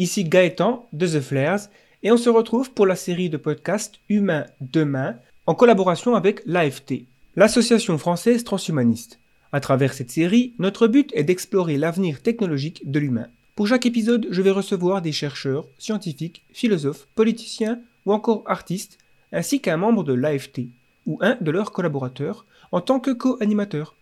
ici 0.00 0.24
Gaëtan 0.24 0.88
de 0.94 1.06
The 1.06 1.20
Flares 1.20 1.68
et 2.02 2.10
on 2.10 2.16
se 2.16 2.30
retrouve 2.30 2.72
pour 2.72 2.86
la 2.86 2.96
série 2.96 3.28
de 3.28 3.36
podcasts 3.36 4.00
Humain 4.08 4.46
demain 4.62 5.16
en 5.46 5.54
collaboration 5.54 6.14
avec 6.14 6.40
l'AFT, 6.46 7.04
l'Association 7.36 7.98
française 7.98 8.42
transhumaniste. 8.42 9.20
À 9.52 9.60
travers 9.60 9.92
cette 9.92 10.10
série, 10.10 10.54
notre 10.58 10.86
but 10.86 11.10
est 11.14 11.24
d'explorer 11.24 11.76
l'avenir 11.76 12.22
technologique 12.22 12.90
de 12.90 12.98
l'humain. 12.98 13.28
Pour 13.56 13.66
chaque 13.66 13.84
épisode, 13.84 14.26
je 14.30 14.40
vais 14.40 14.50
recevoir 14.50 15.02
des 15.02 15.12
chercheurs, 15.12 15.68
scientifiques, 15.76 16.46
philosophes, 16.50 17.06
politiciens 17.14 17.80
ou 18.06 18.14
encore 18.14 18.42
artistes, 18.46 18.96
ainsi 19.32 19.60
qu'un 19.60 19.76
membre 19.76 20.02
de 20.02 20.14
l'AFT 20.14 20.62
ou 21.04 21.18
un 21.20 21.36
de 21.42 21.50
leurs 21.50 21.72
collaborateurs 21.72 22.46
en 22.72 22.80
tant 22.80 23.00
que 23.00 23.10
co-animateur. 23.10 23.96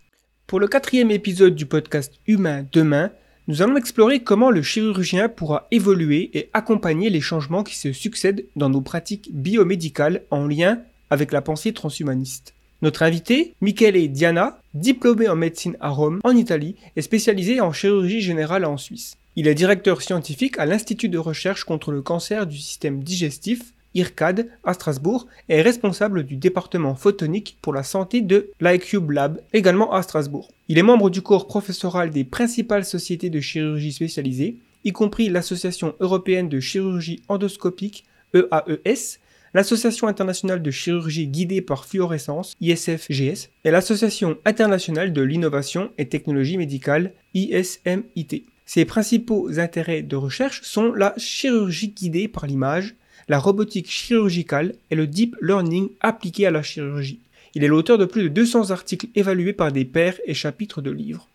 Pour 0.47 0.61
le 0.61 0.67
quatrième 0.69 1.11
épisode 1.11 1.55
du 1.55 1.65
podcast 1.65 2.21
Humain 2.25 2.65
demain, 2.71 3.11
nous 3.49 3.63
allons 3.63 3.77
explorer 3.77 4.19
comment 4.19 4.51
le 4.51 4.61
chirurgien 4.61 5.27
pourra 5.27 5.65
évoluer 5.71 6.29
et 6.35 6.51
accompagner 6.53 7.09
les 7.09 7.19
changements 7.19 7.63
qui 7.63 7.75
se 7.75 7.91
succèdent 7.93 8.45
dans 8.55 8.69
nos 8.69 8.81
pratiques 8.81 9.31
biomédicales 9.33 10.21
en 10.29 10.45
lien 10.45 10.81
avec 11.09 11.31
la 11.31 11.41
pensée 11.41 11.73
transhumaniste. 11.73 12.53
Notre 12.83 13.01
invité, 13.01 13.55
Michele 13.59 14.07
Diana, 14.11 14.59
diplômé 14.75 15.27
en 15.27 15.35
médecine 15.35 15.77
à 15.79 15.89
Rome, 15.89 16.19
en 16.23 16.35
Italie, 16.35 16.75
et 16.95 17.01
spécialisé 17.01 17.59
en 17.59 17.73
chirurgie 17.73 18.21
générale 18.21 18.65
en 18.65 18.77
Suisse. 18.77 19.17
Il 19.35 19.47
est 19.47 19.55
directeur 19.55 20.03
scientifique 20.03 20.59
à 20.59 20.67
l'Institut 20.67 21.09
de 21.09 21.17
recherche 21.17 21.63
contre 21.63 21.91
le 21.91 22.03
cancer 22.03 22.45
du 22.45 22.57
système 22.59 23.03
digestif, 23.03 23.73
IRCAD, 23.95 24.47
à 24.63 24.73
Strasbourg, 24.73 25.27
est 25.47 25.61
responsable 25.61 26.23
du 26.23 26.35
département 26.35 26.95
photonique 26.95 27.57
pour 27.61 27.73
la 27.73 27.83
santé 27.83 28.21
de 28.21 28.51
l'ICube 28.59 29.11
Lab, 29.11 29.41
également 29.53 29.91
à 29.93 30.01
Strasbourg. 30.01 30.49
Il 30.67 30.77
est 30.77 30.83
membre 30.83 31.09
du 31.09 31.21
corps 31.21 31.47
professoral 31.47 32.11
des 32.11 32.23
principales 32.23 32.85
sociétés 32.85 33.29
de 33.29 33.39
chirurgie 33.39 33.91
spécialisées, 33.91 34.57
y 34.83 34.91
compris 34.91 35.29
l'Association 35.29 35.95
européenne 35.99 36.49
de 36.49 36.59
chirurgie 36.59 37.21
endoscopique, 37.27 38.05
EAES, 38.33 39.19
l'Association 39.53 40.07
internationale 40.07 40.61
de 40.61 40.71
chirurgie 40.71 41.27
guidée 41.27 41.61
par 41.61 41.85
fluorescence, 41.85 42.55
ISFGS, 42.61 43.49
et 43.65 43.71
l'Association 43.71 44.37
internationale 44.45 45.11
de 45.11 45.21
l'innovation 45.21 45.91
et 45.97 46.07
technologie 46.07 46.57
médicale, 46.57 47.13
ISMIT. 47.33 48.45
Ses 48.65 48.85
principaux 48.85 49.59
intérêts 49.59 50.03
de 50.03 50.15
recherche 50.15 50.61
sont 50.61 50.93
la 50.93 51.15
chirurgie 51.17 51.89
guidée 51.89 52.27
par 52.27 52.45
l'image, 52.45 52.95
la 53.29 53.39
robotique 53.39 53.89
chirurgicale 53.89 54.73
et 54.89 54.95
le 54.95 55.07
deep 55.07 55.35
learning 55.39 55.89
appliqué 56.01 56.47
à 56.47 56.51
la 56.51 56.63
chirurgie. 56.63 57.21
Il 57.53 57.63
est 57.63 57.67
l'auteur 57.67 57.97
de 57.97 58.05
plus 58.05 58.23
de 58.23 58.27
200 58.27 58.71
articles 58.71 59.07
évalués 59.15 59.53
par 59.53 59.71
des 59.71 59.85
pairs 59.85 60.19
et 60.25 60.33
chapitres 60.33 60.81
de 60.81 60.91
livres. 60.91 61.27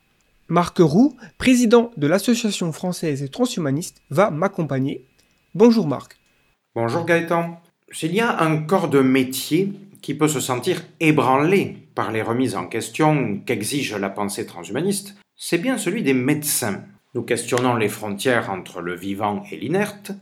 Marc 0.49 0.79
Roux, 0.79 1.17
président 1.39 1.91
de 1.97 2.07
l'Association 2.07 2.71
française 2.73 3.23
et 3.23 3.29
transhumaniste, 3.29 4.03
va 4.11 4.31
m'accompagner. 4.31 5.05
Bonjour 5.55 5.87
Marc. 5.87 6.19
Bonjour 6.75 7.07
Gaëtan. 7.07 7.61
S'il 7.91 8.15
y 8.15 8.21
a 8.21 8.43
un 8.43 8.59
corps 8.59 8.89
de 8.89 9.01
métier 9.01 9.73
qui 10.03 10.15
peut 10.15 10.29
se 10.29 10.41
sentir 10.41 10.83
ébranlé 11.01 11.77
par 11.95 12.11
les 12.13 12.23
remises 12.23 12.57
en 12.57 12.67
question 12.67 13.39
qu'exige 13.47 13.95
la 13.95 14.11
pensée 14.11 14.47
transhumaniste, 14.47 15.17
c'est 15.37 15.59
bien 15.59 15.79
celui 15.79 16.03
des 16.03 16.13
médecins. 16.13 16.85
Nous 17.15 17.23
questionnons 17.23 17.77
les 17.77 17.89
frontières 17.89 18.51
entre 18.51 18.81
le 18.81 18.97
vivant 18.97 19.45
et 19.51 19.57
l'inerte, 19.57 20.13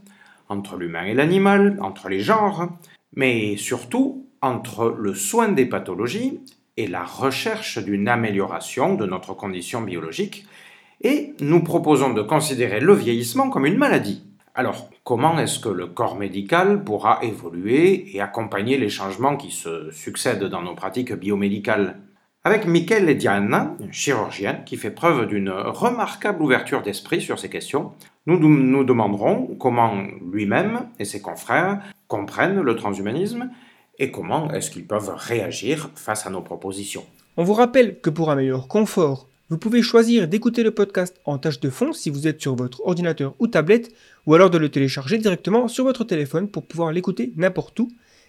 entre 0.49 0.77
l'humain 0.77 1.05
et 1.05 1.15
l'animal, 1.15 1.79
entre 1.81 2.09
les 2.09 2.21
genres, 2.21 2.69
mais 3.15 3.57
surtout 3.57 4.27
entre 4.41 4.95
le 4.99 5.15
soin 5.15 5.49
des 5.49 5.67
pathologies 5.67 6.41
et 6.77 6.87
la 6.87 7.05
recherche 7.05 7.79
d'une 7.79 8.09
amélioration 8.09 8.95
de 8.95 9.07
notre 9.07 9.35
condition 9.35 9.83
biologique, 9.83 10.47
et 11.03 11.35
nous 11.41 11.63
proposons 11.63 12.13
de 12.13 12.23
considérer 12.23 12.81
le 12.81 12.95
vieillissement 12.95 13.51
comme 13.51 13.67
une 13.67 13.77
maladie. 13.77 14.25
Alors, 14.55 14.91
comment 15.03 15.39
est-ce 15.39 15.59
que 15.59 15.69
le 15.69 15.87
corps 15.87 16.17
médical 16.17 16.85
pourra 16.85 17.21
évoluer 17.23 18.15
et 18.15 18.21
accompagner 18.21 18.77
les 18.77 18.91
changements 18.91 19.37
qui 19.37 19.51
se 19.51 19.91
succèdent 19.91 20.45
dans 20.45 20.63
nos 20.63 20.75
pratiques 20.75 21.15
biomédicales? 21.15 21.99
Avec 22.45 22.67
Michel 22.67 23.17
Diana, 23.17 23.77
chirurgien 23.93 24.55
qui 24.67 24.77
fait 24.77 24.91
preuve 24.91 25.27
d'une 25.27 25.51
remarquable 25.51 26.43
ouverture 26.43 26.83
d'esprit 26.83 27.21
sur 27.21 27.39
ces 27.39 27.49
questions, 27.49 27.93
nous 28.27 28.39
nous 28.39 28.85
demanderons 28.85 29.57
comment 29.59 30.05
lui-même 30.31 30.89
et 30.99 31.05
ses 31.05 31.21
confrères 31.21 31.83
comprennent 32.07 32.61
le 32.61 32.77
transhumanisme 32.77 33.51
et 33.99 34.11
comment 34.11 34.53
est-ce 34.53 34.71
qu'ils 34.71 34.87
peuvent 34.87 35.13
réagir 35.15 35.91
face 35.95 36.27
à 36.27 36.31
nos 36.31 36.41
propositions. 36.41 37.05
On 37.37 37.45
vous 37.45 37.55
rappelle 37.55 38.01
que 38.01 38.11
pour 38.11 38.31
un 38.31 38.37
meilleur 38.37 38.69
confort, 38.69 39.29
vous 39.49 39.59
pouvez 39.59 39.83
choisir 39.83 40.29
d'écouter 40.29 40.63
le 40.63 40.71
podcast 40.71 41.21
en 41.25 41.39
tâche 41.39 41.61
de 41.61 41.69
fond 41.69 41.93
si 41.93 42.11
vous 42.11 42.27
êtes 42.27 42.41
sur 42.41 42.55
votre 42.55 42.81
ordinateur 42.87 43.35
ou 43.39 43.49
tablette, 43.49 43.93
ou 44.27 44.35
alors 44.35 44.51
de 44.51 44.59
le 44.59 44.71
télécharger 44.71 45.19
directement 45.19 45.69
sur 45.69 45.85
votre 45.85 46.05
téléphone 46.05 46.49
pour 46.49 46.65
pouvoir 46.65 46.93
l'écouter 46.93 47.33
n'importe 47.37 47.79
où 47.81 47.89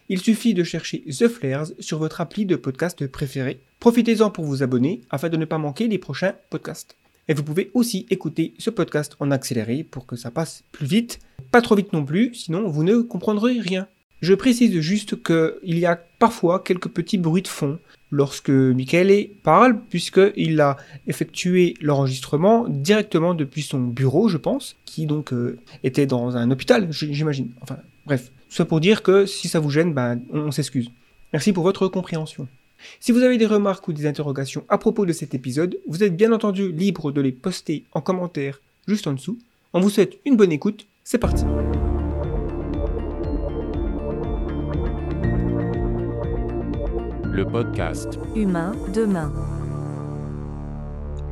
il 0.09 0.19
suffit 0.19 0.53
de 0.53 0.63
chercher 0.63 1.03
The 1.05 1.27
Flares 1.27 1.67
sur 1.79 1.99
votre 1.99 2.19
appli 2.19 2.45
de 2.45 2.55
podcast 2.55 3.07
préféré. 3.07 3.61
Profitez-en 3.79 4.31
pour 4.31 4.45
vous 4.45 4.63
abonner 4.63 5.01
afin 5.09 5.29
de 5.29 5.37
ne 5.37 5.45
pas 5.45 5.57
manquer 5.57 5.87
les 5.87 5.97
prochains 5.97 6.33
podcasts. 6.49 6.97
Et 7.27 7.33
vous 7.33 7.43
pouvez 7.43 7.71
aussi 7.73 8.05
écouter 8.09 8.53
ce 8.57 8.69
podcast 8.69 9.15
en 9.19 9.31
accéléré 9.31 9.83
pour 9.83 10.05
que 10.05 10.15
ça 10.15 10.31
passe 10.31 10.63
plus 10.71 10.85
vite. 10.85 11.19
Pas 11.51 11.61
trop 11.61 11.75
vite 11.75 11.93
non 11.93 12.03
plus, 12.03 12.33
sinon 12.33 12.67
vous 12.67 12.83
ne 12.83 13.01
comprendrez 13.01 13.59
rien. 13.59 13.87
Je 14.21 14.33
précise 14.33 14.79
juste 14.79 15.21
qu'il 15.21 15.79
y 15.79 15.85
a 15.85 15.99
parfois 16.17 16.59
quelques 16.59 16.87
petits 16.87 17.17
bruits 17.17 17.41
de 17.41 17.47
fond 17.47 17.79
lorsque 18.09 18.49
Michele 18.49 19.27
parle, 19.43 19.79
puisqu'il 19.89 20.61
a 20.61 20.77
effectué 21.07 21.73
l'enregistrement 21.81 22.67
directement 22.69 23.33
depuis 23.33 23.63
son 23.63 23.79
bureau, 23.79 24.29
je 24.29 24.37
pense, 24.37 24.75
qui 24.85 25.07
donc 25.07 25.33
euh, 25.33 25.59
était 25.83 26.05
dans 26.05 26.37
un 26.37 26.51
hôpital, 26.51 26.87
j'imagine. 26.91 27.51
Enfin, 27.61 27.77
bref. 28.05 28.31
Soit 28.49 28.65
pour 28.65 28.79
dire 28.79 29.01
que 29.01 29.25
si 29.25 29.47
ça 29.47 29.59
vous 29.59 29.71
gêne, 29.71 29.93
ben, 29.93 30.21
on 30.31 30.51
s'excuse. 30.51 30.91
Merci 31.33 31.51
pour 31.53 31.63
votre 31.63 31.87
compréhension. 31.87 32.47
Si 32.99 33.11
vous 33.11 33.21
avez 33.21 33.37
des 33.37 33.45
remarques 33.45 33.87
ou 33.87 33.93
des 33.93 34.05
interrogations 34.05 34.65
à 34.69 34.77
propos 34.77 35.05
de 35.05 35.13
cet 35.13 35.33
épisode, 35.33 35.77
vous 35.87 36.03
êtes 36.03 36.15
bien 36.15 36.31
entendu 36.31 36.71
libre 36.71 37.11
de 37.11 37.21
les 37.21 37.31
poster 37.31 37.85
en 37.93 38.01
commentaire 38.01 38.61
juste 38.87 39.07
en 39.07 39.13
dessous. 39.13 39.37
On 39.73 39.79
vous 39.79 39.89
souhaite 39.89 40.17
une 40.25 40.35
bonne 40.35 40.51
écoute, 40.51 40.85
c'est 41.03 41.17
parti. 41.17 41.45
Le 47.31 47.45
podcast 47.45 48.19
Humain 48.35 48.73
demain. 48.93 49.33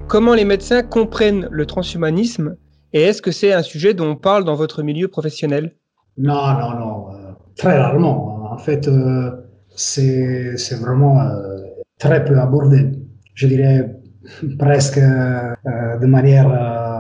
Comment 0.08 0.34
les 0.34 0.46
médecins 0.46 0.84
comprennent 0.84 1.48
le 1.52 1.66
transhumanisme 1.66 2.56
et 2.94 3.02
est-ce 3.04 3.22
que 3.22 3.32
c'est 3.32 3.54
un 3.54 3.62
sujet 3.62 3.94
dont 3.94 4.10
on 4.10 4.16
parle 4.16 4.44
dans 4.44 4.56
votre 4.56 4.84
milieu 4.84 5.08
professionnel? 5.08 5.76
Non, 6.18 6.54
non, 6.60 6.72
non, 6.78 7.14
euh, 7.14 7.32
très 7.56 7.78
rarement. 7.78 8.52
En 8.52 8.58
fait, 8.58 8.88
euh, 8.88 9.32
c'est 9.76 10.56
vraiment 10.82 11.22
euh, 11.22 11.58
très 11.98 12.24
peu 12.26 12.40
abordé. 12.40 12.92
Je 13.34 13.48
dirais 13.48 13.96
presque 14.60 15.00
de 15.00 16.06
manière 16.06 16.48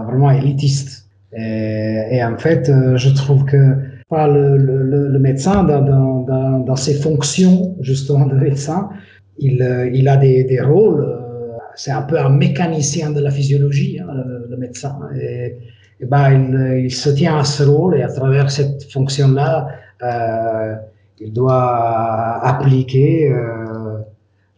vraiment 0.07 0.31
élitiste. 0.31 1.07
Et, 1.37 2.21
en 2.23 2.37
fait, 2.37 2.71
je 2.95 3.09
trouve 3.13 3.45
que 3.45 3.77
le, 4.11 4.57
le, 5.07 5.19
médecin, 5.19 5.63
dans, 5.63 5.81
dans, 5.81 6.59
dans, 6.59 6.75
ses 6.75 6.95
fonctions 6.95 7.75
justement 7.81 8.25
de 8.25 8.35
médecin, 8.35 8.89
il, 9.37 9.89
il 9.93 10.07
a 10.09 10.17
des, 10.17 10.43
des 10.43 10.59
rôles. 10.61 11.05
c'est 11.75 11.91
un 11.91 12.01
peu 12.01 12.19
un 12.19 12.29
mécanicien 12.29 13.11
de 13.11 13.21
la 13.21 13.31
physiologie, 13.31 13.99
hein, 13.99 14.07
le, 14.49 14.57
médecin. 14.57 14.97
Et, 15.15 15.57
eh 15.99 16.05
ben, 16.05 16.31
il, 16.31 16.85
il, 16.85 16.91
se 16.91 17.09
tient 17.09 17.37
à 17.37 17.43
ce 17.43 17.63
rôle 17.63 17.97
et 17.97 18.03
à 18.03 18.09
travers 18.09 18.49
cette 18.51 18.91
fonction-là, 18.91 19.67
euh, 20.03 20.75
il 21.21 21.31
doit 21.31 22.43
appliquer 22.43 23.31
euh, 23.31 23.99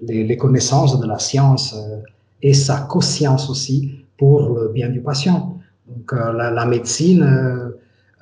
les, 0.01 0.37
connaissances 0.37 0.99
de 0.99 1.05
la 1.05 1.19
science 1.19 1.75
euh, 1.75 1.97
et 2.41 2.53
sa 2.53 2.77
conscience 2.77 3.49
aussi 3.49 4.05
pour 4.17 4.49
le 4.55 4.69
bien 4.69 4.89
du 4.89 5.01
patient. 5.01 5.57
Donc 5.87 6.13
euh, 6.13 6.31
la, 6.31 6.65
médecine, 6.65 7.23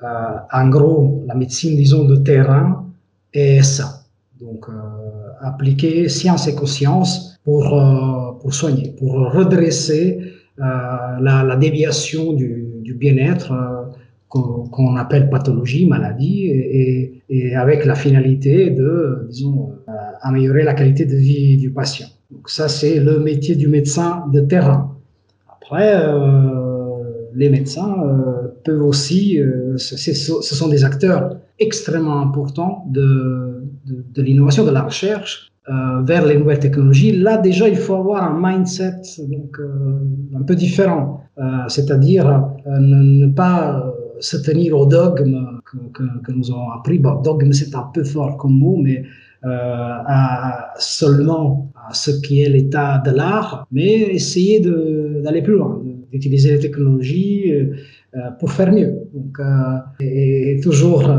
en 0.02 0.68
gros, 0.68 1.22
la 1.26 1.34
médecine, 1.34 1.76
disons, 1.76 2.04
de 2.04 2.16
terrain 2.16 2.86
est 3.32 3.62
ça. 3.62 4.02
Donc 4.40 4.66
appliquer 5.40 6.08
science 6.08 6.48
et 6.48 6.54
conscience 6.54 7.38
pour, 7.44 7.62
pour 8.40 8.52
soigner, 8.52 8.94
pour 8.98 9.12
redresser 9.32 10.34
la, 10.58 11.56
déviation 11.56 12.32
du 12.32 12.94
bien-être 12.98 13.52
euh, 14.34 14.38
qu'on 14.70 14.96
appelle 14.96 15.28
pathologie, 15.30 15.86
maladie, 15.86 16.46
et, 17.28 17.54
avec 17.56 17.84
la 17.84 17.94
finalité 17.94 18.70
de, 18.70 19.26
disons, 19.30 19.72
euh, 19.88 19.92
améliorer 20.22 20.64
la 20.64 20.74
qualité 20.74 21.06
de 21.06 21.16
vie 21.16 21.56
du 21.56 21.70
patient. 21.70 22.08
Donc 22.30 22.48
ça, 22.48 22.68
c'est 22.68 22.98
le 23.00 23.20
métier 23.20 23.56
du 23.56 23.68
médecin 23.68 24.24
de 24.32 24.40
terrain. 24.40 24.96
Après, 25.48 25.92
euh, 25.94 27.30
les 27.34 27.48
médecins 27.48 27.96
peuvent 28.64 28.82
aussi, 28.82 29.38
ce 29.76 30.54
sont 30.54 30.68
des 30.68 30.84
acteurs 30.84 31.36
extrêmement 31.58 32.20
importants 32.20 32.84
de, 32.90 33.62
l'innovation, 34.16 34.64
de 34.64 34.70
la 34.70 34.82
recherche, 34.82 35.52
euh, 35.68 36.02
vers 36.02 36.26
les 36.26 36.36
nouvelles 36.36 36.58
technologies, 36.58 37.12
là 37.12 37.36
déjà 37.38 37.68
il 37.68 37.76
faut 37.76 37.94
avoir 37.94 38.24
un 38.24 38.36
mindset 38.36 39.00
donc, 39.28 39.60
euh, 39.60 40.36
un 40.36 40.42
peu 40.42 40.56
différent, 40.56 41.22
euh, 41.38 41.42
c'est-à-dire 41.68 42.48
ne, 42.66 43.28
pas 43.28 43.91
se 44.20 44.36
tenir 44.36 44.78
au 44.78 44.86
dogme 44.86 45.60
que, 45.92 46.32
nous 46.32 46.50
avons 46.50 46.70
appris. 46.70 46.98
Dogme, 46.98 47.52
c'est 47.52 47.74
un 47.74 47.88
peu 47.94 48.04
fort 48.04 48.36
comme 48.36 48.58
mot, 48.58 48.76
mais 48.76 49.02
euh, 49.44 49.98
seulement 50.78 51.72
à 51.88 51.94
ce 51.94 52.10
qui 52.20 52.42
est 52.42 52.48
l'état 52.48 53.02
de 53.04 53.10
l'art, 53.10 53.66
mais 53.72 53.92
essayer 53.92 54.60
d'aller 54.60 55.42
plus 55.42 55.54
loin, 55.54 55.82
d'utiliser 56.10 56.52
les 56.52 56.60
technologies 56.60 57.52
euh, 58.14 58.30
pour 58.38 58.52
faire 58.52 58.70
mieux. 58.70 59.08
Donc, 59.14 59.38
euh, 59.40 59.78
et, 60.00 60.60
toujours 60.62 61.10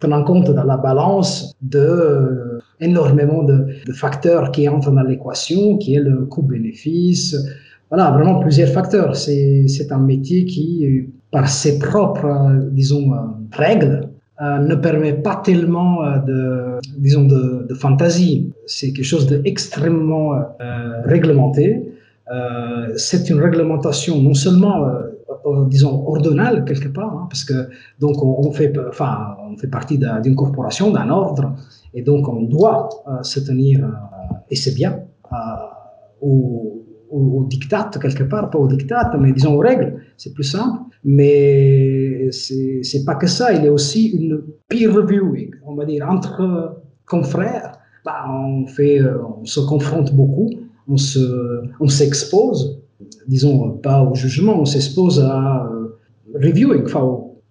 tenant 0.00 0.24
compte 0.24 0.50
dans 0.50 0.64
la 0.64 0.78
balance 0.78 1.54
de 1.60 1.78
euh, 1.78 2.58
énormément 2.80 3.42
de, 3.42 3.66
facteurs 3.92 4.52
qui 4.52 4.66
entrent 4.70 4.90
dans 4.90 5.02
l'équation, 5.02 5.76
qui 5.76 5.96
est 5.96 6.00
le 6.00 6.24
coût-bénéfice. 6.24 7.36
Voilà, 7.90 8.10
vraiment 8.10 8.40
plusieurs 8.40 8.70
facteurs. 8.70 9.16
C'est 9.16 9.66
un 9.90 9.98
métier 9.98 10.46
qui, 10.46 11.08
par 11.30 11.48
ses 11.48 11.78
propres, 11.78 12.52
disons, 12.70 13.12
règles, 13.52 14.08
ne 14.40 14.74
permet 14.74 15.14
pas 15.14 15.36
tellement 15.36 16.02
de, 16.26 16.78
disons, 16.98 17.24
de, 17.24 17.74
fantaisie. 17.74 18.52
C'est 18.66 18.92
quelque 18.92 19.04
chose 19.04 19.26
d'extrêmement 19.26 20.34
euh, 20.34 21.02
réglementé. 21.04 21.92
Euh, 22.30 22.92
c'est 22.96 23.30
une 23.30 23.40
réglementation 23.40 24.20
non 24.20 24.34
seulement 24.34 24.84
euh, 25.46 25.64
disons, 25.66 26.04
ordonnale 26.06 26.64
quelque 26.64 26.88
part, 26.88 27.12
hein, 27.12 27.26
parce 27.30 27.44
que 27.44 27.68
donc 28.00 28.22
on, 28.22 28.50
fait, 28.50 28.72
enfin, 28.88 29.36
on 29.48 29.56
fait 29.56 29.68
partie 29.68 29.98
d'une 30.22 30.34
corporation, 30.34 30.90
d'un 30.90 31.08
ordre, 31.08 31.54
et 31.94 32.02
donc 32.02 32.28
on 32.28 32.42
doit 32.42 32.88
euh, 33.06 33.22
se 33.22 33.38
tenir, 33.38 33.84
euh, 33.84 34.34
et 34.50 34.56
c'est 34.56 34.74
bien, 34.74 35.00
au, 36.20 36.85
au, 37.10 37.46
diktat 37.48 37.90
quelque 38.00 38.24
part, 38.24 38.50
pas 38.50 38.58
au 38.58 38.68
diktat, 38.68 39.16
mais 39.18 39.32
disons 39.32 39.54
aux 39.54 39.60
règles, 39.60 40.00
c'est 40.16 40.32
plus 40.34 40.44
simple. 40.44 40.78
Mais 41.04 42.30
c'est 42.32 43.04
pas 43.04 43.14
que 43.14 43.26
ça, 43.26 43.52
il 43.52 43.64
y 43.64 43.68
a 43.68 43.72
aussi 43.72 44.08
une 44.08 44.42
peer 44.68 44.88
reviewing, 44.92 45.50
on 45.64 45.74
va 45.74 45.84
dire, 45.84 46.08
entre 46.08 46.82
confrères. 47.06 47.78
Bah, 48.04 48.24
on, 48.28 48.66
fait, 48.66 49.00
on 49.40 49.44
se 49.44 49.60
confronte 49.60 50.14
beaucoup, 50.14 50.48
on 50.88 50.96
s'expose, 50.96 52.60
se, 52.60 53.04
on 53.04 53.28
disons, 53.28 53.70
pas 53.78 54.02
au 54.02 54.14
jugement, 54.14 54.60
on 54.60 54.64
s'expose 54.64 55.20
à 55.20 55.66
euh, 55.66 55.98
reviewing, 56.34 56.84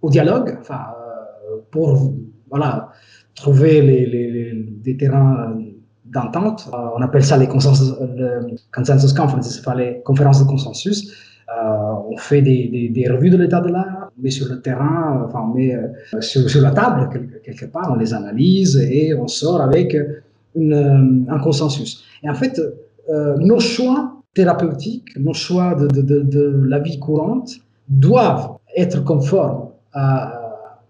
au, 0.01 0.09
dialogue, 0.09 0.57
euh, 0.69 1.57
pour 1.71 2.13
voilà, 2.49 2.91
trouver 3.35 3.81
les, 3.81 4.05
les, 4.05 4.65
des 4.83 4.97
terrains 4.97 5.57
Euh, 6.15 6.77
on 6.95 7.01
appelle 7.01 7.23
ça 7.23 7.37
les 7.37 7.47
consensus, 7.47 7.93
le 8.15 8.55
consensus 8.73 9.13
conferences, 9.13 9.59
enfin, 9.59 9.75
les 9.75 10.01
conférences 10.03 10.39
de 10.39 10.47
consensus. 10.47 11.13
on 12.11 12.17
fait 12.17 12.41
des, 12.41 13.07
revues 13.09 13.29
de 13.29 13.37
l'état 13.37 13.61
de 13.61 13.69
l'art, 13.69 14.11
on 14.17 14.21
met 14.23 14.29
sur 14.29 14.47
le 14.47 14.61
terrain, 14.61 15.25
enfin, 15.27 15.41
on 15.47 15.53
met 15.55 15.75
sur, 16.21 16.61
la 16.61 16.71
table 16.71 17.09
quelque, 17.43 17.65
part, 17.65 17.91
on 17.91 17.95
les 17.95 18.13
analyse 18.13 18.77
et 18.77 19.13
on 19.13 19.27
sort 19.27 19.61
avec 19.61 19.95
un 20.55 21.39
consensus. 21.39 22.03
Et 22.23 22.29
en 22.29 22.35
fait, 22.35 22.61
nos 23.39 23.59
choix 23.59 24.15
thérapeutiques, 24.33 25.17
nos 25.17 25.33
choix 25.33 25.75
de, 25.75 26.65
la 26.67 26.79
vie 26.79 26.99
courante 26.99 27.51
doivent 27.89 28.57
être 28.75 29.03
conformes 29.03 29.69
à, 29.93 30.34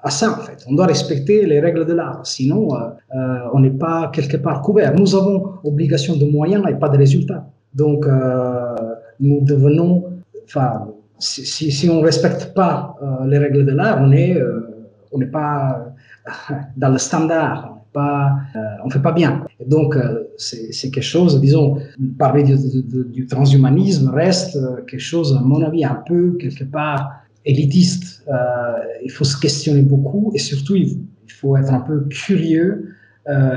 à, 0.06 0.10
ça, 0.12 0.32
en 0.32 0.42
fait. 0.44 0.64
On 0.68 0.74
doit 0.76 0.86
respecter 0.86 1.46
les 1.46 1.60
règles 1.60 1.86
de 1.86 1.94
l'art, 1.94 2.22
sinon 2.26 2.76
euh, 2.76 2.78
euh, 3.16 3.54
on 3.54 3.60
n'est 3.60 3.78
pas 3.88 4.12
quelque 4.14 4.38
part 4.38 4.62
couvert. 4.62 4.94
Nous 4.96 5.16
avons 5.16 5.54
obligation 5.64 6.16
de 6.16 6.26
moyens 6.26 6.64
et 6.70 6.76
pas 6.76 6.90
de 6.90 6.98
résultats. 6.98 7.46
Donc, 7.74 8.06
euh, 8.06 8.76
nous 9.20 9.42
devenons, 9.42 10.04
enfin, 10.46 10.88
si, 11.20 11.72
si, 11.72 11.90
on 11.90 12.00
ne 12.02 12.06
respecte 12.06 12.54
pas 12.54 12.96
les 13.26 13.38
règles 13.38 13.66
de 13.66 13.72
l'art, 13.72 14.00
on 14.02 14.08
n'est 14.08 14.38
on 15.12 15.18
n'est 15.18 15.34
pas 15.42 15.86
dans 16.78 16.90
le 16.90 16.98
standard 16.98 17.76
pas, 17.94 18.36
euh, 18.56 18.60
on 18.84 18.90
fait 18.90 19.02
pas 19.02 19.14
bien. 19.14 19.46
Donc, 19.66 19.98
c'est 20.38 20.92
quelque 20.92 21.12
chose, 21.16 21.40
disons, 21.40 21.78
parler 22.20 22.44
du, 22.44 22.56
du, 23.18 23.26
transhumanisme 23.26 24.10
reste 24.10 24.58
quelque 24.88 25.00
chose, 25.00 25.36
à 25.40 25.42
mon 25.42 25.62
avis, 25.62 25.86
un 25.86 26.04
peu, 26.06 26.36
quelque 26.38 26.66
part, 26.66 27.25
élitiste. 27.46 28.26
il 29.04 29.12
faut 29.12 29.24
se 29.24 29.40
questionner 29.40 29.82
beaucoup 29.82 30.32
et 30.34 30.40
surtout, 30.40 30.76
il, 30.76 30.98
faut 31.28 31.58
être 31.58 31.74
un 31.74 31.82
peu 31.82 32.06
curieux. 32.10 32.90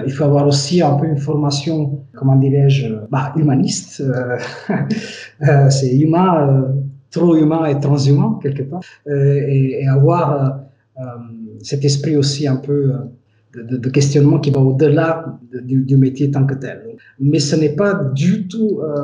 il 0.07 0.13
faut 0.13 0.25
avoir 0.25 0.47
aussi 0.47 0.83
un 0.83 0.95
peu 0.95 1.07
une 1.07 1.19
formation, 1.19 2.05
comment 2.15 2.37
dirais-je, 2.37 2.87
bah, 3.11 3.33
humaniste. 3.37 4.03
c'est 5.71 5.97
humain, 5.97 6.75
trop 7.11 7.37
humain 7.37 7.67
et 7.67 7.79
transhumain, 7.81 8.39
quelque 8.43 8.65
part. 8.65 8.81
Et, 9.07 9.87
avoir 9.87 10.61
cet 11.63 11.85
esprit 11.85 12.17
aussi 12.17 12.47
un 12.47 12.57
peu 12.57 12.93
de, 13.55 13.89
questionnement 13.89 14.39
qui 14.39 14.51
va 14.51 14.61
au-delà 14.61 15.39
du, 15.65 15.83
du, 15.83 15.97
métier 15.97 16.31
tant 16.31 16.47
que 16.47 16.55
tel. 16.55 16.83
Mais 17.19 17.39
ce 17.39 17.57
n'est 17.57 17.75
pas 17.75 17.95
du 17.95 18.47
tout 18.49 18.81
euh, 18.81 18.95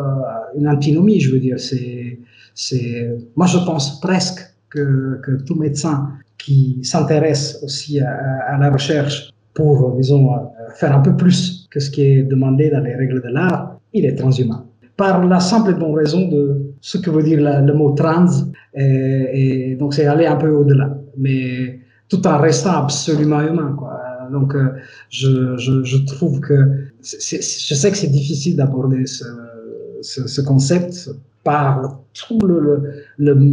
une 0.57 0.69
antinomie, 0.69 1.21
je 1.21 1.33
veux 1.33 1.41
dire. 1.41 1.57
C'est, 1.59 3.17
moi, 3.37 3.47
je 3.47 3.59
pense 3.59 4.01
presque 4.01 4.41
que, 4.75 5.37
tout 5.47 5.55
médecin 5.55 6.11
qui 6.39 6.81
s'intéresse 6.83 7.61
aussi 7.63 8.01
à, 8.01 8.59
la 8.59 8.71
recherche 8.71 9.31
pour, 9.55 9.95
disons, 9.97 10.33
euh, 10.33 10.39
faire 10.75 10.97
un 10.97 11.01
peu 11.01 11.17
plus 11.17 11.69
que 11.71 11.81
ce 11.81 11.91
qui 11.91 12.03
est 12.03 12.23
demandé 12.23 12.71
dans 12.71 12.81
les 12.81 12.95
règles 12.95 13.23
de 13.23 13.29
l'art, 13.29 13.79
il 13.93 14.05
est 14.05 14.17
transhumain. 14.17 14.67
Par 14.97 15.25
la 15.27 15.41
simple 15.41 15.71
et 15.71 15.75
bonne 15.75 15.95
raison 15.95 16.29
de 16.29 16.75
ce 16.81 16.99
que 16.99 17.11
veut 17.11 17.23
dire 17.23 17.41
le 17.41 17.73
mot 17.73 17.93
trans, 17.93 18.27
et, 18.75 19.77
donc 19.79 19.95
c'est 19.95 20.07
aller 20.07 20.27
un 20.27 20.37
peu 20.37 20.51
au-delà, 20.51 20.97
mais 21.17 21.81
tout 22.09 22.25
en 22.27 22.39
restant 22.39 22.83
absolument 22.85 23.41
humain, 23.41 23.77
donc, 24.31 24.55
euh, 24.55 24.71
je, 25.11 26.05
trouve 26.07 26.41
que 26.41 26.55
je 27.03 27.75
sais 27.75 27.91
que 27.91 27.97
c'est 27.97 28.11
difficile 28.11 28.57
d'aborder 28.57 29.05
ce, 29.07 30.41
concept 30.41 31.11
par 31.45 32.01
tous 32.15 32.39
le, 32.47 33.05
le, 33.19 33.53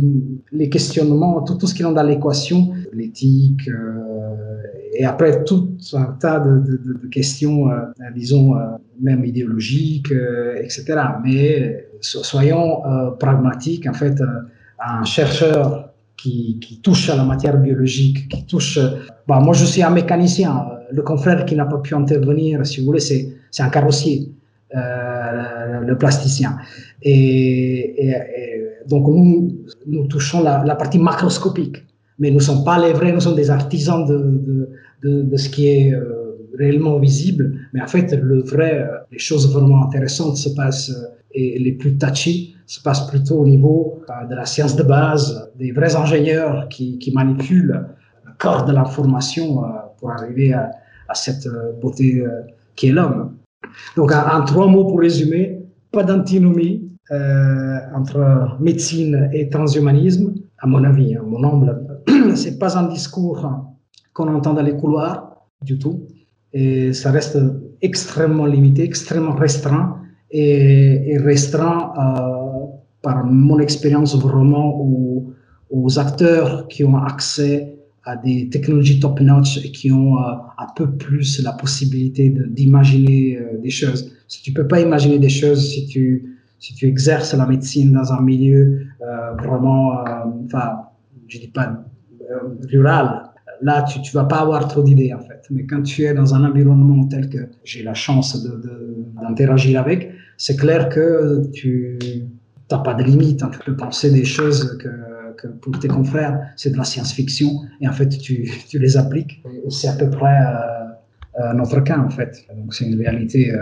les 0.51 0.69
questionnements, 0.69 1.41
tout, 1.41 1.55
tout 1.55 1.67
ce 1.67 1.75
qui 1.75 1.81
est 1.81 1.93
dans 1.93 2.03
l'équation, 2.03 2.71
l'éthique, 2.93 3.67
euh, 3.67 4.61
et 4.93 5.05
après 5.05 5.43
tout 5.43 5.69
un 5.93 6.15
tas 6.19 6.39
de, 6.39 7.07
questions, 7.11 7.69
euh, 7.69 7.81
disons, 8.15 8.55
euh, 8.55 8.59
même 9.01 9.25
idéologiques, 9.25 10.11
etc. 10.57 10.85
Mais 11.23 11.87
soyons 12.01 12.81
pragmatiques, 13.19 13.87
en 13.87 13.93
fait, 13.93 14.21
un 14.79 15.03
chercheur 15.03 15.89
qui, 16.15 16.59
qui, 16.59 16.81
touche 16.81 17.09
à 17.09 17.15
la 17.15 17.23
matière 17.23 17.57
biologique, 17.57 18.29
qui 18.29 18.45
touche... 18.45 18.79
Bah, 19.27 19.39
moi, 19.39 19.53
je 19.53 19.65
suis 19.65 19.81
un 19.83 19.89
mécanicien. 19.89 20.65
Le 20.91 21.01
confrère 21.01 21.45
qui 21.45 21.55
n'a 21.55 21.65
pas 21.65 21.77
pu 21.79 21.95
intervenir, 21.95 22.65
si 22.65 22.79
vous 22.79 22.87
voulez, 22.87 22.99
c'est 22.99 23.63
un 23.63 23.69
carrossier, 23.69 24.29
euh, 24.73 25.81
le 25.81 25.97
plasticien. 25.97 26.57
Et, 27.01 28.13
donc, 28.87 29.05
nous, 29.07 29.65
nous 29.85 30.07
touchons 30.07 30.41
la, 30.41 30.75
partie 30.75 30.97
macroscopique. 30.97 31.83
Mais 32.19 32.29
nous 32.29 32.37
ne 32.37 32.41
sommes 32.41 32.63
pas 32.63 32.79
les 32.79 32.93
vrais, 32.93 33.11
nous 33.11 33.19
sommes 33.19 33.35
des 33.35 33.49
artisans 33.49 34.05
de, 34.05 35.37
ce 35.37 35.49
qui 35.49 35.67
est 35.67 35.93
euh, 35.93 36.37
réellement 36.57 36.99
visible. 36.99 37.57
Mais 37.73 37.81
en 37.81 37.87
fait, 37.87 38.13
le 38.13 38.43
vrai, 38.43 38.79
euh, 38.79 38.97
les 39.11 39.19
choses 39.19 39.51
vraiment 39.51 39.83
intéressantes 39.83 40.37
se 40.37 40.49
passent 40.55 40.95
et 41.33 41.59
les 41.59 41.73
plus 41.73 41.97
touchy 41.97 42.55
se 42.65 42.81
passent 42.81 43.07
plutôt 43.07 43.39
au 43.39 43.45
niveau 43.45 44.01
de 44.29 44.35
la 44.35 44.45
science 44.45 44.77
de 44.77 44.83
base, 44.83 45.51
des 45.59 45.71
vrais 45.73 45.95
ingénieurs 45.97 46.69
qui, 46.69 47.11
manipulent 47.13 47.87
le 48.25 48.31
corps 48.37 48.63
de 48.63 48.71
l'information 48.71 49.63
pour 49.97 50.11
arriver 50.11 50.53
à 50.53 51.13
cette 51.13 51.47
beauté 51.81 52.23
qui 52.75 52.87
est 52.87 52.91
l'homme. 52.91 53.35
Donc, 53.95 54.11
en, 54.11 54.43
trois 54.45 54.67
mots 54.67 54.85
pour 54.85 54.99
résumer, 54.99 55.61
pas 55.91 56.03
d'antinomie 56.03 56.89
euh, 57.11 57.77
entre 57.95 58.57
médecine 58.59 59.29
et 59.33 59.49
transhumanisme, 59.49 60.33
à 60.59 60.67
mon 60.67 60.83
avis, 60.83 61.15
à 61.15 61.21
mon 61.21 61.43
humble. 61.43 62.03
C'est 62.35 62.57
pas 62.57 62.77
un 62.77 62.87
discours 62.87 63.47
qu'on 64.13 64.33
entend 64.33 64.53
dans 64.53 64.61
les 64.61 64.75
couloirs 64.75 65.47
du 65.61 65.77
tout, 65.77 66.07
et 66.53 66.93
ça 66.93 67.11
reste 67.11 67.37
extrêmement 67.81 68.45
limité, 68.45 68.83
extrêmement 68.83 69.35
restreint 69.35 69.97
et, 70.31 71.17
restreint 71.17 71.93
euh, 71.97 72.65
par 73.01 73.25
mon 73.25 73.59
expérience 73.59 74.15
vraiment 74.15 74.79
aux, 75.69 75.99
acteurs 75.99 76.67
qui 76.67 76.83
ont 76.83 76.97
accès 76.97 77.77
à 78.03 78.17
des 78.17 78.49
technologies 78.49 78.99
top-notch 78.99 79.61
qui 79.71 79.91
ont 79.91 80.17
euh, 80.17 80.31
un 80.57 80.67
peu 80.75 80.89
plus 80.91 81.41
la 81.43 81.53
possibilité 81.53 82.33
d'imaginer 82.47 83.37
euh, 83.37 83.57
des 83.61 83.69
choses. 83.69 84.11
Si 84.27 84.41
tu 84.41 84.53
peux 84.53 84.67
pas 84.67 84.79
imaginer 84.79 85.19
des 85.19 85.29
choses 85.29 85.69
si 85.69 85.87
tu, 85.87 86.37
si 86.59 86.73
tu 86.73 86.87
exerces 86.87 87.33
la 87.33 87.45
médecine 87.45 87.91
dans 87.91 88.11
un 88.11 88.21
milieu 88.21 88.87
euh, 89.01 89.33
vraiment, 89.35 90.03
enfin, 90.45 90.81
je 91.27 91.39
dis 91.39 91.47
pas 91.47 91.83
rural, 92.69 93.23
là, 93.61 93.83
tu 93.83 93.99
ne 93.99 94.13
vas 94.13 94.23
pas 94.23 94.39
avoir 94.39 94.67
trop 94.67 94.81
d'idées, 94.81 95.13
en 95.13 95.19
fait. 95.19 95.45
Mais 95.51 95.65
quand 95.65 95.83
tu 95.83 96.03
es 96.03 96.13
dans 96.13 96.33
un 96.33 96.43
environnement 96.43 97.05
tel 97.07 97.29
que 97.29 97.49
j'ai 97.63 97.83
la 97.83 97.93
chance 97.93 98.47
d'interagir 99.21 99.79
avec, 99.79 100.11
c'est 100.37 100.55
clair 100.55 100.89
que 100.89 101.41
tu 101.51 101.99
n'as 102.71 102.77
pas 102.79 102.93
de 102.93 103.03
limite. 103.03 103.43
Hein. 103.43 103.51
Tu 103.51 103.59
peux 103.59 103.75
penser 103.75 104.11
des 104.11 104.25
choses 104.25 104.77
que 104.77 104.89
que 105.37 105.47
pour 105.47 105.79
tes 105.79 105.87
confrères, 105.87 106.39
c'est 106.55 106.71
de 106.71 106.77
la 106.77 106.83
science-fiction, 106.83 107.49
et 107.81 107.87
en 107.87 107.93
fait, 107.93 108.09
tu, 108.09 108.49
tu 108.69 108.79
les 108.79 108.97
appliques. 108.97 109.43
C'est 109.69 109.87
à 109.87 109.93
peu 109.93 110.09
près 110.09 110.37
notre 111.55 111.79
cas, 111.81 111.99
en 111.99 112.09
fait. 112.09 112.45
Donc, 112.55 112.73
c'est 112.73 112.85
une 112.85 112.99
réalité 112.99 113.53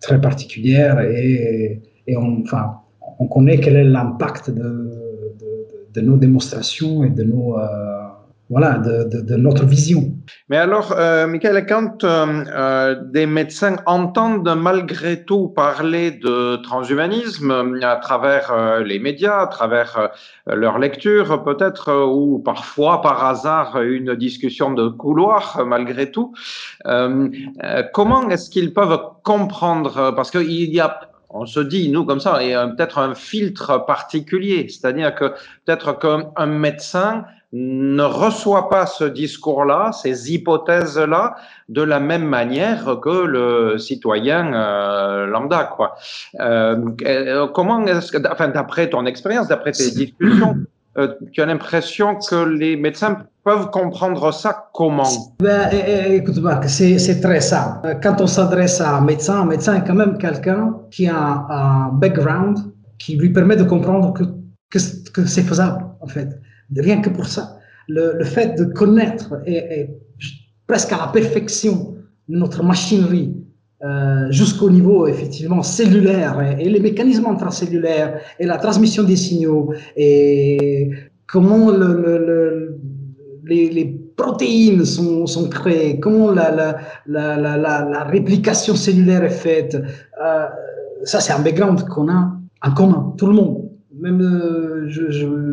très 0.00 0.20
particulière, 0.20 1.00
et, 1.00 1.80
et 2.06 2.16
on, 2.16 2.42
enfin, 2.42 2.78
on 3.18 3.26
connaît 3.26 3.58
quel 3.58 3.76
est 3.76 3.84
l'impact 3.84 4.50
de, 4.50 4.62
de, 4.62 5.92
de, 5.94 6.00
nos 6.00 6.16
démonstrations 6.16 7.04
et 7.04 7.10
de 7.10 7.22
nos 7.22 7.56
voilà, 8.52 8.76
de, 8.76 9.36
notre 9.36 9.64
vision. 9.64 10.12
Mais 10.50 10.58
alors, 10.58 10.92
euh, 10.92 11.26
Michael, 11.26 11.64
quand 11.66 12.04
euh, 12.04 12.44
euh, 12.52 13.02
des 13.10 13.24
médecins 13.24 13.76
entendent 13.86 14.54
malgré 14.54 15.24
tout 15.24 15.48
parler 15.48 16.10
de 16.10 16.56
transhumanisme 16.56 17.80
à 17.82 17.96
travers 17.96 18.82
les 18.84 18.98
médias, 18.98 19.40
à 19.40 19.46
travers 19.46 20.10
leur 20.46 20.78
lecture 20.78 21.42
peut-être, 21.44 22.04
ou 22.14 22.40
parfois 22.40 23.00
par 23.00 23.24
hasard 23.24 23.80
une 23.80 24.14
discussion 24.16 24.70
de 24.72 24.86
couloir 24.88 25.64
malgré 25.66 26.10
tout, 26.10 26.34
comment 27.94 28.28
est-ce 28.28 28.50
qu'ils 28.50 28.74
peuvent 28.74 29.00
comprendre 29.24 30.12
Parce 30.14 30.30
qu'il 30.30 30.74
y 30.74 30.80
a 30.80 31.00
on 31.34 31.46
se 31.46 31.60
dit, 31.60 31.90
nous, 31.90 32.04
comme 32.04 32.20
ça, 32.20 32.42
il 32.42 32.52
peut-être 32.76 32.98
un 32.98 33.14
filtre 33.14 33.86
particulier, 33.86 34.66
c'est-à-dire 34.68 35.14
que 35.14 35.32
peut-être 35.64 35.98
qu'un 35.98 36.46
médecin 36.46 37.24
ne 37.52 38.02
reçoit 38.02 38.70
pas 38.70 38.86
ce 38.86 39.04
discours-là, 39.04 39.92
ces 39.92 40.32
hypothèses-là, 40.32 41.36
de 41.68 41.82
la 41.82 42.00
même 42.00 42.24
manière 42.24 42.98
que 43.02 43.24
le 43.24 43.78
citoyen 43.78 44.54
euh, 44.54 45.26
lambda. 45.26 45.64
Quoi. 45.64 45.94
Euh, 46.40 46.76
euh, 47.04 47.46
comment 47.48 47.84
est-ce 47.86 48.10
que, 48.10 48.18
enfin, 48.30 48.48
d'après 48.48 48.88
ton 48.88 49.04
expérience, 49.04 49.48
d'après 49.48 49.72
tes 49.72 49.90
discussions, 49.90 50.56
tu 51.32 51.42
as 51.42 51.46
l'impression 51.46 52.16
que 52.16 52.44
les 52.44 52.76
médecins 52.76 53.18
peuvent 53.44 53.70
comprendre 53.70 54.32
ça 54.32 54.68
comment? 54.72 55.08
Ben, 55.40 55.68
Écoute, 55.70 56.38
Marc, 56.38 56.68
c'est 56.68 57.20
très 57.20 57.40
simple. 57.40 57.98
Quand 58.02 58.20
on 58.20 58.26
s'adresse 58.26 58.80
à 58.80 58.96
un 58.96 59.00
médecin, 59.02 59.42
un 59.42 59.46
médecin 59.46 59.74
est 59.74 59.86
quand 59.86 59.94
même 59.94 60.16
quelqu'un 60.16 60.74
qui 60.90 61.06
a 61.06 61.46
un 61.48 61.88
background 61.92 62.58
qui 62.98 63.16
lui 63.16 63.30
permet 63.30 63.56
de 63.56 63.64
comprendre 63.64 64.12
que, 64.12 64.24
que, 64.70 64.78
que 65.12 65.26
c'est 65.26 65.42
faisable, 65.42 65.84
en 66.00 66.06
fait 66.06 66.28
rien 66.76 67.00
que 67.00 67.10
pour 67.10 67.26
ça. 67.26 67.58
Le, 67.88 68.24
fait 68.24 68.58
de 68.58 68.64
connaître 68.64 69.34
et, 69.46 69.88
presque 70.66 70.92
à 70.92 70.98
la 70.98 71.08
perfection 71.08 71.96
notre 72.28 72.62
machinerie 72.62 73.34
euh, 73.84 74.30
jusqu'au 74.30 74.70
niveau 74.70 75.08
effectivement 75.08 75.62
cellulaire 75.62 76.40
et, 76.58 76.68
les 76.68 76.80
mécanismes 76.80 77.26
intracellulaires 77.26 78.20
et 78.38 78.46
la 78.46 78.56
transmission 78.56 79.02
des 79.02 79.16
signaux 79.16 79.74
et 79.96 80.90
comment 81.26 81.70
le, 81.70 82.78
les, 83.44 83.98
protéines 84.16 84.84
sont, 84.84 85.26
sont, 85.26 85.48
créées, 85.48 85.98
comment 85.98 86.30
la, 86.30 86.50
la, 87.06 87.36
la, 87.36 87.56
la, 87.56 88.04
réplication 88.04 88.76
cellulaire 88.76 89.24
est 89.24 89.30
faite. 89.30 89.74
Euh, 89.74 90.46
ça, 91.02 91.18
c'est 91.18 91.32
un 91.32 91.40
background 91.40 91.82
qu'on 91.88 92.08
a 92.08 92.36
en 92.62 92.70
commun, 92.72 93.14
tout 93.18 93.26
le 93.26 93.32
monde 93.32 93.61
même 94.02 94.20
euh, 94.20 94.88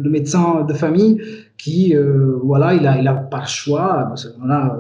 le 0.02 0.10
médecin 0.10 0.66
de 0.68 0.74
famille 0.74 1.22
qui, 1.58 1.96
euh, 1.96 2.38
voilà, 2.44 2.74
il 2.74 2.86
a, 2.88 3.00
il 3.00 3.08
a 3.08 3.14
par 3.14 3.48
choix, 3.48 4.06
parce 4.10 4.26
qu'on 4.26 4.50
a 4.50 4.80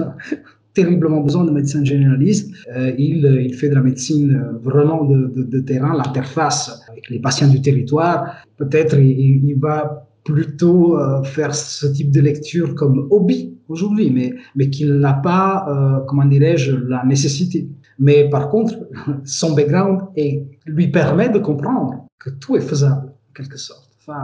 euh, 0.00 0.04
terriblement 0.74 1.20
besoin 1.20 1.44
de 1.44 1.50
médecins 1.50 1.82
généralistes, 1.82 2.54
il, 2.98 3.26
il, 3.46 3.54
fait 3.54 3.68
de 3.68 3.74
la 3.74 3.80
médecine 3.80 4.40
vraiment 4.62 5.04
de, 5.04 5.60
terrain, 5.60 5.96
l'interface 5.96 6.80
avec 6.88 7.10
les 7.10 7.18
patients 7.18 7.48
du 7.48 7.60
territoire. 7.60 8.36
Peut-être 8.56 8.96
il, 8.96 9.56
va 9.58 10.06
plutôt 10.22 10.96
faire 11.24 11.52
ce 11.52 11.86
type 11.88 12.12
de 12.12 12.20
lecture 12.20 12.76
comme 12.76 13.08
hobby 13.10 13.56
aujourd'hui, 13.68 14.12
mais, 14.12 14.34
mais 14.54 14.70
qu'il 14.70 14.92
n'a 15.00 15.14
pas, 15.14 16.04
comment 16.06 16.26
dirais-je, 16.26 16.76
la 16.76 17.04
nécessité. 17.04 17.66
Mais 17.98 18.28
par 18.28 18.48
contre, 18.48 18.74
son 19.24 19.54
background 19.54 20.02
et 20.14 20.44
lui 20.64 20.88
permet 20.88 21.28
de 21.28 21.40
comprendre 21.40 22.06
que 22.18 22.30
tout 22.30 22.56
est 22.56 22.60
faisable, 22.60 23.07
sorte. 23.44 23.88
Enfin, 24.00 24.20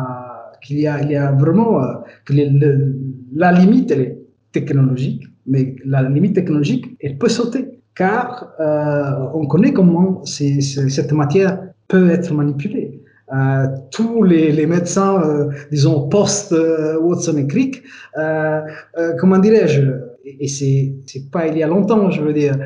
qu'il 0.62 0.78
y 0.80 0.86
a, 0.86 1.02
il 1.02 1.10
y 1.10 1.16
a 1.16 1.32
vraiment 1.32 1.82
euh, 1.82 1.94
la 3.34 3.52
limite, 3.52 3.90
elle 3.90 4.00
est 4.00 4.18
technologique, 4.52 5.24
mais 5.46 5.76
la 5.84 6.02
limite 6.02 6.34
technologique, 6.34 6.96
elle 7.00 7.18
peut 7.18 7.28
sauter, 7.28 7.80
car 7.94 8.52
euh, 8.60 9.26
on 9.34 9.46
connaît 9.46 9.72
comment 9.72 10.24
cette 10.24 11.12
matière 11.12 11.58
peut 11.88 12.10
être 12.10 12.32
manipulée. 12.32 13.02
Euh, 13.34 13.66
tous 13.90 14.22
les, 14.22 14.66
médecins, 14.66 15.48
disons, 15.70 16.08
post-Watson 16.08 17.36
et 17.36 17.46
Crick, 17.46 17.82
comment 19.18 19.38
dirais-je, 19.38 19.82
et 20.24 20.48
c'est 20.48 20.94
c'est 21.06 21.30
pas 21.30 21.46
il 21.46 21.58
y 21.58 21.62
a 21.62 21.66
longtemps, 21.66 22.10
je 22.10 22.22
veux 22.22 22.32
dire, 22.32 22.56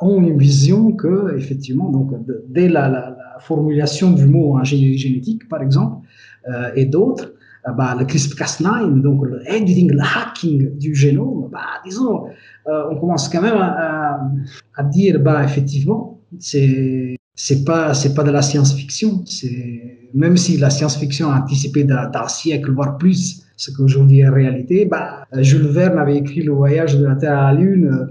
ont 0.00 0.20
une 0.20 0.38
vision 0.38 0.92
que 0.92 1.34
effectivement, 1.36 1.90
donc 1.90 2.12
dès 2.48 2.68
la, 2.68 2.88
la, 2.88 3.17
formulation 3.40 4.10
du 4.10 4.26
mot 4.26 4.56
ingénierie 4.56 4.98
génétique, 4.98 5.48
par 5.48 5.62
exemple, 5.62 6.06
euh, 6.48 6.70
et 6.74 6.86
d'autres, 6.86 7.32
euh, 7.66 7.72
bah, 7.72 7.94
le 7.98 8.04
CRISPR-Cas9, 8.04 9.00
donc 9.00 9.24
le 9.26 9.42
editing, 9.50 9.90
le 9.90 10.00
hacking 10.00 10.76
du 10.78 10.94
génome, 10.94 11.48
bah, 11.50 11.60
disons, 11.84 12.26
euh, 12.66 12.84
on 12.90 12.96
commence 12.96 13.28
quand 13.28 13.42
même 13.42 13.56
à, 13.56 14.82
dire, 14.84 15.20
bah, 15.20 15.44
effectivement, 15.44 16.20
c'est 16.38 17.16
c'est 17.34 17.64
pas 17.64 17.94
c'est 17.94 18.14
pas 18.14 18.24
de 18.24 18.32
la 18.32 18.42
science-fiction, 18.42 19.22
c'est 19.24 20.08
même 20.12 20.36
si 20.36 20.56
la 20.56 20.70
science-fiction 20.70 21.30
a 21.30 21.40
anticipé 21.40 21.84
d'un 21.84 22.28
siècle 22.28 22.72
voire 22.72 22.98
plus 22.98 23.44
ce 23.56 23.70
qu'aujourd'hui 23.70 24.20
est 24.20 24.28
réalité, 24.28 24.86
bah, 24.86 25.26
Jules 25.38 25.68
Verne 25.68 25.98
avait 25.98 26.16
écrit 26.16 26.42
le 26.42 26.52
voyage 26.52 26.96
de 26.96 27.06
la 27.06 27.16
Terre 27.16 27.38
à 27.38 27.52
la 27.52 27.60
Lune 27.60 28.08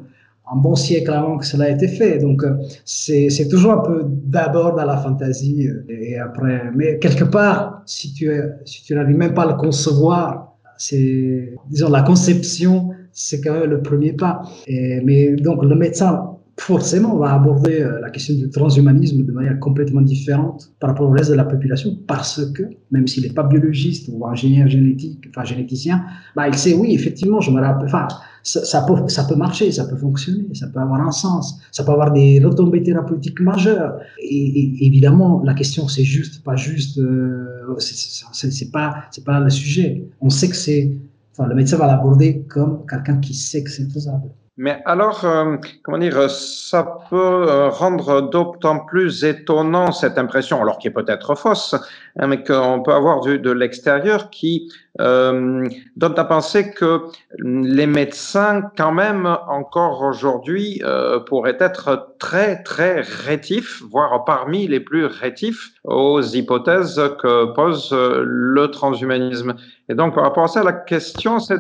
un 0.51 0.58
bon 0.58 0.75
siècle 0.75 1.12
avant 1.12 1.38
que 1.38 1.46
cela 1.46 1.70
ait 1.70 1.74
été 1.74 1.88
fait. 1.88 2.20
Donc, 2.20 2.44
euh, 2.44 2.56
c'est 2.86 3.48
toujours 3.50 3.74
un 3.74 3.82
peu 3.82 4.06
d'abord 4.06 4.75
dans 4.75 4.86
la 4.86 4.98
fantaisie 4.98 5.68
euh, 5.68 5.86
et 5.89 6.18
après. 6.18 6.72
Mais 6.75 7.00
quelque 7.00 7.25
part, 7.25 7.82
si 7.86 8.13
tu, 8.13 8.30
si 8.66 8.84
tu 8.84 8.96
n'arrives 8.96 9.18
même 9.18 9.34
pas 9.34 9.44
à 9.44 9.48
le 9.48 9.56
concevoir, 9.56 10.56
c'est, 10.77 11.54
disons, 11.70 11.89
la 11.89 12.04
conception, 12.04 12.89
c'est 13.12 13.42
quand 13.42 13.54
même 13.54 13.70
le 13.70 13.82
premier 13.82 14.13
pas. 14.13 14.42
Mais 14.68 15.36
donc, 15.36 15.63
le 15.63 15.75
médecin 15.75 16.37
forcément, 16.59 17.15
on 17.15 17.19
va 17.19 17.33
aborder 17.33 17.81
euh, 17.81 17.99
la 18.01 18.09
question 18.09 18.33
du 18.35 18.49
transhumanisme 18.49 19.23
de 19.23 19.31
manière 19.31 19.59
complètement 19.59 20.01
différente 20.01 20.71
par 20.79 20.89
rapport 20.89 21.07
au 21.07 21.11
reste 21.11 21.29
de 21.29 21.35
la 21.35 21.45
population, 21.45 21.97
parce 22.07 22.43
que, 22.51 22.63
même 22.91 23.07
s'il 23.07 23.23
n'est 23.23 23.33
pas 23.33 23.43
biologiste 23.43 24.09
ou 24.11 24.25
ingénieur 24.25 24.67
génétique, 24.67 25.25
enfin 25.29 25.43
généticien, 25.43 26.03
bah, 26.35 26.47
il 26.47 26.55
sait, 26.55 26.73
oui, 26.73 26.93
effectivement, 26.93 27.41
je 27.41 27.51
me 27.51 27.61
rappelle, 27.61 27.85
enfin, 27.85 28.07
ça, 28.43 28.81
peut, 28.81 29.07
ça 29.07 29.25
peut 29.25 29.35
marcher, 29.35 29.71
ça 29.71 29.85
peut 29.85 29.97
fonctionner, 29.97 30.47
ça 30.53 30.67
peut 30.67 30.79
avoir 30.79 31.01
un 31.05 31.11
sens, 31.11 31.59
ça 31.71 31.83
peut 31.83 31.91
avoir 31.91 32.11
des 32.11 32.43
retombées 32.43 32.81
thérapeutiques 32.81 33.39
majeures. 33.39 33.99
Et, 34.19 34.85
évidemment, 34.85 35.43
la 35.43 35.53
question, 35.53 35.87
c'est 35.87 36.03
juste, 36.03 36.43
pas 36.43 36.55
juste, 36.55 36.97
euh, 36.97 37.75
c'est 37.77 38.71
pas, 38.71 38.95
c'est 39.11 39.23
pas 39.23 39.39
le 39.39 39.49
sujet. 39.49 40.03
On 40.21 40.29
sait 40.29 40.49
que 40.49 40.55
c'est, 40.55 40.91
enfin, 41.33 41.47
le 41.47 41.55
médecin 41.55 41.77
va 41.77 41.87
l'aborder 41.87 42.43
comme 42.47 42.83
quelqu'un 42.89 43.17
qui 43.17 43.33
sait 43.33 43.63
que 43.63 43.69
c'est 43.69 43.91
faisable. 43.91 44.29
Mais 44.59 44.81
alors, 44.85 45.23
euh, 45.23 45.57
comment 45.83 45.99
dire, 45.99 46.31
ça 46.31 46.97
peut 47.09 47.15
euh, 47.15 47.69
rendre 47.69 48.21
d'autant 48.21 48.79
plus 48.79 49.23
étonnant 49.23 49.91
cette 49.91 50.17
impression, 50.17 50.59
alors 50.59 50.79
qui 50.79 50.87
est 50.87 50.91
peut-être 50.91 51.35
fausse, 51.35 51.75
hein, 52.17 52.27
mais 52.27 52.43
qu'on 52.43 52.81
peut 52.81 52.93
avoir 52.93 53.21
de, 53.21 53.37
de 53.37 53.51
l'extérieur, 53.51 54.31
qui 54.31 54.71
euh, 54.99 55.69
donne 55.95 56.17
à 56.17 56.23
penser 56.23 56.71
que 56.71 57.03
les 57.37 57.85
médecins, 57.85 58.71
quand 58.75 58.91
même, 58.91 59.27
encore 59.47 60.01
aujourd'hui, 60.01 60.81
euh, 60.83 61.19
pourraient 61.19 61.57
être 61.59 62.15
très, 62.17 62.63
très 62.63 63.01
rétifs, 63.01 63.83
voire 63.89 64.25
parmi 64.25 64.67
les 64.67 64.79
plus 64.79 65.05
rétifs 65.05 65.73
aux 65.88 66.22
hypothèses 66.22 67.01
que 67.22 67.46
pose 67.53 67.91
le 67.94 68.67
transhumanisme. 68.67 69.56
Et 69.89 69.96
donc, 69.96 70.15
par 70.15 70.25
rapport 70.25 70.44
à 70.44 70.48
ça, 70.48 70.63
la 70.63 70.74
question, 70.74 71.39
c'est 71.39 71.60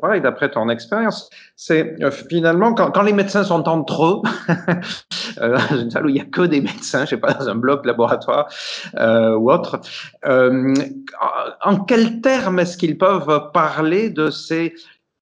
pareil, 0.00 0.20
d'après 0.20 0.50
ton 0.50 0.68
expérience, 0.68 1.30
c'est 1.54 1.94
euh, 2.02 2.10
finalement, 2.10 2.74
quand, 2.74 3.02
les 3.02 3.12
médecins 3.12 3.44
sont 3.44 3.68
entre 3.68 4.04
eux, 4.04 4.22
euh, 5.40 5.56
dans 5.70 5.78
une 5.78 5.90
salle 5.90 6.06
où 6.06 6.08
il 6.08 6.14
n'y 6.14 6.20
a 6.20 6.24
que 6.24 6.42
des 6.42 6.60
médecins, 6.60 7.04
je 7.04 7.10
sais 7.10 7.16
pas, 7.18 7.34
dans 7.34 7.48
un 7.48 7.54
bloc 7.54 7.86
laboratoire 7.86 8.48
euh, 8.96 9.36
ou 9.36 9.52
autre, 9.52 9.80
euh, 10.26 10.74
en 11.62 11.76
quels 11.84 12.20
termes 12.20 12.58
est-ce 12.58 12.76
qu'ils 12.76 12.98
peuvent 12.98 13.50
parler 13.52 14.10
de 14.10 14.30
ces 14.30 14.74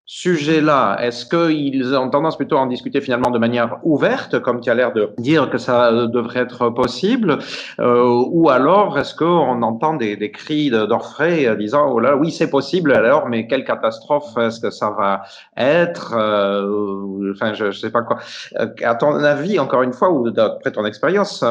sujet-là 0.06 0.98
Est-ce 1.02 1.26
qu'ils 1.26 1.94
ont 1.96 2.08
tendance 2.08 2.36
plutôt 2.36 2.56
à 2.56 2.60
en 2.60 2.66
discuter 2.66 3.00
finalement 3.00 3.30
de 3.30 3.40
manière 3.40 3.78
ouverte, 3.82 4.38
comme 4.38 4.60
tu 4.60 4.70
as 4.70 4.74
l'air 4.74 4.92
de 4.92 5.12
dire 5.18 5.50
que 5.50 5.58
ça 5.58 6.06
devrait 6.06 6.40
être 6.40 6.70
possible, 6.70 7.38
euh, 7.80 8.24
ou 8.30 8.48
alors 8.48 8.98
est-ce 8.98 9.16
qu'on 9.16 9.62
entend 9.62 9.94
des, 9.94 10.30
cris 10.30 10.70
d'orfraie 10.70 11.56
disant 11.56 11.90
oh 11.90 11.98
là 11.98 12.16
oui 12.16 12.30
c'est 12.30 12.50
possible 12.50 12.92
alors 12.92 13.28
mais 13.28 13.48
quelle 13.48 13.64
catastrophe 13.64 14.36
est-ce 14.38 14.60
que 14.60 14.70
ça 14.70 14.90
va 14.90 15.22
être 15.56 16.14
euh, 16.16 17.32
Enfin 17.32 17.52
je, 17.54 17.72
je 17.72 17.78
sais 17.78 17.90
pas 17.90 18.02
quoi. 18.02 18.18
Euh, 18.60 18.68
à 18.84 18.94
ton 18.94 19.12
avis 19.24 19.58
encore 19.58 19.82
une 19.82 19.92
fois 19.92 20.12
ou 20.12 20.30
d'après 20.30 20.70
ton 20.70 20.84
expérience, 20.84 21.44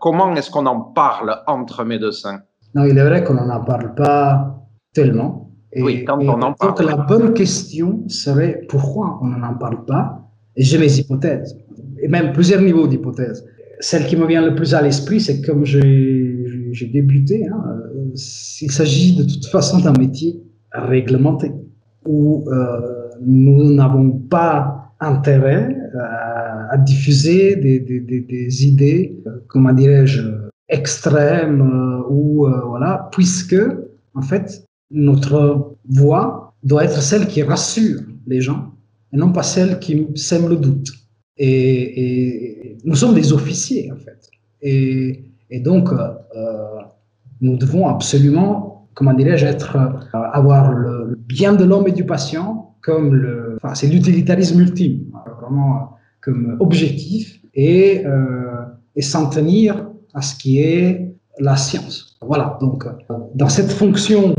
comment 0.00 0.34
est-ce 0.34 0.50
qu'on 0.50 0.66
en 0.66 0.80
parle 0.80 1.40
entre 1.46 1.84
médecins? 1.84 2.40
Non 2.74 2.84
il 2.84 2.98
est 2.98 3.04
vrai 3.04 3.22
qu'on 3.22 3.34
n'en 3.34 3.64
parle 3.64 3.94
pas 3.94 4.56
tellement. 4.92 5.51
Et, 5.72 5.82
oui, 5.82 6.04
quand 6.04 6.18
on 6.20 6.28
en 6.42 6.52
parle. 6.52 6.74
Donc 6.76 6.82
la 6.84 6.96
bonne 6.96 7.32
question 7.34 8.06
serait 8.08 8.62
pourquoi 8.68 9.18
on 9.22 9.26
n'en 9.26 9.54
parle 9.54 9.84
pas 9.84 10.28
Et 10.56 10.62
j'ai 10.62 10.78
mes 10.78 10.98
hypothèses, 10.98 11.56
et 12.02 12.08
même 12.08 12.32
plusieurs 12.32 12.60
niveaux 12.60 12.86
d'hypothèses. 12.86 13.44
Celle 13.80 14.06
qui 14.06 14.16
me 14.16 14.26
vient 14.26 14.44
le 14.44 14.54
plus 14.54 14.74
à 14.74 14.82
l'esprit, 14.82 15.20
c'est 15.20 15.40
comme 15.42 15.64
j'ai 15.64 16.90
débuté, 16.92 17.46
hein, 17.46 17.62
euh, 17.68 18.14
il 18.60 18.70
s'agit 18.70 19.16
de 19.16 19.24
toute 19.24 19.46
façon 19.46 19.80
d'un 19.80 19.94
métier 19.98 20.40
réglementé, 20.72 21.52
où 22.06 22.44
euh, 22.48 23.08
nous 23.20 23.72
n'avons 23.72 24.10
pas 24.10 24.94
intérêt 25.00 25.76
à, 25.98 26.68
à 26.72 26.78
diffuser 26.78 27.56
des, 27.56 27.80
des, 27.80 28.00
des, 28.00 28.20
des 28.20 28.66
idées, 28.66 29.20
euh, 29.26 29.30
comment 29.48 29.72
dirais-je, 29.72 30.22
extrêmes, 30.68 31.60
euh, 31.60 32.08
ou 32.08 32.46
euh, 32.46 32.60
voilà, 32.66 33.08
puisque 33.12 33.56
en 34.14 34.22
fait 34.22 34.64
notre 34.92 35.76
voix 35.88 36.54
doit 36.62 36.84
être 36.84 37.02
celle 37.02 37.26
qui 37.26 37.42
rassure 37.42 38.00
les 38.26 38.40
gens 38.40 38.72
et 39.12 39.16
non 39.16 39.32
pas 39.32 39.42
celle 39.42 39.78
qui 39.78 40.06
sème 40.14 40.48
le 40.48 40.56
doute. 40.56 40.90
Et, 41.36 42.78
nous 42.84 42.96
sommes 42.96 43.14
des 43.14 43.32
officiers 43.32 43.90
en 43.92 43.96
fait. 43.96 44.28
Et, 44.60 45.30
donc 45.60 45.92
euh, 45.92 45.98
nous 47.40 47.56
devons 47.56 47.86
absolument, 47.86 48.88
comment 48.94 49.12
dirais-je, 49.12 49.46
être, 49.46 49.76
avoir 50.12 50.72
le 50.72 51.18
bien 51.28 51.52
de 51.52 51.64
l'homme 51.64 51.88
et 51.88 51.92
du 51.92 52.04
patient 52.04 52.74
comme 52.80 53.14
le, 53.14 53.58
enfin, 53.62 53.74
c'est 53.74 53.86
l'utilitarisme 53.86 54.60
ultime, 54.60 55.12
vraiment 55.40 55.96
comme 56.20 56.56
objectif 56.60 57.40
euh, 57.58 58.64
et 58.96 59.02
s'en 59.02 59.28
tenir 59.28 59.88
à 60.14 60.22
ce 60.22 60.34
qui 60.36 60.60
est 60.60 61.14
la 61.38 61.56
science. 61.56 62.18
Voilà, 62.22 62.58
donc 62.60 62.86
dans 63.34 63.48
cette 63.48 63.70
fonction 63.70 64.34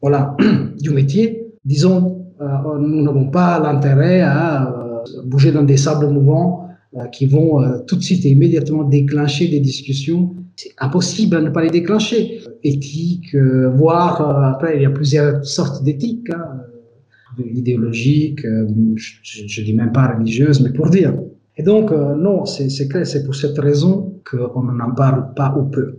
voilà, 0.00 0.36
du 0.80 0.90
métier, 0.90 1.46
disons, 1.64 2.26
euh, 2.40 2.78
nous 2.78 3.02
n'avons 3.02 3.30
pas 3.30 3.58
l'intérêt 3.58 4.20
à 4.20 4.68
euh, 4.68 5.22
bouger 5.24 5.52
dans 5.52 5.62
des 5.62 5.76
sables 5.76 6.08
mouvants 6.08 6.66
euh, 6.96 7.06
qui 7.08 7.26
vont 7.26 7.60
euh, 7.60 7.78
tout 7.86 7.96
de 7.96 8.02
suite 8.02 8.24
et 8.24 8.30
immédiatement 8.30 8.84
déclencher 8.84 9.48
des 9.48 9.60
discussions. 9.60 10.34
C'est 10.54 10.70
impossible 10.78 11.36
de 11.36 11.42
ne 11.42 11.50
pas 11.50 11.62
les 11.62 11.70
déclencher. 11.70 12.40
Éthique, 12.62 13.34
euh, 13.34 13.68
voire 13.74 14.20
après, 14.44 14.76
il 14.76 14.82
y 14.82 14.86
a 14.86 14.90
plusieurs 14.90 15.44
sortes 15.44 15.82
d'éthique. 15.84 16.30
Hein, 16.30 16.62
idéologique, 17.38 18.40
je, 18.40 19.42
ne 19.42 19.64
dis 19.64 19.74
même 19.74 19.92
pas 19.92 20.06
religieuse, 20.14 20.62
mais 20.62 20.70
pour 20.70 20.88
dire. 20.88 21.12
Et 21.58 21.62
donc, 21.62 21.90
non, 21.90 22.46
c'est 22.46 22.88
clair, 22.88 23.06
c'est 23.06 23.24
pour 23.24 23.34
cette 23.34 23.58
raison 23.58 24.14
qu'on 24.24 24.62
n'en 24.62 24.92
parle 24.92 25.34
pas 25.34 25.54
ou 25.54 25.64
peu. 25.64 25.98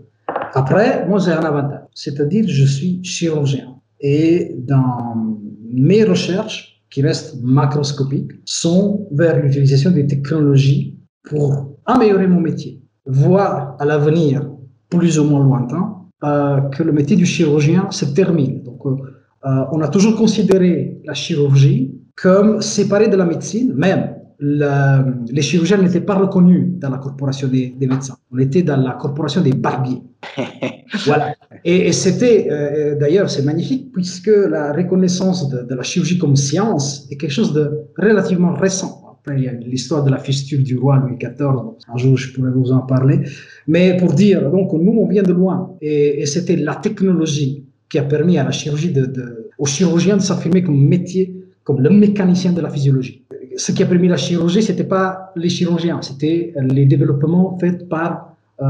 Après, 0.56 1.08
moi, 1.08 1.20
j'ai 1.20 1.34
un 1.34 1.42
avantage, 1.42 1.82
c'est-à-dire 1.94 2.46
je 2.48 2.66
suis 2.66 3.04
chirurgien. 3.04 3.76
Et 4.00 4.56
dans 4.58 5.38
mes 5.72 6.04
recherches, 6.04 6.78
qui 6.90 7.02
restent 7.02 7.42
macroscopiques, 7.44 8.32
sont 8.46 9.08
vers 9.12 9.42
l'utilisation 9.42 9.92
des 9.92 10.08
technologies 10.08 10.98
pour 11.24 11.78
améliorer 11.86 12.28
mon 12.28 12.40
métier, 12.40 12.82
voir 13.06 13.76
à 13.80 13.86
l'avenir 13.86 14.50
plus 14.90 15.20
ou 15.20 15.26
moins 15.26 15.44
lointain 15.44 15.96
euh, 16.24 16.62
que 16.70 16.84
le 16.84 16.92
métier 16.94 17.16
du 17.16 17.26
chirurgien 17.26 17.92
se 17.92 18.06
termine. 18.06 18.64
Donc, 18.64 18.86
euh, 18.86 18.96
euh 19.46 19.66
on 19.72 19.82
a 19.82 19.88
toujours 19.90 20.16
considéré 20.16 21.02
la 21.06 21.14
chirurgie 21.14 21.94
comme 22.16 22.62
séparée 22.62 23.10
de 23.10 23.16
la 23.16 23.26
médecine, 23.26 23.74
même 23.74 24.16
les 24.40 25.42
chirurgiens 25.42 25.78
n'étaient 25.78 26.02
pas 26.02 26.16
reconnus 26.16 26.68
dans 26.78 26.90
la 26.90 26.98
corporation 26.98 27.48
des, 27.48 27.76
médecins. 27.80 28.18
On 28.32 28.38
était 28.38 28.62
dans 28.62 28.78
la 28.78 28.94
corporation 28.94 29.42
des 29.42 29.54
barbiers. 29.54 30.02
voilà. 31.06 31.36
Et, 31.64 31.92
c'était, 31.92 32.48
euh, 32.52 32.96
d'ailleurs, 32.96 33.30
c'est 33.30 33.44
magnifique 33.44 33.92
puisque 33.92 34.28
la 34.28 34.74
reconnaissance 34.74 35.50
de, 35.50 35.74
la 35.74 35.84
chirurgie 35.84 36.18
comme 36.18 36.36
science 36.36 37.08
est 37.10 37.18
quelque 37.18 37.32
chose 37.32 37.54
de 37.54 37.86
relativement 37.98 38.54
récent. 38.54 39.18
Après, 39.20 39.40
il 39.40 39.44
y 39.46 39.48
a 39.48 39.54
l'histoire 39.54 40.04
de 40.04 40.12
la 40.12 40.20
fistule 40.20 40.64
du 40.64 40.78
roi 40.78 40.98
Louis 40.98 41.18
XIV. 41.18 41.48
Un 41.88 41.98
jour, 41.98 42.16
je 42.16 42.34
pourrais 42.34 42.52
vous 42.52 42.72
en 42.72 42.82
parler. 42.82 43.22
Mais 43.68 43.98
pour 43.98 44.14
dire, 44.14 44.50
donc, 44.52 44.72
nous, 44.74 45.00
on 45.00 45.08
vient 45.08 45.24
de 45.24 45.34
loin. 45.34 45.76
Et, 45.82 46.26
c'était 46.28 46.56
la 46.56 46.76
technologie 46.76 47.66
qui 47.90 47.98
a 47.98 48.04
permis 48.04 48.38
à 48.38 48.44
la 48.44 48.52
chirurgie 48.52 48.92
de, 48.92 49.06
de 49.06 49.50
aux 49.58 49.66
chirurgiens 49.66 50.18
de 50.18 50.22
s'affirmer 50.22 50.62
comme 50.62 50.88
métier, 50.88 51.36
comme 51.64 51.82
le 51.82 51.90
mécanicien 51.90 52.52
de 52.52 52.62
la 52.62 52.70
physiologie 52.70 53.26
ce 53.58 53.72
qui 53.72 53.84
a 53.84 53.86
permis 53.86 54.08
la 54.08 54.18
chirurgie, 54.18 54.62
c'était 54.62 54.84
pas 54.84 55.32
les 55.36 55.50
chirurgiens, 55.50 56.00
c'était 56.02 56.54
les 56.62 56.86
développements 56.86 57.58
faits 57.60 57.90
par 57.90 58.36
euh, 58.62 58.66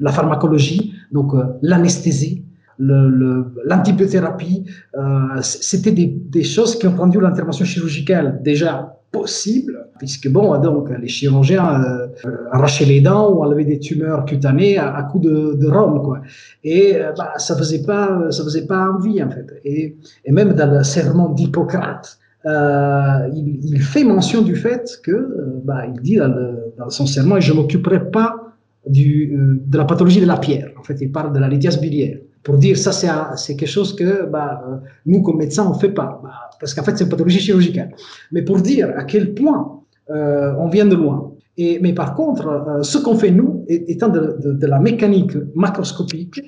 la 0.00 0.12
pharmacologie, 0.12 0.92
donc 1.12 1.34
euh, 1.34 1.44
l'anesthésie, 1.62 2.44
l'antibiothérapie. 2.78 4.64
Euh, 4.96 5.40
c'était 5.42 5.92
des, 5.92 6.06
des, 6.06 6.44
choses 6.44 6.78
qui 6.78 6.86
ont 6.86 6.96
rendu 6.96 7.20
l'intervention 7.20 7.64
chirurgicale 7.64 8.40
déjà 8.42 8.94
possible, 9.10 9.86
puisque 9.98 10.28
bon, 10.28 10.56
donc 10.58 10.90
les 10.90 11.08
chirurgiens 11.08 11.82
euh, 11.82 12.08
arrachaient 12.52 12.84
les 12.84 13.00
dents 13.00 13.32
ou 13.32 13.42
enlevaient 13.42 13.64
des 13.64 13.80
tumeurs 13.80 14.24
cutanées 14.26 14.76
à, 14.76 14.94
à 14.94 15.02
coups 15.04 15.26
de, 15.26 15.54
de 15.54 15.66
rhum, 15.66 16.02
quoi. 16.02 16.20
Et 16.62 16.98
bah, 17.16 17.32
ça 17.38 17.56
faisait 17.56 17.82
pas, 17.82 18.30
ça 18.30 18.44
faisait 18.44 18.66
pas 18.66 18.90
envie 18.90 19.22
en 19.22 19.30
fait. 19.30 19.46
Et, 19.64 19.96
et 20.24 20.32
même 20.32 20.52
dans 20.52 20.70
le 20.70 20.84
serment 20.84 21.30
d'Hippocrate, 21.30 22.18
euh, 22.46 23.28
il, 23.34 23.80
fait 23.82 24.04
mention 24.04 24.42
du 24.42 24.54
fait 24.54 25.00
que, 25.02 25.10
euh, 25.10 25.60
bah, 25.64 25.86
il 25.86 26.00
dit 26.00 26.16
dans, 26.16 26.28
le, 26.28 26.72
dans, 26.78 26.88
je 26.88 27.52
m'occuperai 27.52 28.10
pas 28.10 28.54
du, 28.86 29.36
euh, 29.36 29.60
de 29.66 29.76
la 29.76 29.84
pathologie 29.84 30.20
de 30.20 30.26
la 30.26 30.36
pierre. 30.36 30.70
En 30.78 30.84
fait, 30.84 30.96
il 31.00 31.10
parle 31.10 31.32
de 31.32 31.38
la 31.40 31.48
lithiase 31.48 31.80
biliaire. 31.80 32.18
Pour 32.44 32.56
dire 32.56 32.78
ça, 32.78 32.92
c'est 33.36 33.56
quelque 33.56 33.68
chose 33.68 33.94
que 33.94 34.24
bah, 34.26 34.62
nous, 35.04 35.22
comme 35.22 35.38
médecins, 35.38 35.68
on 35.68 35.74
fait 35.74 35.90
pas. 35.90 36.20
Bah, 36.22 36.30
parce 36.60 36.72
qu'en 36.74 36.84
fait, 36.84 36.96
c'est 36.96 37.04
une 37.04 37.10
pathologie 37.10 37.40
chirurgicale. 37.40 37.90
Mais 38.32 38.42
pour 38.42 38.60
dire 38.60 38.92
à 38.96 39.04
quel 39.04 39.34
point 39.34 39.80
on 40.08 40.68
vient 40.68 40.86
de 40.86 40.94
loin. 40.94 41.32
Et, 41.58 41.78
mais 41.82 41.92
par 41.92 42.14
contre, 42.14 42.78
ce 42.82 42.96
qu'on 42.96 43.16
fait 43.16 43.32
nous, 43.32 43.66
étant 43.68 44.08
de, 44.08 44.66
la 44.66 44.78
mécanique 44.78 45.32
macroscopique, 45.54 46.40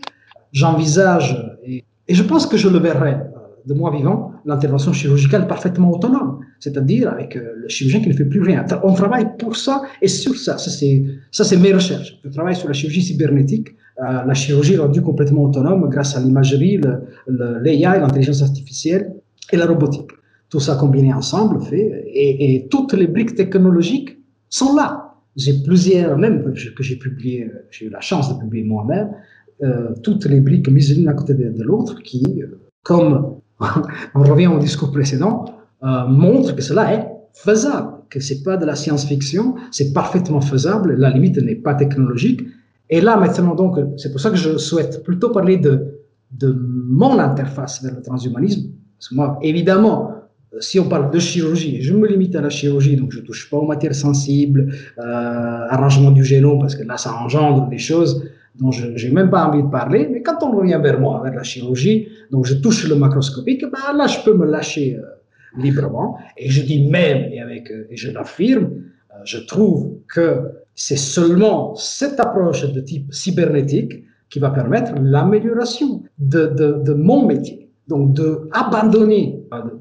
j'envisage, 0.53 1.59
et, 1.67 1.85
je 2.09 2.23
pense 2.23 2.47
que 2.47 2.57
je 2.57 2.69
le 2.69 2.79
verrai 2.79 3.19
de 3.71 3.75
moi 3.75 3.91
vivant, 3.97 4.33
l'intervention 4.45 4.93
chirurgicale 4.93 5.47
parfaitement 5.47 5.93
autonome, 5.93 6.41
c'est-à-dire 6.59 7.09
avec 7.09 7.37
euh, 7.37 7.53
le 7.63 7.69
chirurgien 7.69 8.01
qui 8.01 8.09
ne 8.09 8.15
fait 8.15 8.25
plus 8.25 8.43
rien. 8.43 8.65
On 8.83 8.95
travaille 8.95 9.29
pour 9.39 9.57
ça 9.57 9.83
et 10.03 10.09
sur 10.09 10.35
ça. 10.37 10.59
Ça, 10.59 10.71
c'est, 10.71 11.57
mes 11.57 11.73
recherches. 11.73 12.19
Je 12.25 12.31
travaille 12.31 12.57
sur 12.57 12.67
la 12.67 12.75
chirurgie 12.75 13.03
cybernétique, 13.03 13.69
euh, 14.01 14.25
la 14.31 14.35
chirurgie 14.35 14.77
rendue 14.77 15.03
complètement 15.03 15.45
autonome 15.45 15.89
grâce 15.89 16.17
à 16.17 16.21
l'imagerie, 16.21 16.81
l'AI, 17.29 18.01
l'intelligence 18.01 18.43
artificielle 18.43 19.15
et 19.53 19.57
la 19.57 19.67
robotique. 19.67 20.11
Tout 20.49 20.61
ça 20.61 20.75
combiné 20.75 21.13
ensemble 21.15 21.63
fait, 21.63 22.05
et, 22.13 22.57
et 22.57 22.69
toutes 22.69 22.95
les 22.95 23.07
briques 23.07 23.37
technologiques 23.37 24.19
sont 24.49 24.75
là. 24.75 25.15
J'ai 25.37 25.63
plusieurs, 25.63 26.19
même 26.19 26.53
que 26.77 26.83
j'ai 26.83 26.97
publié, 26.97 27.45
euh, 27.45 27.69
j'ai 27.71 27.87
eu 27.87 27.91
la 27.91 28.01
chance 28.01 28.35
de 28.35 28.41
publier 28.41 28.65
moi-même, 28.65 29.11
toutes 30.03 30.25
les 30.25 30.41
briques 30.41 30.71
mises 30.71 30.97
l'une 30.97 31.07
à 31.07 31.13
côté 31.13 31.35
de 31.35 31.63
l'autre 31.63 32.03
qui, 32.03 32.25
comme 32.83 33.40
on 34.15 34.23
revient 34.23 34.49
au 34.49 34.59
discours 34.59 34.91
précédent, 34.91 35.45
euh, 35.83 36.07
montre 36.07 36.55
que 36.55 36.63
cela 36.63 36.95
est 36.95 37.07
faisable, 37.33 37.93
que 38.09 38.21
c'est 38.21 38.43
pas 38.43 38.57
de 38.57 38.67
la 38.67 38.75
science-fiction, 38.75 39.55
c'est 39.71 39.93
parfaitement 39.93 40.41
faisable, 40.41 40.95
la 40.95 41.11
limite 41.11 41.39
n'est 41.39 41.55
pas 41.55 41.75
technologique. 41.75 42.43
Et 42.89 43.01
là, 43.01 43.17
maintenant, 43.17 43.55
donc, 43.55 43.79
c'est 43.97 44.11
pour 44.11 44.21
ça 44.21 44.31
que 44.31 44.37
je 44.37 44.59
souhaite 44.59 45.05
plutôt 45.05 45.31
parler 45.31 45.59
de, 45.59 46.01
de 46.33 46.57
mon 46.59 47.19
interface 47.19 47.83
vers 47.83 47.95
le 47.95 48.03
transhumanisme. 48.03 48.71
Parce 48.99 49.09
que 49.09 49.15
moi, 49.15 49.39
évidemment, 49.43 50.21
si 50.59 50.81
on 50.81 50.89
parle 50.89 51.11
de 51.11 51.19
chirurgie, 51.19 51.81
je 51.81 51.95
me 51.95 52.09
limite 52.09 52.35
à 52.35 52.41
la 52.41 52.51
chirurgie, 52.51 52.97
donc 52.97 53.13
je 53.13 53.21
touche 53.21 53.49
pas 53.49 53.57
aux 53.57 53.67
matières 53.67 53.95
sensibles, 53.95 54.73
euh, 54.99 55.03
arrangement 55.03 56.11
du 56.11 56.25
génome, 56.25 56.59
parce 56.59 56.75
que 56.75 56.83
là, 56.83 56.97
ça 56.97 57.15
engendre 57.15 57.69
des 57.69 57.79
choses 57.79 58.25
dont 58.57 58.71
je 58.71 58.87
n'ai 58.87 59.13
même 59.13 59.31
pas 59.31 59.47
envie 59.47 59.63
de 59.63 59.69
parler, 59.69 60.09
mais 60.11 60.23
quand 60.23 60.43
on 60.43 60.51
revient 60.53 60.81
vers 60.83 61.01
moi, 61.01 61.21
vers 61.23 61.35
la 61.35 61.43
chirurgie, 61.43 62.09
donc 62.31 62.47
je 62.47 62.55
touche 62.55 62.89
le 62.89 62.97
macroscopique, 62.97 63.63
ben 63.63 63.97
là, 63.97 64.07
je 64.07 64.19
peux 64.25 64.35
me 64.35 64.47
lâcher 64.47 64.97
euh, 64.97 65.61
librement. 65.61 66.19
Et 66.37 66.51
je 66.51 66.63
dis 66.63 66.89
même, 66.89 67.33
et, 67.33 67.41
avec, 67.41 67.71
euh, 67.71 67.87
et 67.91 67.97
je 67.97 68.11
l'affirme, 68.11 68.65
euh, 68.65 69.15
je 69.25 69.39
trouve 69.39 69.93
que 70.13 70.43
c'est 70.75 70.99
seulement 70.99 71.75
cette 71.75 72.19
approche 72.21 72.71
de 72.73 72.81
type 72.81 73.13
cybernétique 73.13 74.05
qui 74.29 74.39
va 74.39 74.51
permettre 74.51 74.93
l'amélioration 75.01 76.03
de, 76.19 76.47
de, 76.47 76.95
mon 76.95 77.27
métier. 77.27 77.69
Donc, 77.89 78.13
de, 78.13 78.49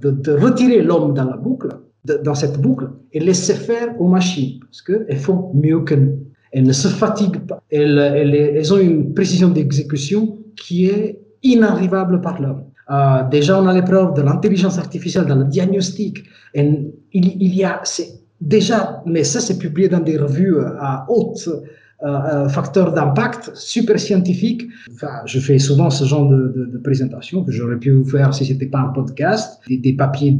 de 0.02 0.32
retirer 0.32 0.82
l'homme 0.82 1.14
dans 1.14 1.26
la 1.26 1.38
boucle, 1.38 1.70
dans 2.04 2.34
cette 2.34 2.60
boucle, 2.60 2.90
et 3.14 3.20
laisser 3.20 3.54
faire 3.54 4.00
aux 4.02 4.08
machines, 4.08 4.60
parce 4.62 4.82
qu'elles 4.82 5.20
font 5.20 5.52
mieux 5.54 5.82
que 5.82 5.94
nous. 5.94 6.19
Elles 6.52 6.64
ne 6.64 6.74
se 6.74 6.88
fatiguent 6.88 7.46
pas. 7.46 7.62
Elles, 7.72 7.98
elles, 7.98 8.36
elles 8.36 8.74
ont 8.74 8.80
une 8.80 9.14
précision 9.14 9.50
d'exécution 9.50 10.38
qui 10.56 10.86
est 10.86 11.20
inarrivable 11.44 12.22
par 12.22 12.42
l'homme. 12.42 12.64
Euh, 12.92 13.24
déjà, 13.30 13.62
on 13.62 13.68
a 13.68 13.74
l'épreuve 13.74 14.14
de 14.16 14.22
l'intelligence 14.22 14.78
artificielle 14.78 15.26
dans 15.26 15.36
le 15.36 15.46
diagnostic. 15.46 16.24
Il, 16.56 16.94
y 17.14 17.64
a, 17.64 17.82
déjà, 18.42 19.02
mais 19.06 19.24
ça, 19.24 19.40
c'est 19.40 19.60
publié 19.60 19.90
dans 19.90 20.00
des 20.00 20.18
revues 20.18 20.58
à 20.80 21.06
haute, 21.08 21.48
facteur 22.50 22.94
d'impact 22.94 23.52
super 23.54 24.00
scientifique. 24.00 24.64
Enfin, 24.94 25.22
je 25.26 25.40
fais 25.40 25.60
souvent 25.60 25.90
ce 25.90 26.06
genre 26.06 26.28
de, 26.30 26.68
de, 26.72 26.78
présentation 26.80 27.44
que 27.44 27.52
j'aurais 27.52 27.78
pu 27.78 27.92
vous 27.92 28.06
faire 28.06 28.34
si 28.34 28.46
c'était 28.46 28.66
pas 28.66 28.80
un 28.80 28.88
podcast. 28.88 29.60
Des, 29.70 29.94
papiers 29.94 30.36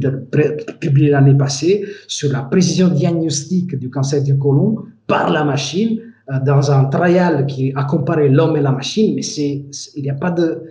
publiés 0.80 1.10
l'année 1.10 1.36
passée 1.36 1.84
sur 2.08 2.32
la 2.32 2.40
précision 2.42 2.88
diagnostique 2.88 3.78
du 3.78 3.90
cancer 3.90 4.22
du 4.24 4.36
côlon 4.38 4.76
par 5.10 5.30
la 5.30 5.44
machine 5.44 6.00
dans 6.44 6.70
un 6.70 6.84
trial 6.84 7.46
qui 7.46 7.72
a 7.74 7.84
comparé 7.84 8.28
l'homme 8.28 8.56
et 8.56 8.60
la 8.60 8.72
machine, 8.72 9.14
mais 9.16 9.22
c'est, 9.22 9.64
il 9.96 10.02
n'y 10.02 10.10
a 10.10 10.14
pas 10.14 10.30
de, 10.30 10.62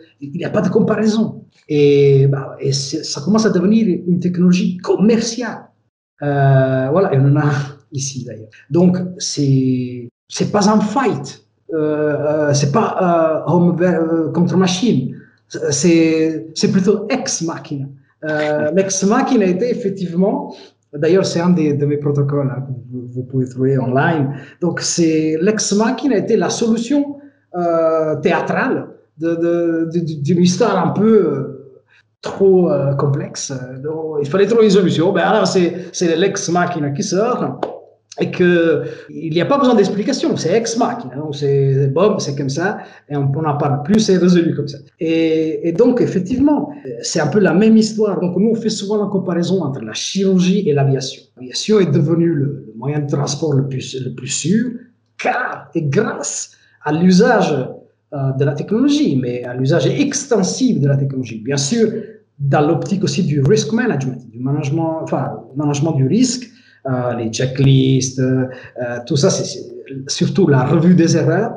a 0.44 0.50
pas 0.50 0.62
de 0.62 0.70
comparaison. 0.70 1.44
Et, 1.68 2.28
bah, 2.28 2.58
ça 2.72 3.22
commence 3.22 3.46
à 3.46 3.50
devenir 3.50 3.86
une 4.08 4.20
technologie 4.20 4.78
commerciale. 4.78 5.70
Euh, 6.22 6.88
voilà, 6.92 7.14
et 7.14 7.18
on 7.18 7.26
en 7.26 7.38
a 7.38 7.52
ici 7.92 8.26
d'ailleurs. 8.26 8.50
Donc, 8.70 8.98
c'est, 9.18 10.10
c'est 10.28 10.52
pas 10.52 10.70
un 10.70 10.80
fight. 10.80 11.46
Euh, 11.72 12.48
euh 12.50 12.54
c'est 12.54 12.72
pas 12.72 13.44
euh, 13.48 13.52
homme 13.52 13.78
euh, 13.82 14.32
contre 14.32 14.58
machine. 14.58 15.16
C'est, 15.72 16.52
plutôt 16.72 17.08
ex 17.10 17.42
machina. 17.42 17.88
Euh, 18.26 18.72
l'ex 18.76 19.04
machina 19.04 19.46
était 19.46 19.72
effectivement 19.72 20.54
D'ailleurs, 20.94 21.26
c'est 21.26 21.40
un 21.40 21.52
de, 21.52 21.76
de, 21.76 21.86
mes 21.86 21.98
protocoles 21.98 22.52
hein, 22.56 22.62
que 22.62 23.14
vous, 23.14 23.24
pouvez 23.24 23.48
trouver 23.48 23.78
online. 23.78 24.34
Donc, 24.60 24.82
c'est 24.82 25.38
l'ex 25.40 25.72
machina 25.74 26.18
était 26.18 26.38
la 26.38 26.50
solution 26.50 27.18
euh, 27.56 28.16
théâtrale 28.18 28.88
d'une 29.18 30.40
histoire 30.40 30.84
un 30.84 30.90
peu 30.90 31.26
euh, 31.26 31.78
trop 32.22 32.72
euh, 32.72 32.96
complexe. 32.96 33.54
Donc, 33.84 34.18
il 34.22 34.28
fallait 34.30 34.48
trouver 34.48 34.66
une 34.66 34.72
solution. 34.72 35.12
Ben 35.12 35.24
alors, 35.24 35.46
c'est 35.46 35.92
l'ex 36.18 36.50
machina 36.50 36.90
qui 36.90 37.04
sort 37.04 37.62
et 38.20 38.32
que 38.32 38.84
il 39.10 39.34
n'y 39.34 39.42
a 39.42 39.46
pas 39.46 39.58
besoin 39.58 39.76
d'explication, 39.76 40.36
c'est 40.36 40.56
ex 40.56 40.78
machina, 40.78 41.16
hein, 41.16 41.30
c'est 41.32 41.88
Bob, 41.88 42.20
c'est 42.20 42.36
comme 42.38 42.50
ça, 42.50 42.80
et 43.10 43.16
on 43.16 43.26
n'en 43.30 43.58
parle 43.58 43.84
plus, 43.84 44.00
c'est 44.00 44.18
résolu 44.18 44.56
comme 44.56 44.68
ça. 44.68 44.78
Et, 45.00 45.74
donc, 45.78 46.02
effectivement, 46.02 46.72
c'est 47.02 47.20
un 47.20 47.28
peu 47.28 47.40
la 47.40 47.54
même 47.54 47.78
histoire. 47.78 48.20
Donc, 48.20 48.36
nous, 48.38 48.50
on 48.50 48.56
fait 48.56 48.70
souvent 48.70 49.02
la 49.02 49.10
comparaison 49.10 49.64
entre 49.64 49.82
la 49.82 49.94
chirurgie 49.94 50.68
et 50.68 50.74
l'aviation. 50.74 51.22
L'aviation 51.38 51.80
est 51.80 51.92
devenue 51.92 52.34
le, 52.34 52.74
moyen 52.76 53.00
de 53.00 53.08
transport 53.08 53.54
le 53.54 53.68
plus, 53.68 54.02
le 54.04 54.14
plus 54.14 54.28
sûr, 54.28 54.72
car 55.18 55.70
et 55.76 55.84
grâce 55.84 56.52
à 56.84 56.94
l'usage 56.94 57.54
euh, 58.14 58.32
de 58.40 58.46
la 58.46 58.54
technologie, 58.54 59.20
mais 59.22 59.44
à 59.44 59.54
l'usage 59.54 59.88
extensif 59.88 60.80
de 60.80 60.88
la 60.88 60.98
technologie. 60.98 61.42
Bien 61.44 61.58
sûr, 61.58 61.90
dans 62.40 62.62
l'optique 62.62 63.04
aussi 63.04 63.24
du 63.24 63.42
risk 63.42 63.74
management, 63.74 64.30
du 64.32 64.40
management, 64.40 65.02
enfin, 65.04 65.44
management 65.56 65.92
du 65.92 66.08
risque, 66.08 66.50
euh, 66.86 67.14
les 67.16 67.30
checklists, 67.30 68.20
euh, 68.20 68.48
tout 69.06 69.16
ça, 69.16 69.30
c'est 69.30 69.60
surtout 70.08 70.48
la 70.48 70.64
revue 70.64 70.96
des 70.96 71.18
erreurs. 71.18 71.56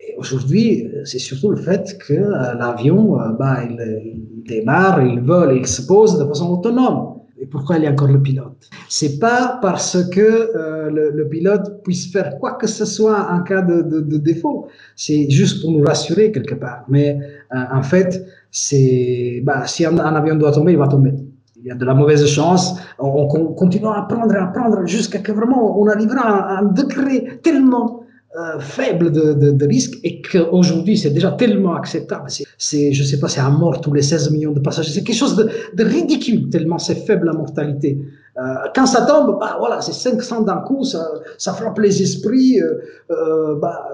Et 0.00 0.14
aujourd'hui, 0.18 0.88
c'est 1.04 1.18
surtout 1.18 1.50
le 1.50 1.56
fait 1.56 1.96
que 2.06 2.14
l'avion, 2.58 3.16
bah, 3.38 3.60
il, 3.68 4.22
démarre, 4.46 5.00
il 5.02 5.20
vole, 5.20 5.56
il 5.56 5.66
se 5.66 5.82
pose 5.82 6.18
de 6.18 6.24
façon 6.24 6.50
autonome. 6.50 7.12
Et 7.42 7.46
pourquoi 7.46 7.76
il 7.76 7.82
y 7.82 7.88
a 7.88 7.90
encore 7.90 8.06
le 8.06 8.22
pilote? 8.22 8.70
C'est 8.88 9.18
pas 9.18 9.58
parce 9.60 10.08
que 10.10 10.20
euh, 10.20 11.10
le, 11.12 11.28
pilote 11.28 11.82
puisse 11.82 12.12
faire 12.12 12.38
quoi 12.38 12.52
que 12.52 12.68
ce 12.68 12.84
soit 12.84 13.32
en 13.32 13.42
cas 13.42 13.62
de, 13.62 14.16
défaut. 14.18 14.68
C'est 14.94 15.28
juste 15.28 15.60
pour 15.60 15.72
nous 15.72 15.82
rassurer 15.82 16.30
quelque 16.30 16.54
part. 16.54 16.84
Mais 16.88 17.18
euh, 17.52 17.64
en 17.72 17.82
fait, 17.82 18.24
c'est 18.52 19.42
bah, 19.42 19.66
si 19.66 19.84
un, 19.84 19.98
avion 19.98 20.36
doit 20.36 20.52
tomber, 20.52 20.70
il 20.70 20.78
va 20.78 20.86
tomber. 20.86 21.14
Il 21.62 21.68
y 21.68 21.70
a 21.70 21.74
de 21.76 21.84
la 21.84 21.94
mauvaise 21.94 22.26
chance. 22.26 22.74
On, 22.98 23.28
on 23.30 23.54
continuera 23.54 23.96
à 23.96 24.02
apprendre, 24.02 24.34
à 24.34 24.44
apprendre 24.48 24.84
jusqu'à 24.86 25.20
que 25.20 25.30
vraiment 25.30 25.80
on 25.80 25.86
arrivera 25.86 26.22
à 26.22 26.58
un 26.58 26.64
degré 26.64 27.40
tellement 27.42 28.02
euh, 28.34 28.58
faible 28.58 29.12
de, 29.12 29.34
de, 29.34 29.66
risque 29.66 29.98
et 30.04 30.22
qu'aujourd'hui 30.22 30.96
c'est 30.96 31.10
déjà 31.10 31.32
tellement 31.32 31.74
acceptable. 31.74 32.30
C'est, 32.56 32.92
je 32.92 33.04
sais 33.04 33.20
pas, 33.20 33.28
c'est 33.28 33.42
à 33.42 33.50
mort 33.50 33.80
tous 33.82 33.92
les 33.92 34.00
16 34.00 34.30
millions 34.30 34.52
de 34.52 34.60
passagers. 34.60 34.90
C'est 34.90 35.04
quelque 35.04 35.16
chose 35.16 35.36
de, 35.36 35.84
ridicule 35.84 36.48
tellement 36.48 36.78
c'est 36.78 36.94
faible 37.06 37.26
la 37.26 37.34
mortalité. 37.34 38.00
Euh, 38.38 38.54
quand 38.74 38.86
ça 38.86 39.02
tombe, 39.02 39.38
bah 39.38 39.56
voilà, 39.58 39.82
c'est 39.82 39.92
500 39.92 40.42
d'un 40.42 40.62
coup, 40.62 40.82
ça, 40.82 41.06
ça 41.36 41.52
frappe 41.52 41.78
les 41.78 42.02
esprits. 42.02 42.58
Euh, 42.58 43.54
bah, 43.60 43.90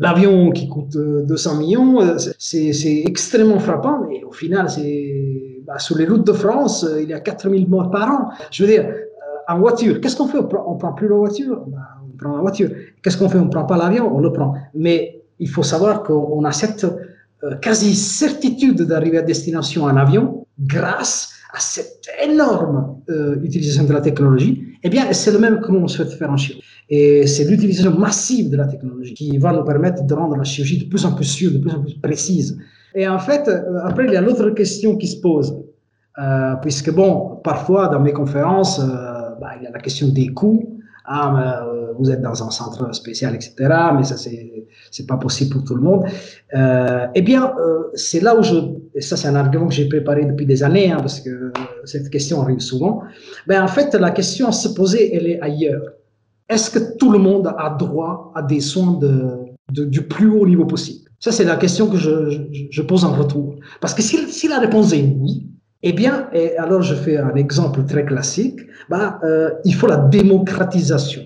l'avion 0.00 0.50
qui 0.50 0.68
coûte 0.68 0.96
200 0.96 1.58
millions, 1.58 1.98
c'est, 2.38 2.72
c'est 2.72 3.04
extrêmement 3.06 3.58
frappant, 3.58 4.00
mais 4.08 4.24
au 4.24 4.32
final, 4.32 4.68
c'est 4.68 5.62
bah, 5.66 5.78
sur 5.78 5.96
les 5.96 6.06
routes 6.06 6.26
de 6.26 6.32
France, 6.32 6.86
il 7.00 7.08
y 7.08 7.14
a 7.14 7.20
4000 7.20 7.68
morts 7.68 7.90
par 7.90 8.10
an. 8.10 8.30
Je 8.50 8.64
veux 8.64 8.70
dire, 8.70 8.86
en 9.48 9.58
voiture. 9.58 10.00
Qu'est-ce 10.00 10.16
qu'on 10.16 10.26
fait? 10.26 10.38
On 10.38 10.74
ne 10.74 10.78
prend 10.78 10.92
plus 10.92 11.08
la 11.08 11.16
voiture? 11.16 11.64
Ben, 11.66 11.78
On 12.02 12.16
prend 12.16 12.36
la 12.36 12.40
voiture. 12.40 12.70
Qu'est-ce 13.02 13.16
qu'on 13.16 13.28
fait? 13.28 13.38
On 13.38 13.46
ne 13.46 13.50
prend 13.50 13.64
pas 13.64 13.76
l'avion 13.76 14.14
On 14.14 14.20
le 14.20 14.32
prend. 14.32 14.54
Mais 14.74 15.22
il 15.38 15.48
faut 15.48 15.62
savoir 15.62 16.02
qu'on 16.02 16.44
a 16.44 16.52
cette 16.52 16.84
euh, 16.84 17.56
quasi-certitude 17.56 18.82
d'arriver 18.82 19.18
à 19.18 19.22
destination 19.22 19.84
en 19.84 19.96
avion 19.96 20.46
grâce 20.60 21.32
à 21.52 21.60
cette 21.60 22.06
énorme 22.22 22.96
euh, 23.10 23.36
utilisation 23.42 23.84
de 23.84 23.92
la 23.92 24.00
technologie. 24.00 24.64
Eh 24.82 24.88
bien, 24.88 25.12
c'est 25.12 25.32
le 25.32 25.38
même 25.38 25.60
que 25.60 25.70
l'on 25.70 25.86
souhaite 25.88 26.12
faire 26.12 26.30
en 26.30 26.36
chirurgie. 26.36 26.62
Et 26.88 27.26
c'est 27.26 27.44
l'utilisation 27.44 27.98
massive 27.98 28.50
de 28.50 28.56
la 28.56 28.66
technologie 28.66 29.14
qui 29.14 29.38
va 29.38 29.52
nous 29.52 29.64
permettre 29.64 30.04
de 30.04 30.14
rendre 30.14 30.36
la 30.36 30.44
chirurgie 30.44 30.84
de 30.84 30.88
plus 30.88 31.04
en 31.04 31.12
plus 31.12 31.24
sûre, 31.24 31.52
de 31.52 31.58
plus 31.58 31.70
en 31.70 31.82
plus 31.82 31.94
précise. 31.94 32.58
Et 32.94 33.08
en 33.08 33.18
fait, 33.18 33.48
euh, 33.48 33.78
après, 33.84 34.04
il 34.06 34.12
y 34.12 34.16
a 34.16 34.20
l'autre 34.20 34.50
question 34.50 34.96
qui 34.96 35.06
se 35.06 35.20
pose. 35.20 35.56
Euh, 36.18 36.54
puisque, 36.60 36.92
bon, 36.92 37.40
parfois, 37.42 37.88
dans 37.88 38.00
mes 38.00 38.12
conférences, 38.12 38.78
bah, 39.40 39.52
il 39.58 39.64
y 39.64 39.66
a 39.66 39.70
la 39.70 39.80
question 39.80 40.08
des 40.08 40.28
coûts. 40.28 40.78
Ah, 41.04 41.64
euh, 41.66 41.92
vous 41.98 42.10
êtes 42.10 42.22
dans 42.22 42.42
un 42.44 42.50
centre 42.50 42.94
spécial, 42.94 43.34
etc. 43.34 43.54
Mais 43.96 44.04
ça, 44.04 44.16
c'est 44.16 44.50
c'est 44.90 45.06
pas 45.06 45.16
possible 45.16 45.52
pour 45.52 45.64
tout 45.64 45.74
le 45.74 45.82
monde. 45.82 46.04
Euh, 46.54 47.06
eh 47.14 47.22
bien, 47.22 47.54
euh, 47.58 47.84
c'est 47.94 48.20
là 48.20 48.36
où 48.36 48.42
je, 48.42 48.54
et 48.94 49.00
ça, 49.00 49.16
c'est 49.16 49.28
un 49.28 49.34
argument 49.34 49.66
que 49.66 49.74
j'ai 49.74 49.88
préparé 49.88 50.24
depuis 50.24 50.46
des 50.46 50.62
années, 50.62 50.90
hein, 50.90 50.98
parce 50.98 51.20
que 51.20 51.52
cette 51.84 52.08
question 52.10 52.40
arrive 52.42 52.60
souvent. 52.60 53.02
Ben, 53.46 53.62
en 53.62 53.68
fait, 53.68 53.94
la 53.94 54.10
question 54.10 54.48
à 54.48 54.52
se 54.52 54.68
poser, 54.68 55.14
elle 55.14 55.26
est 55.26 55.40
ailleurs. 55.40 55.82
Est-ce 56.48 56.70
que 56.70 56.96
tout 56.96 57.10
le 57.10 57.18
monde 57.18 57.54
a 57.58 57.70
droit 57.70 58.32
à 58.34 58.42
des 58.42 58.60
soins 58.60 58.98
du 59.70 60.02
plus 60.06 60.28
haut 60.28 60.46
niveau 60.46 60.66
possible? 60.66 61.08
Ça, 61.18 61.30
c'est 61.30 61.44
la 61.44 61.56
question 61.56 61.88
que 61.88 61.96
je, 61.96 62.82
pose 62.82 63.04
en 63.04 63.14
retour. 63.14 63.54
Parce 63.80 63.94
que 63.94 64.02
si, 64.02 64.48
la 64.48 64.58
réponse 64.58 64.92
est 64.92 65.02
oui, 65.02 65.46
eh 65.82 65.92
bien, 65.92 66.28
alors 66.58 66.82
je 66.82 66.94
fais 66.94 67.16
un 67.16 67.34
exemple 67.36 67.84
très 67.84 68.04
classique, 68.04 68.60
bah, 68.90 69.20
euh, 69.22 69.50
il 69.64 69.74
faut 69.74 69.86
la 69.86 69.98
démocratisation. 69.98 71.22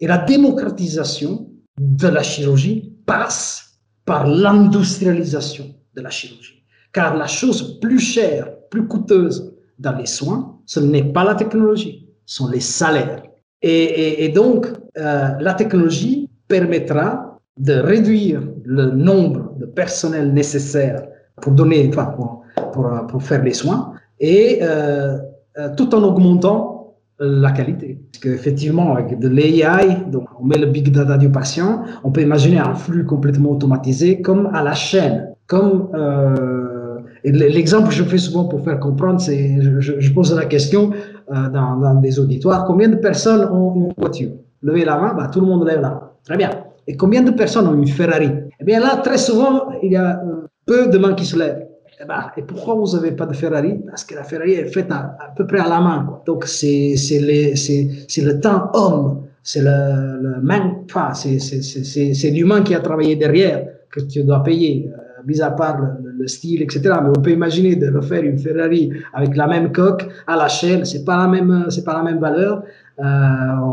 Et 0.00 0.06
la 0.06 0.18
démocratisation 0.18 1.50
de 1.78 2.08
la 2.08 2.22
chirurgie 2.22 2.94
passe 3.04 3.80
par 4.04 4.26
l'industrialisation 4.26 5.74
de 5.94 6.00
la 6.00 6.10
chirurgie. 6.10 6.64
Car 6.92 7.14
la 7.16 7.26
chose 7.26 7.78
plus 7.80 7.98
chère, 7.98 8.48
plus 8.70 8.88
coûteuse 8.88 9.54
dans 9.78 9.96
les 9.96 10.06
soins, 10.06 10.58
ce 10.64 10.80
n'est 10.80 11.04
pas 11.04 11.24
la 11.24 11.34
technologie, 11.34 12.08
ce 12.24 12.36
sont 12.36 12.48
les 12.48 12.60
salaires. 12.60 13.22
Et, 13.62 14.28
donc, 14.34 14.66
euh, 14.96 15.28
la 15.40 15.54
technologie 15.54 16.28
permettra 16.46 17.40
de 17.58 17.74
réduire 17.74 18.40
le 18.64 18.90
nombre 18.90 19.54
de 19.58 19.66
personnel 19.66 20.32
nécessaire 20.32 21.02
pour 21.40 21.52
donner, 21.52 21.88
enfin, 21.88 22.06
pour 22.06 22.38
pour, 22.72 22.90
pour 23.08 23.22
faire 23.22 23.42
les 23.42 23.52
soins 23.52 23.92
et 24.20 24.58
euh, 24.62 25.18
euh 25.58 25.68
tout 25.76 25.94
en 25.94 26.02
augmentant 26.02 26.96
la 27.20 27.50
qualité. 27.50 27.98
Parce 28.12 28.22
qu'effectivement, 28.22 28.94
avec 28.94 29.18
de 29.18 29.28
l'AI, 29.28 30.04
on 30.40 30.44
met 30.44 30.58
le 30.58 30.66
big 30.66 30.92
data 30.92 31.18
du 31.18 31.30
patient, 31.30 31.82
on 32.04 32.12
peut 32.12 32.22
imaginer 32.22 32.58
un 32.58 32.74
flux 32.74 33.04
complètement 33.04 33.50
automatisé 33.50 34.20
comme 34.22 34.48
à 34.54 34.62
la 34.62 34.74
chaîne. 34.74 35.34
Comme 35.48 35.88
euh, 35.94 36.98
l'exemple 37.24 37.88
que 37.88 37.94
je 37.94 38.04
fais 38.04 38.18
souvent 38.18 38.44
pour 38.44 38.62
faire 38.62 38.78
comprendre, 38.78 39.20
c'est 39.20 39.60
je, 39.60 39.98
je, 39.98 40.12
pose 40.12 40.32
la 40.32 40.44
question 40.44 40.90
euh, 41.30 41.48
dans, 41.50 41.94
des 42.00 42.18
auditoires 42.18 42.64
combien 42.64 42.88
de 42.88 42.96
personnes 42.96 43.48
ont 43.50 43.74
une 43.74 43.92
voiture? 43.96 44.30
Levez 44.62 44.84
la 44.84 44.98
main, 44.98 45.14
bah, 45.14 45.28
tout 45.32 45.40
le 45.40 45.46
monde 45.46 45.66
lève 45.66 45.80
la 45.80 45.90
main. 45.90 46.10
Très 46.24 46.36
bien. 46.36 46.50
Et 46.86 46.96
combien 46.96 47.22
de 47.22 47.30
personnes 47.30 47.66
ont 47.66 47.74
une 47.74 47.86
Ferrari? 47.86 48.30
Eh 48.60 48.64
bien 48.64 48.80
là, 48.80 48.96
très 48.96 49.18
souvent, 49.18 49.68
il 49.82 49.92
y 49.92 49.96
a 49.96 50.20
euh, 50.24 50.46
peu 50.66 50.88
de 50.88 50.98
mains 50.98 51.14
qui 51.14 51.24
se 51.24 51.38
lèvent. 51.38 51.66
Eh 52.00 52.04
ben, 52.06 52.30
et 52.36 52.42
pourquoi 52.42 52.74
vous 52.74 52.96
n'avez 52.96 53.12
pas 53.12 53.26
de 53.26 53.34
Ferrari? 53.34 53.74
Parce 53.86 54.04
que 54.04 54.14
la 54.14 54.22
Ferrari 54.22 54.52
est 54.52 54.66
faite 54.66 54.90
à, 54.90 55.16
à 55.18 55.32
peu 55.36 55.46
près 55.46 55.58
à 55.58 55.68
la 55.68 55.80
main. 55.80 56.20
Donc, 56.26 56.44
c'est 56.46 56.94
le 57.20 58.40
temps 58.40 58.70
homme, 58.74 59.22
c'est 59.42 59.62
le, 59.62 60.20
le 60.20 60.84
enfin, 60.84 61.12
c'est 61.14 62.30
l'humain 62.30 62.62
qui 62.62 62.74
a 62.74 62.80
travaillé 62.80 63.16
derrière 63.16 63.66
que 63.90 64.00
tu 64.00 64.22
dois 64.22 64.42
payer, 64.42 64.90
euh, 64.92 65.22
mis 65.26 65.40
à 65.40 65.50
part 65.50 65.78
le, 65.80 66.07
le, 66.18 66.26
style, 66.26 66.62
etc. 66.62 66.80
Mais 67.02 67.10
on 67.16 67.20
peut 67.20 67.30
imaginer 67.30 67.76
de 67.76 67.88
refaire 67.90 68.22
une 68.22 68.38
Ferrari 68.38 68.90
avec 69.12 69.36
la 69.36 69.46
même 69.46 69.72
coque 69.72 70.06
à 70.26 70.36
la 70.36 70.48
chaîne, 70.48 70.84
c'est 70.84 71.04
pas 71.04 71.16
la 71.16 71.28
même, 71.28 71.66
c'est 71.70 71.84
pas 71.84 71.94
la 71.94 72.02
même 72.02 72.18
valeur. 72.18 72.62
Euh, 72.98 73.04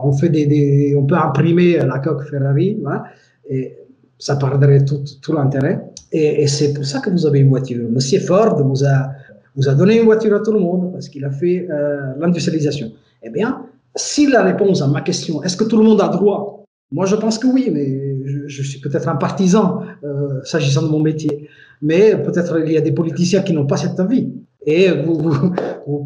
on 0.04 0.12
fait 0.12 0.30
des, 0.30 0.96
on 0.98 1.06
peut 1.06 1.16
imprimer 1.16 1.78
la 1.78 2.00
coque 2.00 2.24
Ferrari, 2.30 2.78
voilà, 2.82 3.06
et 3.50 3.76
ça 4.20 4.36
perdrait 4.36 4.86
tout, 4.86 5.04
tout 5.22 5.34
l'intérêt. 5.34 5.82
Et, 6.12 6.44
et 6.44 6.48
c'est 6.48 6.74
pour 6.74 6.86
ça 6.86 7.00
que 7.00 7.10
vous 7.10 7.26
avez 7.26 7.40
une 7.40 7.50
voiture. 7.50 7.90
Monsieur 7.90 8.20
Ford 8.20 8.62
vous 8.64 8.86
a, 8.86 9.12
vous 9.56 9.70
a 9.70 9.74
donné 9.74 9.98
une 10.00 10.06
voiture 10.06 10.36
à 10.36 10.40
tout 10.40 10.52
le 10.52 10.60
monde 10.60 10.92
parce 10.92 11.10
qu'il 11.10 11.24
a 11.26 11.32
fait 11.32 11.68
euh, 11.70 12.14
l'industrialisation. 12.20 12.92
Eh 13.24 13.30
bien, 13.30 13.66
si 13.96 14.28
la 14.28 14.44
réponse 14.44 14.82
à 14.82 14.88
ma 14.88 15.02
question, 15.02 15.42
est-ce 15.44 15.58
que 15.58 15.64
tout 15.64 15.78
le 15.78 15.84
monde 15.84 16.02
a 16.02 16.10
droit? 16.10 16.66
Moi, 16.92 17.06
je 17.06 17.16
pense 17.16 17.40
que 17.40 17.48
oui, 17.48 17.70
mais 17.74 18.48
je, 18.48 18.62
suis 18.62 18.80
peut-être 18.80 19.08
un 19.08 19.16
partisan 19.16 19.82
euh, 20.04 20.44
s'agissant 20.44 20.84
de 20.84 20.88
mon 20.88 21.00
métier. 21.00 21.50
Mais 21.82 22.16
peut-être 22.18 22.60
il 22.66 22.72
y 22.72 22.78
a 22.78 22.82
des 22.82 22.92
politiciens 22.92 23.42
qui 23.42 23.54
n'ont 23.54 23.66
pas 23.66 23.78
cette 23.78 24.00
envie. 24.00 24.32
Et 24.66 24.90
vous, 24.92 25.20
vous, 25.20 25.52
vous, 25.86 26.04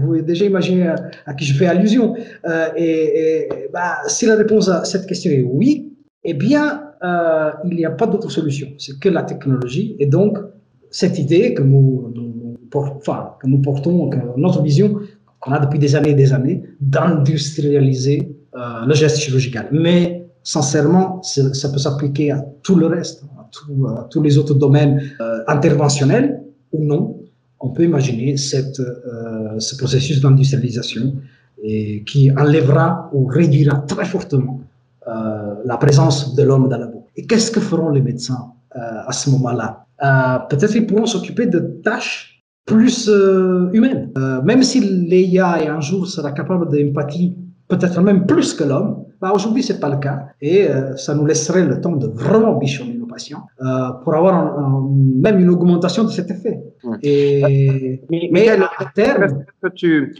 pouvez 0.00 0.22
déjà 0.22 0.44
imaginer 0.44 0.88
à, 1.24 1.34
qui 1.34 1.44
je 1.44 1.54
fais 1.54 1.66
allusion. 1.66 2.14
Euh, 2.46 2.68
et, 2.76 3.48
bah, 3.72 3.98
si 4.06 4.26
la 4.26 4.36
réponse 4.36 4.68
à 4.68 4.84
cette 4.84 5.06
question 5.06 5.30
est 5.30 5.42
oui, 5.42 5.92
eh 6.24 6.34
bien, 6.34 6.82
euh, 7.02 7.50
il 7.64 7.76
n'y 7.76 7.86
a 7.86 7.90
pas 7.90 8.06
d'autre 8.06 8.30
solution. 8.30 8.68
C'est 8.78 8.98
que 8.98 9.08
la 9.08 9.22
technologie. 9.22 9.96
Et 9.98 10.06
donc, 10.06 10.38
cette 10.90 11.18
idée 11.18 11.54
que 11.54 11.62
nous, 11.62 12.12
nous, 12.14 12.56
enfin, 12.74 13.34
que 13.40 13.46
nous 13.46 13.62
portons, 13.62 14.10
notre 14.36 14.62
vision 14.62 15.00
qu'on 15.40 15.52
a 15.52 15.58
depuis 15.58 15.78
des 15.78 15.94
années 15.94 16.10
et 16.10 16.14
des 16.14 16.32
années, 16.32 16.62
d'industrialiser 16.80 18.36
euh, 18.54 18.86
le 18.86 18.94
geste 18.94 19.18
chirurgical. 19.18 19.68
Mais 19.72 20.26
sincèrement, 20.42 21.22
ça 21.22 21.68
peut 21.68 21.78
s'appliquer 21.78 22.30
à 22.30 22.44
tout 22.62 22.76
le 22.76 22.86
reste, 22.86 23.24
à, 23.88 24.08
tous 24.10 24.22
les 24.22 24.38
autres 24.38 24.54
domaines 24.54 25.02
euh, 25.20 25.40
interventionnels 25.46 26.42
ou 26.72 26.84
non. 26.84 27.20
On 27.60 27.70
peut 27.70 27.84
imaginer 27.84 28.34
euh, 28.34 29.58
ce 29.58 29.76
processus 29.76 30.20
d'industrialisation 30.20 31.14
qui 32.06 32.30
enlèvera 32.36 33.10
ou 33.14 33.26
réduira 33.26 33.78
très 33.78 34.04
fortement 34.04 34.60
euh, 35.08 35.54
la 35.64 35.78
présence 35.78 36.34
de 36.34 36.42
l'homme 36.42 36.68
dans 36.68 36.76
la 36.76 36.86
boue. 36.86 37.06
Et 37.16 37.26
qu'est-ce 37.26 37.50
que 37.50 37.60
feront 37.60 37.88
les 37.88 38.02
médecins 38.02 38.52
à 38.72 39.10
ce 39.12 39.30
moment-là? 39.30 39.86
Peut-être 40.50 40.72
qu'ils 40.72 40.86
pourront 40.86 41.06
s'occuper 41.06 41.46
de 41.46 41.60
tâches 41.82 42.44
plus 42.66 43.10
humaines. 43.72 44.10
même 44.44 44.62
si 44.62 44.80
l'IA 44.80 45.74
un 45.74 45.80
jour 45.80 46.06
sera 46.06 46.32
capable 46.32 46.68
d'empathie 46.70 47.34
peut-être 47.68 48.00
même 48.00 48.26
plus 48.26 48.54
que 48.54 48.64
l'homme. 48.64 49.04
Bah, 49.20 49.32
Aujourd'hui, 49.34 49.62
c'est 49.62 49.80
pas 49.80 49.88
le 49.88 49.96
cas. 49.96 50.28
Et 50.40 50.68
euh, 50.68 50.96
ça 50.96 51.14
nous 51.14 51.26
laisserait 51.26 51.64
le 51.64 51.80
temps 51.80 51.96
de 51.96 52.06
vraiment 52.06 52.56
bichonner 52.56 52.95
euh, 53.62 53.90
pour 54.02 54.14
avoir 54.14 54.58
même 54.84 55.38
une 55.40 55.50
augmentation 55.50 56.04
de 56.04 56.10
cet 56.10 56.30
effet. 56.30 56.62
Et, 57.02 58.00
mais, 58.10 58.48
à 58.48 58.84
terme... 58.94 59.44
Tu, 59.74 60.14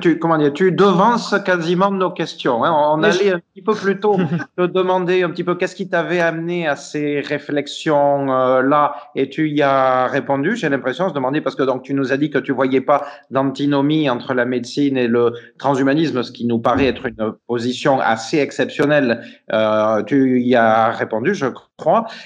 tu, 0.00 0.18
comment 0.18 0.38
dire, 0.38 0.52
tu 0.52 0.72
devances 0.72 1.34
quasiment 1.44 1.90
nos 1.90 2.10
questions. 2.10 2.64
Hein. 2.64 2.74
On 2.94 3.02
allait 3.02 3.32
un 3.32 3.40
petit 3.40 3.62
peu 3.62 3.74
plus 3.74 4.00
tôt 4.00 4.16
te 4.56 4.62
demander 4.66 5.22
un 5.22 5.30
petit 5.30 5.44
peu 5.44 5.54
qu'est-ce 5.54 5.74
qui 5.74 5.88
t'avait 5.88 6.20
amené 6.20 6.66
à 6.66 6.76
ces 6.76 7.20
réflexions-là 7.20 8.94
euh, 8.94 9.20
et 9.20 9.28
tu 9.28 9.50
y 9.50 9.62
as 9.62 10.06
répondu. 10.06 10.56
J'ai 10.56 10.68
l'impression 10.68 11.04
de 11.04 11.10
se 11.10 11.14
demander 11.14 11.40
parce 11.40 11.56
que 11.56 11.62
donc 11.62 11.82
tu 11.82 11.94
nous 11.94 12.12
as 12.12 12.16
dit 12.16 12.30
que 12.30 12.38
tu 12.38 12.52
voyais 12.52 12.80
pas 12.80 13.06
d'antinomie 13.30 14.08
entre 14.08 14.34
la 14.34 14.44
médecine 14.44 14.96
et 14.96 15.08
le 15.08 15.32
transhumanisme, 15.58 16.22
ce 16.22 16.32
qui 16.32 16.46
nous 16.46 16.58
paraît 16.58 16.86
être 16.86 17.06
une 17.06 17.32
position 17.46 18.00
assez 18.00 18.38
exceptionnelle. 18.38 19.22
Euh, 19.52 20.02
tu 20.04 20.40
y 20.40 20.54
as 20.54 20.90
répondu, 20.90 21.34
je 21.34 21.46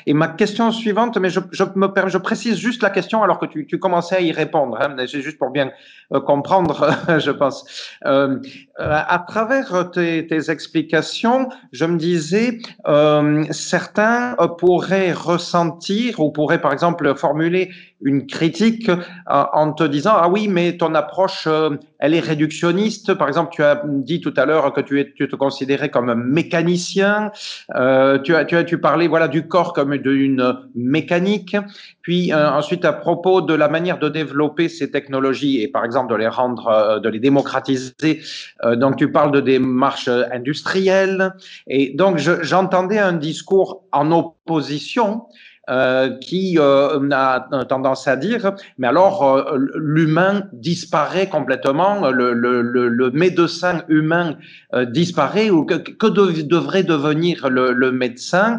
Et 0.07 0.15
ma 0.15 0.29
question 0.29 0.71
suivante, 0.71 1.17
mais 1.19 1.29
je, 1.29 1.41
je 1.51 1.65
me 1.75 1.89
je 2.07 2.19
précise 2.19 2.57
juste 2.57 2.83
la 2.83 2.91
question 2.91 3.23
alors 3.23 3.41
que 3.41 3.47
tu, 3.47 3.79
commençais 3.79 4.17
à 4.17 4.21
y 4.21 4.31
répondre. 4.31 4.79
Hein, 4.81 4.95
c'est 5.09 5.23
juste 5.23 5.39
pour 5.39 5.51
bien 5.51 5.73
euh, 6.13 6.21
comprendre, 6.21 6.97
je 7.19 7.33
pense. 7.33 7.97
Euh, 8.07 8.39
à 8.79 9.19
travers 9.27 9.91
tes, 9.91 10.51
explications, 10.51 11.49
je 11.73 11.85
me 11.85 11.99
disais, 11.99 12.59
euh, 12.87 13.45
certains 13.51 14.37
pourraient 14.59 15.13
ressentir 15.13 16.21
ou 16.21 16.31
pourraient 16.31 16.61
par 16.61 16.73
exemple 16.73 17.15
formuler 17.17 17.71
une 18.03 18.27
critique 18.27 18.89
euh, 18.89 18.97
en 19.27 19.73
te 19.73 19.85
disant 19.85 20.13
ah 20.15 20.29
oui 20.29 20.49
mais 20.49 20.77
ton 20.77 20.95
approche 20.95 21.45
euh, 21.47 21.71
elle 21.99 22.15
est 22.15 22.21
réductionniste 22.21 23.15
par 23.15 23.29
exemple 23.29 23.51
tu 23.53 23.63
as 23.63 23.83
dit 23.85 24.21
tout 24.21 24.33
à 24.37 24.47
l'heure 24.47 24.73
que 24.73 24.81
tu, 24.81 25.13
te 25.15 25.37
considérais 25.37 25.91
comme 25.91 26.09
un 26.09 26.15
mécanicien 26.15 27.31
euh, 27.75 28.19
tu 28.19 28.35
as 28.35 28.45
tu 28.45 28.57
as 28.57 28.65
tu 28.65 28.79
parlais 28.79 29.07
voilà 29.07 29.29
du 29.29 29.39
corps 29.46 29.72
comme 29.72 29.96
d'une 29.96 30.57
mécanique. 30.74 31.57
Puis 32.03 32.33
ensuite 32.33 32.85
à 32.85 32.92
propos 32.92 33.40
de 33.40 33.55
la 33.55 33.68
manière 33.68 33.98
de 33.98 34.09
développer 34.09 34.68
ces 34.68 34.90
technologies 34.90 35.61
et 35.61 35.68
par 35.68 35.85
exemple 35.85 36.12
de 36.12 36.18
les 36.18 36.29
rendre 36.29 37.00
de 37.00 37.09
les 37.09 37.18
démocratiser 37.18 38.20
donc 38.76 38.96
tu 38.96 39.11
parles 39.11 39.33
de 39.33 39.40
démarches 39.40 40.09
industrielles. 40.09 41.35
Et 41.66 41.92
donc 41.94 42.18
j'entendais 42.18 42.98
un 42.98 43.12
discours 43.12 43.85
en 43.92 44.11
opposition 44.12 45.22
euh, 45.71 46.11
qui 46.19 46.59
euh, 46.59 46.99
a 47.13 47.47
tendance 47.69 48.09
à 48.09 48.17
dire, 48.17 48.55
mais 48.79 48.89
alors 48.89 49.23
euh, 49.23 49.57
l'humain 49.77 50.43
disparaît 50.53 51.29
complètement, 51.29 52.11
le, 52.11 52.33
le, 52.33 52.61
le, 52.61 53.11
médecin 53.13 53.83
humain 53.89 54.37
disparaît, 54.89 55.49
ou 55.51 55.65
que, 55.65 55.75
que 55.75 56.07
devrait 56.43 56.83
devenir 56.83 57.49
le, 57.49 57.73
le 57.73 57.93
médecin 57.93 58.59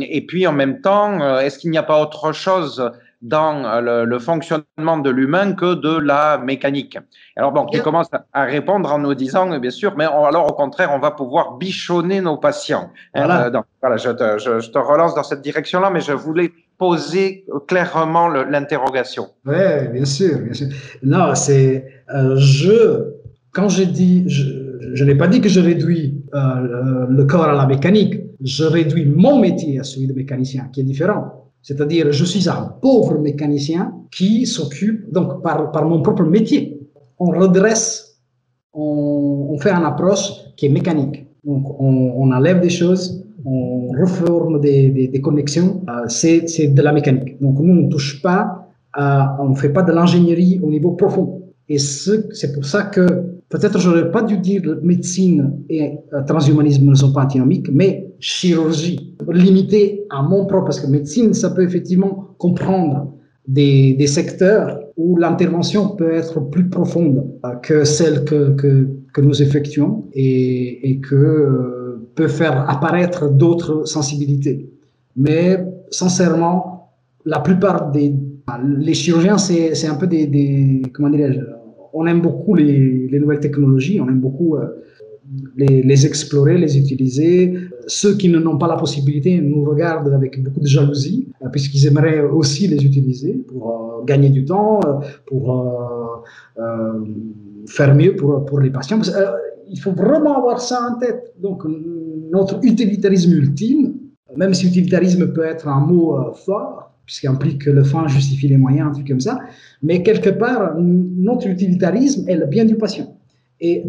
Et 0.00 0.24
puis 0.26 0.46
en 0.46 0.52
même 0.52 0.80
temps, 0.80 1.38
est-ce 1.40 1.58
qu'il 1.58 1.70
n'y 1.70 1.78
a 1.78 1.82
pas 1.82 2.00
autre 2.00 2.32
chose 2.32 2.92
dans 3.22 3.64
euh, 3.64 4.04
le, 4.04 4.18
fonctionnement 4.18 4.98
de 4.98 5.10
l'humain 5.10 5.52
que 5.52 5.74
de 5.74 5.98
la 5.98 6.38
mécanique. 6.38 6.98
Alors 7.36 7.52
bon, 7.52 7.66
tu 7.66 7.80
commences 7.80 8.10
à 8.32 8.44
répondre 8.44 8.92
en 8.92 8.98
nous 8.98 9.14
disant, 9.14 9.58
bien 9.58 9.70
sûr, 9.70 9.94
mais 9.96 10.04
alors 10.04 10.46
au 10.50 10.54
contraire, 10.54 10.90
on 10.92 10.98
va 10.98 11.10
pouvoir 11.10 11.56
bichonner 11.56 12.20
nos 12.20 12.36
patients. 12.36 12.90
Hein, 13.14 13.26
voilà. 13.26 13.50
donc, 13.50 13.64
voilà 13.80 13.96
je, 13.96 14.10
te, 14.10 14.38
je, 14.38 14.70
te, 14.70 14.78
relance 14.78 15.14
dans 15.14 15.22
cette 15.22 15.42
direction-là, 15.42 15.90
mais 15.90 16.00
je 16.00 16.12
voulais 16.12 16.52
poser 16.78 17.46
clairement 17.66 18.28
l'interrogation. 18.28 19.28
Oui, 19.46 19.88
bien 19.92 20.04
sûr, 20.04 20.38
bien 20.38 20.52
sûr. 20.52 20.68
Non, 21.02 21.34
c'est 21.34 21.86
euh, 22.14 22.36
je 22.36 23.16
quand 23.52 23.70
j'ai 23.70 23.86
dit, 23.86 24.24
je, 24.28 24.66
je 24.92 25.04
n'ai 25.04 25.14
pas 25.14 25.28
dit 25.28 25.40
que 25.40 25.48
je 25.48 25.60
réduis 25.60 26.22
euh, 26.34 27.06
le 27.08 27.24
corps 27.24 27.44
à 27.44 27.54
la 27.54 27.66
mécanique. 27.66 28.20
Je 28.42 28.64
réduis 28.64 29.06
mon 29.06 29.40
métier 29.40 29.80
à 29.80 29.82
celui 29.82 30.06
de 30.06 30.12
mécanicien, 30.12 30.68
qui 30.72 30.80
est 30.80 30.84
différent. 30.84 31.45
C'est-à-dire, 31.66 32.12
je 32.12 32.24
suis 32.24 32.48
un 32.48 32.62
pauvre 32.80 33.18
mécanicien 33.18 33.92
qui 34.12 34.46
s'occupe, 34.46 35.12
donc 35.12 35.42
par, 35.42 35.84
mon 35.84 36.00
propre 36.00 36.22
métier, 36.22 36.78
on 37.18 37.30
redresse, 37.30 38.20
on, 38.72 39.58
fait 39.58 39.72
une 39.72 39.84
approche 39.84 40.30
qui 40.56 40.66
est 40.66 40.68
mécanique. 40.68 41.26
Donc, 41.42 41.64
on, 41.80 42.30
enlève 42.30 42.60
des 42.60 42.70
choses, 42.70 43.26
on 43.44 43.88
reforme 44.00 44.60
des, 44.60 45.20
connexions, 45.20 45.82
euh, 45.88 46.04
c'est 46.06 46.68
de 46.68 46.82
la 46.82 46.92
mécanique. 46.92 47.42
Donc, 47.42 47.58
nous, 47.58 47.72
on 47.72 47.86
ne 47.86 47.90
touche 47.90 48.22
pas, 48.22 48.68
on 48.96 49.48
ne 49.48 49.56
fait 49.56 49.70
pas 49.70 49.82
de 49.82 49.90
l'ingénierie 49.90 50.60
au 50.62 50.70
niveau 50.70 50.92
profond. 50.92 51.42
Et 51.68 51.80
c'est 51.80 52.52
pour 52.54 52.64
ça 52.64 52.84
que 52.84 53.35
peut-être 53.48 53.78
j'aurais 53.78 54.10
pas 54.10 54.22
dû 54.22 54.38
dire 54.38 54.62
médecine 54.82 55.60
et 55.68 55.98
euh, 56.12 56.22
transhumanisme 56.26 56.84
ne 56.88 56.94
sont 56.94 57.12
pas 57.12 57.24
antinomiques, 57.24 57.68
mais 57.72 58.14
chirurgie, 58.18 59.16
limitée 59.30 60.04
à 60.10 60.22
mon 60.22 60.46
propre, 60.46 60.66
parce 60.66 60.80
que 60.80 60.86
médecine, 60.86 61.34
ça 61.34 61.50
peut 61.50 61.62
effectivement 61.62 62.28
comprendre 62.38 63.12
des, 63.46 63.94
des 63.94 64.06
secteurs 64.06 64.80
où 64.96 65.16
l'intervention 65.16 65.90
peut 65.90 66.12
être 66.12 66.40
plus 66.40 66.68
profonde 66.68 67.24
euh, 67.44 67.54
que 67.62 67.84
celle 67.84 68.24
que, 68.24 68.54
que, 68.54 68.88
que 69.12 69.20
nous 69.20 69.42
effectuons 69.42 70.04
et, 70.12 70.90
et 70.90 71.00
que 71.00 71.14
euh, 71.14 72.08
peut 72.14 72.28
faire 72.28 72.68
apparaître 72.68 73.30
d'autres 73.30 73.86
sensibilités. 73.86 74.70
Mais 75.16 75.64
sincèrement, 75.90 76.90
la 77.24 77.40
plupart 77.40 77.90
des 77.90 78.14
les 78.68 78.94
chirurgiens, 78.94 79.38
c'est 79.38 79.86
un 79.86 79.96
peu 79.96 80.06
des, 80.06 80.26
des 80.26 80.82
comment 80.92 81.10
dirais-je, 81.10 81.40
on 81.96 82.06
aime 82.06 82.20
beaucoup 82.20 82.54
les, 82.54 83.08
les, 83.08 83.18
nouvelles 83.18 83.40
technologies, 83.40 84.00
on 84.00 84.08
aime 84.08 84.20
beaucoup 84.20 84.56
euh, 84.56 84.66
les, 85.56 86.06
explorer, 86.06 86.58
les 86.58 86.76
utiliser. 86.76 87.54
Ceux 87.86 88.16
qui 88.16 88.28
n'ont 88.28 88.58
pas 88.58 88.68
la 88.68 88.76
possibilité 88.76 89.40
nous 89.40 89.64
regardent 89.64 90.12
avec 90.12 90.42
beaucoup 90.42 90.60
de 90.60 90.66
jalousie, 90.66 91.28
euh, 91.42 91.48
puisqu'ils 91.48 91.86
aimeraient 91.86 92.20
aussi 92.20 92.68
les 92.68 92.84
utiliser 92.84 93.32
pour 93.48 93.62
euh, 93.70 94.04
gagner 94.04 94.28
du 94.28 94.44
temps, 94.44 94.80
pour 95.26 95.42
faire 97.66 97.94
mieux 97.94 98.14
pour 98.14 98.60
les 98.60 98.70
patients. 98.70 99.00
il 99.68 99.80
faut 99.80 99.92
vraiment 99.92 100.36
avoir 100.36 100.60
ça 100.60 100.78
en 100.90 100.98
tête. 100.98 101.34
Donc, 101.40 101.64
notre 102.30 102.54
utilitarisme 102.62 103.32
ultime, 103.32 103.94
même 104.36 104.52
si 104.54 104.66
utilitarisme 104.66 105.32
peut 105.32 105.44
être 105.44 105.66
un 105.66 105.80
mot 105.80 106.32
fort, 106.44 106.95
puisqu'il 107.06 107.28
implique 107.28 107.64
que 107.64 107.70
le 107.70 107.84
fin 107.84 108.06
justifie 108.08 108.48
les 108.48 108.56
moyens, 108.56 108.88
un 108.88 108.92
truc 108.92 109.08
comme 109.08 109.20
ça, 109.20 109.38
mais 109.82 110.02
quelque 110.02 110.30
part, 110.30 110.74
notre 110.78 111.46
utilitarisme 111.46 112.28
est 112.28 112.36
le 112.36 112.46
bien 112.46 112.64
du 112.64 112.76
patient. 112.76 113.16
Et 113.60 113.84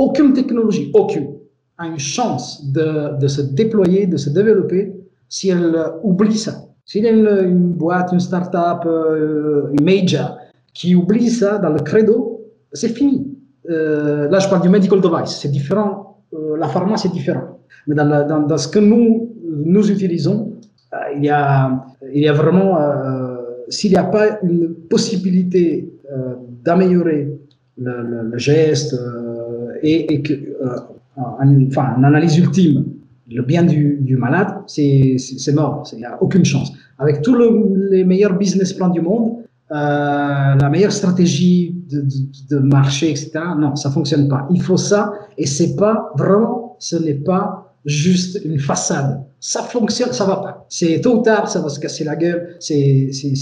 aucune 0.00 0.32
technologie, 0.32 0.90
aucune, 0.94 1.28
a 1.78 1.86
une 1.86 1.98
chance 1.98 2.72
de, 2.72 3.18
de, 3.20 3.28
se 3.28 3.42
déployer, 3.42 4.06
de 4.06 4.16
se 4.16 4.30
développer 4.30 4.92
si 5.28 5.50
elle 5.50 5.76
oublie 6.02 6.36
ça. 6.36 6.64
S'il 6.86 7.04
y 7.04 7.08
a 7.08 7.12
une, 7.12 7.72
boîte, 7.72 8.12
une 8.12 8.20
start-up, 8.20 8.82
euh, 8.86 9.70
une 9.78 9.84
major 9.84 10.38
qui 10.74 10.94
oublie 10.94 11.30
ça 11.30 11.58
dans 11.58 11.70
le 11.70 11.80
credo, 11.80 12.42
c'est 12.72 12.88
fini. 12.88 13.30
Euh, 13.70 14.28
là, 14.28 14.38
je 14.38 14.48
parle 14.48 14.62
du 14.62 14.68
medical 14.68 15.00
device, 15.00 15.38
c'est 15.40 15.50
différent. 15.50 16.22
Euh, 16.34 16.56
la 16.58 16.68
pharmacie 16.68 17.06
est 17.06 17.12
différente. 17.12 17.58
Mais 17.86 17.94
dans, 17.94 18.26
dans, 18.26 18.40
dans, 18.40 18.58
ce 18.58 18.68
que 18.68 18.78
nous, 18.78 19.34
nous 19.42 19.90
utilisons, 19.90 20.52
il, 21.16 21.24
y 21.24 21.28
a, 21.28 21.84
il 22.12 22.22
y 22.22 22.28
a 22.28 22.32
vraiment, 22.32 22.80
euh, 22.80 23.36
s'il 23.68 23.90
n'y 23.90 23.96
a 23.96 24.04
pas 24.04 24.38
une 24.42 24.74
possibilité 24.88 25.90
d'améliorer 26.64 27.32
le, 27.78 28.38
geste 28.38 28.94
et, 29.82 30.14
et 30.14 30.22
que, 30.22 30.34
enfin, 31.16 31.96
une 31.96 32.04
analyse 32.04 32.38
ultime, 32.38 32.84
le 33.30 33.42
bien 33.42 33.62
du, 33.62 33.98
du 34.00 34.16
malade, 34.16 34.48
c'est 34.66 35.52
mort, 35.54 35.88
il 35.92 35.98
n'y 35.98 36.04
a 36.04 36.22
aucune 36.22 36.44
chance. 36.44 36.72
Avec 36.98 37.22
tous 37.22 37.36
les 37.90 38.04
meilleurs 38.04 38.36
business 38.36 38.72
plans 38.72 38.90
du 38.90 39.00
monde, 39.00 39.44
euh, 39.72 40.54
la 40.60 40.68
meilleure 40.68 40.92
stratégie 40.92 41.74
de, 41.90 42.02
de, 42.02 42.06
de, 42.50 42.58
marché, 42.58 43.10
etc. 43.10 43.40
Non, 43.58 43.74
ça 43.76 43.90
fonctionne 43.90 44.28
pas. 44.28 44.46
Il 44.50 44.60
faut 44.60 44.76
ça, 44.76 45.12
et 45.38 45.46
c'est 45.46 45.74
pas 45.74 46.12
vraiment, 46.16 46.76
ce 46.78 46.96
n'est 46.96 47.14
pas 47.14 47.63
juste 47.84 48.40
une 48.44 48.58
façade. 48.58 49.22
Ça 49.40 49.62
fonctionne, 49.62 50.12
ça 50.12 50.24
va 50.24 50.36
pas. 50.36 50.66
C'est 50.68 51.00
tôt 51.00 51.18
ou 51.18 51.22
tard, 51.22 51.48
ça 51.48 51.60
va 51.60 51.68
se 51.68 51.78
casser 51.78 52.04
la 52.04 52.16
gueule, 52.16 52.56
c'est 52.60 52.74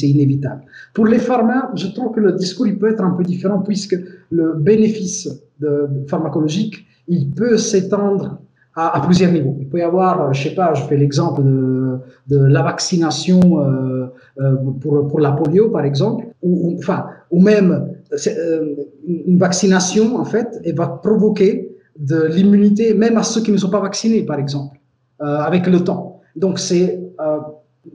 inévitable. 0.02 0.62
Pour 0.94 1.06
les 1.06 1.18
pharma, 1.18 1.70
je 1.74 1.86
trouve 1.88 2.12
que 2.12 2.20
le 2.20 2.32
discours 2.32 2.66
il 2.66 2.78
peut 2.78 2.90
être 2.90 3.02
un 3.02 3.10
peu 3.10 3.22
différent 3.22 3.60
puisque 3.60 3.96
le 4.30 4.54
bénéfice 4.54 5.28
de, 5.60 5.88
pharmacologique, 6.08 6.84
il 7.06 7.30
peut 7.30 7.56
s'étendre 7.56 8.40
à, 8.74 9.00
plusieurs 9.04 9.32
niveaux. 9.32 9.56
Il 9.60 9.68
peut 9.68 9.78
y 9.78 9.82
avoir, 9.82 10.32
je 10.32 10.48
sais 10.48 10.54
pas, 10.54 10.74
je 10.74 10.82
fais 10.84 10.96
l'exemple 10.96 11.42
de, 11.42 11.98
de, 12.28 12.38
la 12.38 12.62
vaccination 12.62 13.40
euh, 13.60 14.06
euh, 14.40 14.56
pour, 14.80 15.06
pour 15.08 15.20
la 15.20 15.32
polio, 15.32 15.68
par 15.68 15.84
exemple, 15.84 16.24
ou, 16.42 16.74
enfin, 16.78 17.06
ou 17.30 17.40
même 17.40 17.92
euh, 18.26 18.74
une 19.06 19.38
vaccination, 19.38 20.16
en 20.16 20.24
fait, 20.24 20.60
elle 20.64 20.74
va 20.74 20.88
provoquer 20.88 21.71
de 21.98 22.24
l'immunité, 22.24 22.94
même 22.94 23.16
à 23.16 23.22
ceux 23.22 23.42
qui 23.42 23.52
ne 23.52 23.56
sont 23.56 23.70
pas 23.70 23.80
vaccinés, 23.80 24.22
par 24.22 24.38
exemple, 24.38 24.78
euh, 25.20 25.38
avec 25.38 25.66
le 25.66 25.80
temps. 25.84 26.20
Donc, 26.36 26.58
c'est 26.58 27.00
euh, 27.20 27.38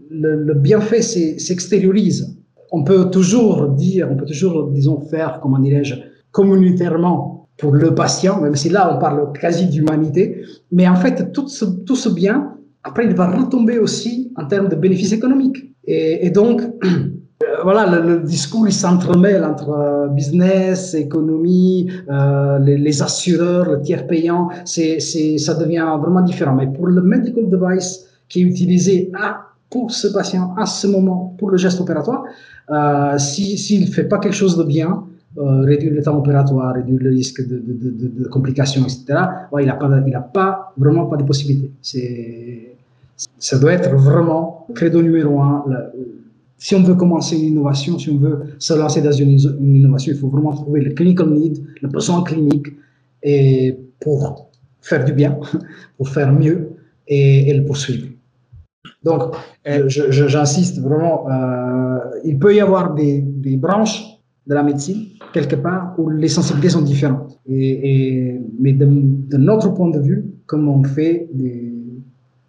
le, 0.10 0.44
le, 0.44 0.54
bienfait 0.54 1.02
s'extériorise. 1.02 2.38
On 2.72 2.84
peut 2.84 3.10
toujours 3.10 3.70
dire, 3.70 4.08
on 4.12 4.16
peut 4.16 4.26
toujours, 4.26 4.70
disons, 4.70 5.02
faire, 5.02 5.40
comment 5.42 5.60
dirais-je, 5.60 5.96
communautairement 6.32 7.38
pour 7.58 7.72
le 7.72 7.96
patient, 7.96 8.40
même 8.42 8.56
si 8.56 8.70
là, 8.70 8.96
on 8.96 9.00
parle 9.00 9.32
quasi 9.34 9.68
d'humanité. 9.68 10.44
Mais 10.72 10.88
en 10.88 10.96
fait, 10.96 11.32
tout 11.32 11.48
ce, 11.48 11.66
tout 11.66 11.96
ce 11.96 12.10
bien, 12.10 12.54
après, 12.84 13.06
il 13.06 13.16
va 13.16 13.28
retomber 13.28 13.80
aussi 13.80 14.32
en 14.36 14.46
termes 14.46 14.70
de 14.70 14.76
bénéfices 14.76 15.12
économiques. 15.12 15.58
Et, 15.86 16.30
donc, 16.30 16.62
voilà, 17.64 18.00
le, 18.00 18.20
discours 18.20 18.68
il 18.68 18.74
s'entremêle 18.74 19.44
entre 19.44 19.70
euh, 19.70 20.08
business, 20.08 20.94
économie, 20.94 21.90
euh, 22.10 22.60
les, 22.60 22.78
les, 22.78 23.02
assureurs, 23.02 23.70
le 23.70 23.82
tiers 23.82 24.08
payant, 24.08 24.50
c'est, 24.66 25.00
c'est, 25.00 25.38
ça 25.38 25.54
devient 25.56 25.88
vraiment 26.00 26.22
différent. 26.22 26.56
Mais 26.56 26.68
pour 26.68 26.88
le 26.88 27.02
medical 27.02 27.50
device 27.50 28.06
qui 28.30 28.42
est 28.42 28.44
utilisé 28.44 29.12
à, 29.20 29.48
pour 29.70 29.92
ce 29.92 30.08
patient 30.08 30.54
à 30.58 30.66
ce 30.66 30.88
moment, 30.88 31.36
pour 31.38 31.50
le 31.50 31.58
geste 31.58 31.80
opératoire, 31.82 32.24
euh, 32.70 33.18
s'il 33.18 33.82
ne 33.82 33.88
fait 33.88 34.06
pas 34.06 34.20
quelque 34.20 34.36
chose 34.36 34.58
de 34.58 34.64
bien, 34.64 35.04
euh, 35.38 35.62
réduire 35.62 35.94
le 35.94 36.02
temps 36.02 36.18
opératoire, 36.18 36.74
réduire 36.74 37.00
le 37.02 37.10
risque 37.12 37.48
de, 37.48 37.58
de, 37.58 37.92
de, 37.92 38.24
de 38.24 38.28
complications, 38.28 38.82
etc., 38.84 39.06
il 39.60 39.66
n'a 39.68 39.76
pas, 39.76 39.90
il 40.06 40.16
a 40.16 40.22
pas, 40.22 40.74
vraiment 40.78 41.06
pas 41.06 41.18
de 41.18 41.24
possibilité. 41.24 41.72
C'est, 41.82 42.76
ça 43.38 43.58
doit 43.58 43.74
être 43.74 43.94
vraiment 43.96 44.68
credo 44.74 45.02
numéro 45.02 45.42
un. 45.42 45.64
La, 45.70 45.92
si 46.58 46.76
on 46.76 46.82
veut 46.82 46.96
commencer 46.96 47.38
une 47.38 47.50
innovation, 47.50 48.00
si 48.00 48.10
on 48.10 48.18
veut 48.18 48.40
se 48.58 48.74
lancer 48.74 49.02
dans 49.02 49.12
une, 49.12 49.38
innovation, 49.62 50.14
il 50.14 50.20
faut 50.20 50.28
vraiment 50.28 50.54
trouver 50.54 50.82
le 50.82 50.94
clinical 50.94 51.30
need, 51.30 51.64
le 51.82 51.88
besoin 51.88 52.24
clinique, 52.24 52.68
et 53.22 53.78
pour 54.00 54.50
faire 54.82 55.06
du 55.06 55.14
bien, 55.14 55.38
pour 55.98 56.10
faire 56.10 56.32
mieux 56.32 56.70
et, 57.08 57.54
le 57.54 57.64
poursuivre. 57.64 58.08
Donc, 59.04 59.36
j'insiste 59.66 60.82
vraiment, 60.82 61.30
euh, 61.30 61.98
il 62.26 62.40
peut 62.40 62.56
y 62.56 62.60
avoir 62.60 62.94
des, 62.94 63.22
des, 63.22 63.56
branches 63.56 64.04
de 64.48 64.54
la 64.54 64.64
médecine, 64.64 65.06
quelque 65.34 65.56
part, 65.56 65.94
où 65.98 66.10
les 66.10 66.28
sensibilités 66.28 66.70
sont 66.70 66.82
différentes. 66.82 67.40
Et, 67.48 68.32
et 68.32 68.42
mais 68.60 68.74
de, 68.74 68.86
de, 68.86 69.38
notre 69.38 69.74
point 69.74 69.90
de 69.92 70.00
vue, 70.00 70.26
comme 70.46 70.68
on 70.68 70.84
fait 70.84 71.30
des... 71.34 71.74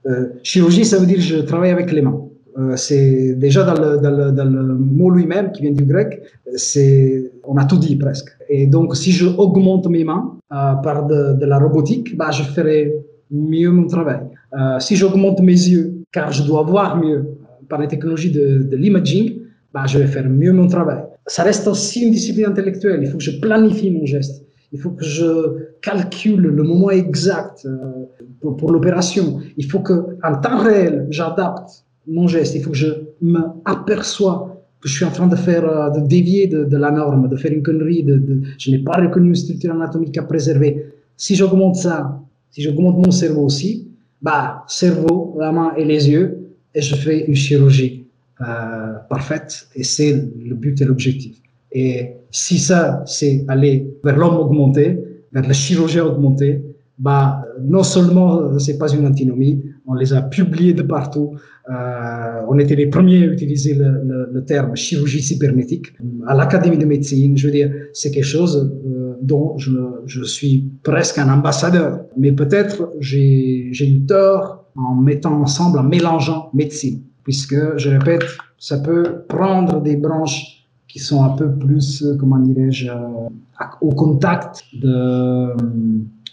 Euh, 0.06 0.30
chirurgie, 0.42 0.84
ça 0.84 0.98
veut 0.98 1.06
dire 1.06 1.20
je 1.20 1.36
travaille 1.36 1.70
avec 1.70 1.92
les 1.92 2.00
mains. 2.00 2.27
Euh, 2.58 2.76
c'est 2.76 3.34
déjà 3.34 3.62
dans 3.62 3.74
le, 3.74 4.74
mot 4.74 5.10
lui-même 5.10 5.52
qui 5.52 5.62
vient 5.62 5.72
du 5.72 5.84
grec, 5.84 6.22
c'est 6.56 7.30
on 7.44 7.56
a 7.56 7.64
tout 7.64 7.78
dit 7.78 7.96
presque. 7.96 8.30
Et 8.48 8.66
donc 8.66 8.96
si 8.96 9.12
je 9.12 9.26
augmente 9.26 9.88
mes 9.88 10.02
mains 10.02 10.36
euh, 10.52 10.74
par 10.82 11.06
de, 11.06 11.44
la 11.44 11.58
robotique, 11.58 12.16
bah, 12.16 12.30
je 12.32 12.42
ferai 12.42 12.94
mieux 13.30 13.70
mon 13.70 13.86
travail. 13.86 14.20
Euh, 14.58 14.80
si 14.80 14.96
j'augmente 14.96 15.40
mes 15.40 15.52
yeux, 15.52 16.02
car 16.10 16.32
je 16.32 16.42
dois 16.42 16.62
voir 16.62 16.96
mieux 16.96 17.38
par 17.68 17.80
les 17.80 17.86
technologies 17.86 18.32
de, 18.32 18.62
de 18.62 18.76
l'imaging, 18.76 19.40
bah, 19.72 19.84
je 19.86 19.98
vais 19.98 20.06
faire 20.06 20.28
mieux 20.28 20.52
mon 20.52 20.66
travail. 20.66 21.02
Ça 21.26 21.44
reste 21.44 21.68
aussi 21.68 22.06
une 22.06 22.12
discipline 22.12 22.46
intellectuelle. 22.46 23.00
Il 23.02 23.08
faut 23.08 23.18
que 23.18 23.24
je 23.24 23.38
planifie 23.38 23.90
mon 23.90 24.06
geste. 24.06 24.44
Il 24.72 24.80
faut 24.80 24.90
que 24.90 25.04
je 25.04 25.30
calcule 25.80 26.40
le 26.40 26.62
moment 26.62 26.90
exact 26.90 27.66
pour, 28.40 28.56
pour 28.56 28.72
l'opération. 28.72 29.38
Il 29.56 29.66
faut 29.66 29.80
que, 29.80 30.16
en 30.22 30.40
temps 30.40 30.58
réel, 30.58 31.06
j'adapte 31.10 31.84
mon 32.08 32.26
geste, 32.26 32.54
il 32.54 32.62
faut 32.62 32.70
que 32.70 32.76
je 32.76 32.88
m'aperçois 33.20 34.58
que 34.80 34.88
je 34.88 34.94
suis 34.94 35.04
en 35.04 35.10
train 35.10 35.26
de 35.26 35.36
faire, 35.36 35.64
euh, 35.64 35.90
de 35.90 36.06
dévier 36.06 36.46
de, 36.46 36.76
la 36.76 36.90
norme, 36.90 37.28
de 37.28 37.36
faire 37.36 37.52
une 37.52 37.62
connerie, 37.62 38.06
je 38.58 38.70
n'ai 38.70 38.78
pas 38.78 38.92
reconnu 38.92 39.28
une 39.28 39.34
structure 39.34 39.72
anatomique 39.72 40.16
à 40.18 40.22
préserver. 40.22 40.86
Si 41.16 41.34
j'augmente 41.34 41.76
ça, 41.76 42.20
si 42.50 42.62
j'augmente 42.62 42.96
mon 43.04 43.10
cerveau 43.10 43.42
aussi, 43.42 43.88
bah, 44.22 44.64
cerveau, 44.68 45.36
la 45.38 45.52
main 45.52 45.72
et 45.76 45.84
les 45.84 46.08
yeux, 46.08 46.54
et 46.74 46.80
je 46.80 46.94
fais 46.94 47.24
une 47.26 47.34
chirurgie 47.34 48.04
euh, 48.40 48.94
parfaite, 49.08 49.68
et 49.74 49.82
c'est 49.82 50.12
le 50.12 50.54
but 50.54 50.80
et 50.80 50.84
l'objectif. 50.84 51.36
Et 51.72 52.12
si 52.30 52.58
ça, 52.58 53.02
c'est 53.04 53.44
aller 53.48 53.92
vers 54.04 54.16
l'homme 54.16 54.36
augmenté, 54.36 54.98
vers 55.32 55.46
la 55.46 55.52
chirurgie 55.52 56.00
augmentée, 56.00 56.62
bah, 56.98 57.42
non 57.60 57.82
seulement 57.82 58.58
c'est 58.58 58.78
pas 58.78 58.92
une 58.92 59.06
antinomie, 59.06 59.62
on 59.88 59.94
les 59.94 60.12
a 60.12 60.22
publiés 60.22 60.74
de 60.74 60.82
partout. 60.82 61.34
Euh, 61.70 62.42
on 62.48 62.58
était 62.58 62.76
les 62.76 62.86
premiers 62.86 63.24
à 63.24 63.26
utiliser 63.26 63.74
le, 63.74 64.44
terme 64.46 64.76
chirurgie 64.76 65.22
cybernétique. 65.22 65.86
À 66.26 66.34
l'Académie 66.34 66.78
de 66.78 66.84
médecine, 66.84 67.36
je 67.36 67.46
veux 67.46 67.52
dire, 67.52 67.72
c'est 67.92 68.10
quelque 68.10 68.24
chose 68.24 68.72
euh, 68.86 69.14
dont 69.20 69.58
je, 69.58 69.72
je, 70.06 70.22
suis 70.22 70.70
presque 70.82 71.18
un 71.18 71.28
ambassadeur. 71.28 72.04
Mais 72.16 72.32
peut-être 72.32 72.92
j'ai 73.00 73.70
eu 73.70 74.00
tort 74.06 74.66
en 74.76 74.94
mettant 74.94 75.40
ensemble, 75.40 75.78
en 75.78 75.82
mélangeant 75.82 76.50
médecine. 76.54 77.02
Puisque, 77.24 77.56
je 77.76 77.90
répète, 77.90 78.24
ça 78.58 78.78
peut 78.78 79.22
prendre 79.28 79.82
des 79.82 79.96
branches 79.96 80.66
qui 80.86 80.98
sont 80.98 81.24
un 81.24 81.30
peu 81.30 81.50
plus, 81.50 82.04
comment 82.18 82.38
dirais-je, 82.38 82.88
euh, 82.88 82.94
au 83.80 83.90
contact 83.90 84.62
de, 84.74 85.48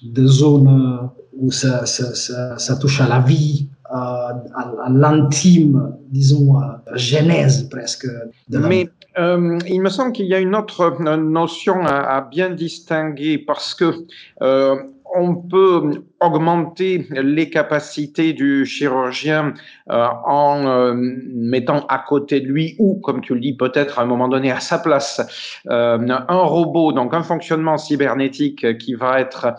de 0.03 0.27
zones 0.27 1.09
où 1.37 1.51
ça, 1.51 1.85
ça, 1.85 2.15
ça, 2.15 2.57
ça 2.57 2.75
touche 2.77 3.01
à 3.01 3.07
la 3.07 3.19
vie, 3.19 3.67
à, 3.85 4.41
à, 4.55 4.89
l'intime, 4.89 5.95
disons, 6.09 6.59
genèse 6.93 7.69
presque. 7.69 8.07
De 8.49 8.57
Mais 8.57 8.89
euh, 9.17 9.57
il 9.67 9.81
me 9.81 9.89
semble 9.89 10.11
qu'il 10.11 10.25
y 10.27 10.33
a 10.33 10.39
une 10.39 10.55
autre 10.55 10.97
notion 11.17 11.85
à, 11.85 12.17
à 12.17 12.21
bien 12.21 12.49
distinguer 12.49 13.37
parce 13.37 13.73
que 13.73 14.05
euh, 14.41 14.75
on 15.15 15.35
peut 15.35 16.03
augmenter 16.19 17.07
les 17.11 17.49
capacités 17.49 18.33
du 18.33 18.65
chirurgien 18.65 19.53
euh, 19.89 20.07
en 20.25 20.65
euh, 20.65 20.93
mettant 20.95 21.85
à 21.87 21.99
côté 21.99 22.41
de 22.41 22.47
lui 22.47 22.75
ou, 22.79 22.99
comme 23.01 23.21
tu 23.21 23.33
le 23.33 23.39
dis, 23.39 23.53
peut-être 23.53 23.99
à 23.99 24.03
un 24.03 24.05
moment 24.05 24.27
donné 24.27 24.51
à 24.51 24.59
sa 24.59 24.79
place, 24.79 25.61
euh, 25.69 25.97
un 26.07 26.37
robot, 26.37 26.91
donc 26.91 27.13
un 27.13 27.23
fonctionnement 27.23 27.77
cybernétique 27.77 28.77
qui 28.77 28.93
va 28.93 29.19
être 29.19 29.55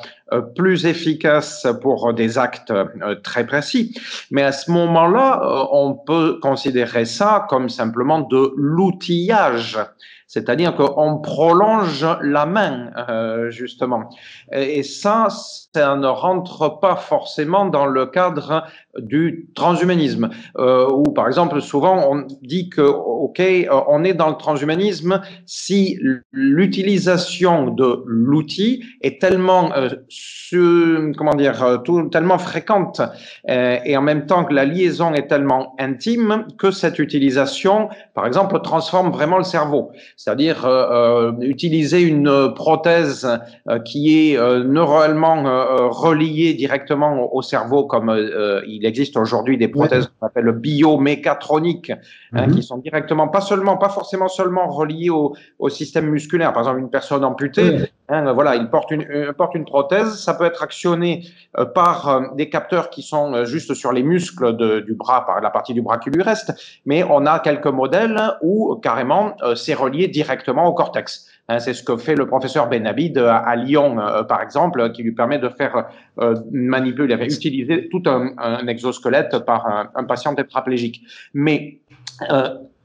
plus 0.57 0.87
efficace 0.87 1.67
pour 1.83 2.13
des 2.13 2.37
actes 2.37 2.73
très 3.23 3.47
précis. 3.47 3.97
Mais 4.33 4.43
à 4.43 4.51
ce 4.51 4.73
moment-là, 4.73 5.69
on 5.71 5.95
peut 5.95 6.41
considérer 6.43 7.05
ça 7.05 7.47
comme 7.49 7.69
simplement 7.69 8.21
de 8.21 8.53
l'outillage 8.57 9.79
c'est-à-dire 10.27 10.75
qu'on 10.75 11.19
prolonge 11.19 12.07
la 12.23 12.47
main, 12.47 12.91
euh, 13.09 13.51
justement. 13.51 14.11
Et, 14.53 14.83
ça, 14.83 15.29
ça 15.31 15.97
ne 15.97 16.07
rentre 16.07 16.81
pas 16.81 16.97
forcément 16.97 17.67
dans 17.67 17.87
le 17.87 18.07
cadre 18.07 18.65
du 18.99 19.49
transhumanisme, 19.55 20.31
euh, 20.59 20.89
où 20.91 21.05
par 21.13 21.27
exemple 21.27 21.61
souvent 21.61 22.11
on 22.11 22.27
dit 22.43 22.69
que 22.69 22.83
ok, 22.83 23.43
on 23.89 24.05
est 24.05 24.15
dans 24.15 24.31
le 24.31 24.37
transhumanisme 24.37 25.21
si 25.45 25.99
l'utilisation 26.33 27.69
de 27.69 28.03
l'outil 28.07 28.85
est 29.03 29.21
tellement 29.21 29.73
euh, 30.53 31.13
comment 31.17 31.35
dire 31.35 31.63
euh, 31.63 31.79
tout, 31.79 32.09
tellement 32.09 32.39
fréquente 32.39 33.01
euh, 33.49 33.79
et 33.85 33.97
en 33.97 34.03
même 34.03 34.27
temps 34.27 34.45
que 34.45 34.55
la 34.55 34.65
liaison 34.65 35.15
est 35.15 35.27
tellement 35.27 35.75
intime 35.79 36.47
que 36.59 36.71
cette 36.71 36.99
utilisation, 36.99 37.89
par 38.15 38.27
exemple, 38.27 38.61
transforme 38.63 39.11
vraiment 39.11 39.39
le 39.39 39.45
cerveau. 39.45 39.91
C'est-à-dire 40.17 40.65
euh, 40.65 41.33
utiliser 41.41 42.01
une 42.01 42.53
prothèse 42.55 43.29
qui 43.85 44.33
est 44.33 44.39
neuralement 44.65 45.43
reliée 45.91 46.55
directement 46.55 47.35
au 47.35 47.43
cerveau, 47.43 47.85
comme 47.85 48.15
il 48.67 48.87
existe 48.87 49.17
aujourd'hui 49.17 49.59
des 49.59 49.69
prothèses 49.69 50.07
qu'on 50.07 50.27
appelle 50.27 50.51
biomécatroniques, 50.53 51.93
hein, 52.33 52.47
mhm. 52.47 52.55
qui 52.55 52.63
sont 52.63 52.79
directement, 52.79 53.29
pas 53.29 53.41
seulement, 53.41 53.77
pas 53.77 53.89
forcément 53.89 54.29
seulement 54.29 54.69
reliées 54.69 55.11
au, 55.11 55.35
au 55.59 55.69
système 55.69 56.07
musculaire. 56.07 56.53
Par 56.53 56.63
exemple, 56.63 56.81
une 56.81 56.91
personne 56.91 57.25
amputée, 57.25 57.91
hein, 58.09 58.33
voilà, 58.33 58.57
il 58.57 58.69
porte 58.69 58.91
une, 58.91 59.33
porte 59.37 59.55
une 59.55 59.65
prothèse, 59.65 60.19
ça 60.19 60.35
peut 60.35 60.45
être 60.45 60.63
actionné 60.63 61.25
par 61.75 62.35
des 62.35 62.49
capteurs 62.49 62.91
qui 62.91 63.03
sont 63.03 63.45
juste 63.45 63.75
sur 63.75 63.93
les 63.93 64.03
muscles 64.03 64.57
du 64.85 64.95
bras, 64.95 65.27
par 65.27 65.41
la 65.41 65.51
partie 65.51 65.75
du 65.75 65.83
bras 65.83 65.99
qui 65.99 66.11
lui 66.11 66.23
reste, 66.23 66.53
mais 66.85 67.05
on 67.05 67.27
a 67.27 67.39
quelques 67.41 67.67
modèles 67.67 68.21
où 68.43 68.77
carrément 68.77 69.37
euh, 69.43 69.55
c'est 69.55 69.75
relié 69.75 70.09
directement 70.09 70.67
au 70.67 70.73
cortex. 70.73 71.29
Hein, 71.49 71.59
c'est 71.61 71.75
ce 71.75 71.83
que 71.83 71.97
fait 71.97 72.15
le 72.15 72.27
professeur 72.27 72.69
Benabid 72.69 73.19
à, 73.19 73.55
Lyon, 73.57 74.01
euh, 74.01 74.25
par 74.25 74.43
exemple, 74.43 74.91
qui 74.93 75.03
lui 75.03 75.13
permet 75.13 75.39
de 75.39 75.49
faire 75.49 75.87
euh, 76.19 76.35
manipuler, 76.51 77.15
utiliser 77.15 77.89
tout 77.89 78.03
un, 78.07 78.67
exosquelette 78.67 79.39
par 79.41 79.91
un, 79.95 80.05
patient 80.05 80.35
tétraplégique. 80.35 81.03
Mais 81.35 81.79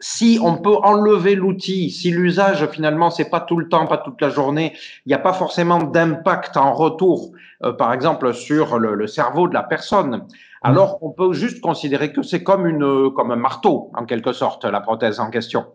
si 0.02 0.40
on 0.44 0.58
peut 0.58 0.76
enlever 0.84 1.36
l'outil, 1.36 1.90
si 1.92 2.12
l'usage 2.12 2.68
finalement 2.68 3.10
c'est 3.10 3.30
pas 3.30 3.40
tout 3.40 3.58
le 3.58 3.70
temps, 3.70 3.88
pas 3.88 4.00
toute 4.00 4.20
la 4.20 4.30
journée, 4.30 4.74
il 5.06 5.10
n'y 5.10 5.14
a 5.16 5.20
pas 5.20 5.34
forcément 5.34 5.82
d'impact 5.82 6.58
en 6.58 6.74
retour, 6.74 7.32
par 7.78 7.94
exemple 7.94 8.34
sur 8.34 8.78
le, 8.80 9.08
cerveau 9.08 9.48
de 9.48 9.54
la 9.54 9.64
personne, 9.64 10.26
alors 10.62 10.98
on 11.02 11.12
peut 11.12 11.34
juste 11.34 11.62
considérer 11.62 12.12
que 12.14 12.22
c'est 12.22 12.44
comme 12.44 12.68
une 12.68 13.12
comme 13.14 13.32
un 13.32 13.36
marteau 13.36 13.92
en 13.96 14.06
quelque 14.06 14.34
sorte 14.34 14.66
la 14.66 14.82
prothèse 14.82 15.20
en 15.20 15.30
question. 15.30 15.66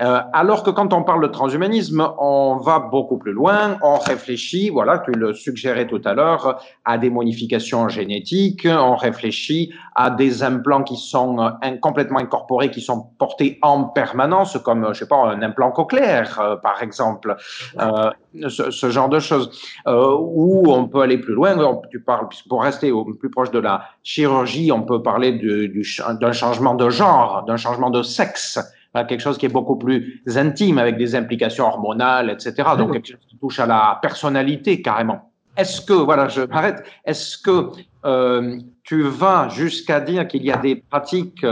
Euh, 0.00 0.20
alors 0.32 0.62
que 0.62 0.70
quand 0.70 0.92
on 0.92 1.02
parle 1.02 1.22
de 1.22 1.28
transhumanisme, 1.28 2.08
on 2.18 2.56
va 2.56 2.78
beaucoup 2.78 3.18
plus 3.18 3.32
loin, 3.32 3.76
on 3.82 3.98
réfléchit, 3.98 4.70
voilà, 4.70 4.98
tu 4.98 5.12
le 5.12 5.34
suggérais 5.34 5.86
tout 5.86 6.02
à 6.04 6.14
l'heure, 6.14 6.60
à 6.84 6.98
des 6.98 7.10
modifications 7.10 7.88
génétiques, 7.88 8.66
on 8.70 8.96
réfléchit 8.96 9.72
à 9.94 10.10
des 10.10 10.42
implants 10.42 10.82
qui 10.82 10.96
sont 10.96 11.38
euh, 11.40 11.50
complètement 11.80 12.18
incorporés, 12.18 12.70
qui 12.70 12.80
sont 12.80 13.10
portés 13.18 13.58
en 13.62 13.84
permanence, 13.84 14.58
comme 14.64 14.88
je 14.92 15.00
sais 15.00 15.08
pas 15.08 15.16
un 15.16 15.42
implant 15.42 15.70
cochléaire 15.70 16.40
euh, 16.40 16.56
par 16.56 16.82
exemple, 16.82 17.36
euh, 17.80 18.10
ce, 18.48 18.70
ce, 18.70 18.90
genre 18.90 19.08
de 19.08 19.20
choses. 19.20 19.50
Euh, 19.86 20.16
où 20.18 20.72
on 20.72 20.88
peut 20.88 21.00
aller 21.02 21.18
plus 21.18 21.34
loin. 21.34 21.56
Tu 21.90 22.00
parles 22.00 22.28
pour 22.48 22.62
rester 22.62 22.90
au 22.90 23.04
plus 23.04 23.30
proche 23.30 23.50
de 23.50 23.58
la 23.58 23.84
chirurgie 24.04 24.70
on 24.70 24.82
peut 24.82 25.02
parler 25.02 25.32
d'un 25.32 26.32
changement 26.32 26.74
de 26.74 26.88
genre, 26.90 27.44
d'un 27.46 27.56
changement 27.56 27.90
de 27.90 28.02
sexe, 28.02 28.60
quelque 29.08 29.20
chose 29.20 29.38
qui 29.38 29.46
est 29.46 29.52
beaucoup 29.60 29.76
plus 29.76 30.22
intime 30.36 30.78
avec 30.78 30.96
des 30.96 31.16
implications 31.16 31.66
hormonales, 31.66 32.30
etc. 32.30 32.68
Donc 32.78 32.92
quelque 32.92 33.08
chose 33.08 33.26
qui 33.28 33.36
touche 33.38 33.58
à 33.58 33.66
la 33.66 33.98
personnalité 34.00 34.80
carrément. 34.80 35.32
Est-ce 35.56 35.80
que, 35.80 35.92
voilà, 35.92 36.28
je 36.28 36.42
m'arrête, 36.42 36.84
est-ce 37.04 37.38
que 37.38 37.70
euh, 38.04 38.58
tu 38.84 39.02
vas 39.02 39.48
jusqu'à 39.48 39.98
dire 39.98 40.28
qu'il 40.28 40.44
y 40.44 40.52
a 40.52 40.58
des 40.58 40.76
pratiques 40.76 41.44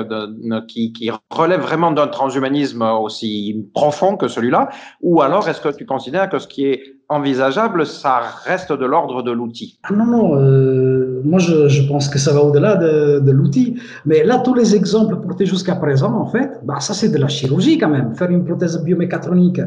qui, 0.68 1.10
relèvent 1.30 1.62
vraiment 1.62 1.90
d'un 1.90 2.06
transhumanisme 2.06 2.82
aussi 2.82 3.70
profond 3.74 4.16
que 4.16 4.28
celui-là, 4.28 4.68
ou 5.00 5.22
alors 5.22 5.48
est-ce 5.48 5.62
que 5.62 5.74
tu 5.74 5.86
considères 5.86 6.28
que 6.28 6.38
ce 6.38 6.46
qui 6.46 6.66
est 6.66 6.82
envisageable, 7.08 7.86
ça 7.86 8.20
reste 8.44 8.72
de 8.72 8.84
l'ordre 8.84 9.22
de 9.22 9.30
l'outil? 9.30 9.78
Ah 9.82 9.94
Non, 9.94 10.04
non, 10.04 10.36
euh, 10.36 11.22
moi 11.24 11.38
je, 11.38 11.88
pense 11.88 12.10
que 12.10 12.18
ça 12.18 12.34
va 12.34 12.42
au-delà 12.42 12.76
de, 12.76 13.30
l'outil. 13.30 13.80
Mais 14.04 14.24
là, 14.24 14.38
tous 14.38 14.54
les 14.54 14.76
exemples 14.76 15.16
portés 15.16 15.46
jusqu'à 15.46 15.76
présent, 15.76 16.14
en 16.14 16.26
fait, 16.26 16.60
bah, 16.64 16.80
ça 16.80 16.92
c'est 16.92 17.08
de 17.08 17.18
la 17.18 17.28
chirurgie 17.28 17.78
quand 17.78 17.88
même. 17.88 18.14
Faire 18.14 18.30
une 18.30 18.44
prothèse 18.44 18.82
biomécatronique 18.84 19.60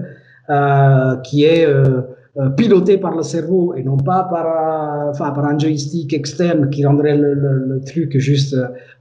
euh, 0.51 1.15
qui 1.17 1.45
est... 1.45 1.65
Euh, 1.65 2.01
piloté 2.57 2.97
par 2.97 3.15
le 3.15 3.23
cerveau 3.23 3.73
et 3.75 3.83
non 3.83 3.95
pas 3.95 4.27
par, 4.29 4.45
euh, 4.45 5.11
enfin, 5.11 5.31
par 5.31 5.45
un 5.45 5.57
joystick 5.57 6.13
externe 6.13 6.69
qui 6.69 6.85
rendrait 6.85 7.15
le, 7.15 7.33
le, 7.33 7.81
truc 7.85 8.17
juste, 8.17 8.53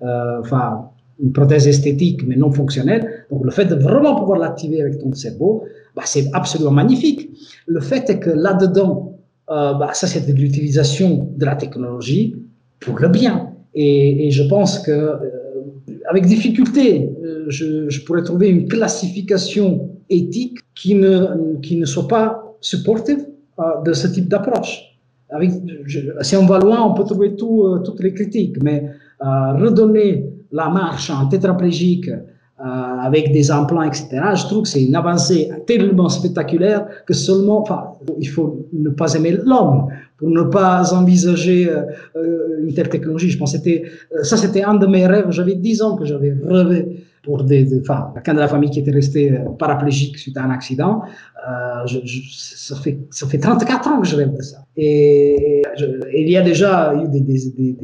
euh, 0.02 0.40
enfin, 0.40 0.90
une 1.20 1.32
prothèse 1.32 1.66
esthétique 1.66 2.24
mais 2.26 2.36
non 2.36 2.52
fonctionnelle. 2.52 3.26
Donc 3.30 3.44
le 3.44 3.50
fait 3.50 3.64
de 3.64 3.74
vraiment 3.74 4.14
pouvoir 4.14 4.38
l'activer 4.38 4.80
avec 4.80 4.98
ton 4.98 5.12
cerveau, 5.12 5.64
bah, 5.96 6.02
c'est 6.04 6.30
absolument 6.32 6.70
magnifique. 6.70 7.30
Le 7.66 7.80
fait 7.80 8.08
est 8.08 8.20
que 8.20 8.30
là-dedans, 8.30 9.18
bah, 9.48 9.90
ça 9.94 10.06
c'est 10.06 10.26
de 10.26 10.32
l'utilisation 10.32 11.28
de 11.36 11.44
la 11.44 11.56
technologie 11.56 12.36
pour 12.78 12.98
le 13.00 13.08
bien. 13.08 13.50
Et, 13.74 14.28
et 14.28 14.30
je 14.30 14.44
pense 14.44 14.78
que 14.78 15.12
avec 16.08 16.26
difficulté, 16.26 17.10
je, 17.48 17.88
je, 17.88 18.04
pourrais 18.04 18.22
trouver 18.22 18.48
une 18.48 18.68
classification 18.68 19.90
éthique 20.08 20.58
qui 20.74 20.94
ne, 20.94 21.56
qui 21.62 21.76
ne 21.76 21.84
soit 21.84 22.08
pas 22.08 22.43
supportive 22.64 23.26
euh, 23.60 23.62
de 23.84 23.92
ce 23.92 24.08
type 24.08 24.28
d'approche. 24.28 24.74
Si 26.22 26.36
on 26.36 26.46
va 26.46 26.58
loin, 26.58 26.82
on 26.82 26.94
peut 26.94 27.04
trouver 27.04 27.34
euh, 27.40 27.78
toutes 27.78 28.00
les 28.02 28.12
critiques, 28.14 28.56
mais 28.62 28.90
euh, 29.22 29.52
redonner 29.64 30.30
la 30.50 30.68
marche 30.68 31.10
un 31.10 31.26
tétraplégique 31.26 32.10
avec 32.56 33.32
des 33.32 33.50
implants, 33.50 33.82
etc., 33.82 34.06
je 34.36 34.44
trouve 34.44 34.62
que 34.62 34.68
c'est 34.68 34.82
une 34.82 34.94
avancée 34.94 35.50
tellement 35.66 36.08
spectaculaire 36.08 36.86
que 37.04 37.12
seulement, 37.12 37.64
il 38.18 38.28
faut 38.28 38.68
ne 38.72 38.90
pas 38.90 39.12
aimer 39.14 39.32
l'homme 39.32 39.88
pour 40.16 40.30
ne 40.30 40.44
pas 40.44 40.94
envisager 40.94 41.68
une 42.62 42.72
telle 42.72 42.88
technologie. 42.88 43.28
Je 43.28 43.38
pense 43.38 43.52
que 43.52 43.58
c'était, 43.58 43.82
ça 44.22 44.36
c'était 44.36 44.62
un 44.62 44.74
de 44.74 44.86
mes 44.86 45.04
rêves. 45.06 45.30
J'avais 45.30 45.56
10 45.56 45.82
ans 45.82 45.96
que 45.96 46.06
j'avais 46.06 46.32
rêvé 46.46 47.04
pour 47.24 47.42
des, 47.42 47.80
enfin, 47.80 48.10
quelqu'un 48.14 48.34
de 48.34 48.40
la 48.40 48.48
famille 48.48 48.70
qui 48.70 48.80
était 48.80 48.90
resté 48.90 49.38
paraplégique 49.58 50.18
suite 50.18 50.36
à 50.36 50.44
un 50.44 50.50
accident. 50.50 51.02
Euh, 51.46 51.86
je, 51.86 51.98
je, 52.04 52.20
ça, 52.30 52.76
fait, 52.76 52.98
ça 53.10 53.26
fait 53.26 53.38
34 53.38 53.88
ans 53.88 54.00
que 54.00 54.06
je 54.06 54.16
rêve 54.16 54.34
de 54.34 54.42
ça. 54.42 54.64
Et, 54.76 55.62
je, 55.76 55.86
il 56.16 56.30
y 56.30 56.36
a 56.36 56.42
déjà 56.42 56.94
eu 56.94 57.08
des, 57.08 57.20
des, 57.20 57.52
des, 57.56 57.76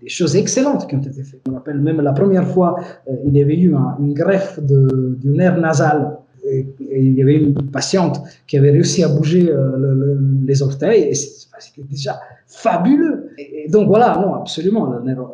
des, 0.00 0.08
choses 0.08 0.34
excellentes 0.34 0.88
qui 0.88 0.96
ont 0.96 1.00
été 1.00 1.22
faites. 1.22 1.40
Je 1.46 1.50
me 1.50 1.56
rappelle 1.56 1.80
même 1.80 2.00
la 2.00 2.12
première 2.12 2.46
fois, 2.46 2.76
euh, 3.08 3.14
il 3.26 3.36
y 3.36 3.42
avait 3.42 3.56
eu 3.56 3.74
une 4.00 4.14
greffe 4.14 4.58
du 4.60 5.28
nerf 5.30 5.58
nasal. 5.58 6.18
Et, 6.44 6.66
il 6.90 7.14
y 7.14 7.22
avait 7.22 7.36
une 7.36 7.54
patiente 7.70 8.20
qui 8.46 8.58
avait 8.58 8.72
réussi 8.72 9.04
à 9.04 9.08
bouger 9.08 9.48
euh, 9.48 10.18
les 10.44 10.60
orteils 10.62 11.04
et 11.04 11.14
c'était 11.14 11.86
déjà 11.88 12.18
fabuleux. 12.46 13.30
Et, 13.38 13.68
donc 13.70 13.86
voilà, 13.86 14.18
non, 14.20 14.34
absolument, 14.34 14.90
le 14.90 15.02
nerf 15.04 15.24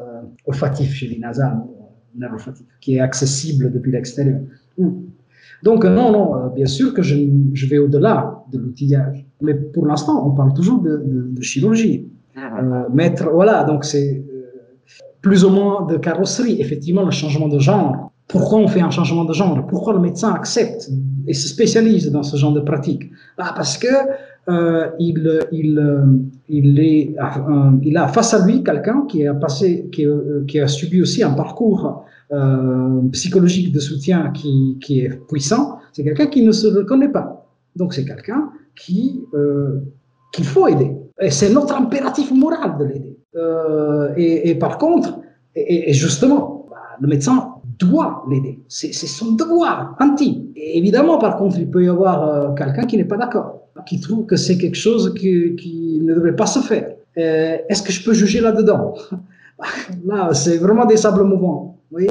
olfatif 0.46 0.92
chez 0.92 1.06
les 1.06 1.18
nasales, 1.18 1.62
qui 2.80 2.96
est 2.96 3.00
accessible 3.00 3.72
depuis 3.72 3.92
l'extérieur. 3.92 4.40
Donc 5.62 5.84
non, 5.84 6.12
non, 6.12 6.36
euh, 6.36 6.48
bien 6.54 6.66
sûr 6.66 6.94
que 6.94 7.02
je, 7.02 7.16
je 7.52 7.66
vais 7.66 7.78
au-delà 7.78 8.44
de 8.52 8.58
l'outillage. 8.58 9.26
Mais 9.40 9.54
pour 9.54 9.86
l'instant, 9.86 10.26
on 10.26 10.30
parle 10.30 10.52
toujours 10.54 10.80
de, 10.80 11.02
de, 11.04 11.28
de 11.32 11.42
chirurgie. 11.42 12.08
Ah. 12.36 12.60
Euh, 12.62 12.88
mettre, 12.92 13.28
voilà, 13.30 13.64
donc 13.64 13.84
c'est 13.84 14.24
euh, 14.32 14.50
plus 15.20 15.44
ou 15.44 15.50
moins 15.50 15.86
de 15.86 15.96
carrosserie. 15.96 16.60
Effectivement, 16.60 17.04
le 17.04 17.10
changement 17.10 17.48
de 17.48 17.58
genre. 17.58 18.12
Pourquoi 18.28 18.58
on 18.58 18.68
fait 18.68 18.82
un 18.82 18.90
changement 18.90 19.24
de 19.24 19.32
genre? 19.32 19.66
Pourquoi 19.66 19.94
le 19.94 20.00
médecin 20.00 20.32
accepte 20.34 20.90
et 21.26 21.32
se 21.32 21.48
spécialise 21.48 22.10
dans 22.12 22.22
ce 22.22 22.36
genre 22.36 22.52
de 22.52 22.60
pratique? 22.60 23.10
Ah, 23.38 23.54
Parce 23.56 23.78
que 23.78 23.88
euh, 24.48 24.90
il, 24.98 25.40
il, 25.52 25.78
euh, 25.78 26.04
il, 27.82 27.96
a 27.96 28.08
face 28.08 28.34
à 28.34 28.46
lui 28.46 28.62
quelqu'un 28.62 29.04
qui 29.08 29.26
a 29.26 29.34
passé, 29.34 29.88
qui, 29.92 30.60
a 30.60 30.66
subi 30.66 31.02
aussi 31.02 31.22
un 31.22 31.32
parcours 31.32 32.04
euh, 32.32 33.00
psychologique 33.12 33.72
de 33.72 33.80
soutien 33.80 34.30
qui, 34.32 34.78
est 34.90 35.26
puissant, 35.28 35.78
c'est 35.92 36.04
quelqu'un 36.04 36.26
qui 36.26 36.44
ne 36.44 36.52
se 36.52 36.66
reconnaît 36.66 37.10
pas. 37.10 37.46
Donc 37.76 37.94
c'est 37.94 38.04
quelqu'un 38.04 38.50
qui 38.74 39.24
euh, 39.34 39.80
qu'il 40.32 40.44
faut 40.44 40.66
aider. 40.68 40.94
Et 41.20 41.30
c'est 41.30 41.50
notre 41.50 41.74
impératif 41.74 42.30
moral 42.32 42.76
de 42.78 42.84
l'aider. 42.84 43.18
Euh, 43.36 44.12
et, 44.16 44.54
par 44.54 44.78
contre, 44.78 45.18
et, 45.54 45.92
justement, 45.92 46.66
bah, 46.70 46.76
le 47.00 47.08
médecin 47.08 47.54
doit 47.78 48.24
l'aider. 48.28 48.58
C'est 48.68 48.92
son 48.92 49.32
devoir 49.32 49.96
intime. 50.00 50.48
Et 50.56 50.78
évidemment, 50.78 51.18
par 51.18 51.36
contre, 51.36 51.58
il 51.58 51.70
peut 51.70 51.84
y 51.84 51.88
avoir 51.88 52.28
euh, 52.28 52.54
quelqu'un 52.54 52.82
qui 52.82 52.96
n'est 52.96 53.04
pas 53.04 53.16
d'accord, 53.16 53.57
qui 53.86 54.00
trouve 54.00 54.26
que 54.26 54.36
c'est 54.36 54.58
quelque 54.58 54.76
chose 54.76 55.14
qui, 55.18 55.54
qui, 55.56 56.00
ne 56.02 56.14
devrait 56.14 56.36
pas 56.36 56.46
se 56.46 56.60
faire. 56.60 56.90
Euh, 57.16 57.56
Est-ce 57.68 57.82
que 57.82 57.92
je 57.92 58.04
peux 58.04 58.14
juger 58.14 58.40
là-dedans? 58.40 58.94
Là, 60.06 60.32
c'est 60.34 60.58
vraiment 60.58 60.86
des 60.86 60.96
sables 60.96 61.24
mouvants. 61.24 61.76
Oui, 61.90 62.06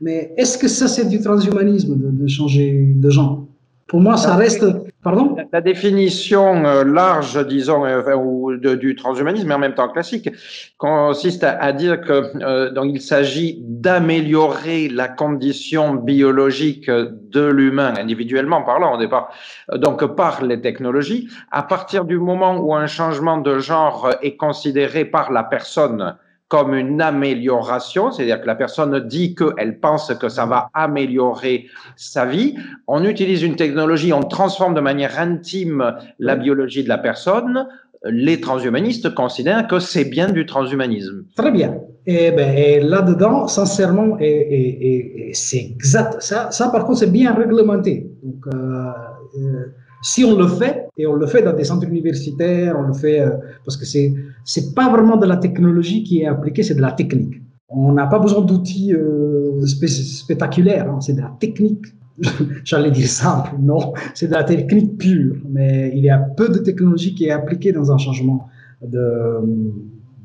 mais 0.00 0.32
est-ce 0.36 0.58
que 0.58 0.66
ça, 0.68 0.88
c'est 0.88 1.08
du 1.08 1.20
transhumanisme 1.20 1.96
de, 1.96 2.26
changer 2.26 2.94
de 2.96 3.10
genre? 3.10 3.46
Pour 3.86 4.00
moi, 4.00 4.16
ça 4.16 4.34
reste. 4.34 4.64
Pardon? 5.02 5.34
La 5.50 5.62
définition 5.62 6.62
euh, 6.66 6.84
large, 6.84 7.46
disons, 7.46 7.86
euh, 7.86 8.76
du 8.76 8.94
transhumanisme, 8.94 9.48
mais 9.48 9.54
en 9.54 9.58
même 9.58 9.72
temps 9.72 9.88
classique, 9.88 10.28
consiste 10.76 11.42
à, 11.42 11.72
dire 11.72 12.02
que 12.02 12.30
euh, 12.42 12.70
donc 12.70 12.90
il 12.92 13.00
s'agit 13.00 13.62
d'améliorer 13.66 14.90
la 14.90 15.08
condition 15.08 15.94
biologique 15.94 16.90
de 16.90 17.46
l'humain, 17.46 17.94
individuellement 17.96 18.62
parlant 18.62 18.96
au 18.96 18.98
départ, 18.98 19.32
donc 19.74 20.04
par 20.16 20.44
les 20.44 20.60
technologies. 20.60 21.28
À 21.50 21.62
partir 21.62 22.04
du 22.04 22.18
moment 22.18 22.58
où 22.58 22.74
un 22.74 22.86
changement 22.86 23.38
de 23.38 23.58
genre 23.58 24.10
est 24.20 24.36
considéré 24.36 25.06
par 25.06 25.32
la 25.32 25.44
personne 25.44 26.14
comme 26.50 26.74
une 26.74 27.00
amélioration, 27.00 28.10
c'est-à-dire 28.10 28.40
que 28.40 28.46
la 28.46 28.56
personne 28.56 28.98
dit 29.06 29.36
qu'elle 29.36 29.78
pense 29.78 30.12
que 30.14 30.28
ça 30.28 30.46
va 30.46 30.68
améliorer 30.74 31.66
sa 31.94 32.26
vie. 32.26 32.56
On 32.88 33.04
utilise 33.04 33.44
une 33.44 33.54
technologie, 33.54 34.12
on 34.12 34.24
transforme 34.24 34.74
de 34.74 34.80
manière 34.80 35.20
intime 35.20 35.94
la 36.18 36.34
biologie 36.34 36.82
de 36.82 36.88
la 36.88 36.98
personne. 36.98 37.68
Les 38.04 38.40
transhumanistes 38.40 39.14
considèrent 39.14 39.68
que 39.68 39.78
c'est 39.78 40.04
bien 40.04 40.28
du 40.28 40.44
transhumanisme. 40.44 41.24
Très 41.36 41.52
bien. 41.52 41.76
Et, 42.06 42.32
ben, 42.32 42.84
là-dedans, 42.84 43.46
sincèrement, 43.46 44.16
et, 44.18 45.30
c'est 45.32 45.70
exact. 45.76 46.20
Ça, 46.20 46.50
ça, 46.50 46.68
par 46.70 46.84
contre, 46.84 46.98
c'est 46.98 47.12
bien 47.12 47.32
réglementé. 47.32 48.10
Donc, 48.24 48.52
euh, 48.52 48.90
euh, 49.38 49.66
si 50.02 50.24
on 50.24 50.36
le 50.36 50.46
fait, 50.46 50.88
et 50.96 51.06
on 51.06 51.14
le 51.14 51.26
fait 51.26 51.42
dans 51.42 51.52
des 51.52 51.64
centres 51.64 51.86
universitaires, 51.86 52.76
on 52.78 52.82
le 52.82 52.94
fait 52.94 53.20
euh, 53.20 53.30
parce 53.64 53.76
que 53.76 53.84
c'est 53.84 54.14
c'est 54.44 54.74
pas 54.74 54.88
vraiment 54.90 55.16
de 55.16 55.26
la 55.26 55.36
technologie 55.36 56.02
qui 56.02 56.22
est 56.22 56.26
appliquée, 56.26 56.62
c'est 56.62 56.74
de 56.74 56.80
la 56.80 56.92
technique. 56.92 57.40
On 57.68 57.92
n'a 57.92 58.06
pas 58.06 58.18
besoin 58.18 58.42
d'outils 58.42 58.92
euh, 58.94 59.64
spectaculaires, 59.66 60.90
hein, 60.90 61.00
c'est 61.00 61.12
de 61.12 61.20
la 61.20 61.32
technique. 61.38 61.84
J'allais 62.64 62.90
dire 62.90 63.06
simple, 63.06 63.52
non, 63.60 63.94
c'est 64.14 64.26
de 64.26 64.32
la 64.32 64.44
technique 64.44 64.98
pure. 64.98 65.36
Mais 65.48 65.92
il 65.94 66.02
y 66.02 66.10
a 66.10 66.18
peu 66.18 66.48
de 66.48 66.58
technologie 66.58 67.14
qui 67.14 67.26
est 67.26 67.30
appliquée 67.30 67.72
dans 67.72 67.92
un 67.92 67.98
changement 67.98 68.48
de, 68.82 69.40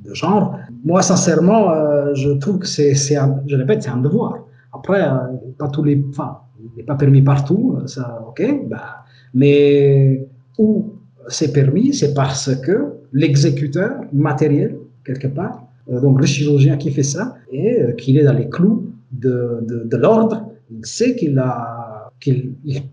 de 0.04 0.14
genre. 0.14 0.58
Moi, 0.84 1.02
sincèrement, 1.02 1.72
euh, 1.72 2.14
je 2.16 2.32
trouve 2.32 2.60
que 2.60 2.68
c'est, 2.68 2.96
je 2.96 3.56
répète, 3.56 3.84
c'est 3.84 3.90
un 3.90 3.98
devoir. 3.98 4.40
Après, 4.74 5.02
euh, 5.02 5.18
pas 5.58 5.70
tous 5.70 5.84
les, 5.84 6.04
enfin, 6.10 6.40
il 6.60 6.78
n'est 6.78 6.84
pas 6.84 6.96
permis 6.96 7.22
partout, 7.22 7.78
ça, 7.86 8.22
ok, 8.28 8.68
bah, 8.70 9.05
mais 9.36 10.28
où 10.58 10.94
c'est 11.28 11.52
permis, 11.54 11.94
c'est 11.94 12.14
parce 12.14 12.56
que 12.56 12.94
l'exécuteur 13.14 14.02
matériel, 14.14 14.78
quelque 15.04 15.28
part, 15.28 15.68
euh, 15.90 16.00
donc 16.02 16.20
le 16.20 16.26
chirurgien 16.26 16.78
qui 16.78 16.90
fait 16.92 17.04
ça, 17.04 17.36
et 17.52 17.82
euh, 17.82 17.92
qu'il 17.92 18.18
est 18.18 18.24
dans 18.24 18.34
les 18.34 18.50
clous 18.50 18.90
de, 19.12 19.60
de, 19.86 19.98
l'ordre, 19.98 20.50
il 20.72 20.86
sait 20.86 21.16
qu'il 21.16 21.42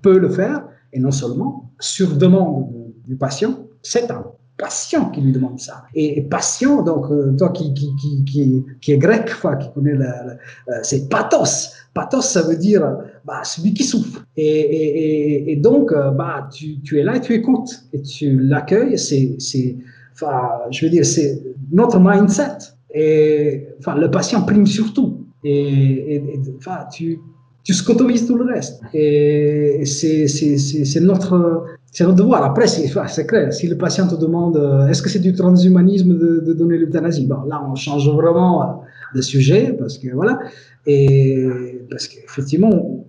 peut 0.03 0.18
le 0.18 0.28
faire, 0.28 0.64
et 0.93 1.01
non 1.01 1.11
seulement 1.11 1.70
sur 1.78 2.16
demande 2.16 2.70
du 3.07 3.16
patient, 3.16 3.66
c'est 3.82 4.11
un 4.11 4.24
patient 4.62 5.10
qui 5.10 5.20
lui 5.20 5.32
demande 5.32 5.58
ça. 5.58 5.84
Et, 5.94 6.22
patient, 6.22 6.82
donc 6.82 7.10
euh, 7.10 7.34
toi 7.36 7.50
qui, 7.50 7.74
qui, 7.74 7.94
qui, 7.96 8.64
qui, 8.80 8.92
est 8.92 8.98
grec, 8.98 9.24
enfin, 9.26 9.56
qui 9.56 9.68
connaît 9.72 9.94
la, 9.94 10.36
c'est 10.82 11.08
pathos. 11.08 11.72
Pathos, 11.94 12.22
ça 12.22 12.42
veut 12.42 12.56
dire 12.56 12.82
bah, 13.24 13.42
celui 13.44 13.74
qui 13.74 13.84
souffre. 13.84 14.24
Et, 14.36 14.44
et, 14.44 15.52
et 15.52 15.56
donc, 15.56 15.92
euh, 15.92 16.10
bah, 16.10 16.48
tu, 16.52 16.80
tu, 16.80 16.98
es 16.98 17.02
là 17.02 17.16
et 17.16 17.20
tu 17.20 17.34
écoutes 17.34 17.70
et 17.92 18.00
tu 18.00 18.38
l'accueilles. 18.38 18.98
C'est, 18.98 19.36
c'est, 19.38 19.76
enfin, 20.14 20.42
je 20.70 20.86
veux 20.86 20.90
dire, 20.90 21.04
c'est 21.04 21.42
notre 21.70 21.98
mindset. 21.98 22.58
Et 22.94 23.66
enfin, 23.78 23.96
le 23.96 24.10
patient 24.10 24.42
prime 24.42 24.66
surtout. 24.66 25.26
Et 25.44 26.22
enfin, 26.56 26.86
tu, 26.92 27.18
tu 27.64 27.74
scotomises 27.74 28.26
tout 28.26 28.36
le 28.36 28.44
reste. 28.44 28.80
Et 28.94 29.82
c'est, 29.84 30.28
c'est, 30.28 30.56
c'est, 30.58 31.00
notre, 31.00 31.64
c'est 31.93 32.05
notre 32.05 32.16
devoir. 32.16 32.43
Après, 32.43 32.66
c'est, 32.66 33.26
clair. 33.26 33.53
Si 33.53 33.68
le 33.68 33.76
patient 33.76 34.09
te 34.09 34.16
demande 34.16 34.57
euh, 34.57 34.88
est-ce 34.88 35.03
que 35.03 35.11
c'est 35.11 35.20
du 35.20 35.34
transhumanisme 35.34 36.18
de, 36.18 36.40
de 36.40 36.53
donner 36.55 36.78
l'euthanasie, 36.78 37.26
bon, 37.26 37.43
là, 37.47 37.62
on 37.70 37.74
change 37.76 38.09
vraiment 38.09 38.82
de 39.14 39.20
sujet 39.20 39.76
parce 39.78 39.99
que 39.99 40.09
voilà. 40.12 40.40
Et 40.86 41.47
parce 41.90 42.09
qu'effectivement, 42.09 43.07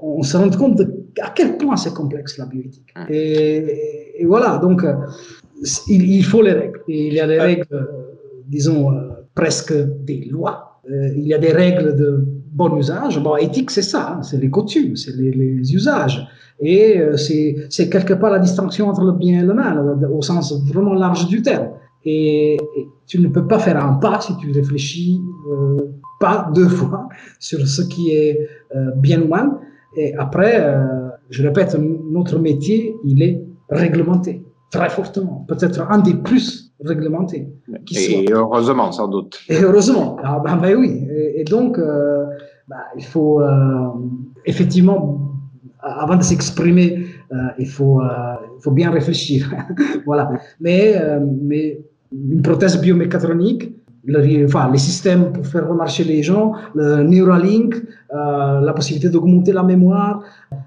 on, 0.00 0.22
se 0.22 0.36
rend 0.36 0.50
compte 0.50 0.76
de 0.76 1.06
à 1.20 1.30
quel 1.30 1.56
point 1.56 1.76
c'est 1.76 1.94
complexe 1.94 2.38
la 2.38 2.46
bioéthique. 2.46 2.92
Hum. 2.94 3.06
Et, 3.08 4.24
voilà, 4.24 4.58
donc 4.58 4.84
euh, 4.84 4.94
il, 5.88 6.24
faut 6.24 6.42
les 6.42 6.52
règles. 6.52 6.80
il 6.88 7.14
y 7.14 7.20
a 7.20 7.26
des 7.26 7.38
règles, 7.38 7.66
euh, 7.72 7.84
disons, 8.46 8.92
euh, 8.92 9.08
presque 9.34 9.74
des 10.04 10.24
lois. 10.30 10.80
il 10.88 11.26
y 11.26 11.34
a 11.34 11.38
des 11.38 11.52
règles 11.52 11.96
de 11.96 12.24
bon 12.56 12.76
usage. 12.76 13.22
Bon, 13.22 13.36
éthique, 13.36 13.70
c'est 13.70 13.82
ça, 13.82 14.16
hein, 14.16 14.22
c'est 14.22 14.38
les 14.38 14.50
coutumes, 14.50 14.96
c'est 14.96 15.14
les, 15.16 15.74
usages. 15.74 16.26
Et 16.58 17.00
c'est 17.16 17.88
quelque 17.90 18.14
part 18.14 18.30
la 18.30 18.38
distinction 18.38 18.88
entre 18.88 19.04
le 19.04 19.12
bien 19.12 19.40
et 19.40 19.46
le 19.46 19.52
mal, 19.52 19.76
au 20.10 20.22
sens 20.22 20.54
vraiment 20.66 20.94
large 20.94 21.26
du 21.28 21.42
terme. 21.42 21.68
Et, 22.04 22.56
tu 23.06 23.20
ne 23.20 23.28
peux 23.28 23.46
pas 23.46 23.58
faire 23.58 23.84
un 23.84 23.94
pas 23.94 24.20
si 24.20 24.36
tu 24.38 24.50
réfléchis 24.50 25.20
pas 26.18 26.50
deux 26.54 26.68
fois 26.68 27.08
sur 27.38 27.66
ce 27.66 27.82
qui 27.82 28.10
est 28.10 28.48
euh, 28.74 28.90
bien 28.96 29.22
ou 29.22 29.28
mal. 29.28 29.50
Et 29.96 30.14
après, 30.14 30.56
euh, 30.58 31.08
je 31.30 31.42
répète, 31.42 31.76
notre 32.10 32.38
métier, 32.38 32.96
il 33.04 33.22
est 33.22 33.42
réglementé 33.68 34.44
très 34.70 34.90
fortement, 34.90 35.44
peut-être 35.48 35.80
un 35.90 35.98
des 35.98 36.14
plus 36.14 36.65
réglementés. 36.84 37.48
et 37.94 38.26
heureusement, 38.32 38.92
sans 38.92 39.08
doute. 39.08 39.38
Et 39.48 39.62
heureusement, 39.62 40.16
ah, 40.22 40.40
ben, 40.44 40.56
ben 40.56 40.76
oui. 40.76 41.06
Et, 41.34 41.44
donc, 41.44 41.78
euh, 41.78 42.24
bah, 42.68 42.76
il 42.96 43.04
faut 43.04 43.40
effectivement, 44.44 45.32
avant 45.80 46.16
de 46.16 46.22
s'exprimer, 46.22 47.06
il, 47.58 47.68
faut, 47.68 48.00
il 48.02 48.62
faut 48.62 48.72
bien 48.72 48.90
réfléchir. 48.90 49.50
voilà. 50.06 50.30
Mais, 50.60 50.94
mais 51.42 51.80
une 52.12 52.42
prothèse 52.42 52.80
biomécatronique, 52.80 53.72
le, 54.06 54.44
enfin, 54.44 54.70
les 54.70 54.78
systèmes 54.78 55.32
pour 55.32 55.46
faire 55.46 55.68
remarcher 55.68 56.04
les 56.04 56.22
gens, 56.22 56.52
le 56.74 57.02
Neuralink, 57.02 57.74
euh, 58.14 58.60
la 58.60 58.72
possibilité 58.72 59.10
d'augmenter 59.10 59.52
la 59.52 59.64
mémoire, 59.64 60.22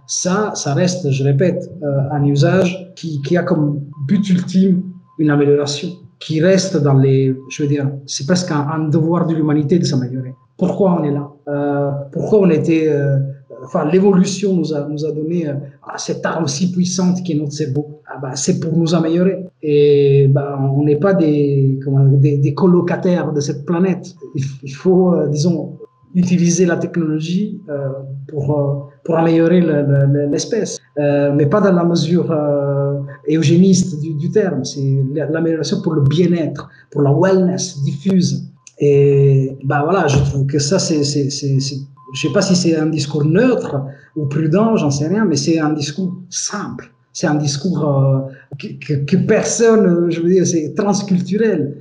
ça, 0.08 0.52
ça 0.56 0.74
reste, 0.74 1.10
je 1.10 1.24
répète, 1.24 1.72
euh, 1.82 2.00
un 2.12 2.24
usage 2.26 2.92
qui, 2.96 3.22
qui, 3.22 3.38
a 3.38 3.44
comme 3.44 3.82
but 4.08 4.30
ultime 4.30 4.84
une 5.20 5.30
amélioration, 5.30 5.90
qui 6.20 6.42
reste 6.42 6.78
dans 6.78 6.96
les, 6.96 7.36
je 7.50 7.64
veux 7.64 7.70
dire, 7.70 7.90
c'est 8.06 8.26
presque 8.26 8.52
un, 8.52 8.90
devoir 8.90 9.26
de 9.26 9.34
l'humanité 9.34 9.80
de 9.80 9.86
s'améliorer. 9.86 10.34
Pourquoi 10.58 11.00
on 11.00 11.04
est 11.04 11.12
là? 11.12 11.30
Euh, 11.48 11.92
Pourquoi 12.12 12.40
on 12.40 12.50
était 12.50 12.88
euh, 12.90 13.18
enfin, 13.64 13.86
l'évolution 13.86 14.54
nous 14.54 14.74
a, 14.74 14.86
nous 14.88 15.06
a 15.06 15.12
donné 15.12 15.48
euh, 15.48 15.54
cette 15.96 16.26
arme 16.26 16.48
si 16.48 16.72
puissante 16.72 17.24
qui 17.24 17.32
est 17.32 17.36
notre 17.36 17.54
cerveau? 17.54 18.02
Ah 18.06 18.20
bah, 18.22 18.32
c'est 18.36 18.60
pour 18.60 18.76
nous 18.78 18.94
améliorer. 18.94 19.46
Et 19.64 20.28
bah, 20.28 20.60
on 20.76 20.84
n'est 20.84 20.98
pas 20.98 21.14
des, 21.14 21.80
comment, 21.84 22.04
des, 22.06 22.54
colocataires 22.54 23.32
de 23.32 23.40
cette 23.40 23.66
planète. 23.66 24.14
Il, 24.64 24.74
faut, 24.74 25.16
disons, 25.28 25.78
utiliser 26.16 26.66
la 26.66 26.76
technologie 26.76 27.62
pour, 28.28 28.90
pour 29.06 29.16
améliorer 29.16 29.62
l'espèce, 30.32 30.80
mais 30.98 31.46
pas 31.46 31.62
dans 31.62 31.72
la 31.72 31.84
mesure 31.84 32.34
eugéniste 33.38 34.00
du, 34.00 34.32
terme. 34.32 34.64
C'est 34.64 35.04
l'amélioration 35.14 35.82
pour 35.82 35.94
le 35.94 36.02
bien-être, 36.02 36.70
pour 36.92 37.02
la 37.02 37.14
wellness 37.14 37.82
diffuse. 37.84 38.46
Et 38.80 39.58
bah 39.66 39.82
voilà, 39.84 40.08
je 40.08 40.18
trouve 40.20 40.46
que 40.46 40.60
ça, 40.60 40.80
c'est 40.80 41.04
je 42.14 42.22
sais 42.22 42.34
pas 42.34 42.42
si 42.42 42.56
c'est 42.56 42.76
un 42.76 42.88
discours 42.88 43.26
neutre 43.26 43.82
ou 44.16 44.26
prudent, 44.26 44.76
j'en 44.76 44.90
sais 44.90 45.08
rien, 45.08 45.26
mais 45.26 45.36
c'est 45.36 45.60
un 45.60 45.74
discours 45.74 46.16
simple. 46.30 46.92
C'est 47.12 47.28
un 47.28 47.36
discours 47.36 47.88
euh, 47.88 48.20
que, 48.58 49.16
personne, 49.18 50.10
je 50.10 50.22
veux 50.22 50.30
dire, 50.30 50.46
c'est 50.46 50.74
transculturel. 50.76 51.76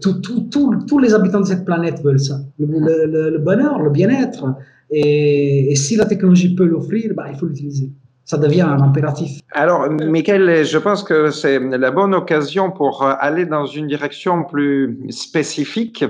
Tous 0.00 0.98
les 0.98 1.14
habitants 1.14 1.40
de 1.40 1.46
cette 1.46 1.64
planète 1.64 2.02
veulent 2.02 2.20
ça. 2.20 2.40
Le, 2.58 3.38
bonheur, 3.38 3.80
le 3.82 3.90
bien-être. 3.90 4.44
Et, 4.90 5.74
si 5.74 5.96
la 5.96 6.04
technologie 6.04 6.54
peut 6.54 6.66
l'offrir, 6.66 7.12
bah, 7.16 7.26
il 7.30 7.36
faut 7.36 7.46
l'utiliser 7.46 7.90
ça 8.24 8.38
devient 8.38 8.62
un 8.62 8.80
impératif. 8.80 9.40
Alors, 9.52 9.88
Michael, 9.90 10.64
je 10.64 10.78
pense 10.78 11.02
que 11.02 11.30
c'est 11.30 11.58
la 11.58 11.90
bonne 11.90 12.14
occasion 12.14 12.70
pour 12.70 13.02
euh, 13.02 13.12
aller 13.18 13.44
dans 13.44 13.66
une 13.66 13.86
direction 13.86 14.44
plus 14.44 14.98
spécifique. 15.10 16.04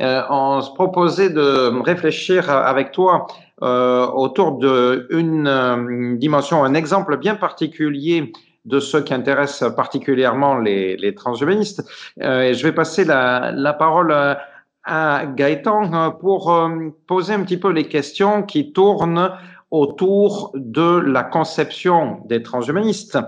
Euh, 0.00 0.22
on 0.30 0.60
se 0.60 0.72
proposait 0.72 1.30
de 1.30 1.80
réfléchir 1.82 2.50
avec 2.50 2.92
toi 2.92 3.26
euh, 3.62 4.06
autour 4.06 4.58
d'une 4.58 5.46
euh, 5.46 6.16
dimension, 6.16 6.64
un 6.64 6.72
exemple 6.72 7.18
bien 7.18 7.34
particulier 7.34 8.32
de 8.64 8.80
ce 8.80 8.96
qui 8.96 9.12
intéresse 9.12 9.62
particulièrement 9.76 10.56
les, 10.56 11.14
transhumanistes. 11.14 11.84
Euh, 12.22 12.54
je 12.54 12.62
vais 12.62 12.72
passer 12.72 13.04
la 13.04 13.76
parole 13.78 14.14
à 14.84 15.26
Gaëtan 15.26 16.12
pour 16.12 16.70
poser 17.06 17.34
un 17.34 17.42
petit 17.42 17.58
peu 17.58 17.70
les 17.70 17.84
questions 17.84 18.42
qui 18.42 18.72
tournent 18.72 19.30
autour 19.70 20.52
de 20.54 20.98
la 20.98 21.22
conception 21.22 22.20
des 22.26 22.42
transhumanistes 22.42 23.18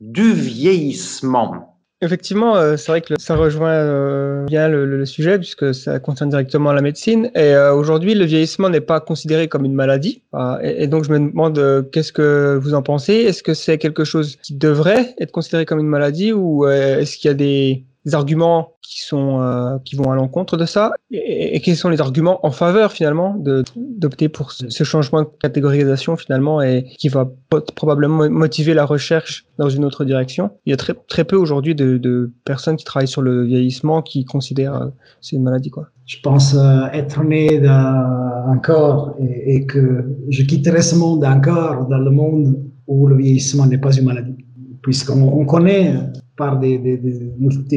du 0.00 0.32
vieillissement. 0.32 1.76
Effectivement, 2.02 2.56
euh, 2.56 2.76
c'est 2.76 2.92
vrai 2.92 3.00
que 3.00 3.14
ça 3.18 3.36
rejoint 3.36 3.70
euh, 3.70 4.44
bien 4.44 4.68
le, 4.68 5.06
sujet 5.06 5.38
puisque 5.38 5.74
ça 5.74 5.98
concerne 5.98 6.28
directement 6.28 6.72
la 6.72 6.82
médecine. 6.82 7.30
Et 7.34 7.54
euh, 7.54 7.72
aujourd'hui, 7.72 8.14
le 8.14 8.26
vieillissement 8.26 8.68
n'est 8.68 8.82
pas 8.82 9.00
considéré 9.00 9.48
comme 9.48 9.64
une 9.64 9.72
maladie. 9.72 10.22
et, 10.62 10.88
donc, 10.88 11.04
je 11.04 11.12
me 11.12 11.30
demande 11.30 11.88
qu'est-ce 11.92 12.12
que 12.12 12.58
vous 12.60 12.74
en 12.74 12.82
pensez? 12.82 13.14
Est-ce 13.14 13.42
que 13.42 13.54
c'est 13.54 13.78
quelque 13.78 14.04
chose 14.04 14.36
qui 14.36 14.54
devrait 14.54 15.14
être 15.18 15.32
considéré 15.32 15.64
comme 15.64 15.78
une 15.78 15.86
maladie 15.86 16.34
ou 16.34 16.66
est-ce 16.66 17.16
qu'il 17.16 17.28
y 17.28 17.30
a 17.30 17.34
des, 17.34 17.84
arguments 18.14 18.74
qui 18.82 19.02
sont 19.02 19.40
euh, 19.40 19.78
qui 19.84 19.96
vont 19.96 20.10
à 20.10 20.14
l'encontre 20.14 20.56
de 20.56 20.64
ça 20.64 20.92
et, 21.10 21.60
quels 21.60 21.76
sont 21.76 21.88
les 21.88 22.00
arguments 22.00 22.44
en 22.46 22.50
faveur 22.50 22.92
finalement 22.92 23.36
d'opter 23.76 24.28
pour 24.28 24.52
ce 24.52 24.84
changement 24.84 25.22
de 25.22 25.28
catégorisation 25.40 26.16
finalement 26.16 26.62
et 26.62 26.84
qui 26.98 27.08
va 27.08 27.28
probablement 27.74 28.28
motiver 28.30 28.74
la 28.74 28.84
recherche 28.84 29.46
dans 29.58 29.68
une 29.68 29.84
autre 29.84 30.04
direction? 30.04 30.50
Il 30.66 30.70
y 30.70 30.72
a 30.72 30.76
très 30.76 30.94
très 31.08 31.24
peu 31.24 31.36
aujourd'hui 31.36 31.74
de, 31.74 32.30
personnes 32.44 32.76
qui 32.76 32.84
travaillent 32.84 33.08
sur 33.08 33.22
le 33.22 33.44
vieillissement 33.44 34.02
qui 34.02 34.24
considèrent 34.24 34.76
euh, 34.76 34.88
c'est 35.20 35.36
une 35.36 35.42
maladie 35.42 35.70
quoi. 35.70 35.88
Je 36.06 36.18
pense 36.22 36.54
euh, 36.54 36.86
être 36.92 37.24
né 37.24 37.58
d'un 37.58 38.60
corps 38.62 39.16
et, 39.18 39.56
et, 39.56 39.66
que 39.66 40.04
je 40.28 40.42
quitterai 40.44 40.82
ce 40.82 40.94
monde 40.94 41.22
d'un 41.22 41.40
corps 41.40 41.86
dans 41.88 41.98
le 41.98 42.10
monde 42.10 42.56
où 42.86 43.08
le 43.08 43.16
vieillissement 43.16 43.66
n'est 43.66 43.78
pas 43.78 43.92
une 43.92 44.04
maladie 44.04 44.36
puisqu'on 44.82 45.44
connaît 45.46 45.96
par 46.36 46.58
des, 46.58 46.78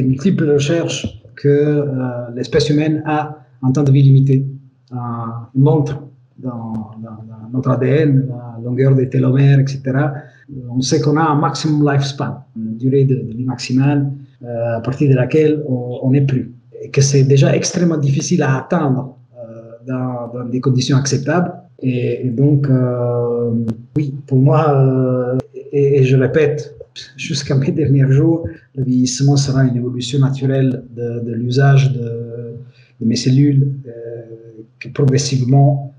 multiples 0.02 0.50
recherches 0.50 1.22
que 1.36 1.48
euh, 1.48 2.30
l'espèce 2.34 2.68
humaine 2.70 3.02
a 3.06 3.38
un 3.62 3.72
temps 3.72 3.82
de 3.82 3.90
vie 3.90 4.02
limité, 4.02 4.46
une 4.92 5.62
montre 5.62 6.02
dans, 6.38 6.90
notre 7.52 7.70
ADN, 7.70 8.28
la 8.28 8.62
longueur 8.62 8.94
des 8.94 9.08
télomères, 9.08 9.58
etc. 9.58 9.82
On 10.70 10.80
sait 10.80 11.00
qu'on 11.00 11.16
a 11.16 11.22
un 11.22 11.34
maximum 11.34 11.90
lifespan, 11.90 12.44
une 12.56 12.76
durée 12.76 13.04
de, 13.04 13.16
vie 13.16 13.44
maximale 13.44 14.10
euh, 14.44 14.76
à 14.76 14.80
partir 14.80 15.10
de 15.10 15.14
laquelle 15.14 15.62
on 15.66 16.10
n'est 16.10 16.26
plus. 16.26 16.54
Et 16.80 16.90
que 16.90 17.00
c'est 17.00 17.24
déjà 17.24 17.54
extrêmement 17.54 17.98
difficile 17.98 18.42
à 18.42 18.58
atteindre 18.58 19.16
euh, 19.36 19.72
dans, 19.86 20.48
des 20.48 20.60
conditions 20.60 20.96
acceptables. 20.96 21.52
Et, 21.82 22.28
donc, 22.28 22.68
oui, 23.96 24.14
pour 24.26 24.38
moi, 24.38 25.38
et, 25.72 26.04
je 26.04 26.16
répète, 26.16 26.76
jusqu'à 27.16 27.54
mes 27.54 27.70
derniers 27.70 28.10
jours, 28.10 28.46
le 28.74 28.84
vieillissement 28.84 29.36
sera 29.36 29.64
une 29.64 29.76
évolution 29.76 30.18
naturelle 30.18 30.84
de, 30.94 31.32
l'usage 31.32 31.92
de, 31.92 32.16
mes 33.00 33.16
cellules 33.16 33.72
euh, 33.86 33.90
qui 34.80 34.90
progressivement 34.90 35.94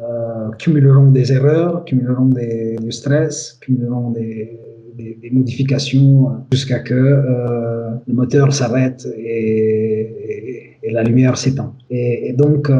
euh, 0.00 0.50
cumuleront 0.58 1.10
des 1.10 1.32
erreurs, 1.32 1.84
cumuleront 1.84 2.26
du 2.26 2.92
stress, 2.92 3.58
cumuleront 3.60 4.10
des, 4.10 4.58
modifications 5.32 6.28
jusqu'à 6.52 6.80
que 6.80 6.92
euh, 6.92 7.90
le 8.06 8.12
moteur 8.12 8.52
s'arrête 8.52 9.08
et, 9.16 10.10
la 10.90 11.02
lumière 11.02 11.38
s'éteint. 11.38 11.74
Et, 11.88 12.34
donc, 12.34 12.70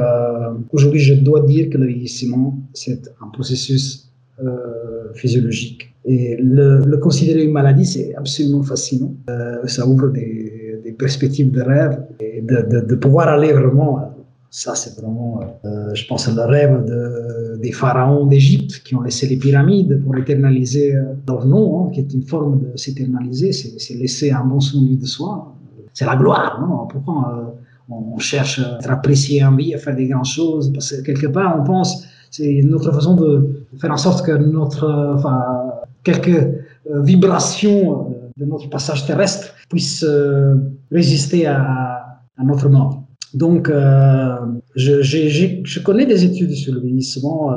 aujourd'hui, 0.70 1.00
je 1.00 1.14
dois 1.14 1.40
dire 1.40 1.70
que 1.70 1.78
le 1.78 1.86
vieillissement, 1.86 2.58
c'est 2.74 3.08
un 3.22 3.28
processus 3.28 4.11
physiologique 5.14 5.92
et 6.04 6.36
le, 6.40 6.96
considérer 6.96 7.44
une 7.44 7.52
maladie, 7.52 7.86
c'est 7.86 8.14
absolument 8.16 8.62
fascinant. 8.62 9.14
Euh, 9.30 9.66
ça 9.66 9.86
ouvre 9.86 10.08
des, 10.08 10.50
perspectives 10.98 11.50
de 11.50 11.62
rêve 11.62 12.04
et 12.20 12.42
de, 12.42 12.80
de, 12.86 12.94
pouvoir 12.96 13.28
aller 13.28 13.52
vraiment. 13.52 14.14
Ça, 14.50 14.74
c'est 14.74 15.00
vraiment, 15.00 15.40
euh, 15.64 15.94
je 15.94 16.06
pense, 16.06 16.28
le 16.28 16.42
rêve 16.42 16.84
de, 16.84 17.56
des 17.56 17.72
pharaons 17.72 18.26
d'Égypte 18.26 18.82
qui 18.84 18.94
ont 18.94 19.00
laissé 19.00 19.26
les 19.26 19.36
pyramides 19.36 20.02
pour 20.04 20.16
éternaliser 20.18 20.94
leur 21.26 21.46
nom, 21.46 21.86
hein, 21.86 21.90
qui 21.92 22.00
est 22.00 22.12
une 22.12 22.24
forme 22.24 22.60
de 22.60 22.76
s'éternaliser, 22.76 23.52
c'est 23.52 23.94
laisser 23.94 24.30
un 24.32 24.44
bon 24.44 24.60
souvenir 24.60 24.98
de 24.98 25.06
soi. 25.06 25.56
C'est 25.94 26.04
la 26.04 26.16
gloire, 26.16 26.60
non 26.60 26.86
Pourquoi 26.86 27.56
euh, 27.90 27.94
on 27.94 28.18
cherche 28.18 28.58
à 28.58 28.78
être 28.78 28.90
apprécié 28.90 29.42
en 29.42 29.56
vie, 29.56 29.74
à 29.74 29.78
faire 29.78 29.96
des 29.96 30.08
grandes 30.08 30.26
choses? 30.26 30.72
Parce 30.72 30.92
que 30.92 31.00
quelque 31.02 31.28
part, 31.28 31.58
on 31.58 31.64
pense, 31.64 32.04
c'est 32.30 32.60
notre 32.62 32.92
façon 32.92 33.16
de 33.16 33.61
faire 33.78 33.90
en 33.90 33.96
sorte 33.96 34.24
que 34.24 34.32
notre, 34.32 35.14
enfin, 35.16 35.40
quelques 36.04 36.28
euh, 36.90 37.02
vibrations 37.02 38.10
euh, 38.10 38.14
de 38.36 38.44
notre 38.44 38.68
passage 38.68 39.06
terrestre 39.06 39.54
puissent 39.68 40.04
euh, 40.06 40.54
résister 40.90 41.46
à, 41.46 42.20
à, 42.36 42.44
notre 42.44 42.68
mort. 42.68 43.04
Donc, 43.34 43.72
je, 44.76 45.00
je, 45.02 45.82
connais 45.82 46.04
des 46.04 46.22
études 46.22 46.50
sur 46.50 46.74
le 46.74 46.80
vieillissement. 46.80 47.50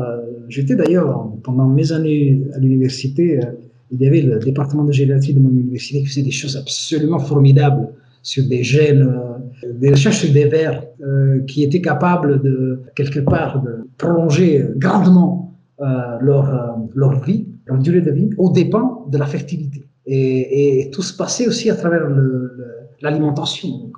J'étais 0.47 0.74
d'ailleurs, 0.74 1.30
pendant 1.43 1.68
mes 1.68 1.91
années 1.91 2.41
à 2.55 2.59
l'université, 2.59 3.41
il 3.91 4.01
y 4.01 4.07
avait 4.07 4.22
le 4.22 4.39
département 4.39 4.86
de 4.86 4.93
généalogie 4.93 5.34
de 5.34 5.41
mon 5.41 5.49
université 5.49 5.99
qui 5.99 6.05
faisait 6.05 6.22
des 6.22 6.32
choses 6.32 6.55
absolument 6.55 7.20
formidables 7.20 7.89
sur 8.24 8.47
des 8.47 8.63
gènes, 8.63 9.13
des 9.70 9.89
recherches 9.91 10.20
sur 10.20 10.32
des 10.32 10.45
vers 10.45 10.82
qui 11.45 11.63
étaient 11.63 11.82
capables 11.82 12.41
de, 12.41 12.80
quelque 12.95 13.20
part, 13.20 13.61
de 13.61 13.89
prolonger 13.97 14.66
grandement 14.78 15.44
leur, 15.80 16.78
leur 16.93 17.23
vie 17.23 17.45
leur 17.65 17.80
durée 17.80 18.01
de 18.01 18.11
vie, 18.11 18.30
au 18.38 18.51
dépend 18.51 19.05
de 19.09 19.17
la 19.17 19.26
fertilité. 19.26 19.86
Et, 20.05 20.89
tout 20.93 21.01
se 21.01 21.15
passait 21.15 21.47
aussi 21.47 21.69
à 21.69 21.76
travers 21.76 22.07
l'alimentation. 23.01 23.91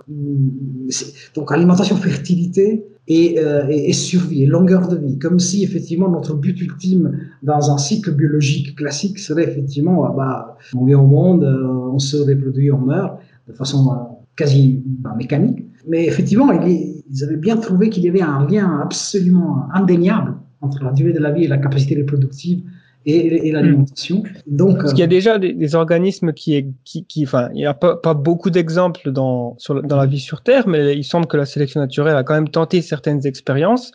Donc, 1.35 1.51
alimentation, 1.51 1.95
fertilité 1.97 2.85
euh, 3.09 3.67
et, 3.67 3.93
survie, 3.93 4.43
et 4.43 4.45
longueur 4.45 4.87
de 4.87 4.97
vie. 4.97 5.19
Comme 5.19 5.39
si 5.39 5.63
effectivement 5.63 6.09
notre 6.09 6.33
but 6.33 6.59
ultime 6.61 7.17
dans 7.43 7.71
un 7.71 7.77
cycle 7.77 8.11
biologique 8.11 8.75
classique 8.75 9.19
serait 9.19 9.43
effectivement, 9.43 10.05
ah 10.05 10.13
bah, 10.15 10.57
on 10.75 10.85
vient 10.85 10.99
au 10.99 11.07
monde, 11.07 11.43
euh, 11.43 11.67
on 11.93 11.99
se 11.99 12.17
reproduit, 12.17 12.71
on 12.71 12.79
meurt 12.79 13.19
de 13.47 13.53
façon 13.53 13.89
euh, 13.91 13.95
quasi 14.35 14.81
bah, 14.85 15.13
mécanique. 15.17 15.65
Mais 15.89 16.05
effectivement, 16.05 16.51
ils 16.51 17.23
avaient 17.23 17.37
bien 17.37 17.57
trouvé 17.57 17.89
qu'il 17.89 18.03
y 18.03 18.09
avait 18.09 18.21
un 18.21 18.45
lien 18.45 18.79
absolument 18.81 19.67
indéniable 19.73 20.35
entre 20.61 20.83
la 20.83 20.91
durée 20.91 21.13
de 21.13 21.19
la 21.19 21.31
vie 21.31 21.45
et 21.45 21.47
la 21.47 21.57
capacité 21.57 21.95
reproductive 21.95 22.63
et, 23.07 23.51
l'alimentation. 23.51 24.23
Donc, 24.47 24.77
Parce 24.77 24.91
qu'il 24.91 24.99
y 24.99 25.03
a 25.03 25.07
déjà 25.07 25.39
des, 25.39 25.75
organismes 25.75 26.33
qui, 26.33 26.73
qui, 26.83 27.05
qui, 27.05 27.23
enfin, 27.23 27.49
il 27.53 27.57
n'y 27.57 27.65
a 27.65 27.73
pas, 27.73 27.95
pas 27.95 28.13
beaucoup 28.13 28.49
d'exemples 28.49 29.11
dans, 29.11 29.55
sur, 29.57 29.81
dans 29.81 29.95
la 29.95 30.05
vie 30.05 30.19
sur 30.19 30.41
Terre, 30.41 30.67
mais 30.67 30.93
il 30.93 31.03
semble 31.03 31.27
que 31.27 31.37
la 31.37 31.45
sélection 31.45 31.79
naturelle 31.79 32.17
a 32.17 32.23
quand 32.23 32.33
même 32.33 32.49
tenté 32.49 32.81
certaines 32.81 33.25
expériences 33.25 33.91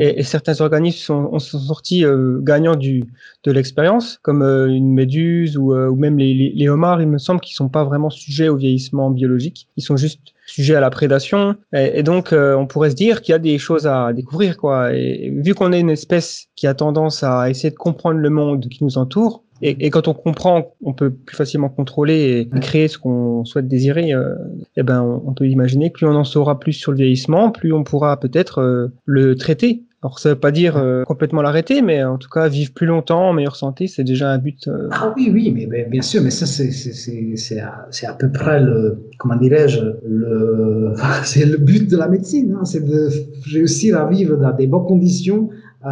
et, 0.00 0.22
certains 0.24 0.60
organismes 0.60 0.98
sont, 0.98 1.38
sont 1.38 1.58
sortis 1.58 2.04
euh, 2.04 2.40
gagnants 2.40 2.76
du, 2.76 3.04
de 3.44 3.52
l'expérience, 3.52 4.18
comme 4.22 4.42
euh, 4.42 4.66
une 4.66 4.92
méduse 4.92 5.56
ou, 5.56 5.72
euh, 5.72 5.88
ou 5.88 5.96
même 5.96 6.18
les, 6.18 6.34
les, 6.34 6.52
les, 6.54 6.68
homards, 6.68 7.00
il 7.00 7.08
me 7.08 7.18
semble 7.18 7.40
qu'ils 7.40 7.54
sont 7.54 7.68
pas 7.68 7.84
vraiment 7.84 8.10
sujets 8.10 8.48
au 8.48 8.56
vieillissement 8.56 9.10
biologique. 9.10 9.68
Ils 9.76 9.82
sont 9.82 9.96
juste 9.96 10.20
sujet 10.46 10.74
à 10.74 10.80
la 10.80 10.90
prédation. 10.90 11.56
Et, 11.72 12.02
donc, 12.02 12.32
euh, 12.32 12.54
on 12.54 12.66
pourrait 12.66 12.90
se 12.90 12.94
dire 12.96 13.20
qu'il 13.20 13.32
y 13.32 13.34
a 13.34 13.38
des 13.38 13.58
choses 13.58 13.86
à 13.86 14.12
découvrir, 14.12 14.56
quoi. 14.56 14.94
Et, 14.94 15.32
vu 15.36 15.54
qu'on 15.54 15.72
est 15.72 15.80
une 15.80 15.90
espèce 15.90 16.46
qui 16.56 16.66
a 16.66 16.74
tendance 16.74 17.22
à 17.22 17.50
essayer 17.50 17.70
de 17.70 17.76
comprendre 17.76 18.18
le 18.18 18.30
monde 18.30 18.68
qui 18.68 18.84
nous 18.84 18.98
entoure, 18.98 19.42
et, 19.62 19.90
quand 19.90 20.06
on 20.06 20.14
comprend, 20.14 20.74
on 20.82 20.92
peut 20.92 21.10
plus 21.10 21.34
facilement 21.36 21.70
contrôler 21.70 22.48
et 22.54 22.60
créer 22.60 22.88
ce 22.88 22.98
qu'on 22.98 23.44
souhaite 23.46 23.68
désirer. 23.68 24.12
Euh, 24.12 24.34
eh 24.76 24.82
ben, 24.82 25.02
on, 25.02 25.32
peut 25.32 25.48
imaginer 25.48 25.90
que 25.90 25.94
plus 25.94 26.06
on 26.06 26.14
en 26.14 26.24
saura 26.24 26.60
plus 26.60 26.74
sur 26.74 26.92
le 26.92 26.98
vieillissement, 26.98 27.50
plus 27.50 27.72
on 27.72 27.82
pourra 27.82 28.20
peut-être 28.20 28.60
euh, 28.60 28.88
le 29.06 29.34
traiter 29.34 29.84
alors 30.06 30.20
ça 30.20 30.28
veut 30.28 30.38
pas 30.38 30.52
dire 30.52 30.76
euh, 30.76 31.02
complètement 31.02 31.42
l'arrêter, 31.42 31.82
mais 31.82 32.04
en 32.04 32.16
tout 32.16 32.28
cas 32.28 32.46
vivre 32.46 32.72
plus 32.72 32.86
longtemps 32.86 33.30
en 33.30 33.32
meilleure 33.32 33.56
santé, 33.56 33.88
c'est 33.88 34.04
déjà 34.04 34.30
un 34.30 34.38
but. 34.38 34.68
Euh. 34.68 34.88
Ah 34.92 35.12
oui, 35.16 35.30
oui, 35.34 35.66
mais, 35.68 35.84
bien 35.90 36.00
sûr, 36.00 36.22
mais 36.22 36.30
ça 36.30 36.46
c'est 36.46 38.06
à, 38.06 38.12
peu 38.12 38.30
près 38.30 38.60
le, 38.60 39.00
comment 39.18 39.34
dirais-je, 39.34 39.80
le, 40.06 40.92
c'est 41.24 41.44
le 41.44 41.56
but 41.56 41.90
de 41.90 41.96
la 41.96 42.06
médecine, 42.06 42.56
hein, 42.56 42.64
c'est 42.64 42.86
de 42.86 43.08
réussir 43.52 43.98
à 43.98 44.08
vivre 44.08 44.36
dans 44.36 44.52
des 44.52 44.68
bonnes 44.68 44.86
conditions 44.86 45.50
euh, 45.84 45.88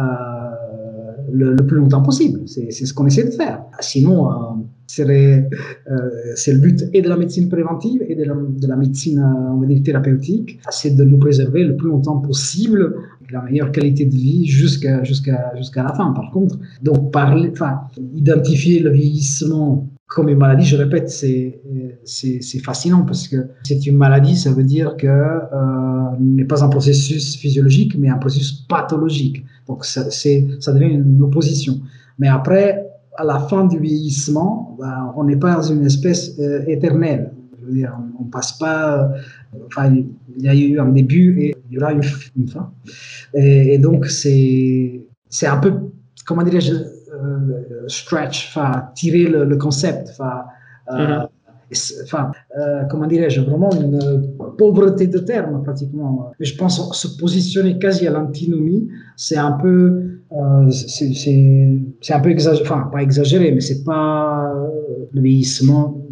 le, 1.33 1.57
plus 1.57 1.75
longtemps 1.75 2.01
possible. 2.01 2.39
C'est 2.47 2.71
ce 2.71 2.93
qu'on 2.93 3.07
essaie 3.07 3.25
de 3.25 3.31
faire. 3.31 3.63
Sinon, 3.81 4.29
c'est 4.87 5.03
le 5.03 6.59
but 6.59 6.85
et 6.93 7.01
de 7.01 7.09
la 7.09 7.17
médecine 7.17 7.49
préventive 7.49 8.01
et 8.07 8.15
de 8.15 8.23
la, 8.23 8.33
de 8.33 8.67
la 8.67 8.77
médecine, 8.77 9.19
on 9.19 9.59
va 9.59 9.65
dire, 9.65 9.83
thérapeutique, 9.83 10.59
c'est 10.69 10.95
de 10.95 11.03
nous 11.03 11.17
préserver 11.17 11.65
le 11.65 11.75
plus 11.75 11.89
longtemps 11.89 12.19
possible 12.19 12.95
la 13.31 13.41
meilleure 13.41 13.71
qualité 13.71 14.05
de 14.05 14.15
vie 14.15 14.45
jusqu'à 14.45 15.03
jusqu'à 15.03 15.55
jusqu'à 15.55 15.83
la 15.83 15.93
fin. 15.93 16.11
Par 16.11 16.31
contre, 16.31 16.57
donc 16.81 17.11
parler, 17.11 17.49
enfin, 17.51 17.81
identifier 18.15 18.79
le 18.79 18.91
vieillissement 18.91 19.87
comme 20.07 20.29
une 20.29 20.37
maladie, 20.37 20.65
je 20.65 20.77
répète, 20.77 21.09
c'est 21.09 22.59
fascinant 22.63 23.03
parce 23.03 23.27
que 23.27 23.47
c'est 23.63 23.85
une 23.85 23.97
maladie, 23.97 24.37
ça 24.37 24.51
veut 24.51 24.63
dire 24.63 24.95
que 24.97 25.07
euh, 25.07 25.95
n'est 26.19 26.45
pas 26.45 26.63
un 26.63 26.69
processus 26.69 27.35
physiologique, 27.35 27.97
mais 27.97 28.09
un 28.09 28.17
processus 28.17 28.53
pathologique. 28.69 29.43
Donc 29.67 29.83
ça, 29.83 30.09
ça 30.11 30.73
devient 30.73 30.93
une 30.93 31.21
opposition. 31.21 31.81
Mais 32.19 32.27
après, 32.27 32.87
à 33.17 33.23
la 33.23 33.39
fin 33.39 33.65
du 33.65 33.79
vieillissement, 33.79 34.77
ben, 34.79 35.13
on 35.15 35.23
n'est 35.23 35.37
pas 35.37 35.55
dans 35.55 35.63
une 35.63 35.85
espèce 35.85 36.37
euh, 36.39 36.63
éternelle. 36.67 37.31
Je 37.61 37.65
veux 37.67 37.73
dire, 37.73 37.97
on, 38.19 38.25
passe 38.25 38.53
pas. 38.53 39.11
Enfin, 39.67 39.91
il 40.37 40.43
y 40.43 40.49
a 40.49 40.55
eu 40.55 40.79
un 40.79 40.89
début 40.89 41.39
et 41.41 41.55
il 41.69 41.75
y 41.75 41.77
aura 41.77 41.93
une, 41.93 42.03
fin. 42.47 42.71
Et, 43.33 43.77
donc, 43.77 44.05
c'est, 44.07 45.01
c'est 45.29 45.47
un 45.47 45.57
peu, 45.57 45.73
comment 46.25 46.43
dirais-je, 46.43 46.73
euh, 46.73 47.87
stretch, 47.87 48.47
enfin, 48.49 48.89
tirer 48.95 49.25
le, 49.25 49.57
concept, 49.57 50.09
enfin, 50.11 50.43
euh, 50.91 51.25
mm-hmm. 51.71 52.31
euh, 52.59 52.83
comment 52.89 53.07
dirais-je, 53.07 53.41
vraiment 53.41 53.69
une 53.71 53.99
pauvreté 54.57 55.07
de 55.07 55.19
termes 55.19 55.63
pratiquement. 55.63 56.31
je 56.39 56.55
pense 56.55 56.93
se 56.93 57.17
positionner 57.19 57.77
quasi 57.77 58.07
à 58.07 58.11
l'antinomie, 58.11 58.89
c'est 59.15 59.37
un 59.37 59.53
peu, 59.53 60.19
c'est, 60.71 62.13
un 62.13 62.19
peu 62.19 62.29
exagéré, 62.29 62.65
enfin 62.65 62.89
pas 62.91 63.01
exagéré, 63.01 63.51
mais 63.51 63.61
c'est 63.61 63.83
pas 63.83 64.53
le 65.11 65.21
vieillissement 65.21 66.05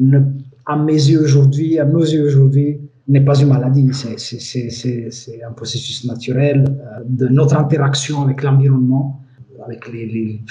ne 0.00 0.20
à 0.66 0.76
mes 0.76 0.92
yeux 0.92 1.22
aujourd'hui, 1.22 1.78
à 1.78 1.84
nos 1.84 2.02
yeux 2.02 2.24
aujourd'hui, 2.24 2.80
n'est 3.12 3.24
pas 3.24 3.38
une 3.38 3.48
maladie, 3.48 3.90
c'est 3.92 5.42
un 5.48 5.52
processus 5.52 6.04
naturel 6.04 6.64
euh, 6.66 7.02
de 7.06 7.28
notre 7.28 7.56
interaction 7.56 8.22
avec 8.22 8.42
l'environnement, 8.42 9.20
avec 9.64 9.92
les, 9.92 10.42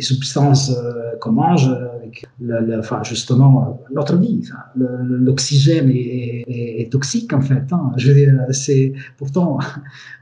substances 0.00 0.70
euh, 0.70 1.16
qu'on 1.20 1.32
mange, 1.32 1.68
avec 1.68 2.24
le, 2.40 2.78
enfin, 2.78 3.02
justement 3.02 3.82
notre 3.92 4.16
vie. 4.16 4.48
L'oxygène 4.76 5.90
est, 5.90 6.90
toxique 6.90 7.32
en 7.32 7.40
fait. 7.40 7.72
Hein. 7.72 7.92
Je 7.96 8.12
c'est 8.52 8.92
pourtant. 9.18 9.58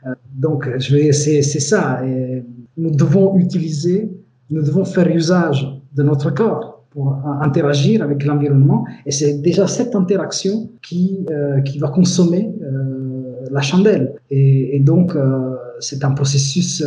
Euh, 0.06 0.14
donc, 0.34 0.68
je 0.78 0.94
veux 0.94 1.00
dire, 1.00 1.14
c'est 1.14 1.42
ça. 1.42 2.02
Nous 2.76 2.90
devons 2.90 3.38
utiliser, 3.38 4.12
nous 4.50 4.62
devons 4.62 4.84
faire 4.84 5.08
usage 5.08 5.66
de 5.94 6.02
notre 6.02 6.30
corps 6.30 6.73
pour 6.94 7.18
interagir 7.42 8.02
avec 8.02 8.24
l'environnement. 8.24 8.86
Et 9.04 9.10
c'est 9.10 9.42
déjà 9.42 9.66
cette 9.66 9.96
interaction 9.96 10.70
qui, 10.80 11.26
euh, 11.30 11.60
qui 11.60 11.78
va 11.78 11.88
consommer 11.88 12.54
euh, 12.62 13.46
la 13.50 13.60
chandelle. 13.60 14.14
Et, 14.30 14.80
donc, 14.80 15.16
euh, 15.16 15.56
c'est 15.80 16.04
un 16.04 16.12
processus 16.12 16.84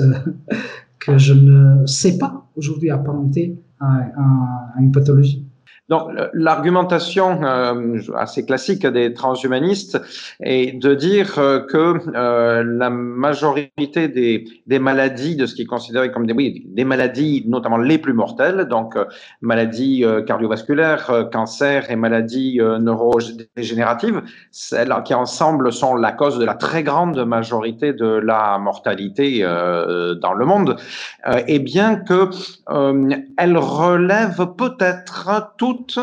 que 0.99 1.17
je 1.17 1.33
ne 1.33 1.85
sais 1.85 2.17
pas 2.17 2.47
aujourd'hui 2.55 2.89
apparenter 2.89 3.57
à 3.79 4.79
une 4.79 4.91
pathologie. 4.91 5.45
Donc 5.89 6.09
l'argumentation 6.33 7.41
euh, 7.43 7.99
assez 8.17 8.45
classique 8.45 8.85
des 8.85 9.13
transhumanistes 9.13 10.01
est 10.41 10.77
de 10.77 10.93
dire 10.93 11.39
euh, 11.39 11.61
que 11.61 11.95
euh, 12.13 12.63
la 12.63 12.89
majorité 12.89 14.09
des, 14.09 14.43
des, 14.67 14.79
maladies, 14.79 15.37
de 15.37 15.45
ce 15.45 15.55
qui 15.55 15.61
est 15.61 15.65
considéré 15.65 16.11
comme 16.11 16.27
des, 16.27 16.33
oui, 16.33 16.65
des 16.67 16.83
maladies, 16.83 17.45
notamment 17.47 17.77
les 17.77 17.97
plus 17.99 18.11
mortelles, 18.11 18.65
donc 18.65 18.97
maladies 19.41 20.03
cardiovasculaires, 20.25 21.29
cancer 21.31 21.89
et 21.89 21.95
maladies 21.95 22.59
neurodégénératives, 22.59 24.21
celles 24.51 24.93
qui 25.05 25.13
ensemble 25.13 25.71
sont 25.71 25.95
la 25.95 26.11
cause 26.11 26.37
de 26.37 26.45
la 26.45 26.55
très 26.55 26.83
grande 26.83 27.23
majorité 27.25 27.93
de 27.93 28.07
la 28.07 28.57
mortalité 28.57 29.41
dans 29.41 30.33
le 30.33 30.45
monde, 30.45 30.75
et 31.47 31.59
bien 31.59 31.95
que 31.95 32.29
elles 33.37 33.57
relèvent 33.57 34.47
peut-être 34.57 35.29
toutes 35.77 35.99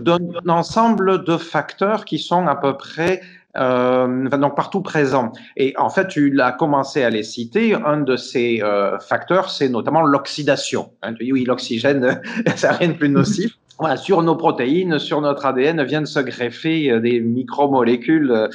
d'un 0.00 0.18
ensemble 0.48 1.24
de 1.24 1.36
facteurs 1.36 2.04
qui 2.04 2.18
sont 2.18 2.46
à 2.46 2.56
peu 2.56 2.76
près 2.76 3.20
euh, 3.56 4.28
donc 4.28 4.54
partout 4.56 4.82
présents. 4.82 5.32
Et 5.56 5.74
en 5.78 5.90
fait, 5.90 6.08
tu 6.08 6.30
l'as 6.30 6.52
commencé 6.52 7.02
à 7.02 7.10
les 7.10 7.22
citer. 7.22 7.74
Un 7.74 7.98
de 7.98 8.16
ces 8.16 8.60
euh, 8.62 8.98
facteurs, 8.98 9.50
c'est 9.50 9.68
notamment 9.68 10.02
l'oxydation. 10.02 10.90
Hein, 11.02 11.14
oui, 11.20 11.44
l'oxygène, 11.44 12.20
c'est 12.56 12.70
rien 12.70 12.88
de 12.88 12.92
plus 12.92 13.08
nocif. 13.08 13.52
Voilà, 13.80 13.96
sur 13.96 14.22
nos 14.22 14.34
protéines, 14.34 14.98
sur 14.98 15.20
notre 15.20 15.46
ADN 15.46 15.84
viennent 15.84 16.06
se 16.06 16.18
greffer 16.18 16.90
euh, 16.90 17.00
des 17.00 17.20
micromolécules 17.20 18.48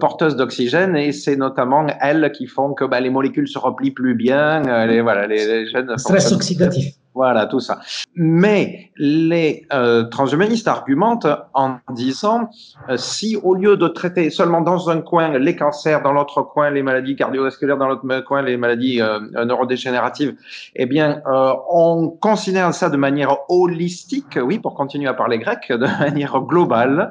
porteuses 0.00 0.36
d'oxygène 0.36 0.96
et 0.96 1.12
c'est 1.12 1.36
notamment 1.36 1.86
elles 2.00 2.32
qui 2.32 2.46
font 2.46 2.72
que 2.72 2.86
bah, 2.86 2.98
les 3.00 3.10
molécules 3.10 3.46
se 3.46 3.58
replient 3.58 3.90
plus 3.90 4.14
bien. 4.14 4.86
Les, 4.86 5.02
voilà, 5.02 5.26
les, 5.26 5.46
les 5.46 5.70
jeunes 5.70 5.96
stress 5.98 6.32
oxydatif. 6.32 6.94
Voilà, 7.20 7.44
tout 7.44 7.60
ça. 7.60 7.80
Mais 8.14 8.92
les 8.96 9.66
euh, 9.74 10.04
transhumanistes 10.04 10.66
argumentent 10.66 11.26
en 11.52 11.76
disant 11.92 12.48
euh, 12.88 12.96
si 12.96 13.36
au 13.36 13.54
lieu 13.54 13.76
de 13.76 13.88
traiter 13.88 14.30
seulement 14.30 14.62
dans 14.62 14.88
un 14.88 15.02
coin 15.02 15.36
les 15.38 15.54
cancers, 15.54 16.02
dans 16.02 16.14
l'autre 16.14 16.40
coin 16.40 16.70
les 16.70 16.82
maladies 16.82 17.16
cardiovasculaires, 17.16 17.76
dans 17.76 17.88
l'autre 17.88 18.20
coin 18.20 18.40
les 18.40 18.56
maladies 18.56 19.02
euh, 19.02 19.20
neurodégénératives, 19.44 20.34
eh 20.74 20.86
bien, 20.86 21.20
on 21.26 22.08
considère 22.08 22.72
ça 22.72 22.88
de 22.88 22.96
manière 22.96 23.36
holistique, 23.50 24.38
oui, 24.42 24.58
pour 24.58 24.72
continuer 24.72 25.08
à 25.08 25.12
parler 25.12 25.38
grec, 25.38 25.66
de 25.68 25.76
manière 25.76 26.40
globale, 26.40 27.10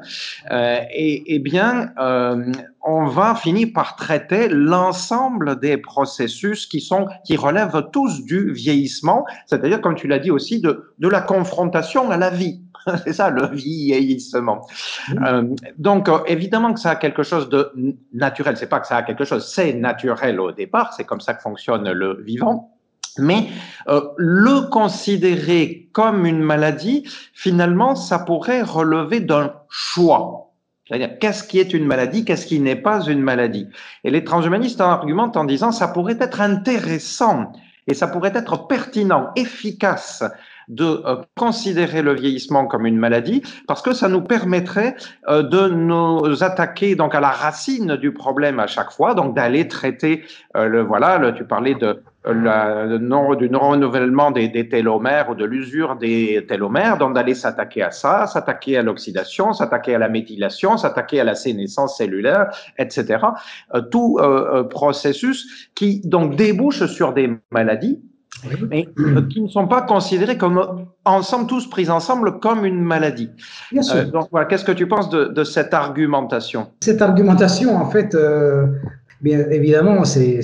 et 0.50 1.22
eh 1.24 1.38
bien, 1.38 1.92
on 2.82 3.06
va 3.06 3.34
finir 3.34 3.68
par 3.74 3.96
traiter 3.96 4.48
l'ensemble 4.48 5.60
des 5.60 5.76
processus 5.76 6.66
qui 6.66 6.80
sont 6.80 7.06
qui 7.24 7.36
relèvent 7.36 7.88
tous 7.92 8.24
du 8.24 8.52
vieillissement, 8.52 9.24
c'est-à-dire 9.46 9.80
comme 9.80 9.94
tu 9.94 10.08
l'as 10.08 10.18
dit 10.18 10.30
aussi 10.30 10.60
de 10.60 10.92
de 10.98 11.08
la 11.08 11.20
confrontation 11.20 12.10
à 12.10 12.16
la 12.16 12.30
vie. 12.30 12.62
C'est 13.04 13.12
ça 13.12 13.30
le 13.30 13.46
vieillissement. 13.48 14.66
Euh, 15.22 15.44
donc 15.78 16.08
euh, 16.08 16.18
évidemment 16.26 16.72
que 16.72 16.80
ça 16.80 16.90
a 16.90 16.96
quelque 16.96 17.22
chose 17.22 17.48
de 17.48 17.72
naturel. 18.12 18.56
C'est 18.56 18.68
pas 18.68 18.80
que 18.80 18.86
ça 18.86 18.96
a 18.96 19.02
quelque 19.02 19.24
chose, 19.24 19.46
c'est 19.46 19.74
naturel 19.74 20.40
au 20.40 20.52
départ. 20.52 20.94
C'est 20.94 21.04
comme 21.04 21.20
ça 21.20 21.34
que 21.34 21.42
fonctionne 21.42 21.90
le 21.90 22.22
vivant. 22.22 22.70
Mais 23.18 23.48
euh, 23.88 24.00
le 24.16 24.68
considérer 24.70 25.88
comme 25.92 26.26
une 26.26 26.40
maladie, 26.40 27.08
finalement, 27.34 27.94
ça 27.96 28.20
pourrait 28.20 28.62
relever 28.62 29.20
d'un 29.20 29.52
choix. 29.68 30.49
C'est-à-dire, 30.90 31.20
qu'est-ce 31.20 31.44
qui 31.44 31.60
est 31.60 31.72
une 31.72 31.86
maladie, 31.86 32.24
qu'est-ce 32.24 32.46
qui 32.46 32.58
n'est 32.58 32.74
pas 32.74 33.04
une 33.04 33.20
maladie? 33.20 33.68
Et 34.02 34.10
les 34.10 34.24
transhumanistes 34.24 34.80
argumentent 34.80 35.36
en 35.36 35.44
disant, 35.44 35.70
ça 35.70 35.86
pourrait 35.86 36.18
être 36.20 36.40
intéressant 36.40 37.52
et 37.86 37.94
ça 37.94 38.08
pourrait 38.08 38.32
être 38.34 38.66
pertinent, 38.66 39.30
efficace 39.36 40.24
de 40.66 40.84
euh, 40.84 41.16
considérer 41.36 42.02
le 42.02 42.14
vieillissement 42.14 42.66
comme 42.66 42.86
une 42.86 42.96
maladie 42.96 43.42
parce 43.68 43.82
que 43.82 43.92
ça 43.92 44.08
nous 44.08 44.20
permettrait 44.20 44.96
euh, 45.28 45.42
de 45.44 45.68
nous 45.68 46.42
attaquer 46.42 46.96
donc 46.96 47.14
à 47.14 47.20
la 47.20 47.30
racine 47.30 47.96
du 47.96 48.12
problème 48.12 48.58
à 48.58 48.66
chaque 48.66 48.90
fois, 48.90 49.14
donc 49.14 49.36
d'aller 49.36 49.68
traiter 49.68 50.24
euh, 50.56 50.66
le 50.66 50.82
voilà, 50.82 51.32
tu 51.32 51.44
parlais 51.44 51.74
de 51.74 52.02
la, 52.24 52.84
le 52.84 52.98
non, 52.98 53.34
du 53.34 53.48
non-renouvellement 53.48 54.30
des, 54.30 54.48
des, 54.48 54.68
télomères 54.68 55.30
ou 55.30 55.34
de 55.34 55.44
l'usure 55.44 55.96
des 55.96 56.44
télomères, 56.48 56.98
donc 56.98 57.14
d'aller 57.14 57.34
s'attaquer 57.34 57.82
à 57.82 57.90
ça, 57.90 58.26
s'attaquer 58.26 58.76
à 58.76 58.82
l'oxydation, 58.82 59.52
s'attaquer 59.52 59.94
à 59.94 59.98
la 59.98 60.08
méthylation, 60.08 60.76
s'attaquer 60.76 61.20
à 61.20 61.24
la 61.24 61.34
sénescence 61.34 61.96
cellulaire, 61.96 62.50
etc. 62.78 63.18
tout 63.90 64.18
processus 64.68 65.70
qui 65.74 66.00
donc 66.04 66.36
débouche 66.36 66.84
sur 66.86 67.12
des 67.12 67.30
maladies 67.50 68.00
mais 68.68 68.88
euh, 68.98 69.22
qui 69.28 69.40
ne 69.42 69.48
sont 69.48 69.66
pas 69.66 69.82
considérés 69.82 70.38
comme 70.38 70.86
ensemble, 71.04 71.46
tous 71.46 71.68
pris 71.68 71.90
ensemble, 71.90 72.38
comme 72.40 72.64
une 72.64 72.80
maladie. 72.80 73.30
Bien 73.72 73.82
sûr. 73.82 73.96
Euh, 73.96 74.04
donc 74.04 74.28
voilà, 74.30 74.46
qu'est-ce 74.46 74.64
que 74.64 74.72
tu 74.72 74.86
penses 74.86 75.10
de, 75.10 75.24
de, 75.24 75.44
cette 75.44 75.74
argumentation? 75.74 76.68
Cette 76.80 77.02
argumentation, 77.02 77.76
en 77.76 77.90
fait, 77.90 78.14
euh, 78.14 78.66
bien 79.20 79.40
évidemment, 79.50 80.04
c'est 80.04 80.40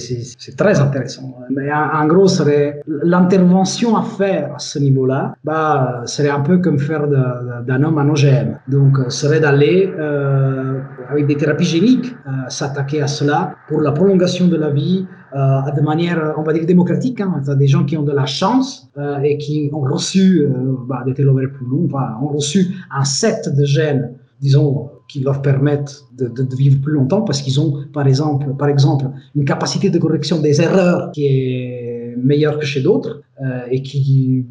très 0.57 0.81
intéressant. 0.81 1.37
Mais 1.51 1.71
en, 1.73 2.07
gros, 2.07 2.29
serait 2.29 2.83
l'intervention 2.87 3.97
à 3.97 4.03
faire 4.03 4.55
à 4.55 4.59
ce 4.59 4.79
niveau-là, 4.79 5.35
bah, 5.45 6.03
serait 6.07 6.31
un 6.31 6.41
peu 6.41 6.59
comme 6.59 6.79
faire 6.79 7.07
d'un 7.09 7.83
homme 7.83 7.99
un 7.99 8.09
OGM. 8.09 8.59
Donc, 8.69 8.99
serait 9.09 9.41
d'aller 9.41 9.91
euh, 9.99 10.81
avec 11.11 11.27
des 11.27 11.37
thérapies 11.37 11.65
géniques 11.65 12.15
s'attaquer 12.49 13.03
à 13.03 13.07
cela 13.07 13.55
pour 13.69 13.81
la 13.81 13.93
prolongation 13.93 14.47
de 14.49 14.57
la 14.57 14.71
vie 14.71 15.07
euh, 15.35 15.71
de 15.77 15.81
manière, 15.83 16.35
on 16.39 16.43
va 16.43 16.53
dire, 16.53 16.65
démocratique. 16.65 17.21
Hein. 17.21 17.43
des 17.57 17.67
gens 17.67 17.85
qui 17.85 17.97
ont 17.97 18.03
de 18.03 18.13
la 18.13 18.27
chance 18.27 18.89
euh, 18.97 19.19
et 19.19 19.37
qui 19.39 19.69
ont 19.73 19.81
reçu 19.81 20.41
euh, 20.41 20.49
bah, 20.89 21.03
des 21.05 21.15
télomères 21.15 21.51
plus 21.53 21.67
longs, 21.67 21.87
enfin, 21.87 22.15
ont 22.23 22.29
reçu 22.29 22.69
un 22.91 23.05
set 23.05 23.55
de 23.55 23.65
gènes, 23.65 24.15
disons, 24.41 24.91
qui 25.09 25.21
leur 25.21 25.43
permettent 25.43 26.05
de, 26.17 26.31
vivre 26.57 26.81
plus 26.81 26.93
longtemps 26.93 27.23
parce 27.23 27.43
qu'ils 27.43 27.61
ont, 27.61 27.85
par 27.93 28.07
exemple, 28.07 28.55
par 28.59 28.69
exemple, 28.69 29.07
une 29.35 29.45
capacité 29.45 29.91
de 29.91 29.99
correction 29.99 30.41
des 30.41 30.61
erreurs 30.61 31.11
qui 31.13 31.27
est 31.27 32.15
meilleure 32.17 32.59
que 32.59 32.67
chez 32.67 32.81
d'autres 32.81 33.23
euh, 33.41 33.61
et 33.71 33.83
qui, 33.83 34.47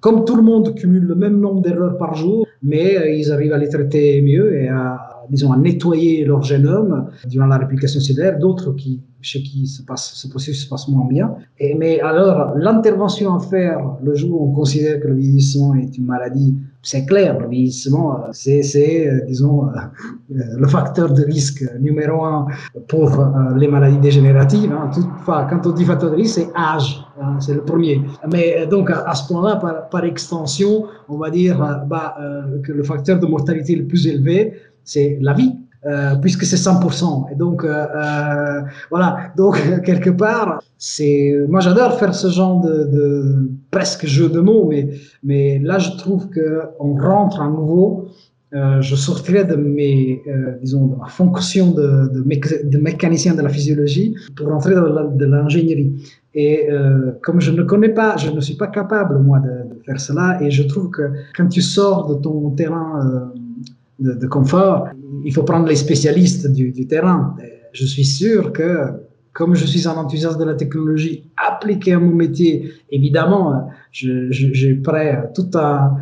comme 0.00 0.24
tout 0.24 0.36
le 0.36 0.42
monde, 0.42 0.74
cumule 0.74 1.04
le 1.04 1.14
même 1.14 1.40
nombre 1.40 1.62
d'erreurs 1.62 1.96
par 1.96 2.14
jour, 2.14 2.46
mais 2.62 2.96
euh, 2.96 3.10
ils 3.10 3.30
arrivent 3.32 3.52
à 3.52 3.58
les 3.58 3.68
traiter 3.68 4.20
mieux 4.22 4.54
et 4.60 4.68
à 4.68 5.16
disons, 5.30 5.52
à 5.52 5.56
nettoyer 5.56 6.24
leur 6.24 6.42
génome 6.42 7.10
durant 7.26 7.46
la 7.46 7.58
réplication 7.58 8.00
cellulaire, 8.00 8.38
d'autres 8.38 8.72
qui, 8.72 9.02
chez 9.20 9.42
qui 9.42 9.66
ce 9.66 9.82
processus 10.28 10.64
se 10.64 10.68
passe 10.68 10.88
moins 10.88 11.06
bien. 11.06 11.34
Et, 11.58 11.74
mais 11.74 12.00
alors, 12.00 12.54
l'intervention 12.56 13.34
à 13.34 13.40
faire 13.40 13.96
le 14.02 14.14
jour 14.14 14.40
où 14.40 14.50
on 14.50 14.52
considère 14.52 15.00
que 15.00 15.08
le 15.08 15.14
vieillissement 15.14 15.74
est 15.74 15.96
une 15.96 16.06
maladie, 16.06 16.56
c'est 16.86 17.04
clair, 17.04 17.36
le 17.40 17.48
vieillissement, 17.48 18.28
c'est, 18.30 18.62
c'est 18.62 19.08
euh, 19.08 19.20
disons, 19.26 19.64
euh, 19.64 19.70
euh, 20.30 20.42
le 20.56 20.68
facteur 20.68 21.12
de 21.12 21.24
risque 21.24 21.64
numéro 21.80 22.24
un 22.24 22.46
pour 22.86 23.10
les 23.56 23.66
maladies 23.66 23.98
dégénératives. 23.98 24.72
Hein. 24.72 24.88
Tout, 24.94 25.04
enfin, 25.18 25.48
quand 25.50 25.66
on 25.66 25.72
dit 25.72 25.84
facteur 25.84 26.12
de 26.12 26.16
risque, 26.16 26.36
c'est 26.36 26.48
âge, 26.56 27.04
hein, 27.20 27.38
c'est 27.40 27.54
le 27.54 27.62
premier. 27.62 28.02
Mais 28.30 28.68
donc, 28.68 28.90
à, 28.90 29.14
ce 29.16 29.26
point-là, 29.26 29.56
par, 29.56 29.88
par, 29.88 30.04
extension, 30.04 30.84
on 31.08 31.16
va 31.18 31.30
dire 31.30 31.58
bah, 31.88 32.16
que 32.62 32.70
le 32.70 32.84
facteur 32.84 33.18
de 33.18 33.26
mortalité 33.26 33.74
le 33.74 33.86
plus 33.86 34.06
élevé, 34.06 34.52
c'est 34.84 35.18
la 35.20 35.32
vie, 35.32 35.56
euh, 35.84 36.16
puisque 36.16 36.44
c'est 36.44 36.56
100%. 36.56 37.32
Et 37.32 37.34
donc, 37.36 37.64
euh, 37.64 37.86
euh, 37.94 38.62
voilà. 38.90 39.32
Donc, 39.36 39.60
quelque 39.84 40.10
part, 40.10 40.62
c'est, 40.78 41.44
moi, 41.48 41.60
j'adore 41.60 41.98
faire 41.98 42.14
ce 42.14 42.28
genre 42.28 42.60
de, 42.60 42.84
de, 42.84 43.50
presque 43.70 44.06
jeu 44.06 44.28
de 44.28 44.40
mots, 44.40 44.66
mais, 44.68 44.88
mais 45.22 45.58
là, 45.58 45.78
je 45.78 45.90
trouve 45.96 46.28
que 46.28 46.62
on 46.80 46.94
rentre 46.94 47.40
à 47.40 47.48
nouveau. 47.48 48.08
Euh, 48.54 48.80
je 48.80 48.94
sortirais 48.94 49.44
de 49.44 49.56
mes, 49.56 50.22
euh, 50.28 50.52
disons, 50.62 50.86
de 50.86 50.96
ma 50.96 51.08
fonction 51.08 51.72
de, 51.72 52.08
de, 52.14 52.68
de, 52.68 52.78
mécanicien 52.78 53.34
de 53.34 53.42
la 53.42 53.48
physiologie 53.48 54.14
pour 54.36 54.48
rentrer 54.48 54.74
dans 54.74 54.84
l'ingénierie. 55.18 55.92
Et 56.32 56.68
comme 57.22 57.40
je 57.40 57.50
ne 57.50 57.62
connais 57.62 57.88
pas, 57.88 58.16
je 58.18 58.30
ne 58.30 58.40
suis 58.40 58.56
pas 58.56 58.66
capable, 58.66 59.18
moi, 59.20 59.38
de, 59.40 59.82
faire 59.86 59.98
cela. 59.98 60.38
Et 60.42 60.50
je 60.50 60.62
trouve 60.64 60.90
que 60.90 61.10
quand 61.34 61.48
tu 61.48 61.62
sors 61.62 62.06
de 62.08 62.14
ton 62.22 62.50
terrain 62.50 63.32
de, 63.98 64.26
confort, 64.26 64.88
il 65.24 65.32
faut 65.32 65.42
prendre 65.42 65.66
les 65.66 65.76
spécialistes 65.76 66.50
du, 66.50 66.86
terrain. 66.86 67.34
je 67.72 67.84
suis 67.86 68.04
sûr 68.04 68.52
que 68.52 68.90
comme 69.36 69.54
je 69.54 69.66
suis 69.66 69.86
un 69.86 69.92
enthousiaste 69.92 70.38
de 70.38 70.44
la 70.44 70.54
technologie 70.54 71.30
appliquée 71.36 71.92
à 71.92 71.98
mon 71.98 72.14
métier, 72.14 72.72
évidemment, 72.90 73.68
j'ai 73.92 74.74
prêt 74.76 75.30
tout 75.34 75.50
un, 75.54 75.96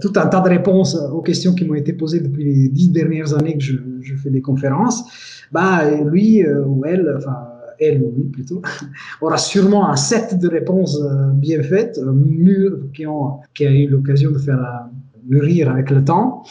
tout 0.00 0.12
un 0.14 0.26
tas 0.26 0.40
de 0.40 0.48
réponses 0.48 0.96
aux 1.12 1.20
questions 1.20 1.52
qui 1.52 1.64
m'ont 1.64 1.74
été 1.74 1.92
posées 1.92 2.20
depuis 2.20 2.44
les 2.44 2.68
dix 2.68 2.88
dernières 2.90 3.34
années 3.34 3.58
que 3.58 3.64
je, 3.64 4.14
fais 4.22 4.30
des 4.30 4.40
conférences. 4.40 5.02
Bah, 5.50 5.82
lui 6.04 6.44
euh, 6.44 6.64
ou 6.64 6.84
elle, 6.84 7.12
enfin, 7.18 7.36
elle 7.80 8.02
ou 8.02 8.12
lui 8.16 8.24
plutôt, 8.24 8.62
aura 9.20 9.36
sûrement 9.36 9.90
un 9.90 9.96
set 9.96 10.38
de 10.38 10.48
réponses 10.48 11.00
euh, 11.00 11.30
bien 11.32 11.62
faites, 11.62 11.98
euh, 11.98 12.12
mûres, 12.12 12.78
qui, 12.94 13.04
ont, 13.06 13.40
qui 13.52 13.66
a 13.66 13.70
eu 13.70 13.88
l'occasion 13.88 14.30
de 14.30 14.38
faire 14.38 14.86
mûrir 15.28 15.70
avec 15.70 15.90
le 15.90 16.04
temps, 16.04 16.42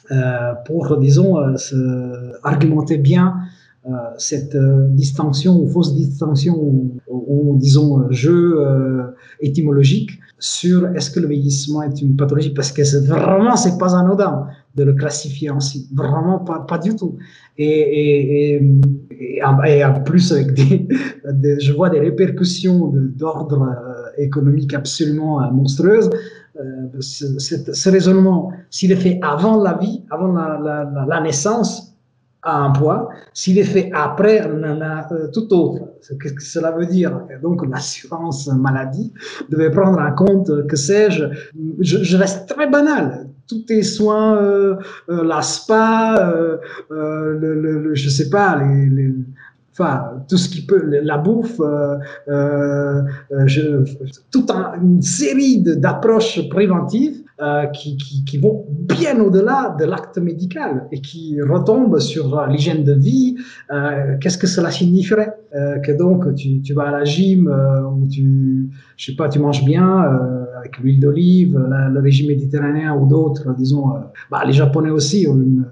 pour, 0.65 0.97
disons, 0.97 1.57
se 1.57 1.75
argumenter 2.43 2.97
bien 2.97 3.35
euh, 3.87 3.91
cette 4.17 4.55
euh, 4.55 4.87
distinction 4.87 5.61
ou 5.61 5.67
fausse 5.67 5.93
distinction 5.93 6.55
ou, 7.07 7.55
disons 7.59 8.09
jeu 8.09 8.55
euh, 8.57 9.03
étymologique 9.41 10.09
sur 10.39 10.87
est-ce 10.95 11.11
que 11.11 11.19
le 11.19 11.27
vieillissement 11.27 11.83
est 11.83 12.01
une 12.01 12.15
pathologie 12.15 12.49
parce 12.49 12.71
que 12.71 12.83
c'est 12.83 13.05
vraiment 13.05 13.55
c'est 13.55 13.77
pas 13.77 13.95
anodin 13.95 14.47
de 14.73 14.83
le 14.83 14.93
classifier 14.93 15.49
ainsi 15.49 15.87
vraiment 15.93 16.39
pas, 16.39 16.61
pas 16.61 16.79
du 16.79 16.95
tout. 16.95 17.17
Et, 17.59 18.55
et, 18.55 18.61
et, 19.37 19.43
en 19.43 20.01
plus 20.01 20.31
avec 20.31 20.53
des, 20.55 20.87
je 21.59 21.71
vois 21.71 21.91
des 21.91 21.99
répercussions 21.99 22.91
d'ordre 23.15 23.69
économique 24.17 24.73
absolument 24.73 25.39
monstrueuses 25.51 26.09
ce, 26.99 27.25
ce, 27.39 27.89
raisonnement 27.89 28.51
s'il 28.69 28.91
est 28.91 28.97
fait 28.97 29.19
avant 29.21 29.61
la 29.61 29.73
vie 29.73 30.03
avant 30.09 30.31
la, 30.31 31.05
la, 31.07 31.21
naissance 31.21 31.95
a 32.45 32.59
un 32.59 32.71
poids. 32.71 33.09
S'il 33.33 33.57
est 33.57 33.63
fait 33.63 33.91
après, 33.93 34.41
en 34.45 34.81
a 34.81 35.07
euh, 35.11 35.27
tout 35.33 35.51
autre. 35.53 35.83
Qu'est-ce 36.21 36.33
que 36.33 36.43
cela 36.43 36.71
veut 36.71 36.85
dire 36.85 37.19
Donc, 37.41 37.65
l'assurance 37.67 38.47
maladie 38.47 39.11
devait 39.49 39.71
prendre 39.71 39.99
en 39.99 40.13
compte, 40.13 40.67
que 40.67 40.75
sais-je, 40.75 41.25
je, 41.79 42.17
reste 42.17 42.47
très 42.47 42.69
banal. 42.69 43.27
Tous 43.47 43.65
tes 43.65 43.83
soins, 43.83 44.37
euh, 44.37 44.75
euh 45.09 45.23
la 45.23 45.41
spa, 45.41 46.15
euh, 46.19 46.57
euh, 46.91 47.37
le, 47.39 47.93
je 47.95 48.09
sais 48.09 48.29
pas, 48.29 48.57
les 48.61 49.13
enfin 49.77 50.23
tout 50.29 50.37
ce 50.37 50.49
qui 50.49 50.65
peut, 50.65 50.81
la 51.03 51.17
bouffe, 51.17 51.59
euh, 51.59 51.97
euh, 52.29 53.01
je, 53.45 53.83
toute 54.31 54.49
une 54.51 55.01
série 55.01 55.61
d'approches 55.61 56.47
préventives 56.49 57.25
euh, 57.41 57.65
qui, 57.67 57.97
qui, 57.97 58.23
qui, 58.23 58.37
vont 58.37 58.65
bien 58.69 59.19
au-delà 59.19 59.75
de 59.77 59.83
l'acte 59.83 60.17
médical 60.17 60.87
et 60.93 61.01
qui 61.01 61.41
retombent 61.41 61.99
sur 61.99 62.47
l'hygiène 62.47 62.85
de 62.85 62.93
vie. 62.93 63.35
Euh, 63.71 64.15
Qu'est-ce 64.21 64.37
que 64.37 64.47
cela 64.47 64.71
signifierait? 64.71 65.33
Euh, 65.53 65.79
Que 65.79 65.91
donc 65.91 66.33
tu, 66.35 66.61
tu, 66.61 66.73
vas 66.73 66.83
à 66.83 66.91
la 66.91 67.03
gym 67.03 67.49
euh, 67.49 67.81
ou 67.81 68.07
tu, 68.07 68.69
je 68.95 69.05
sais 69.05 69.15
pas, 69.17 69.27
tu 69.27 69.39
manges 69.39 69.65
bien 69.65 70.05
euh, 70.05 70.44
avec 70.65 70.77
l'huile 70.79 70.99
d'olive, 70.99 71.57
le 71.57 71.99
régime 71.99 72.27
méditerranéen 72.27 72.95
ou 72.95 73.07
d'autres, 73.07 73.53
disons. 73.55 73.93
bah, 74.31 74.43
les 74.45 74.53
Japonais 74.53 74.89
aussi. 74.89 75.27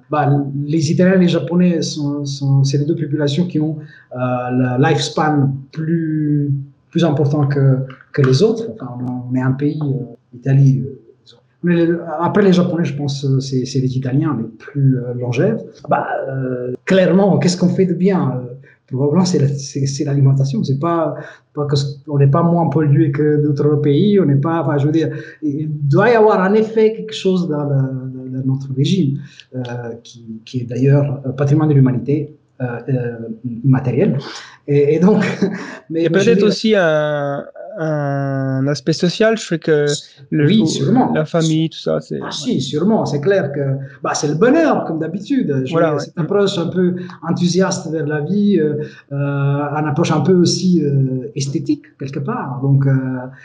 Bah, 0.09 0.29
les 0.65 0.91
Italiens 0.91 1.15
et 1.15 1.19
les 1.21 1.27
Japonais 1.27 1.81
sont, 1.81 2.25
sont 2.25 2.63
c'est 2.63 2.77
les 2.77 2.85
deux 2.85 2.95
populations 2.95 3.47
qui 3.47 3.59
ont 3.59 3.77
le 4.15 4.81
lifespan 4.81 5.49
plus 5.71 6.51
plus 6.91 7.03
important 7.03 7.47
que, 7.47 7.77
que 8.11 8.21
les 8.21 8.43
autres. 8.43 8.69
Enfin, 8.73 8.95
on 9.31 9.33
est 9.33 9.41
un 9.41 9.53
pays, 9.53 9.81
l'Italie, 10.31 10.83
mais 11.63 11.87
après, 12.19 12.43
les 12.43 12.53
Japonais, 12.53 12.83
je 12.83 12.95
pense, 12.95 13.23
euh, 13.23 13.39
c'est 13.39 13.79
les 13.79 13.97
Italiens 13.97 14.37
les 14.37 14.47
plus 14.49 14.97
euh, 14.97 15.13
longèves. 15.13 15.61
Bah, 15.87 16.05
euh, 16.27 16.73
clairement, 16.85 17.37
qu'est-ce 17.39 17.57
qu'on 17.57 17.69
fait 17.69 17.85
de 17.85 17.93
bien 17.93 18.43
Probablement, 18.93 19.25
c'est 19.25 20.03
l'alimentation. 20.05 20.63
C'est 20.63 20.79
pas, 20.79 21.15
pas 21.53 21.65
que 21.65 21.75
on 22.07 22.17
n'est 22.17 22.27
pas 22.27 22.43
moins 22.43 22.69
pollué 22.69 23.11
que 23.11 23.43
d'autres 23.43 23.75
pays. 23.77 24.19
On 24.19 24.25
n'est 24.25 24.35
pas, 24.35 24.61
enfin, 24.61 24.77
je 24.77 24.85
veux 24.85 24.91
dire, 24.91 25.09
il 25.41 25.69
doit 25.87 26.09
y 26.09 26.15
avoir 26.15 26.41
un 26.41 26.53
effet 26.53 26.93
quelque 26.93 27.13
chose 27.13 27.47
dans, 27.47 27.67
notre 28.45 28.73
régime, 28.75 29.19
qui, 30.03 30.41
qui, 30.43 30.61
est 30.61 30.63
d'ailleurs 30.65 31.21
patrimoine 31.37 31.69
de 31.69 31.75
l'humanité. 31.75 32.35
Euh, 32.61 33.29
matériel. 33.63 34.19
Et, 34.67 34.99
donc, 34.99 35.23
mais 35.89 36.09
peut-être 36.09 36.43
aussi 36.43 36.75
un, 36.75 37.43
un 37.77 38.67
aspect 38.67 38.93
social, 38.93 39.37
je 39.37 39.45
fais 39.45 39.59
que 39.59 39.85
le, 40.29 40.45
oui, 40.45 40.63
la 41.13 41.25
famille, 41.25 41.69
tout 41.69 41.79
ça. 41.79 41.99
c'est 42.01 42.19
Ah, 42.23 42.31
si, 42.31 42.61
sûrement, 42.61 43.05
c'est 43.05 43.21
clair 43.21 43.51
que 43.51 43.77
bah, 44.01 44.13
c'est 44.13 44.27
le 44.27 44.35
bonheur, 44.35 44.85
comme 44.85 44.99
d'habitude. 44.99 45.65
Voilà, 45.71 45.97
cette 45.99 46.17
approche 46.17 46.57
un 46.57 46.67
peu 46.67 46.95
enthousiaste 47.27 47.89
vers 47.91 48.05
la 48.05 48.21
vie, 48.21 48.59
euh, 48.59 48.83
euh, 49.11 49.15
une 49.15 49.87
approche 49.87 50.11
un 50.11 50.21
peu 50.21 50.33
aussi 50.33 50.83
euh, 50.83 51.31
esthétique, 51.35 51.83
quelque 51.99 52.19
part, 52.19 52.59
donc 52.61 52.85
euh, 52.85 52.91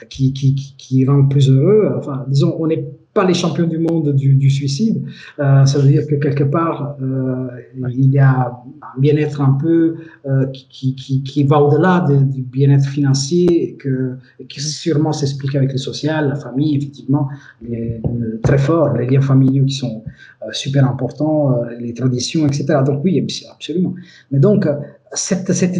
qui, 0.09 0.33
qui, 0.33 0.55
qui, 0.55 0.75
qui 0.77 1.07
rend 1.07 1.27
plus 1.27 1.51
heureux. 1.51 1.95
Enfin, 1.97 2.25
disons, 2.29 2.57
on 2.59 2.69
est 2.69 2.85
pas 3.15 3.25
les 3.25 3.35
champions 3.35 3.67
du 3.67 3.79
monde 3.79 4.15
du, 4.15 4.35
du 4.35 4.51
suicide. 4.51 5.03
Euh, 5.39 5.65
ça 5.65 5.79
veut 5.79 5.89
dire 5.89 6.07
que 6.07 6.17
quelque 6.17 6.45
part, 6.45 6.97
euh, 7.03 7.49
il 7.91 8.13
y 8.13 8.19
a 8.19 8.53
un 8.83 9.01
bien-être 9.01 9.41
un 9.41 9.53
peu 9.61 9.97
euh, 10.27 10.47
qui, 10.53 10.95
qui, 10.95 11.23
qui, 11.23 11.45
va 11.45 11.61
au-delà 11.61 12.07
du 12.09 12.43
bien-être 12.43 12.89
financier 12.89 13.77
que, 13.79 14.17
qui 14.49 14.61
sûrement 14.61 15.13
s'explique 15.13 15.55
avec 15.55 15.73
le 15.73 15.79
social, 15.79 16.29
la 16.29 16.37
famille, 16.37 16.77
effectivement, 16.77 17.29
les, 17.63 18.01
très 18.43 18.59
fort, 18.59 18.93
les 18.95 19.07
liens 19.07 19.21
familiaux 19.21 19.65
qui 19.65 19.75
sont 19.75 20.05
euh, 20.43 20.53
super 20.53 20.89
importants, 20.89 21.53
euh, 21.53 21.77
les 21.79 21.95
traditions, 21.95 22.47
etc. 22.47 22.81
Donc 22.85 23.03
oui, 23.05 23.25
absolument. 23.51 23.95
Mais 24.31 24.39
donc, 24.39 24.69
cette, 25.13 25.53
cette, 25.53 25.75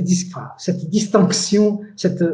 cette 0.59 0.89
distinction, 0.89 1.81
cette, 1.97 2.25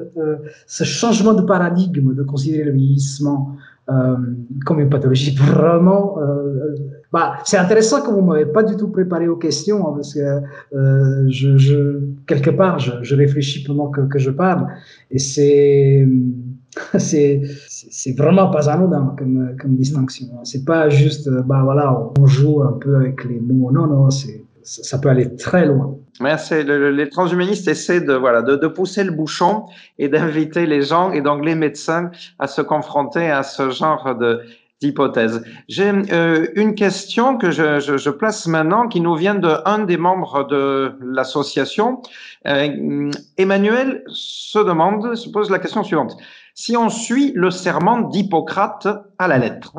ce 0.67 0.85
changement 0.85 1.35
de 1.35 1.43
paradigme 1.43 2.15
de 2.15 2.23
considérer 2.23 2.65
le 2.65 2.73
vieillissement 2.73 3.57
euh, 3.91 4.16
comme 4.64 4.80
une 4.80 4.89
pathologie 4.89 5.37
vraiment. 5.37 6.18
Euh, 6.18 6.74
bah, 7.12 7.35
c'est 7.45 7.59
intéressant 7.59 8.01
que 8.03 8.11
vous 8.11 8.22
m'avez 8.22 8.47
pas 8.47 8.62
du 8.62 8.76
tout 8.76 8.89
préparé 8.89 9.28
aux 9.28 9.37
questions 9.37 9.87
hein, 9.87 9.93
parce 9.95 10.14
que 10.14 10.41
euh, 10.74 11.26
je, 11.28 11.57
je, 11.59 12.01
quelque 12.26 12.51
part 12.51 12.78
je, 12.78 12.93
je 13.03 13.14
réfléchis 13.14 13.62
pendant 13.62 13.91
que, 13.91 14.01
que, 14.01 14.18
je 14.18 14.30
parle 14.30 14.66
et 15.11 15.18
c'est 15.18 16.09
c'est 16.99 17.43
c'est 17.68 18.16
vraiment 18.16 18.51
pas 18.51 18.70
anodin 18.70 19.14
comme 19.18 19.55
comme 19.61 19.76
distinction. 19.76 20.28
C'est 20.45 20.64
pas 20.64 20.89
juste 20.89 21.28
bah 21.47 21.61
voilà 21.62 21.95
on 22.18 22.26
joue 22.26 22.62
un 22.62 22.72
peu 22.72 22.97
avec 22.97 23.24
les 23.24 23.39
mots. 23.39 23.70
Non 23.70 23.87
non 23.87 24.11
c'est 24.11 24.44
ça 24.65 24.99
peut 24.99 25.11
aller 25.11 25.37
très 25.37 25.67
loin. 25.67 25.97
Merci. 26.21 26.65
les 26.65 27.09
transhumanistes 27.09 27.69
essaient 27.69 28.01
de, 28.01 28.15
voilà, 28.15 28.43
de, 28.43 28.57
de 28.57 28.67
pousser 28.67 29.05
le 29.05 29.11
bouchon 29.11 29.67
et 29.99 30.09
d'inviter 30.09 30.67
les 30.67 30.83
gens 30.83 31.12
et 31.12 31.21
donc 31.21 31.45
les 31.45 31.55
médecins 31.55 32.11
à 32.39 32.47
se 32.47 32.62
confronter 32.62 33.31
à 33.31 33.43
ce 33.43 33.71
genre 33.71 34.15
de 34.17 34.41
d'hypothèse. 34.81 35.45
J'ai 35.69 35.91
euh, 36.12 36.49
une 36.57 36.75
question 36.75 37.39
que 37.39 37.51
je, 37.51 37.79
je, 37.81 37.97
je, 37.97 38.11
place 38.11 38.47
maintenant 38.47 38.89
qui 38.89 39.01
nous 39.01 39.15
vient 39.15 39.37
de 39.37 39.57
un 39.65 39.79
des 39.79 39.97
membres 39.97 40.47
de 40.49 40.93
l'association. 41.01 42.03
Euh, 42.47 43.11
Emmanuel 43.39 44.03
se 44.09 44.59
demande, 44.59 45.15
se 45.15 45.29
pose 45.31 45.51
la 45.51 45.59
question 45.59 45.85
suivante. 45.85 46.17
Si 46.55 46.77
on 46.77 46.89
suit 46.89 47.33
le 47.35 47.51
serment 47.51 48.01
d'Hippocrate 48.01 48.89
à 49.19 49.29
la 49.29 49.39
lettre, 49.39 49.75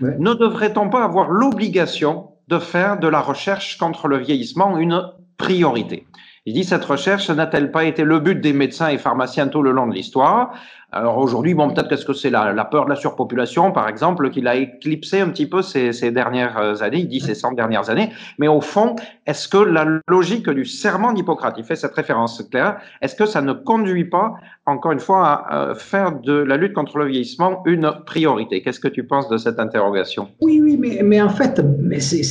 ne 0.00 0.34
devrait-on 0.34 0.88
pas 0.90 1.04
avoir 1.04 1.30
l'obligation 1.30 2.33
de 2.48 2.58
faire 2.58 2.98
de 2.98 3.08
la 3.08 3.20
recherche 3.20 3.78
contre 3.78 4.08
le 4.08 4.18
vieillissement 4.18 4.78
une 4.78 5.02
priorité. 5.36 6.06
Il 6.46 6.52
dit 6.52 6.64
cette 6.64 6.84
recherche 6.84 7.30
n'a-t-elle 7.30 7.70
pas 7.70 7.84
été 7.84 8.04
le 8.04 8.20
but 8.20 8.40
des 8.40 8.52
médecins 8.52 8.88
et 8.88 8.98
pharmaciens 8.98 9.48
tout 9.48 9.62
le 9.62 9.70
long 9.70 9.86
de 9.86 9.94
l'histoire? 9.94 10.52
Alors 10.96 11.18
aujourd'hui, 11.18 11.54
bon, 11.54 11.70
peut-être 11.70 11.88
qu'est-ce 11.88 12.04
que 12.04 12.12
c'est 12.12 12.30
la, 12.30 12.64
peur 12.66 12.84
de 12.84 12.90
la 12.90 12.94
surpopulation, 12.94 13.72
par 13.72 13.88
exemple, 13.88 14.30
qui 14.30 14.40
l'a 14.40 14.54
éclipsé 14.54 15.20
un 15.20 15.28
petit 15.28 15.46
peu 15.46 15.60
ces, 15.60 15.90
dernières 16.12 16.82
années, 16.84 16.98
il 16.98 17.08
dit 17.08 17.18
ces 17.18 17.34
100 17.34 17.52
dernières 17.54 17.90
années, 17.90 18.10
mais 18.38 18.46
au 18.46 18.60
fond, 18.60 18.94
est-ce 19.26 19.48
que 19.48 19.58
la 19.58 19.84
logique 20.06 20.48
du 20.48 20.64
serment 20.64 21.12
d'Hippocrate, 21.12 21.56
il 21.58 21.64
fait 21.64 21.74
cette 21.74 21.94
référence 21.94 22.40
claire, 22.48 22.76
est-ce 23.02 23.16
que 23.16 23.26
ça 23.26 23.42
ne 23.42 23.52
conduit 23.52 24.04
pas, 24.04 24.34
encore 24.66 24.92
une 24.92 25.00
fois, 25.00 25.44
à 25.48 25.74
faire 25.74 26.20
de 26.20 26.32
la 26.32 26.56
lutte 26.56 26.74
contre 26.74 26.98
le 26.98 27.06
vieillissement 27.06 27.64
une 27.66 27.90
priorité? 28.06 28.62
Qu'est-ce 28.62 28.78
que 28.78 28.86
tu 28.86 29.04
penses 29.04 29.28
de 29.28 29.36
cette 29.36 29.58
interrogation? 29.58 30.28
Oui, 30.40 30.60
oui, 30.62 30.76
mais, 30.78 31.00
mais 31.02 31.20
en 31.20 31.28
fait, 31.28 31.60
mais 31.80 31.98
c'est 31.98 32.22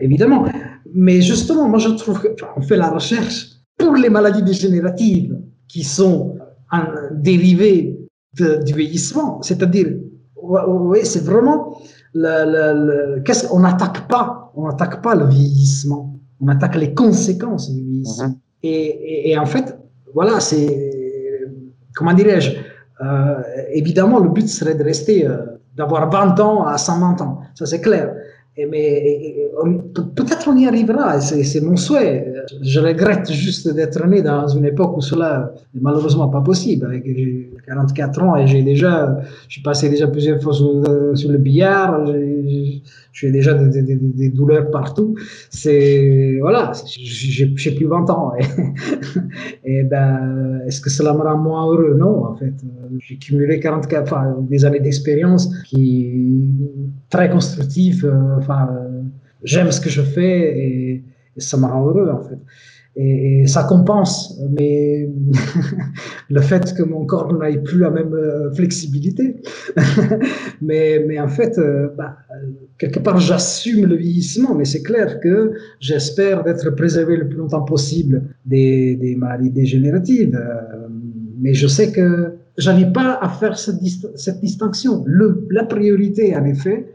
évidemment. 0.00 0.46
Mais 0.94 1.20
justement, 1.20 1.68
moi 1.68 1.78
je 1.78 1.90
trouve 1.90 2.22
qu'on 2.22 2.62
fait 2.62 2.76
la 2.76 2.88
recherche 2.88 3.48
pour 3.76 3.94
les 3.94 4.08
maladies 4.08 4.42
dégénératives 4.42 5.36
qui 5.68 5.82
sont 5.82 6.38
un 6.70 6.88
dérivé 7.12 7.98
du 8.34 8.72
vieillissement, 8.74 9.42
c'est-à-dire, 9.42 9.88
oui, 10.36 11.00
c'est 11.04 11.24
vraiment, 11.24 11.78
le, 12.14 13.14
le, 13.16 13.20
qu'est-ce 13.22 13.46
qu'on 13.48 13.60
n'attaque 13.60 14.08
pas, 14.08 14.52
on 14.54 14.66
n'attaque 14.66 15.02
pas 15.02 15.14
le 15.14 15.26
vieillissement, 15.26 16.18
on 16.40 16.48
attaque 16.48 16.76
les 16.76 16.94
conséquences 16.94 17.70
du 17.70 17.82
vieillissement. 17.82 18.28
Mhm. 18.28 18.34
et, 18.62 19.30
et, 19.30 19.38
en 19.38 19.46
fait, 19.46 19.78
voilà, 20.14 20.40
c'est, 20.40 20.90
comment 21.94 22.12
dirais-je, 22.12 22.52
euh, 23.02 23.42
évidemment, 23.72 24.18
le 24.18 24.28
but 24.28 24.48
serait 24.48 24.74
de 24.74 24.84
rester, 24.84 25.26
euh, 25.26 25.38
d'avoir 25.76 26.08
20 26.10 26.40
ans 26.40 26.64
à 26.64 26.78
120 26.78 27.20
ans, 27.22 27.40
ça 27.54 27.66
c'est 27.66 27.80
clair. 27.80 28.14
Mais 28.56 29.50
peut-être 30.14 30.48
on 30.48 30.56
y 30.56 30.66
arrivera, 30.66 31.20
c'est 31.20 31.60
mon 31.60 31.76
souhait. 31.76 32.32
Je 32.62 32.78
regrette 32.78 33.32
juste 33.32 33.68
d'être 33.74 34.06
né 34.06 34.22
dans 34.22 34.46
une 34.46 34.64
époque 34.64 34.96
où 34.96 35.00
cela 35.00 35.52
n'est 35.74 35.80
malheureusement 35.80 36.28
pas 36.28 36.40
possible. 36.40 36.86
Avec 36.86 37.04
44 37.66 38.22
ans 38.22 38.36
et 38.36 38.46
j'ai 38.46 38.62
déjà, 38.62 39.18
je 39.48 39.54
suis 39.54 39.62
passé 39.62 39.88
déjà 39.88 40.06
plusieurs 40.06 40.40
fois 40.40 40.52
sur, 40.52 40.70
le 40.72 41.38
billard, 41.38 42.04
j'ai 43.14 43.30
déjà 43.30 43.54
des, 43.54 44.28
douleurs 44.28 44.70
partout. 44.70 45.14
C'est 45.48 46.38
voilà, 46.40 46.72
j'ai 46.96 47.74
plus 47.74 47.86
20 47.86 48.10
ans. 48.10 48.32
Et, 49.64 49.84
ben, 49.84 50.60
est-ce 50.66 50.80
que 50.80 50.90
cela 50.90 51.14
me 51.14 51.20
rend 51.20 51.38
moins 51.38 51.66
heureux? 51.66 51.94
Non, 51.96 52.26
en 52.26 52.34
fait, 52.34 52.54
j'ai 52.98 53.16
cumulé 53.16 53.60
44, 53.60 54.02
enfin, 54.02 54.36
des 54.40 54.64
années 54.64 54.80
d'expérience 54.80 55.48
qui 55.64 56.50
très 57.08 57.30
constructives. 57.30 58.12
Enfin, 58.36 58.68
j'aime 59.44 59.70
ce 59.70 59.80
que 59.80 59.90
je 59.90 60.02
fais 60.02 60.58
et, 60.58 61.04
ça 61.36 61.56
me 61.56 61.66
rend 61.66 61.84
heureux 61.84 62.08
en 62.12 62.22
fait 62.22 62.38
et, 62.96 63.46
ça 63.46 63.64
compense. 63.64 64.40
Mais 64.50 65.08
le 66.30 66.40
fait 66.40 66.74
que 66.74 66.82
mon 66.82 67.04
corps 67.06 67.32
n'aille 67.34 67.62
plus 67.62 67.78
la 67.78 67.90
même 67.90 68.14
euh, 68.14 68.50
flexibilité. 68.52 69.36
mais, 70.62 71.18
en 71.18 71.28
fait, 71.28 71.58
euh, 71.58 71.88
bah, 71.96 72.16
quelque 72.78 73.00
part, 73.00 73.18
j'assume 73.18 73.86
le 73.86 73.96
vieillissement, 73.96 74.54
mais 74.54 74.64
c'est 74.64 74.82
clair 74.82 75.20
que 75.20 75.52
j'espère 75.80 76.44
d'être 76.44 76.70
préservé 76.70 77.16
le 77.16 77.28
plus 77.28 77.38
longtemps 77.38 77.62
possible 77.62 78.22
des, 78.46 79.16
maladies 79.18 79.50
dégénératives. 79.50 80.36
Euh, 80.36 80.88
mais 81.40 81.54
je 81.54 81.66
sais 81.66 81.92
que 81.92 82.34
j'arrive 82.56 82.92
pas 82.92 83.18
à 83.20 83.28
faire 83.28 83.58
cette, 83.58 83.80
distinction. 84.40 85.04
La 85.50 85.64
priorité, 85.64 86.34
en 86.36 86.44
effet, 86.44 86.86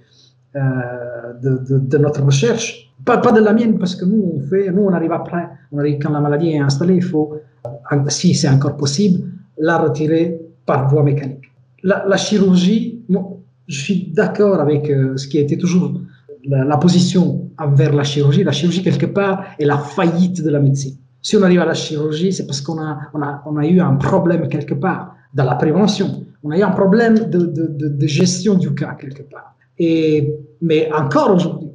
de 0.55 1.97
notre 1.97 2.23
recherche, 2.23 2.88
pas, 3.05 3.17
de 3.17 3.39
la 3.39 3.53
mienne, 3.53 3.77
parce 3.77 3.95
que 3.95 4.05
nous, 4.05 4.33
on 4.35 4.39
fait, 4.41 4.71
nous, 4.71 4.83
on 4.83 4.93
arrive 4.93 5.11
après, 5.11 5.47
on 5.71 5.79
arrive 5.79 5.99
quand 6.01 6.11
la 6.11 6.19
maladie 6.19 6.51
est 6.51 6.59
installée, 6.59 6.95
il 6.95 7.03
faut, 7.03 7.33
si 8.07 8.33
c'est 8.33 8.49
encore 8.49 8.77
possible, 8.77 9.27
la 9.57 9.77
retirer 9.77 10.39
par 10.65 10.89
voie 10.89 11.03
mécanique. 11.03 11.51
La, 11.83 12.05
la 12.07 12.17
chirurgie, 12.17 13.03
je 13.67 13.79
suis 13.79 14.11
d'accord 14.11 14.59
avec 14.59 14.89
euh, 14.89 15.15
ce 15.17 15.27
qui 15.27 15.37
été 15.37 15.57
toujours 15.57 15.93
la, 16.45 16.77
position 16.77 17.49
envers 17.57 17.93
la 17.93 18.03
chirurgie. 18.03 18.43
La 18.43 18.51
chirurgie, 18.51 18.83
quelque 18.83 19.05
part, 19.05 19.45
est 19.59 19.65
la 19.65 19.77
faillite 19.77 20.43
de 20.43 20.49
la 20.49 20.59
médecine. 20.59 20.95
Si 21.21 21.35
on 21.37 21.43
arrive 21.43 21.61
à 21.61 21.65
la 21.65 21.73
chirurgie, 21.73 22.31
c'est 22.31 22.45
parce 22.45 22.61
qu'on 22.61 22.79
a, 22.81 22.97
on 23.13 23.21
a, 23.21 23.43
on 23.45 23.57
a 23.57 23.65
eu 23.65 23.79
un 23.79 23.95
problème 23.95 24.47
quelque 24.47 24.73
part 24.73 25.15
dans 25.33 25.43
la 25.43 25.55
prévention. 25.55 26.25
On 26.43 26.51
a 26.51 26.57
eu 26.57 26.61
un 26.61 26.71
problème 26.71 27.29
de, 27.29 27.39
de, 27.39 27.67
de, 27.67 27.87
de 27.89 28.07
gestion 28.07 28.55
du 28.55 28.73
cas 28.73 28.95
quelque 28.99 29.23
part. 29.23 29.55
Et, 29.77 30.33
mais 30.61 30.89
encore 30.93 31.35
aujourd'hui, 31.35 31.69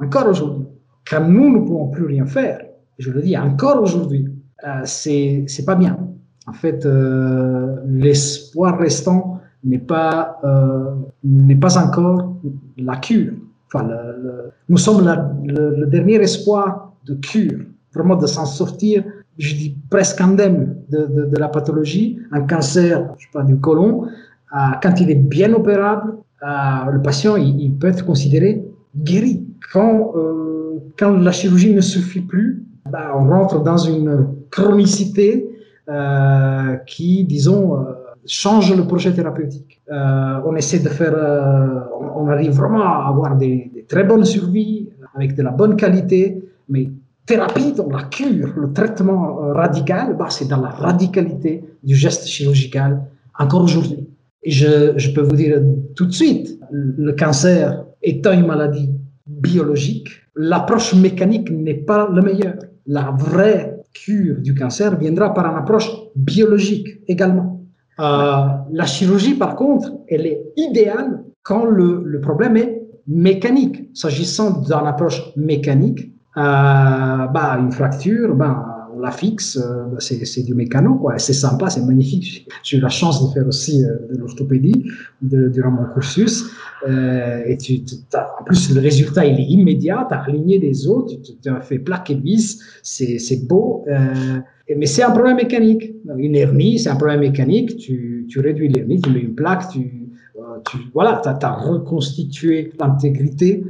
encore 0.00 0.28
aujourd'hui, 0.28 0.65
quand 1.08 1.26
nous 1.26 1.50
ne 1.50 1.64
pouvons 1.64 1.88
plus 1.88 2.04
rien 2.04 2.26
faire, 2.26 2.60
je 2.98 3.10
le 3.10 3.22
dis 3.22 3.36
encore 3.36 3.80
aujourd'hui, 3.82 4.26
euh, 4.66 4.80
c'est 4.84 5.64
pas 5.64 5.74
bien. 5.74 5.98
En 6.46 6.52
fait, 6.52 6.86
euh, 6.86 7.76
l'espoir 7.86 8.78
restant 8.78 9.40
n'est 9.64 9.78
pas 9.78 10.38
euh, 10.44 10.94
n'est 11.24 11.56
pas 11.56 11.78
encore 11.78 12.36
la 12.76 12.96
cure. 12.96 13.34
Enfin, 13.66 13.88
nous 14.68 14.76
sommes 14.76 15.04
le, 15.44 15.86
dernier 15.86 16.14
espoir 16.16 16.92
de 17.04 17.14
cure, 17.14 17.64
vraiment 17.92 18.16
de 18.16 18.26
s'en 18.26 18.46
sortir. 18.46 19.04
Je 19.38 19.54
dis 19.54 19.76
presque 19.90 20.20
indemne 20.20 20.76
de, 20.88 21.06
de, 21.06 21.26
de, 21.26 21.36
la 21.36 21.48
pathologie, 21.48 22.18
un 22.30 22.42
cancer, 22.42 23.12
je 23.18 23.26
pas, 23.32 23.42
du 23.42 23.56
côlon. 23.58 24.04
Euh, 24.06 24.58
quand 24.82 25.00
il 25.00 25.10
est 25.10 25.16
bien 25.16 25.52
opérable, 25.52 26.14
le 26.42 27.02
patient 27.02 27.36
il, 27.36 27.60
il, 27.60 27.76
peut 27.76 27.88
être 27.88 28.06
considéré 28.06 28.64
guéri. 28.96 29.44
Quand 29.72 30.12
quand 30.98 31.12
la 31.16 31.32
chirurgie 31.32 31.74
ne 31.74 31.80
suffit 31.80 32.20
plus, 32.20 32.64
bah, 32.90 33.12
on 33.16 33.28
rentre 33.28 33.62
dans 33.62 33.76
une 33.76 34.28
chronicité 34.50 35.48
euh, 35.88 36.76
qui, 36.86 37.24
disons, 37.24 37.76
euh, 37.76 37.82
change 38.26 38.74
le 38.74 38.84
projet 38.86 39.12
thérapeutique. 39.12 39.80
Euh, 39.90 40.40
on 40.44 40.56
essaie 40.56 40.80
de 40.80 40.88
faire, 40.88 41.14
euh, 41.14 41.80
on, 42.16 42.28
arrive 42.28 42.52
vraiment 42.52 42.82
à 42.82 43.08
avoir 43.08 43.36
des, 43.36 43.70
des, 43.72 43.84
très 43.84 44.04
bonnes 44.04 44.24
survies 44.24 44.88
avec 45.14 45.34
de 45.34 45.42
la 45.42 45.50
bonne 45.50 45.76
qualité, 45.76 46.42
mais 46.68 46.90
thérapie 47.24 47.74
la 47.90 48.02
cure, 48.04 48.52
le 48.56 48.72
traitement 48.72 49.44
euh, 49.44 49.52
radical, 49.52 50.16
bah, 50.18 50.26
c'est 50.28 50.48
dans 50.48 50.60
la 50.60 50.70
radicalité 50.70 51.64
du 51.82 51.94
geste 51.94 52.26
chirurgical 52.26 53.02
encore 53.38 53.62
aujourd'hui. 53.62 54.08
Et 54.42 54.50
je, 54.50 54.92
je 54.96 55.10
peux 55.12 55.22
vous 55.22 55.36
dire 55.36 55.60
tout 55.94 56.06
de 56.06 56.12
suite, 56.12 56.58
le 56.70 57.12
cancer 57.12 57.84
étant 58.02 58.32
une 58.32 58.46
maladie 58.46 58.90
biologique, 59.26 60.08
l'approche 60.36 60.94
mécanique 60.94 61.50
n'est 61.50 61.74
pas 61.74 62.08
la 62.12 62.22
meilleure. 62.22 62.58
La 62.86 63.14
vraie 63.16 63.82
cure 63.92 64.36
du 64.40 64.54
cancer 64.54 64.96
viendra 64.96 65.32
par 65.34 65.46
une 65.46 65.58
approche 65.58 65.90
biologique 66.14 67.00
également. 67.08 67.62
Euh, 67.98 68.44
la 68.70 68.84
chirurgie, 68.84 69.34
par 69.34 69.56
contre, 69.56 69.92
elle 70.08 70.26
est 70.26 70.42
idéale 70.56 71.24
quand 71.42 71.64
le, 71.64 72.20
problème 72.20 72.56
est 72.56 72.82
mécanique. 73.06 73.88
S'agissant 73.94 74.60
d'une 74.60 74.86
approche 74.86 75.22
mécanique, 75.36 76.12
euh, 76.36 77.26
bah, 77.26 77.56
une 77.58 77.72
fracture, 77.72 78.34
bah, 78.34 78.65
la 79.00 79.10
fixe, 79.10 79.56
euh, 79.56 79.98
c'est 79.98 80.42
du 80.42 80.54
mécano, 80.54 80.94
quoi. 80.96 81.18
C'est 81.18 81.32
sympa, 81.32 81.70
c'est 81.70 81.84
magnifique. 81.84 82.48
J'ai 82.62 82.78
eu 82.78 82.80
la 82.80 82.88
chance 82.88 83.26
de 83.26 83.32
faire 83.32 83.46
aussi 83.46 83.84
euh, 83.84 84.12
de 84.12 84.18
l'orthopédie 84.18 84.84
durant 85.22 85.70
mon 85.70 85.84
cursus. 85.92 86.44
Euh, 86.88 87.42
et 87.46 87.56
tu, 87.56 87.80
en 88.14 88.44
plus, 88.44 88.74
le 88.74 88.80
résultat, 88.80 89.24
il 89.24 89.40
est 89.40 89.44
immédiat. 89.44 90.06
Tu 90.08 90.14
as 90.14 90.22
aligné 90.22 90.58
des 90.58 90.88
os, 90.88 91.04
tu, 91.42 91.48
as 91.48 91.60
fait 91.60 91.78
plaque 91.78 92.10
et 92.10 92.14
vis, 92.14 92.60
c'est 92.82 93.46
beau. 93.46 93.84
mais 94.76 94.86
c'est 94.86 95.02
un 95.02 95.10
problème 95.10 95.36
mécanique. 95.36 95.94
Une 96.16 96.36
hernie, 96.36 96.78
c'est 96.78 96.90
un 96.90 96.96
problème 96.96 97.20
mécanique. 97.20 97.76
Tu, 97.76 98.26
tu 98.28 98.40
réduis 98.40 98.68
l'hernie, 98.68 99.00
tu 99.00 99.10
mets 99.10 99.20
une 99.20 99.34
plaque, 99.34 99.68
tu, 99.70 100.10
tu 100.70 100.76
voilà, 100.94 101.20
tu 101.22 101.28
as, 101.28 101.52
reconstitué 101.52 102.72
l'intégrité 102.78 103.64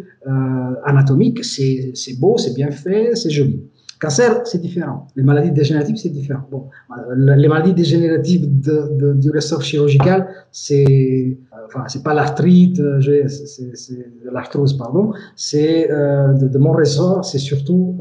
anatomique. 0.85 1.45
C'est 1.45 2.21
beau, 2.21 2.37
c'est 2.39 2.55
bien 2.55 2.71
fait, 2.71 3.15
c'est 3.15 3.31
joli. 3.31 3.61
Cancer, 3.99 4.43
c'est 4.45 4.61
différent. 4.61 5.07
Les 5.17 5.23
maladies 5.23 5.53
dégénératives, 5.53 5.97
c'est 5.97 6.11
différent. 6.11 6.43
Bon, 6.51 6.69
euh, 6.91 7.15
les 7.37 7.49
maladies 7.49 7.73
dégénératives 7.73 8.61
de, 8.61 8.91
de, 8.99 9.13
du 9.15 9.31
ressort 9.31 9.63
chirurgical, 9.63 10.29
c'est, 10.53 11.39
euh, 11.53 11.57
enfin, 11.67 11.85
c'est 11.89 12.03
pas 12.03 12.13
l'arthrite, 12.13 12.79
euh, 12.79 13.01
c'est 13.29 14.07
l'arthrose, 14.31 14.77
pardon. 14.77 15.13
C'est 15.35 15.89
de, 15.89 16.59
mon 16.59 16.73
ressort, 16.73 17.25
c'est 17.25 17.39
surtout 17.39 17.97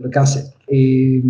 le, 0.00 0.08
cancer. 0.08 0.44
Et 0.68 1.22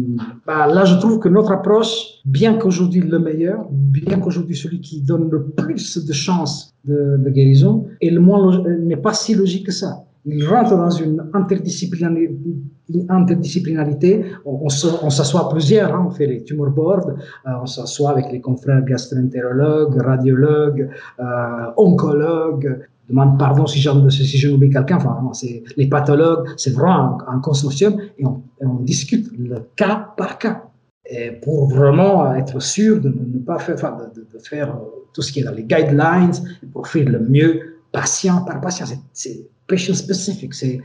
bah, 0.47 0.68
là, 0.68 0.85
je 0.85 0.95
trouve 0.97 1.18
que 1.18 1.28
notre 1.28 1.51
approche, 1.51 2.20
bien 2.24 2.59
qu'aujourd'hui 2.59 3.01
le 3.01 3.18
meilleur, 3.18 3.66
bien 3.70 4.20
qu'aujourd'hui 4.20 4.55
celui 4.55 4.80
qui 4.80 5.01
donne 5.01 5.28
le 5.30 5.43
plus 5.43 6.07
de 6.07 6.12
chances 6.12 6.72
de, 6.85 7.16
de 7.18 7.30
guérison, 7.30 7.87
n'est 8.01 8.97
pas 8.97 9.12
si 9.14 9.35
logique 9.35 9.66
que 9.66 9.72
ça 9.72 10.05
il 10.24 10.46
rentre 10.46 10.76
dans 10.76 10.90
une 10.90 11.28
interdisciplinarité. 11.34 14.24
On, 14.44 14.66
on 14.66 15.10
s'assoit 15.10 15.48
plusieurs, 15.48 15.92
hein, 15.94 16.06
on 16.08 16.10
fait 16.10 16.26
les 16.26 16.44
tumor 16.44 16.70
boards, 16.70 17.08
euh, 17.08 17.50
on 17.60 17.66
s'assoit 17.66 18.10
avec 18.10 18.30
les 18.30 18.40
confrères 18.40 18.84
gastroentérologues, 18.84 20.00
radiologues, 20.00 20.88
euh, 21.18 21.72
oncologues. 21.76 22.86
Demande 23.08 23.36
pardon 23.36 23.66
si 23.66 23.80
j'en 23.80 24.08
si 24.10 24.40
quelqu'un. 24.40 24.96
Enfin, 24.96 25.28
c'est 25.32 25.64
les 25.76 25.88
pathologues. 25.88 26.46
C'est 26.56 26.72
vraiment 26.72 27.18
un, 27.26 27.40
consortium 27.40 27.96
et 28.16 28.24
on, 28.24 28.40
discute 28.82 29.28
le 29.36 29.56
cas 29.74 30.14
par 30.16 30.38
cas. 30.38 30.62
Pour 31.42 31.68
vraiment 31.68 32.32
être 32.34 32.62
sûr 32.62 33.00
de 33.00 33.08
ne 33.08 33.40
pas 33.40 33.58
faire, 33.58 33.74
de, 34.14 34.38
faire 34.38 34.78
tout 35.12 35.20
ce 35.20 35.32
qui 35.32 35.40
est 35.40 35.42
dans 35.42 35.52
les 35.52 35.64
guidelines 35.64 36.30
pour 36.72 36.86
faire 36.86 37.08
le 37.08 37.18
mieux 37.18 37.71
patient 37.93 38.43
par 38.45 38.61
patient. 38.61 38.86
C'est 39.12 39.47
patient 39.66 39.95
specific. 39.95 40.55
C'est, 40.55 40.80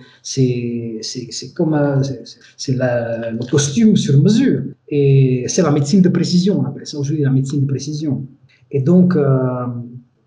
comme 1.55 1.73
euh, 1.73 2.01
c'est, 2.57 2.73
le 2.73 3.49
costume 3.49 3.95
sur 3.95 4.21
mesure. 4.21 4.61
Et 4.89 5.45
c'est 5.47 5.61
la 5.61 5.71
médecine 5.71 6.01
de 6.01 6.09
précision. 6.09 6.59
On 6.59 6.65
appelle 6.65 6.85
ça 6.85 6.97
aujourd'hui 6.97 7.23
la 7.23 7.31
médecine 7.31 7.61
de 7.61 7.67
précision. 7.67 8.23
Et 8.71 8.81
donc, 8.81 9.15
euh, 9.15 9.65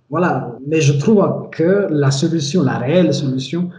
voilà. 0.08 0.58
Mais 0.66 0.80
je 0.80 0.94
trouve 0.94 1.48
que 1.52 1.86
la 1.90 2.10
solution, 2.10 2.62
la 2.62 2.78
réelle 2.78 3.12
solution 3.14 3.70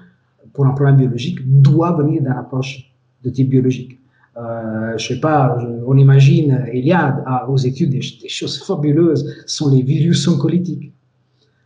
pour 0.54 0.66
un 0.66 0.72
problème 0.72 0.97
biologique 0.97 1.39
doit 1.62 1.93
venir 1.93 2.22
d'une 2.22 2.32
approche 2.32 2.93
de 3.24 3.30
type 3.30 3.49
biologique. 3.49 3.97
Euh, 4.38 4.97
je 4.97 5.08
sais 5.10 5.20
pas, 5.20 5.58
on 5.86 5.97
imagine, 5.97 6.66
il 6.74 6.86
y 6.86 6.93
a 6.93 7.45
aux 7.49 7.58
études 7.58 7.89
des, 7.89 7.99
des 7.99 8.30
choses 8.30 8.64
fabuleuses, 8.64 9.43
sont 9.45 9.70
les 9.70 9.82
virus 9.82 10.28
oncolytiques. 10.28 10.93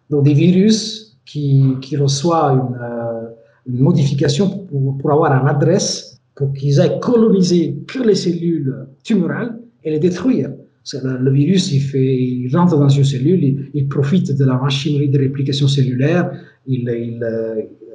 Donc 0.09 0.23
des 0.23 0.33
virus 0.33 1.04
qui, 1.25 1.63
qui 1.81 1.97
reçoit 1.97 2.51
une, 2.51 2.75
euh, 2.81 3.29
une 3.67 3.79
modification 3.79 4.49
pour, 4.49 4.97
pour, 4.97 5.11
avoir 5.11 5.31
une 5.41 5.47
adresse 5.47 6.19
pour 6.35 6.53
qu'ils 6.53 6.79
aient 6.79 6.99
colonisé 6.99 7.77
que 7.87 7.99
les 7.99 8.15
cellules 8.15 8.87
tumorales 9.03 9.57
et 9.83 9.91
les 9.91 9.99
détruire. 9.99 10.51
Le, 10.93 11.17
le, 11.17 11.31
virus, 11.31 11.71
il, 11.71 11.79
fait, 11.79 12.15
il 12.15 12.55
rentre 12.55 12.77
dans 12.77 12.89
une 12.89 13.03
cellule, 13.03 13.69
il, 13.73 13.87
profite 13.87 14.37
de 14.37 14.45
la 14.45 14.55
machinerie 14.55 15.09
de 15.09 15.17
réplication 15.17 15.67
cellulaire, 15.67 16.31
il, 16.67 16.87
il, 16.89 17.25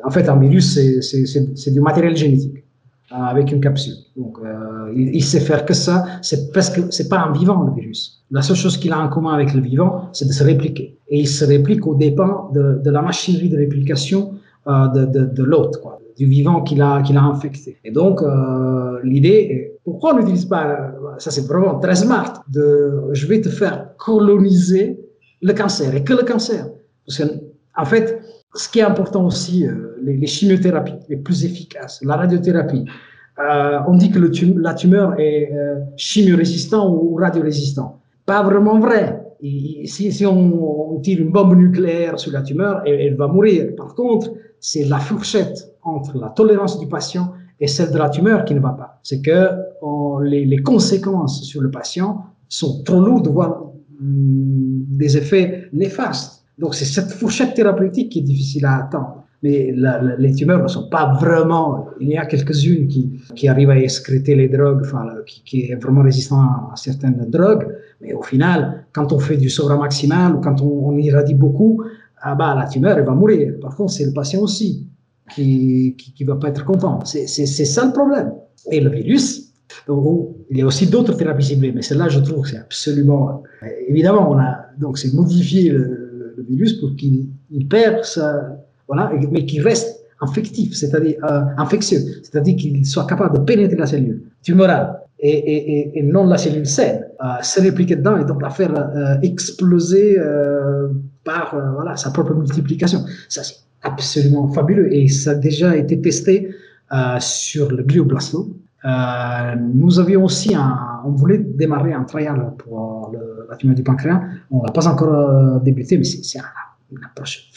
en 0.04 0.10
fait, 0.10 0.28
un 0.28 0.38
virus, 0.40 0.78
c'est 1.00 1.70
du 1.70 1.80
matériel 1.80 2.16
génétique 2.16 2.59
avec 3.10 3.50
une 3.52 3.60
capsule. 3.60 3.94
Donc, 4.16 4.38
il, 4.94 5.14
il, 5.14 5.24
sait 5.24 5.40
faire 5.40 5.64
que 5.64 5.74
ça. 5.74 6.04
C'est 6.22 6.52
parce 6.52 6.70
que 6.70 6.90
c'est 6.90 7.08
pas 7.08 7.18
un 7.18 7.32
vivant 7.32 7.62
le 7.62 7.72
virus. 7.72 8.24
La 8.30 8.42
seule 8.42 8.56
chose 8.56 8.76
qu'il 8.76 8.92
a 8.92 9.00
en 9.00 9.08
commun 9.08 9.34
avec 9.34 9.52
le 9.54 9.60
vivant, 9.60 10.08
c'est 10.12 10.26
de 10.26 10.32
se 10.32 10.44
répliquer. 10.44 10.96
Et 11.08 11.18
il 11.20 11.28
se 11.28 11.44
réplique 11.44 11.86
au 11.86 11.94
dépens 11.94 12.50
de, 12.54 12.90
la 12.90 13.02
machinerie 13.02 13.48
de 13.48 13.56
réplication 13.56 14.34
euh, 14.68 14.86
de, 14.88 15.06
de, 15.06 15.24
de 15.24 15.42
l'autre, 15.42 15.80
du 16.16 16.26
vivant 16.26 16.62
qu'il 16.62 16.80
a, 16.82 17.02
qu'il 17.02 17.16
a 17.16 17.22
infecté. 17.22 17.78
Et 17.84 17.90
donc, 17.90 18.22
euh, 18.22 19.00
l'idée 19.02 19.70
pourquoi 19.84 20.14
on 20.14 20.18
n'utilise 20.18 20.44
pas, 20.44 20.92
ça 21.18 21.30
c'est 21.30 21.46
vraiment 21.46 21.78
très 21.78 21.96
smart, 21.96 22.44
de 22.48 23.08
je 23.12 23.26
vais 23.26 23.40
te 23.40 23.48
faire 23.48 23.96
coloniser 23.96 25.00
le 25.42 25.52
cancer 25.52 25.94
et 25.94 26.04
que 26.04 26.12
le 26.12 26.22
cancer. 26.22 26.68
Parce 27.06 27.18
que, 27.18 27.24
en 27.76 27.84
fait, 27.84 28.20
ce 28.54 28.68
qui 28.68 28.80
est 28.80 28.82
important 28.82 29.26
aussi, 29.26 29.66
euh, 29.66 29.96
les, 30.02 30.16
les, 30.16 30.26
chimiothérapies 30.26 30.94
les 31.08 31.16
plus 31.16 31.44
efficaces, 31.44 32.00
la 32.04 32.16
radiothérapie, 32.16 32.84
euh, 33.38 33.78
on 33.86 33.96
dit 33.96 34.10
que 34.10 34.18
le 34.18 34.30
la 34.60 34.74
tumeur 34.74 35.18
est 35.18 35.52
euh, 35.52 35.76
chimiorésistant 35.96 36.92
ou 36.92 37.14
radiorésistant. 37.14 38.00
Pas 38.26 38.42
vraiment 38.42 38.78
vrai. 38.78 39.22
si, 39.40 40.12
si 40.12 40.26
on, 40.26 40.94
on, 40.94 41.00
tire 41.00 41.20
une 41.20 41.30
bombe 41.30 41.56
nucléaire 41.56 42.18
sur 42.18 42.32
la 42.32 42.42
tumeur, 42.42 42.82
elle, 42.84 43.00
elle 43.00 43.16
va 43.16 43.28
mourir. 43.28 43.74
Par 43.76 43.94
contre, 43.94 44.32
c'est 44.58 44.84
la 44.84 44.98
fourchette 44.98 45.72
entre 45.82 46.18
la 46.18 46.28
tolérance 46.28 46.78
du 46.78 46.86
patient 46.86 47.32
et 47.60 47.66
celle 47.66 47.92
de 47.92 47.98
la 47.98 48.10
tumeur 48.10 48.44
qui 48.44 48.54
ne 48.54 48.60
va 48.60 48.70
pas. 48.70 49.00
C'est 49.02 49.22
que 49.22 49.48
les, 50.22 50.44
les, 50.44 50.58
conséquences 50.58 51.44
sur 51.44 51.62
le 51.62 51.70
patient 51.70 52.26
sont 52.48 52.82
trop 52.82 53.00
lourdes, 53.00 53.28
voire 53.28 53.62
hum, 54.00 54.84
des 54.88 55.16
effets 55.16 55.68
néfastes. 55.72 56.39
Donc 56.60 56.74
c'est 56.74 56.84
cette 56.84 57.10
fourchette 57.10 57.54
thérapeutique 57.54 58.12
qui 58.12 58.18
est 58.18 58.22
difficile 58.22 58.66
à 58.66 58.84
atteindre. 58.84 59.24
Mais 59.42 59.74
les 60.18 60.34
tumeurs 60.34 60.62
ne 60.62 60.68
sont 60.68 60.90
pas 60.90 61.14
vraiment. 61.14 61.86
Il 61.98 62.08
y 62.10 62.18
a 62.18 62.26
quelques-unes 62.26 62.86
qui, 62.88 63.18
qui 63.34 63.48
arrivent 63.48 63.70
à 63.70 63.78
excréter 63.78 64.34
les 64.34 64.48
drogues, 64.48 64.82
enfin, 64.84 65.06
qui, 65.26 65.42
qui 65.42 65.70
est 65.70 65.76
vraiment 65.76 66.02
résistant 66.02 66.42
à, 66.42 66.72
certaines 66.76 67.24
drogues. 67.30 67.66
Mais 68.02 68.12
au 68.12 68.22
final, 68.22 68.84
quand 68.92 69.14
on 69.14 69.18
fait 69.18 69.38
du 69.38 69.48
sora 69.48 69.78
maximal 69.78 70.36
ou 70.36 70.40
quand 70.40 70.60
on, 70.60 70.94
irradie 70.98 71.34
beaucoup, 71.34 71.82
ah 72.20 72.34
bah, 72.34 72.54
la 72.54 72.66
tumeur, 72.66 73.02
va 73.02 73.12
mourir. 73.12 73.54
Par 73.62 73.74
contre, 73.74 73.92
c'est 73.92 74.04
le 74.04 74.12
patient 74.12 74.42
aussi 74.42 74.86
qui 75.34 75.96
ne 76.20 76.26
va 76.26 76.36
pas 76.36 76.48
être 76.48 76.64
content. 76.66 77.02
C'est 77.06 77.26
ça 77.26 77.86
le 77.86 77.92
problème. 77.92 78.32
Et 78.70 78.80
le 78.80 78.90
virus, 78.90 79.50
donc, 79.86 80.36
il 80.50 80.58
y 80.58 80.62
a 80.62 80.66
aussi 80.66 80.86
d'autres 80.86 81.14
thérapies 81.14 81.46
ciblées, 81.46 81.72
mais 81.72 81.82
celle-là, 81.82 82.08
je 82.08 82.20
trouve 82.20 82.42
que 82.42 82.50
c'est 82.50 82.58
absolument... 82.58 83.42
Évidemment, 83.88 84.30
on 84.30 84.38
a 84.38 84.66
donc 84.78 84.98
c'est 84.98 85.12
modifié 85.14 85.70
le, 85.70 85.99
virus 86.48 86.74
pour 86.74 86.94
qu'il 86.96 87.28
perd 87.68 88.04
sa... 88.04 88.58
Voilà, 88.88 89.12
mais 89.30 89.46
qu'il 89.46 89.62
reste 89.62 90.00
infectif, 90.20 90.74
c'est-à-dire 90.74 91.16
euh, 91.24 91.40
infectieux, 91.56 92.00
c'est-à-dire 92.22 92.56
qu'il 92.56 92.84
soit 92.84 93.06
capable 93.06 93.38
de 93.38 93.44
pénétrer 93.44 93.76
la 93.76 93.86
cellule 93.86 94.22
tumorale 94.42 95.00
et, 95.18 95.30
et, 95.30 95.98
et 95.98 96.02
non 96.02 96.26
la 96.26 96.38
cellule 96.38 96.66
saine, 96.66 97.06
euh, 97.22 97.42
se 97.42 97.60
répliquer 97.60 97.96
dedans 97.96 98.16
et 98.18 98.24
donc 98.24 98.42
la 98.42 98.50
faire 98.50 98.72
euh, 98.74 99.16
exploser 99.22 100.18
par 101.24 101.56
voilà, 101.74 101.96
sa 101.96 102.10
propre 102.10 102.34
multiplication. 102.34 103.04
Ça, 103.28 103.42
c'est 103.42 103.56
absolument 103.82 104.48
fabuleux 104.48 104.92
et 104.92 105.08
ça 105.08 105.30
a 105.30 105.34
déjà 105.34 105.76
été 105.76 106.00
testé 106.00 106.50
sur 107.20 107.70
le 107.70 107.82
glioblastome. 107.82 108.54
Nous 109.74 110.00
avions 110.00 110.24
aussi 110.24 110.54
un, 110.54 110.89
on 111.04 111.10
voulait 111.10 111.38
démarrer 111.38 111.92
un 111.92 112.04
trial 112.04 112.52
pour 112.58 113.10
le, 113.12 113.46
la 113.48 113.56
tumeur 113.56 113.74
du 113.74 113.82
pancréas. 113.82 114.22
On 114.50 114.62
l'a 114.62 114.72
pas 114.72 114.86
encore 114.88 115.14
euh, 115.14 115.58
débuté, 115.60 115.98
mais 115.98 116.04
c'est 116.04 116.38
une 116.92 117.04
approche 117.04 117.50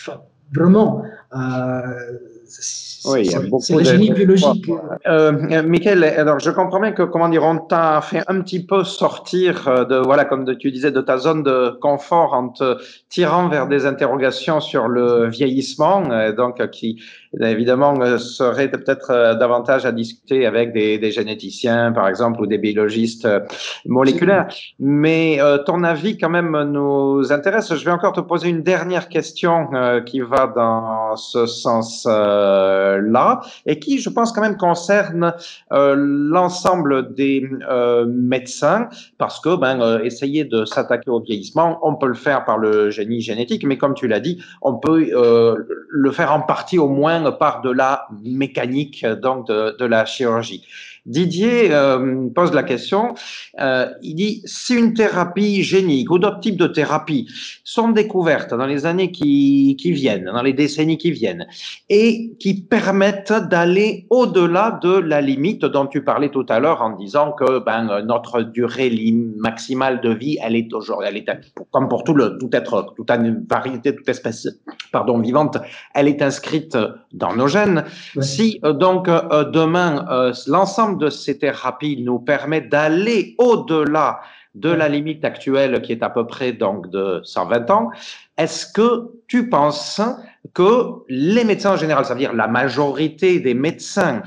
vraiment 0.51 1.03
euh, 1.35 1.81
oui, 3.05 3.23
il 3.25 3.31
y 3.31 3.35
a 3.35 3.39
beaucoup 3.41 3.79
de 3.79 3.83
génie 3.83 4.11
biologique. 4.11 4.69
Euh, 5.07 5.63
Michael, 5.63 6.03
alors 6.03 6.39
je 6.39 6.49
comprends 6.51 6.79
bien 6.79 6.91
que 6.91 7.03
comment 7.03 7.27
dire, 7.27 7.43
on 7.43 7.57
t'a 7.57 8.01
fait 8.01 8.21
un 8.27 8.41
petit 8.41 8.65
peu 8.65 8.83
sortir 8.83 9.67
euh, 9.67 9.85
de 9.85 9.95
voilà, 9.97 10.25
comme 10.25 10.45
tu 10.57 10.71
disais, 10.71 10.91
de 10.91 11.01
ta 11.01 11.17
zone 11.17 11.43
de 11.43 11.77
confort 11.81 12.33
en 12.33 12.49
te 12.49 12.77
tirant 13.09 13.49
vers 13.49 13.67
des 13.67 13.85
interrogations 13.85 14.59
sur 14.61 14.87
le 14.87 15.27
vieillissement, 15.27 16.09
euh, 16.11 16.31
donc 16.31 16.65
qui 16.69 17.01
évidemment 17.41 18.17
serait 18.17 18.69
peut-être 18.69 19.37
davantage 19.39 19.85
à 19.85 19.91
discuter 19.91 20.45
avec 20.45 20.73
des, 20.73 20.97
des, 20.97 21.11
généticiens, 21.11 21.91
par 21.91 22.07
exemple, 22.07 22.41
ou 22.41 22.47
des 22.47 22.57
biologistes 22.57 23.27
moléculaires. 23.85 24.47
Mais 24.79 25.39
ton 25.65 25.83
avis 25.83 26.17
quand 26.17 26.29
même 26.29 26.55
nous 26.71 27.31
intéresse. 27.31 27.73
Je 27.73 27.85
vais 27.85 27.91
encore 27.91 28.13
te 28.13 28.21
poser 28.21 28.49
une 28.49 28.61
dernière 28.61 29.09
question 29.09 29.69
qui 30.05 30.21
va 30.21 30.47
dans 30.47 31.15
ce 31.15 31.45
sens. 31.45 32.07
Euh, 32.07 33.01
et 33.65 33.79
qui, 33.79 33.99
je 33.99 34.09
pense, 34.09 34.31
quand 34.31 34.41
même 34.41 34.57
concerne 34.57 35.33
euh, 35.71 35.95
l'ensemble 35.97 37.13
des 37.13 37.47
euh, 37.69 38.05
médecins 38.07 38.89
parce 39.17 39.39
que 39.39 39.55
ben, 39.55 40.01
essayer 40.03 40.45
de 40.45 40.65
s'attaquer 40.65 41.09
au 41.09 41.19
vieillissement, 41.19 41.79
on 41.81 41.95
peut 41.95 42.07
le 42.07 42.13
faire 42.13 42.45
par 42.45 42.57
le 42.57 42.89
génie 42.89 43.21
génétique, 43.21 43.65
mais 43.65 43.77
comme 43.77 43.93
tu 43.93 44.07
l'as 44.07 44.19
dit, 44.19 44.41
on 44.61 44.75
peut 44.75 45.09
le 45.89 46.11
faire 46.11 46.33
en 46.33 46.41
partie 46.41 46.79
au 46.79 46.87
moins 46.87 47.22
par 47.31 47.61
de 47.61 47.71
la 47.71 48.07
mécanique, 48.23 49.05
donc 49.05 49.47
de 49.47 49.85
la 49.85 50.05
chirurgie. 50.05 50.65
Didier 51.05 51.69
euh, 51.71 52.29
pose 52.33 52.53
la 52.53 52.63
question, 52.63 53.13
euh, 53.59 53.87
il 54.01 54.15
dit, 54.15 54.41
si 54.45 54.73
une 54.73 54.93
thérapie 54.93 55.61
génique 55.61 56.09
ou 56.09 56.17
d'autres 56.17 56.39
types 56.39 56.57
de 56.57 56.67
thérapies 56.67 57.27
sont 57.65 57.89
découvertes 57.89 58.53
dans 58.53 58.65
les 58.65 58.85
années 58.85 59.11
qui, 59.11 59.75
qui 59.77 59.91
viennent, 59.91 60.25
dans 60.25 60.41
les 60.41 60.53
décennies 60.53 60.97
qui 60.97 61.11
viennent, 61.11 61.45
et 61.89 62.31
qui 62.39 62.61
permettent 62.61 63.33
d'aller 63.49 64.07
au-delà 64.09 64.79
de 64.81 64.97
la 64.97 65.19
limite 65.19 65.65
dont 65.65 65.87
tu 65.87 66.05
parlais 66.05 66.29
tout 66.29 66.45
à 66.47 66.61
l'heure 66.61 66.81
en 66.81 66.95
disant 66.95 67.33
que 67.33 67.59
ben, 67.59 68.01
notre 68.05 68.41
durée 68.41 68.89
maximale 69.37 69.99
de 69.99 70.13
vie, 70.13 70.37
elle 70.41 70.55
est 70.55 70.73
aujourd'hui, 70.73 71.07
elle 71.09 71.17
est 71.17 71.29
comme 71.71 71.89
pour 71.89 72.05
tout 72.05 72.13
le 72.13 72.37
tout 72.37 72.49
être, 72.53 72.93
toute 72.95 73.11
variété, 73.49 73.93
toute 73.93 74.07
espèce, 74.07 74.47
pardon, 74.93 75.19
vivante, 75.19 75.57
elle 75.93 76.07
est 76.07 76.21
inscrite 76.21 76.77
dans 77.11 77.35
nos 77.35 77.47
gènes. 77.47 77.83
Si 78.21 78.61
euh, 78.63 78.71
donc 78.71 79.07
demain 79.07 80.05
l'ensemble 80.47 80.92
de 80.93 81.09
ces 81.09 81.37
thérapies 81.37 82.01
nous 82.01 82.19
permet 82.19 82.61
d'aller 82.61 83.35
au-delà 83.37 84.21
de 84.55 84.69
la 84.69 84.87
limite 84.87 85.25
actuelle 85.25 85.81
qui 85.81 85.91
est 85.91 86.03
à 86.03 86.09
peu 86.09 86.27
près 86.27 86.53
donc 86.53 86.89
de 86.89 87.21
120 87.23 87.71
ans, 87.71 87.89
est-ce 88.37 88.71
que 88.71 89.09
tu 89.27 89.49
penses 89.49 90.01
que 90.53 91.03
les 91.09 91.43
médecins 91.43 91.73
en 91.73 91.77
général, 91.77 92.05
c'est-à-dire 92.05 92.33
la 92.33 92.47
majorité 92.47 93.39
des 93.39 93.53
médecins 93.53 94.21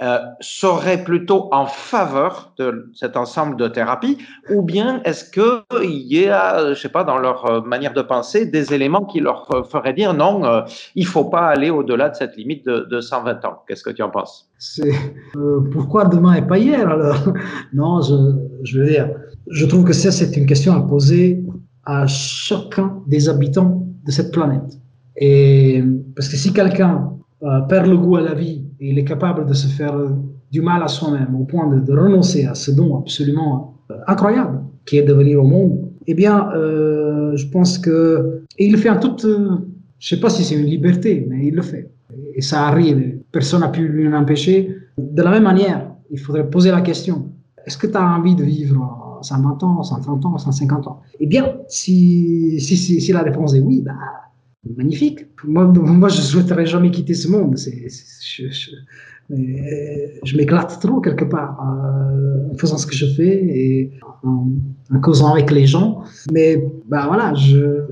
euh, 0.00 0.18
serait 0.40 1.02
plutôt 1.02 1.48
en 1.52 1.66
faveur 1.66 2.52
de 2.56 2.90
cet 2.94 3.16
ensemble 3.16 3.56
de 3.56 3.66
thérapies 3.66 4.18
ou 4.48 4.62
bien 4.62 5.00
est-ce 5.04 5.24
qu'il 5.28 5.90
y 5.90 6.28
a, 6.28 6.72
je 6.72 6.80
sais 6.80 6.88
pas, 6.88 7.04
dans 7.04 7.18
leur 7.18 7.46
euh, 7.46 7.60
manière 7.62 7.92
de 7.92 8.02
penser, 8.02 8.46
des 8.46 8.72
éléments 8.72 9.04
qui 9.04 9.20
leur 9.20 9.48
feraient 9.68 9.94
dire 9.94 10.14
non, 10.14 10.44
euh, 10.44 10.60
il 10.94 11.06
faut 11.06 11.24
pas 11.24 11.46
aller 11.48 11.70
au-delà 11.70 12.10
de 12.10 12.14
cette 12.14 12.36
limite 12.36 12.64
de, 12.64 12.86
de 12.90 13.00
120 13.00 13.44
ans. 13.44 13.62
Qu'est-ce 13.66 13.82
que 13.82 13.90
tu 13.90 14.02
en 14.02 14.10
penses? 14.10 14.48
Euh, 14.80 15.60
Pourquoi 15.72 16.04
demain 16.04 16.34
et 16.34 16.42
pas 16.42 16.58
hier 16.58 16.88
alors? 16.88 17.16
Non, 17.72 18.00
je, 18.00 18.14
je 18.62 18.80
veux 18.80 18.86
dire, 18.86 19.10
je 19.50 19.66
trouve 19.66 19.84
que 19.84 19.92
ça, 19.92 20.10
c'est 20.10 20.36
une 20.36 20.46
question 20.46 20.74
à 20.74 20.80
poser 20.80 21.42
à 21.84 22.06
chacun 22.06 23.02
des 23.06 23.28
habitants 23.28 23.86
de 24.04 24.10
cette 24.10 24.32
planète. 24.32 24.78
Et 25.16 25.82
parce 26.14 26.28
que 26.28 26.36
si 26.36 26.52
quelqu'un 26.52 27.12
euh, 27.42 27.60
perd 27.62 27.86
le 27.86 27.96
goût 27.96 28.16
à 28.16 28.20
la 28.20 28.34
vie 28.34 28.57
il 28.80 28.98
est 28.98 29.04
capable 29.04 29.46
de 29.46 29.54
se 29.54 29.66
faire 29.66 29.94
du 30.50 30.60
mal 30.60 30.82
à 30.82 30.88
soi-même 30.88 31.34
au 31.34 31.44
point 31.44 31.66
de, 31.68 31.92
renoncer 31.92 32.46
à 32.46 32.54
ce 32.54 32.70
don 32.70 32.98
absolument 32.98 33.74
euh, 33.90 33.96
incroyable 34.06 34.60
qui 34.86 34.96
est 34.96 35.02
de 35.02 35.12
venir 35.12 35.42
au 35.42 35.46
monde, 35.46 35.90
eh 36.06 36.14
bien, 36.14 36.50
euh, 36.54 37.36
je 37.36 37.46
pense 37.48 37.78
que 37.78 38.42
il 38.58 38.72
le 38.72 38.78
fait 38.78 38.88
en 38.88 38.98
toute, 38.98 39.24
euh, 39.26 39.58
je 39.98 40.08
sais 40.08 40.20
pas 40.20 40.30
si 40.30 40.44
c'est 40.44 40.54
une 40.54 40.66
liberté, 40.66 41.26
mais 41.28 41.46
il 41.46 41.54
le 41.54 41.62
fait. 41.62 41.90
Et 42.34 42.40
ça 42.40 42.66
arrive, 42.66 43.18
personne 43.30 43.60
n'a 43.60 43.68
pu 43.68 43.86
lui 43.86 44.08
empêcher. 44.14 44.74
De 44.96 45.22
la 45.22 45.30
même 45.30 45.42
manière, 45.42 45.90
il 46.10 46.18
faudrait 46.18 46.48
poser 46.48 46.70
la 46.70 46.80
question 46.80 47.32
est-ce 47.68 47.76
que 47.76 47.86
tu 47.86 47.98
as 47.98 48.02
envie 48.02 48.34
de 48.34 48.44
vivre 48.44 49.18
120 49.20 49.62
ans, 49.62 49.82
130 49.82 50.24
ans, 50.24 50.38
150 50.38 50.86
ans? 50.86 51.02
Eh 51.20 51.26
bien, 51.26 51.56
si, 51.68 52.58
si, 52.60 52.78
si, 52.78 52.98
si 52.98 53.12
la 53.12 53.20
réponse 53.20 53.54
est 53.54 53.60
oui, 53.60 53.82
bah, 53.82 53.92
magnifique. 54.76 55.26
Moi, 55.44 55.64
moi 55.74 56.08
je 56.08 56.18
ne 56.18 56.22
souhaiterais 56.22 56.66
jamais 56.66 56.90
quitter 56.90 57.14
ce 57.14 57.28
monde. 57.28 57.56
Je, 59.30 60.36
m'éclate 60.36 60.80
trop 60.80 61.00
quelque 61.00 61.24
part 61.24 61.58
euh, 61.60 62.50
en 62.50 62.54
faisant 62.56 62.78
ce 62.78 62.86
que 62.86 62.94
je 62.94 63.06
fais 63.06 63.44
et 63.44 63.92
en, 64.22 64.48
causant 65.00 65.32
avec 65.32 65.50
les 65.50 65.66
gens. 65.66 66.02
Mais 66.32 66.64
bah 66.88 67.04
voilà, 67.06 67.34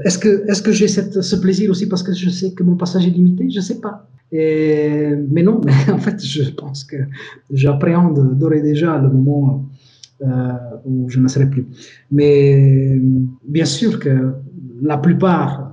est-ce 0.05 0.19
que 0.63 0.73
j'ai 0.73 0.89
ce 0.89 1.37
plaisir 1.37 1.71
aussi 1.71 1.89
parce 1.89 2.03
que 2.03 2.13
je 2.13 2.31
sais 2.31 2.53
que 2.53 2.63
mon 2.63 2.77
passage 2.77 3.07
est 3.07 3.11
limité? 3.11 3.49
Je 3.51 3.61
sais 3.61 3.81
pas. 3.81 4.09
Mais 4.33 5.43
non, 5.43 5.61
en 5.93 5.99
fait, 5.99 6.25
je 6.25 6.51
pense 6.51 6.85
que 6.85 6.97
j'appréhende 7.53 8.39
d'ores 8.39 8.55
et 8.55 8.63
déjà 8.63 8.99
le 8.99 9.09
moment 9.11 9.69
euh, 10.23 10.53
où 10.87 11.11
je 11.11 11.21
ne 11.21 11.29
serai 11.29 11.45
plus. 11.45 11.67
Mais 12.11 12.99
bien 13.47 13.67
sûr 13.67 14.01
que 14.01 14.33
la 14.81 14.97
plupart 14.97 15.66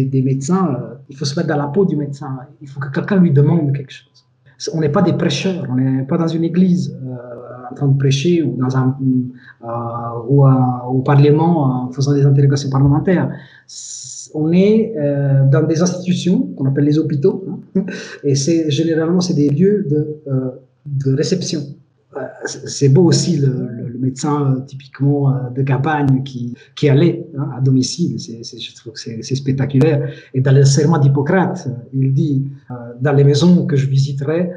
des, 0.00 0.22
médecins, 0.22 0.68
euh, 0.68 0.94
Il 1.08 1.16
faut 1.16 1.24
se 1.24 1.34
mettre 1.36 1.48
dans 1.48 1.56
la 1.56 1.68
peau 1.68 1.84
du 1.84 1.96
médecin. 1.96 2.38
Il 2.60 2.68
faut 2.68 2.80
que 2.80 2.90
quelqu'un 2.90 3.18
lui 3.20 3.32
demande 3.32 3.72
quelque 3.76 3.92
chose. 3.92 4.26
On 4.74 4.80
n'est 4.80 4.90
pas 4.90 5.02
des 5.02 5.14
prêcheurs, 5.14 5.66
on 5.68 5.74
n'est 5.74 6.04
pas 6.04 6.16
dans 6.16 6.28
une 6.28 6.44
église 6.44 6.96
euh, 7.04 7.70
en 7.70 7.74
train 7.74 7.88
de 7.88 7.98
prêcher 7.98 8.42
ou 8.42 8.56
dans 8.56 8.76
un 8.76 8.96
euh, 9.00 10.28
ou 10.28 10.46
au 10.46 11.02
parlement 11.02 11.54
en 11.64 11.90
faisant 11.90 12.12
des 12.14 12.24
interrogations 12.24 12.70
parlementaires. 12.70 13.28
On 14.34 14.50
est 14.52 14.94
dans 15.50 15.64
des 15.66 15.82
institutions 15.82 16.38
qu'on 16.56 16.66
appelle 16.66 16.84
les 16.84 16.98
hôpitaux, 16.98 17.44
hein, 17.48 17.84
et 18.24 18.34
c'est 18.34 18.70
généralement 18.70 19.20
c'est 19.20 19.34
des 19.34 19.50
lieux 19.50 19.84
de, 19.90 20.22
de 20.86 21.14
réception. 21.14 21.60
C'est 22.44 22.88
beau 22.88 23.04
aussi 23.04 23.38
le, 23.38 23.81
euh, 24.02 24.60
typiquement 24.66 25.30
euh, 25.30 25.50
de 25.50 25.62
campagne 25.62 26.22
qui, 26.24 26.54
qui 26.74 26.88
allait 26.88 27.26
hein, 27.38 27.50
à 27.56 27.60
domicile. 27.60 28.18
C'est, 28.18 28.58
je 28.58 28.74
trouve 28.74 28.94
que 28.94 28.98
c'est, 28.98 29.34
spectaculaire. 29.34 30.10
Et 30.34 30.40
dans 30.40 30.52
le 30.52 30.64
serment 30.64 30.98
d'Hippocrate, 30.98 31.68
il 31.92 32.12
dit 32.12 32.48
euh, 32.70 32.74
dans 33.00 33.12
les 33.12 33.24
maisons 33.24 33.66
que 33.66 33.76
je 33.76 33.86
visiterai, 33.86 34.50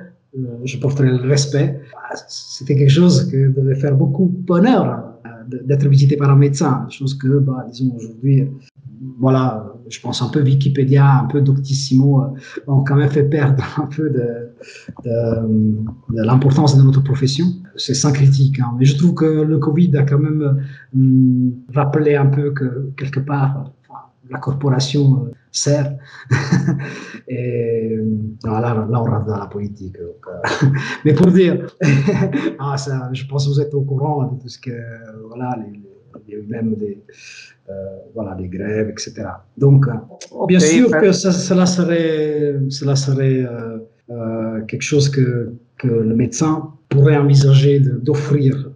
je 0.66 0.78
porterai 0.78 1.10
le 1.10 1.28
respect. 1.30 1.80
Ah, 1.96 2.16
c'était 2.28 2.76
quelque 2.76 2.92
chose 2.92 3.30
que 3.32 3.50
devait 3.50 3.76
faire 3.76 3.96
beaucoup 3.96 4.26
bonheur 4.26 5.12
d'être 5.48 5.88
visité 5.88 6.18
par 6.18 6.30
un 6.32 6.36
médecin, 6.36 6.88
chose 6.90 7.14
que, 7.14 7.38
bah, 7.38 7.66
disons, 7.72 7.96
aujourd'hui, 7.96 8.50
voilà, 9.20 9.74
je 9.88 10.00
pense 10.00 10.22
un 10.22 10.30
peu 10.30 10.42
Wikipédia, 10.42 11.20
un 11.20 11.26
peu 11.26 11.42
Doctissimo, 11.42 12.22
euh, 12.22 12.28
ont 12.68 12.84
quand 12.84 12.96
même 12.96 13.10
fait 13.10 13.24
perdre 13.24 13.64
un 13.82 13.88
peu 13.88 14.10
de, 14.10 14.54
l'importance 16.14 16.78
de 16.78 16.84
notre 16.84 17.04
profession. 17.04 17.46
C'est 17.76 17.94
sans 17.94 18.12
critique, 18.12 18.60
hein. 18.60 18.76
mais 18.78 18.86
je 18.86 18.98
trouve 18.98 19.14
que 19.14 19.26
le 19.26 19.58
Covid 19.58 19.96
a 19.98 20.04
quand 20.04 20.20
même 20.20 20.64
euh, 20.96 21.74
rappelé 21.74 22.16
un 22.16 22.28
peu 22.28 22.52
que 22.52 22.92
quelque 22.98 23.20
part, 23.20 23.72
la 24.30 24.40
corporation 24.40 25.26
euh, 25.26 25.32
sert. 25.52 25.96
Et 27.28 27.98
là, 28.44 28.88
on 28.90 29.04
rentre 29.04 29.26
dans 29.26 29.38
la 29.38 29.48
politique. 29.48 29.98
mais 31.06 31.14
pour 31.14 31.28
dire, 31.28 31.68
ah, 32.60 32.78
ça, 32.78 33.10
je 33.14 33.26
pense 33.26 33.46
que 33.46 33.52
vous 33.52 33.62
êtes 33.62 33.74
au 33.74 33.82
courant 33.82 34.24
de 34.24 34.42
tout 34.42 34.50
ce 34.50 34.60
que, 34.60 34.72
voilà, 35.28 35.58
les, 35.62 35.82
même 36.48 36.76
des, 36.76 37.04
euh, 37.08 37.14
voilà, 38.14 38.36
des 38.36 38.48
grèves, 38.48 38.90
etc. 38.90 39.14
Donc, 39.58 39.88
euh, 39.88 40.46
bien 40.48 40.60
sûr 40.60 40.90
que 40.92 41.12
cela 41.12 41.66
serait, 41.66 42.56
cela 42.70 42.96
serait 42.96 43.46
euh, 44.10 44.62
quelque 44.68 44.82
chose 44.82 45.10
que, 45.10 45.54
que, 45.78 45.88
le 45.88 46.16
médecin 46.16 46.72
pourrait 46.90 47.18
envisager 47.18 47.80
d'offrir 47.80 48.72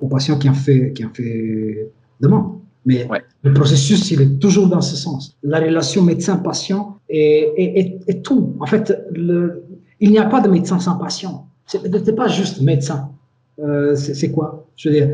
aux 0.00 0.08
patients 0.08 0.38
qui 0.38 0.48
en 0.48 0.54
fait, 0.54 0.92
qui 0.92 1.04
en 1.04 1.10
fait 1.10 1.90
demande. 2.20 2.58
Mais 2.86 3.06
le 3.42 3.52
processus, 3.52 4.10
il 4.10 4.22
est 4.22 4.38
toujours 4.38 4.68
dans 4.68 4.80
ce 4.80 4.96
sens. 4.96 5.36
La 5.42 5.60
relation 5.60 6.02
médecin-patient 6.02 6.98
est, 7.08 7.52
est, 7.56 8.00
est, 8.06 8.22
tout. 8.22 8.56
En 8.58 8.66
fait, 8.66 8.98
le, 9.14 9.62
il 10.00 10.10
n'y 10.10 10.18
a 10.18 10.24
pas 10.24 10.40
de 10.40 10.48
médecin 10.48 10.78
sans 10.78 10.96
patient. 10.96 11.46
Ce 11.66 11.76
n'est 11.78 12.12
pas 12.12 12.28
juste 12.28 12.62
médecin. 12.62 13.10
Euh, 13.60 13.94
c'est 13.94 14.30
quoi? 14.30 14.66
Je 14.76 14.88
veux 14.88 14.94
dire, 14.94 15.08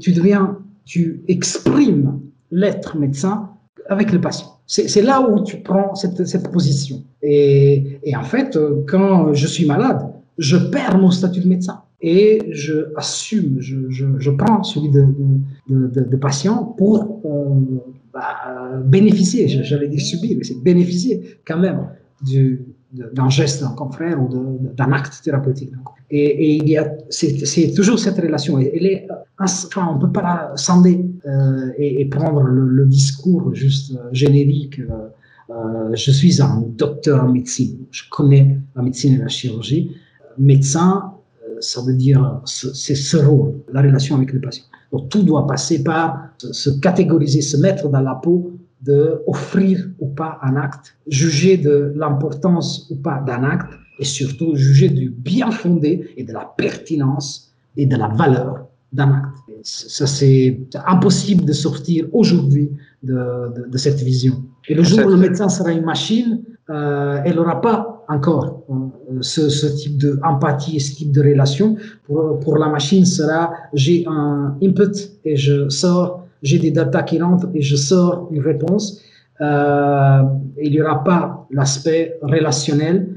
tu 0.00 0.12
deviens, 0.12 0.58
tu 0.88 1.22
exprimes 1.28 2.18
l'être 2.50 2.96
médecin 2.96 3.50
avec 3.88 4.10
le 4.10 4.20
patient. 4.20 4.58
C'est 4.66 5.02
là 5.02 5.20
où 5.20 5.44
tu 5.44 5.58
prends 5.58 5.94
cette, 5.94 6.50
position. 6.50 7.04
Et, 7.22 8.00
en 8.16 8.24
fait, 8.24 8.58
quand 8.88 9.32
je 9.34 9.46
suis 9.46 9.66
malade, 9.66 10.00
je 10.38 10.56
perds 10.56 10.98
mon 10.98 11.10
statut 11.10 11.40
de 11.40 11.48
médecin 11.48 11.82
et 12.00 12.40
je 12.50 12.92
assume, 12.96 13.56
je, 13.60 14.30
prends 14.30 14.62
celui 14.62 14.90
de 14.90 16.16
patient 16.16 16.64
pour 16.64 17.20
euh, 17.24 17.78
bah, 18.12 18.80
bénéficier, 18.84 19.48
j'allais 19.48 19.88
dire 19.88 20.00
subir, 20.00 20.36
mais 20.38 20.44
c'est 20.44 20.62
bénéficier 20.62 21.38
quand 21.46 21.58
même 21.58 21.88
du, 22.24 22.64
d'un 22.92 23.28
geste 23.28 23.60
d'un 23.60 23.70
confrère 23.70 24.20
ou 24.22 24.28
d'un 24.74 24.92
acte 24.92 25.20
thérapeutique. 25.22 25.72
Et, 26.10 26.56
il 26.56 26.68
y 26.68 26.78
a, 26.78 26.90
c'est 27.10 27.74
toujours 27.74 27.98
cette 27.98 28.18
relation. 28.18 28.58
Elle 28.58 28.86
est, 28.86 29.08
enfin, 29.38 29.88
on 29.94 29.98
peut 29.98 30.10
pas 30.10 30.22
la 30.22 30.56
scinder 30.56 31.04
euh, 31.26 31.70
et, 31.76 32.04
prendre 32.06 32.42
le, 32.42 32.86
discours 32.86 33.54
juste 33.54 33.92
euh, 33.92 34.08
générique. 34.12 34.80
Euh, 34.80 35.08
euh, 35.50 35.94
je 35.94 36.10
suis 36.10 36.40
un 36.42 36.62
docteur 36.76 37.24
en 37.24 37.28
médecine. 37.28 37.86
Je 37.90 38.02
connais 38.10 38.58
la 38.76 38.82
médecine 38.82 39.14
et 39.14 39.18
la 39.18 39.28
chirurgie. 39.28 39.96
Médecin, 40.36 41.14
euh, 41.42 41.56
ça 41.60 41.80
veut 41.82 41.94
dire, 41.94 42.40
c'est 42.44 42.94
ce 42.94 43.16
rôle, 43.16 43.54
la 43.72 43.82
relation 43.82 44.16
avec 44.16 44.32
le 44.32 44.40
patient. 44.40 44.64
Donc 44.92 45.08
tout 45.08 45.22
doit 45.22 45.46
passer 45.46 45.82
par 45.82 46.30
se 46.38 46.70
catégoriser, 46.70 47.40
se 47.40 47.56
mettre 47.56 47.88
dans 47.88 48.00
la 48.00 48.14
peau 48.14 48.52
de 48.82 49.22
offrir 49.26 49.88
ou 49.98 50.08
pas 50.08 50.38
un 50.42 50.56
acte, 50.56 50.96
juger 51.08 51.56
de 51.56 51.92
l'importance 51.96 52.88
ou 52.90 52.96
pas 52.96 53.20
d'un 53.26 53.42
acte 53.42 53.72
et 53.98 54.04
surtout 54.04 54.54
juger 54.54 54.88
du 54.88 55.10
bien 55.10 55.50
fondé 55.50 56.10
et 56.16 56.24
de 56.24 56.32
la 56.32 56.52
pertinence 56.56 57.52
et 57.76 57.86
de 57.86 57.96
la 57.96 58.08
valeur 58.08 58.66
d'un 58.92 59.12
acte. 59.12 59.36
Ça, 59.62 60.06
c'est 60.06 60.60
impossible 60.86 61.44
de 61.44 61.52
sortir 61.52 62.06
aujourd'hui 62.12 62.70
de, 63.02 63.68
de, 63.68 63.78
cette 63.78 64.00
vision. 64.00 64.42
Et 64.68 64.74
le 64.74 64.82
jour 64.82 65.06
où 65.06 65.08
le 65.08 65.16
médecin 65.16 65.48
sera 65.48 65.72
une 65.72 65.84
machine, 65.84 66.42
euh, 66.70 67.20
elle 67.24 67.36
n'aura 67.36 67.60
pas 67.60 68.04
encore 68.08 68.62
euh, 68.70 69.18
ce, 69.20 69.48
ce, 69.48 69.66
type 69.66 69.98
d'empathie 69.98 70.76
et 70.76 70.80
ce 70.80 70.94
type 70.94 71.12
de 71.12 71.22
relation. 71.22 71.76
Pour, 72.06 72.38
pour 72.40 72.56
la 72.56 72.68
machine, 72.68 73.04
sera 73.04 73.52
j'ai 73.72 74.04
un 74.06 74.56
input 74.62 75.10
et 75.24 75.36
je 75.36 75.68
sors 75.68 76.27
j'ai 76.42 76.58
des 76.58 76.70
data 76.70 77.02
qui 77.02 77.20
rentrent 77.20 77.48
et 77.54 77.62
je 77.62 77.76
sors 77.76 78.28
une 78.30 78.42
réponse. 78.42 79.02
Euh, 79.40 80.22
il 80.60 80.72
n'y 80.72 80.80
aura 80.80 81.04
pas 81.04 81.46
l'aspect 81.50 82.18
relationnel, 82.22 83.08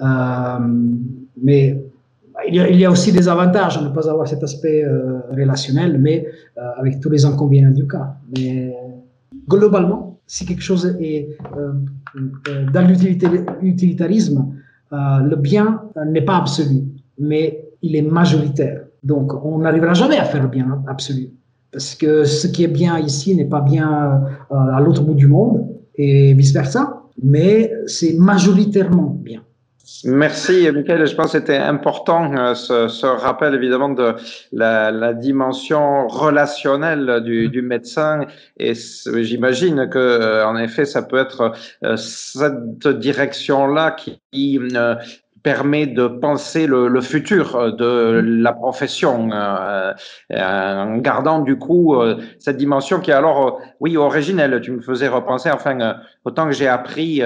euh, 0.00 0.58
mais 1.42 1.82
il 2.48 2.54
y, 2.54 2.84
a, 2.84 2.90
aussi 2.90 3.10
des 3.12 3.28
avantages 3.28 3.78
à 3.78 3.82
ne 3.82 3.88
pas 3.88 4.08
avoir 4.08 4.26
cet 4.28 4.42
aspect 4.44 4.84
euh, 4.84 5.20
relationnel, 5.30 5.98
mais 5.98 6.26
avec 6.78 7.00
tous 7.00 7.10
les 7.10 7.24
inconvénients 7.24 7.72
du 7.72 7.86
cas. 7.86 8.14
Mais 8.36 8.74
globalement, 9.48 10.18
si 10.26 10.46
quelque 10.46 10.62
chose 10.62 10.96
est 11.00 11.36
dans 12.72 12.86
l'utilitarisme, 13.60 14.54
le 14.92 15.34
bien 15.34 15.82
n'est 16.06 16.22
pas 16.22 16.36
absolu, 16.36 16.84
mais 17.18 17.64
il 17.82 17.96
est 17.96 18.02
majoritaire. 18.02 18.82
Donc, 19.02 19.32
on 19.44 19.58
n'arrivera 19.58 19.94
jamais 19.94 20.16
à 20.16 20.24
faire 20.24 20.42
le 20.42 20.48
bien 20.48 20.82
absolu 20.86 21.30
parce 21.72 21.94
que 21.94 22.24
ce 22.24 22.46
qui 22.46 22.64
est 22.64 22.68
bien 22.68 22.98
ici 22.98 23.34
n'est 23.34 23.44
pas 23.44 23.60
bien 23.60 24.22
euh, 24.50 24.54
à 24.54 24.80
l'autre 24.80 25.02
bout 25.02 25.14
du 25.14 25.26
monde 25.26 25.66
et 25.96 26.32
vice-versa, 26.34 27.02
mais 27.22 27.72
c'est 27.86 28.14
majoritairement 28.14 29.16
bien. 29.22 29.42
Merci, 30.04 30.70
Michael. 30.70 31.06
Je 31.06 31.14
pense 31.14 31.32
que 31.32 31.38
c'était 31.38 31.56
important 31.56 32.32
euh, 32.36 32.54
ce, 32.54 32.88
ce, 32.88 33.06
rappel 33.06 33.54
évidemment 33.54 33.88
de 33.88 34.14
la, 34.52 34.90
la 34.90 35.12
dimension 35.14 36.06
relationnelle 36.06 37.22
du, 37.24 37.48
du 37.48 37.62
médecin. 37.62 38.20
Et 38.58 38.74
j'imagine 38.74 39.88
que, 39.88 39.98
euh, 39.98 40.46
en 40.46 40.56
effet, 40.56 40.84
ça 40.84 41.02
peut 41.02 41.16
être 41.16 41.52
cette 41.96 42.86
direction-là 42.86 43.92
qui 43.92 44.60
permet 45.42 45.86
de 45.86 46.06
penser 46.06 46.66
le, 46.66 46.88
le, 46.88 47.00
futur 47.00 47.74
de 47.76 48.20
la 48.24 48.52
profession, 48.52 49.30
euh, 49.32 49.92
euh, 50.32 50.74
en 50.82 50.98
gardant 50.98 51.40
du 51.40 51.58
coup 51.58 51.94
euh, 51.94 52.20
cette 52.38 52.56
dimension 52.56 53.00
qui 53.00 53.10
est 53.10 53.14
alors, 53.14 53.60
oui, 53.80 53.96
originelle. 53.96 54.60
Tu 54.60 54.72
me 54.72 54.80
faisais 54.80 55.08
repenser, 55.08 55.50
enfin, 55.50 55.96
autant 56.24 56.46
que 56.46 56.52
j'ai 56.52 56.68
appris 56.68 57.22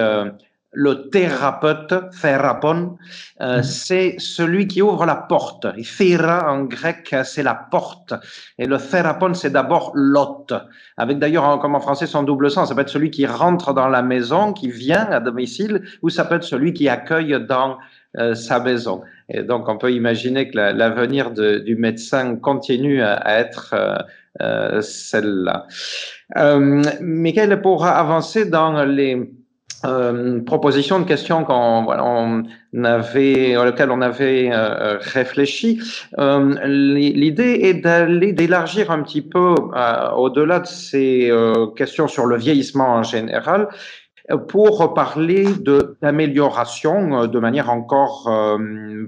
le 0.75 1.11
thérapeute, 1.11 1.95
thérapon, 2.23 2.97
mm. 3.41 3.63
c'est 3.63 4.15
celui 4.19 4.67
qui 4.67 4.81
ouvre 4.81 5.05
la 5.05 5.17
porte. 5.17 5.67
Et 5.77 5.83
théra 5.83 6.51
en 6.51 6.65
grec, 6.65 7.15
c'est 7.25 7.43
la 7.43 7.55
porte. 7.55 8.15
Et 8.59 8.67
le 8.67 8.79
thérapon, 8.79 9.35
c'est 9.35 9.51
d'abord 9.51 9.93
l'hôte. 9.95 10.55
Avec 10.97 11.19
d'ailleurs, 11.19 11.59
comme 11.61 11.75
en 11.75 11.81
français, 11.81 12.07
son 12.07 12.23
double 12.23 12.51
sens. 12.51 12.71
Ça 12.71 12.75
peut 12.75 12.81
être 12.81 12.89
celui 12.89 13.11
qui 13.11 13.27
rentre 13.27 13.75
dans 13.75 13.89
la 13.89 14.01
maison, 14.01 14.55
qui 14.55 14.71
vient 14.71 15.07
à 15.11 15.21
domicile, 15.21 15.83
ou 16.01 16.09
ça 16.09 16.25
peut 16.25 16.37
être 16.37 16.45
celui 16.45 16.73
qui 16.73 16.89
accueille 16.89 17.37
dans 17.47 17.73
euh, 17.73 17.77
sa 18.35 18.61
maison. 18.61 19.03
Et 19.33 19.43
donc, 19.43 19.69
on 19.69 19.79
peut 19.79 19.93
imaginer 19.93 20.51
que 20.51 20.59
l'avenir 20.59 21.31
du 21.31 21.77
médecin 21.77 22.37
continue 22.37 23.03
à, 23.03 23.41
être 23.41 23.75
euh, 23.75 23.97
euh, 24.43 24.81
celle-là. 24.83 25.67
Euh, 26.37 26.83
Michael, 27.01 27.61
pour 27.63 27.87
avancer 27.87 28.45
dans 28.45 28.85
les 28.85 29.31
propositions 30.47 31.01
de 31.01 31.05
questions 31.05 31.43
qu'on 31.43 31.87
on 31.89 32.85
avait, 32.85 33.57
auxquelles 33.57 33.91
on 33.91 34.01
avait 34.01 34.53
réfléchi. 34.53 35.81
L'idée 36.17 37.59
est 37.63 37.75
d'aller 37.75 38.33
d'élargir 38.33 38.93
un 38.93 39.03
petit 39.03 39.23
peu 39.23 39.57
au-delà 40.17 40.61
de 40.61 40.67
ces 40.67 41.33
questions 41.75 42.07
sur 42.07 42.27
le 42.27 42.37
vieillissement 42.37 42.91
en 42.91 43.03
général 43.03 43.67
pour 44.49 44.94
parler 44.94 45.47
d'amélioration 46.01 47.27
de, 47.27 47.39
manière 47.39 47.70
encore 47.70 48.31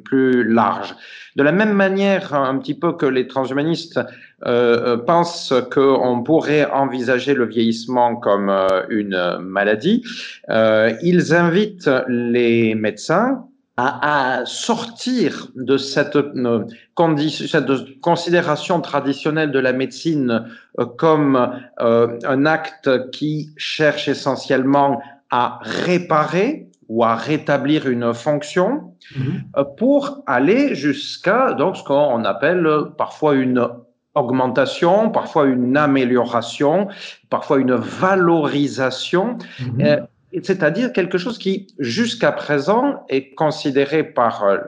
plus 0.05 0.45
large. 0.45 0.95
De 1.37 1.43
la 1.43 1.53
même 1.53 1.73
manière, 1.73 2.35
un 2.35 2.59
petit 2.59 2.75
peu 2.75 2.93
que 2.93 3.07
les 3.07 3.27
transhumanistes 3.27 4.01
euh, 4.47 4.97
pensent 4.97 5.55
qu'on 5.73 6.23
pourrait 6.23 6.71
envisager 6.71 7.35
le 7.35 7.47
vieillissement 7.47 8.17
comme 8.17 8.51
une 8.89 9.39
maladie, 9.41 10.05
ils 10.49 11.35
invitent 11.35 11.91
les 12.09 12.75
médecins 12.75 13.45
à, 13.77 14.43
sortir 14.47 15.49
de 15.57 15.77
cette, 15.77 16.17
euh, 16.17 16.65
cette, 16.97 18.01
considération 18.01 18.81
traditionnelle 18.81 19.51
de 19.51 19.59
la 19.59 19.73
médecine 19.73 20.47
euh, 20.79 20.87
comme 20.87 21.51
euh, 21.81 22.19
un 22.25 22.47
acte 22.47 23.11
qui 23.11 23.51
cherche 23.57 24.07
essentiellement 24.07 25.03
à 25.31 25.59
réparer 25.63 26.69
ou 26.89 27.03
à 27.03 27.17
rétablir 27.17 27.89
une 27.89 28.15
fonction 28.15 28.95
mm-hmm. 29.17 29.75
pour 29.77 30.23
aller 30.27 30.75
jusqu'à 30.77 31.55
donc 31.55 31.77
ce 31.77 31.83
qu'on 31.83 32.25
appelle 32.25 32.69
parfois 32.97 33.35
une 33.35 33.67
augmentation, 34.15 35.11
parfois 35.11 35.47
une 35.47 35.77
amélioration, 35.77 36.87
parfois 37.29 37.59
une 37.59 37.75
valorisation. 37.75 39.39
Mm-hmm 39.61 40.07
c'est-à-dire 40.43 40.93
quelque 40.93 41.19
chose 41.19 41.39
qui, 41.39 41.69
jusqu'à 41.79 42.33
présent, 42.33 43.05
est 43.09 43.35
considéré 43.35 44.03
par, 44.03 44.45
euh, 44.45 44.59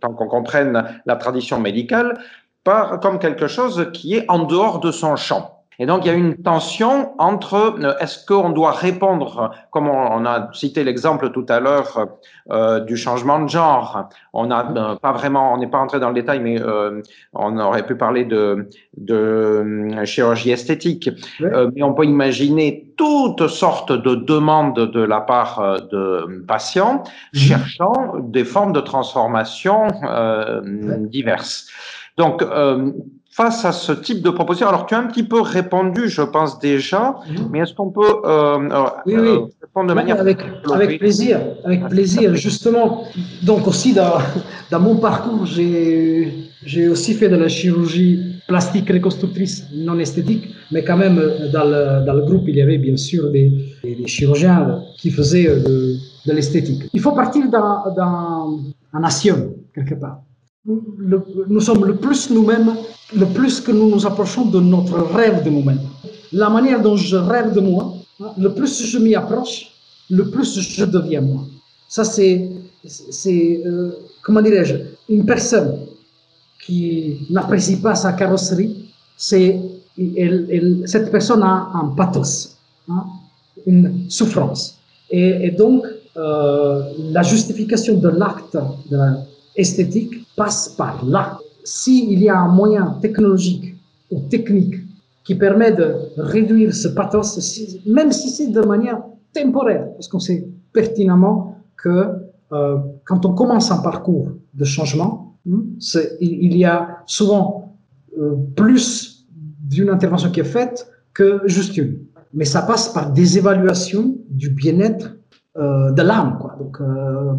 tant 0.00 0.12
qu'on 0.12 0.28
comprenne 0.28 0.84
la 1.06 1.16
tradition 1.16 1.60
médicale, 1.60 2.18
par, 2.64 3.00
comme 3.00 3.18
quelque 3.18 3.46
chose 3.46 3.90
qui 3.92 4.14
est 4.14 4.24
en 4.28 4.44
dehors 4.44 4.80
de 4.80 4.90
son 4.90 5.16
champ. 5.16 5.53
Et 5.78 5.86
donc, 5.86 6.04
il 6.04 6.08
y 6.08 6.10
a 6.10 6.14
une 6.14 6.36
tension 6.36 7.12
entre 7.18 7.54
euh, 7.54 7.94
est-ce 7.98 8.24
qu'on 8.24 8.50
doit 8.50 8.72
répondre, 8.72 9.50
comme 9.70 9.88
on, 9.88 10.24
a 10.24 10.50
cité 10.52 10.84
l'exemple 10.84 11.30
tout 11.30 11.46
à 11.48 11.60
l'heure 11.60 12.06
euh, 12.50 12.80
du 12.80 12.96
changement 12.96 13.40
de 13.40 13.48
genre. 13.48 14.08
On 14.32 14.46
n'a 14.46 14.70
euh, 14.76 14.96
pas 14.96 15.12
vraiment, 15.12 15.54
on 15.54 15.58
n'est 15.58 15.70
pas 15.70 15.78
entré 15.78 15.98
dans 15.98 16.08
le 16.08 16.14
détail, 16.14 16.40
mais 16.40 16.60
euh, 16.60 17.00
on 17.32 17.58
aurait 17.58 17.86
pu 17.86 17.96
parler 17.96 18.24
de, 18.24 18.68
de 18.96 20.04
chirurgie 20.04 20.50
esthétique. 20.50 21.10
mais 21.40 21.82
on 21.82 21.94
peut 21.94 22.04
imaginer 22.04 22.92
toutes 22.96 23.48
sortes 23.48 23.92
de 23.92 24.14
demandes 24.14 24.90
de 24.92 25.00
la 25.00 25.20
part 25.20 25.80
de 25.90 26.44
patients 26.46 27.02
mhm. 27.32 27.40
cherchant 27.40 28.14
des 28.20 28.44
formes 28.44 28.72
de 28.72 28.80
transformation 28.80 29.88
diverses. 31.08 31.68
Donc, 32.16 32.44
face 33.36 33.64
à 33.64 33.72
ce 33.72 33.90
type 33.90 34.22
de 34.22 34.30
proposition 34.30 34.68
Alors, 34.68 34.86
tu 34.86 34.94
as 34.94 35.00
un 35.00 35.08
petit 35.08 35.24
peu 35.24 35.40
répondu, 35.40 36.08
je 36.08 36.22
pense 36.22 36.60
déjà, 36.60 37.16
mhm. 37.28 37.48
mais 37.50 37.58
est-ce 37.60 37.74
qu'on 37.74 37.90
peut 37.90 38.14
euh, 38.24 38.58
euh, 38.70 38.84
oui, 39.06 39.16
oui. 39.18 39.38
répondre 39.60 39.88
de 39.88 39.94
manière 39.94 40.20
avec, 40.20 40.38
avec 40.72 41.00
plaisir, 41.00 41.40
avec 41.64 41.88
plaisir. 41.88 42.36
Justement, 42.36 43.02
donc 43.42 43.66
aussi 43.66 43.92
dans, 43.92 44.18
dans 44.70 44.80
mon 44.80 44.96
parcours, 44.96 45.46
j'ai 45.46 46.32
j'ai 46.64 46.88
aussi 46.88 47.12
fait 47.12 47.28
de 47.28 47.36
la 47.36 47.48
chirurgie 47.48 48.40
plastique 48.48 48.88
reconstructrice 48.88 49.64
non 49.74 49.98
esthétique, 49.98 50.44
mais 50.70 50.82
quand 50.82 50.96
même 50.96 51.20
dans 51.52 51.64
le, 51.64 52.06
dans 52.06 52.14
le 52.14 52.22
groupe 52.22 52.44
il 52.46 52.56
y 52.56 52.62
avait 52.62 52.78
bien 52.78 52.96
sûr 52.96 53.30
des, 53.30 53.52
des 53.82 54.06
chirurgiens 54.06 54.80
qui 54.96 55.10
faisaient 55.10 55.44
de, 55.44 55.96
de 56.26 56.32
l'esthétique. 56.32 56.84
Il 56.94 57.00
faut 57.00 57.12
partir 57.12 57.50
d'un 57.50 58.98
nation 58.98 59.36
quelque 59.74 59.96
part 59.96 60.20
nous 60.66 61.60
sommes 61.60 61.84
le 61.84 61.96
plus 61.96 62.30
nous-mêmes, 62.30 62.72
le 63.14 63.26
plus 63.26 63.60
que 63.60 63.72
nous 63.72 63.88
nous 63.90 64.06
approchons 64.06 64.46
de 64.46 64.60
notre 64.60 64.98
rêve 64.98 65.44
de 65.44 65.50
nous-mêmes. 65.50 65.80
La 66.32 66.48
manière 66.48 66.82
dont 66.82 66.96
je 66.96 67.16
rêve 67.16 67.52
de 67.52 67.60
moi, 67.60 67.94
hein, 68.20 68.32
le 68.36 68.52
plus 68.52 68.82
je 68.84 68.98
m'y 68.98 69.14
approche, 69.14 69.70
le 70.10 70.30
plus 70.30 70.60
je 70.60 70.84
deviens 70.84 71.20
moi. 71.20 71.42
Ça, 71.88 72.04
c'est, 72.04 72.50
c'est 72.86 73.62
euh, 73.64 73.92
comment 74.22 74.42
dirais-je, 74.42 74.74
une 75.08 75.24
personne 75.24 75.78
qui 76.64 77.26
n'apprécie 77.30 77.76
pas 77.76 77.94
sa 77.94 78.12
carrosserie, 78.12 78.90
c'est, 79.16 79.60
cette 80.86 81.10
personne 81.10 81.42
a 81.42 81.70
un 81.74 81.94
pathos, 81.96 82.56
hein, 82.88 83.04
une 83.66 84.10
souffrance. 84.10 84.78
Et, 85.10 85.50
donc, 85.52 85.84
euh, 86.16 86.82
la 87.10 87.22
justification 87.22 87.94
de 87.98 88.08
l'acte 88.08 88.56
esthétique 89.54 90.26
passe 90.34 90.70
par 90.70 91.04
là. 91.04 91.38
S'il 91.64 92.18
y 92.22 92.28
a 92.28 92.38
un 92.38 92.48
moyen 92.48 92.98
technologique 93.00 93.74
ou 94.10 94.20
technique 94.28 94.76
qui 95.24 95.34
permet 95.34 95.72
de 95.72 95.96
réduire 96.18 96.74
ce 96.74 96.88
pathos, 96.88 97.38
même 97.86 98.12
si 98.12 98.28
c'est 98.28 98.48
de 98.48 98.60
manière 98.60 99.02
temporaire, 99.32 99.90
parce 99.94 100.08
qu'on 100.08 100.20
sait 100.20 100.46
pertinemment 100.72 101.56
que 101.76 102.24
euh, 102.52 102.78
quand 103.04 103.24
on 103.24 103.34
commence 103.34 103.70
un 103.70 103.78
parcours 103.78 104.28
de 104.52 104.64
changement, 104.64 105.36
hmm, 105.46 105.62
il, 106.20 106.56
y 106.56 106.64
a 106.64 106.98
souvent 107.06 107.76
euh, 108.18 108.34
plus 108.54 109.26
d'une 109.60 109.88
intervention 109.88 110.30
qui 110.30 110.40
est 110.40 110.52
faite 110.58 110.86
que 111.14 111.40
juste 111.46 111.76
une. 111.76 112.00
Mais 112.34 112.44
ça 112.44 112.62
passe 112.62 112.88
par 112.90 113.12
des 113.12 113.38
évaluations 113.38 114.16
du 114.28 114.50
bien-être 114.50 115.16
euh, 115.56 115.92
de 115.92 116.02
l'âme, 116.02 116.38
donc 116.58 116.78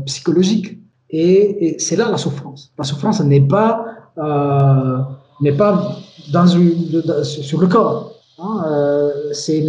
psychologique. 0.05 0.79
Et, 1.09 1.75
c'est 1.79 1.95
là 1.95 2.09
la 2.09 2.17
souffrance. 2.17 2.73
La 2.77 2.83
souffrance 2.83 3.21
n'est 3.21 3.47
pas, 3.47 3.85
euh, 4.17 4.97
n'est 5.41 5.57
pas 5.57 5.97
dans 6.31 6.47
une, 6.47 7.03
sur 7.23 7.59
le 7.59 7.67
corps. 7.67 8.13
Hein, 8.39 8.63
euh, 8.67 9.11
c'est 9.33 9.63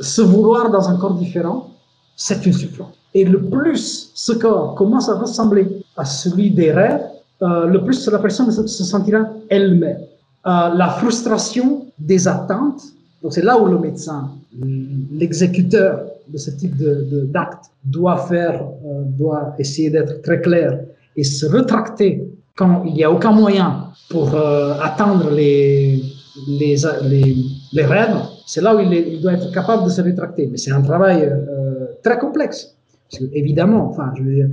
se 0.00 0.22
vouloir 0.22 0.70
dans 0.70 0.88
un 0.88 0.96
corps 0.96 1.14
différent, 1.14 1.70
c'est 2.16 2.44
une 2.46 2.52
souffrance. 2.52 2.94
Et 3.14 3.24
le 3.24 3.42
plus 3.42 4.10
ce 4.14 4.32
corps 4.32 4.74
commence 4.74 5.08
à 5.08 5.14
ressembler 5.14 5.82
à 5.96 6.04
celui 6.04 6.50
des 6.50 6.72
rêves, 6.72 7.02
euh, 7.42 7.66
le 7.66 7.82
plus 7.82 8.08
la 8.08 8.18
personne 8.18 8.50
se 8.50 8.84
sentira 8.84 9.20
elle-même. 9.48 10.00
la 10.44 10.88
frustration 10.98 11.86
des 11.98 12.28
attentes, 12.28 12.82
donc 13.22 13.32
c'est 13.32 13.42
là 13.42 13.58
où 13.58 13.66
le 13.66 13.78
médecin, 13.78 14.30
l'exécuteur 15.12 16.04
de 16.28 16.38
ce 16.38 16.50
type 16.50 16.76
d'acte 16.76 17.64
de, 17.84 17.92
doit 17.92 18.18
faire, 18.18 18.62
euh, 18.62 19.02
doit 19.04 19.54
essayer 19.58 19.90
d'être 19.90 20.22
très 20.22 20.40
clair 20.40 20.80
et 21.16 21.24
se 21.24 21.46
retracter 21.46 22.28
quand 22.56 22.84
il 22.84 22.94
n'y 22.94 23.04
a 23.04 23.10
aucun 23.10 23.32
moyen 23.32 23.90
pour 24.10 24.34
euh, 24.34 24.74
atteindre 24.80 25.30
les, 25.30 26.02
les, 26.48 27.84
rêves, 27.84 28.16
c'est 28.46 28.60
là 28.60 28.76
où 28.76 28.80
il, 28.80 29.20
doit 29.20 29.32
être 29.32 29.50
capable 29.52 29.84
de 29.84 29.90
se 29.90 30.00
rétracter. 30.00 30.48
Mais 30.50 30.56
c'est 30.56 30.72
un 30.72 30.82
travail 30.82 31.24
euh, 31.24 31.86
très 32.02 32.18
complexe. 32.18 32.76
évidemment, 33.32 33.88
enfin, 33.88 34.12
je 34.16 34.22
veux 34.22 34.34
dire, 34.34 34.48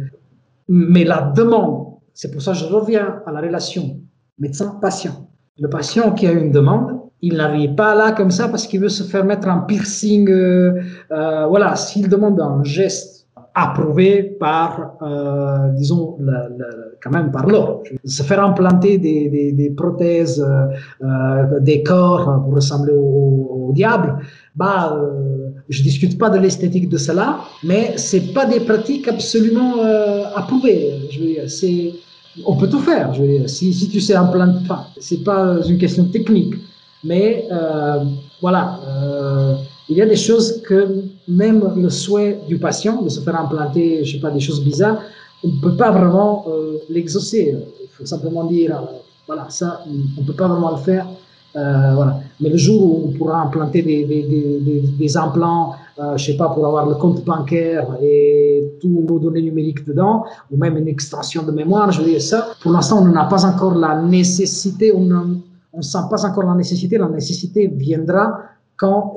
mais 0.68 1.04
la 1.04 1.32
demande, 1.36 1.96
c'est 2.14 2.32
pour 2.32 2.42
ça 2.42 2.54
que 2.54 2.60
je 2.60 2.66
reviens 2.66 3.22
à 3.26 3.32
la 3.32 3.42
relation 3.42 4.00
médecin-patient. 4.40 5.28
Le 5.60 5.70
patient 5.70 6.12
qui 6.14 6.26
a 6.26 6.32
une 6.32 6.52
demande, 6.52 7.02
il 7.22 7.36
n'arrive 7.36 7.76
pas 7.76 7.94
là 7.94 8.14
comme 8.14 8.32
ça 8.32 8.48
parce 8.48 8.66
qu'il 8.66 8.80
veut 8.80 8.90
se 8.90 9.04
faire 9.04 9.24
mettre 9.26 9.48
un 9.48 9.60
piercing. 9.60 10.28
Euh, 10.30 10.82
voilà, 11.48 11.76
s'il 11.76 12.10
demande 12.10 12.40
un 12.40 12.64
geste 12.64 13.21
approuvé 13.54 14.24
par, 14.40 14.94
euh, 15.02 15.70
disons, 15.76 16.18
quand 17.04 17.12
même 17.12 17.32
par 17.32 17.46
l'ordre, 17.48 17.82
se 18.06 18.24
faire 18.24 18.44
implanter 18.44 18.98
des, 18.98 19.30
des, 19.30 19.52
des 19.52 19.70
prothèses, 19.72 20.42
euh, 21.04 21.60
des 21.60 21.84
corps 21.84 22.44
pour 22.44 22.56
ressembler 22.56 22.94
au, 22.94 23.68
au 23.70 23.72
diable, 23.74 24.20
bah, 24.56 24.98
euh, 24.98 25.50
je 25.70 25.84
discute 25.84 26.18
pas 26.18 26.30
de 26.30 26.40
l'esthétique 26.40 26.90
de 26.90 26.98
cela, 26.98 27.40
mais 27.64 27.94
c'est 27.98 28.34
pas 28.34 28.46
des 28.46 28.62
pratiques 28.62 29.08
absolument 29.08 29.76
approuvées. 30.36 30.94
Je 31.12 31.20
veux 31.20 31.26
dire, 31.28 31.50
c'est 31.50 31.94
on 32.46 32.56
peut 32.56 32.70
tout 32.70 32.80
faire. 32.80 33.14
Je 33.14 33.22
veux 33.22 33.28
dire, 33.28 33.50
si, 33.50 33.74
si 33.74 33.90
tu 33.90 34.00
sais 34.00 34.16
implanter, 34.16 34.60
enfin, 34.64 34.86
c'est 35.00 35.24
pas 35.24 35.58
une 35.68 35.78
question 35.78 36.06
technique. 36.06 36.56
Mais 37.04 37.48
euh, 37.52 38.04
voilà, 38.42 38.80
euh, 38.88 39.21
il 39.92 39.98
y 39.98 40.02
a 40.02 40.06
des 40.06 40.16
choses 40.16 40.62
que 40.62 41.04
même 41.28 41.62
le 41.76 41.90
souhait 41.90 42.40
du 42.48 42.58
patient 42.58 43.02
de 43.02 43.10
se 43.10 43.20
faire 43.20 43.38
implanter, 43.38 44.06
je 44.06 44.14
sais 44.14 44.22
pas, 44.22 44.32
des 44.32 44.40
choses 44.40 44.64
bizarres, 44.64 45.02
on 45.44 45.50
ne 45.50 45.62
peut 45.62 45.76
pas 45.76 45.92
vraiment 45.92 46.46
euh, 46.48 46.78
l'exaucer. 46.90 47.58
Il 47.82 47.90
faut 47.90 48.06
simplement 48.06 48.46
dire, 48.46 48.72
euh, 48.78 48.86
voilà, 49.28 49.48
ça, 49.50 49.82
on 50.18 50.22
ne 50.22 50.26
peut 50.26 50.34
pas 50.34 50.48
vraiment 50.48 50.72
le 50.72 50.78
faire. 50.78 51.08
Euh, 51.58 51.92
voilà. 51.94 52.20
Mais 52.40 52.50
le 52.50 52.56
jour 52.56 52.82
où 52.82 53.10
on 53.10 53.18
pourra 53.18 53.42
implanter 53.42 53.82
des, 53.82 55.18
implants, 55.18 55.76
euh, 56.00 56.16
je 56.16 56.26
sais 56.28 56.38
pas, 56.38 56.48
pour 56.50 56.66
avoir 56.66 56.86
le 56.88 56.96
compte 56.96 57.26
bancaire 57.26 57.86
et 58.02 58.78
tous 58.80 58.88
nos 58.88 59.20
données 59.20 59.42
numériques 59.42 59.86
dedans, 59.86 60.24
ou 60.50 60.56
même 60.56 60.78
une 60.78 60.88
extension 60.88 61.44
de 61.44 61.52
mémoire, 61.52 61.92
je 61.92 62.02
veux 62.02 62.10
dire 62.10 62.22
ça, 62.22 62.48
pour 62.62 62.72
l'instant, 62.72 63.04
on 63.04 63.08
n'a 63.08 63.26
pas 63.26 63.46
encore 63.46 63.76
la 63.76 64.02
nécessité, 64.02 64.94
on 64.94 65.02
ne 65.02 65.82
sent 65.82 66.06
pas 66.10 66.26
encore 66.26 66.46
la 66.46 66.56
nécessité. 66.56 66.98
La 66.98 67.10
nécessité 67.10 67.68
viendra 67.68 68.40
quand 68.78 69.16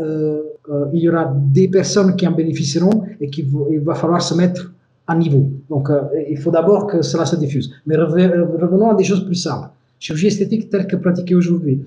euh, 0.70 0.86
il 0.94 1.00
y 1.00 1.08
aura 1.08 1.32
des 1.34 1.68
personnes 1.68 2.16
qui 2.16 2.26
en 2.26 2.32
bénéficieront 2.32 3.04
et 3.20 3.28
qu'il 3.28 3.46
va 3.82 3.94
falloir 3.94 4.22
se 4.22 4.34
mettre 4.34 4.72
à 5.06 5.14
niveau. 5.14 5.50
Donc, 5.68 5.90
euh, 5.90 6.00
il 6.30 6.38
faut 6.38 6.50
d'abord 6.50 6.86
que 6.86 7.02
cela 7.02 7.26
se 7.26 7.36
diffuse. 7.36 7.70
Mais 7.86 7.96
revenons 7.96 8.90
à 8.90 8.94
des 8.94 9.04
choses 9.04 9.24
plus 9.26 9.34
simples. 9.34 9.68
Chirurgie 9.98 10.28
esthétique 10.28 10.70
telle 10.70 10.86
que 10.86 10.96
pratiquée 10.96 11.34
aujourd'hui. 11.34 11.82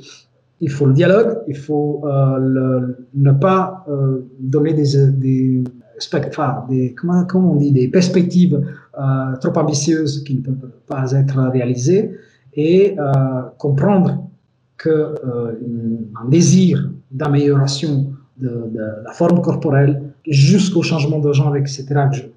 Il 0.61 0.69
faut 0.69 0.85
le 0.85 0.93
dialogue, 0.93 1.39
il 1.47 1.55
faut 1.55 2.03
le, 2.05 2.97
ne 3.13 3.31
pas 3.31 3.85
donner 4.39 4.73
des, 4.73 5.11
des, 5.11 5.63
des, 6.69 6.95
comment, 6.95 7.25
comment, 7.25 7.51
on 7.51 7.55
dit, 7.57 7.71
des 7.71 7.87
perspectives 7.89 8.59
trop 9.39 9.55
ambitieuses 9.55 10.23
qui 10.23 10.37
ne 10.37 10.41
peuvent 10.41 10.71
pas 10.87 11.11
être 11.11 11.37
réalisées 11.51 12.17
et 12.55 12.95
comprendre 13.59 14.27
qu'un 14.79 16.25
désir 16.27 16.89
d'amélioration 17.11 18.16
de, 18.39 19.03
la 19.03 19.11
forme 19.11 19.41
corporelle 19.41 20.01
jusqu'au 20.27 20.83
changement 20.83 21.19
de 21.19 21.31
genre, 21.33 21.55
etc., 21.55 21.85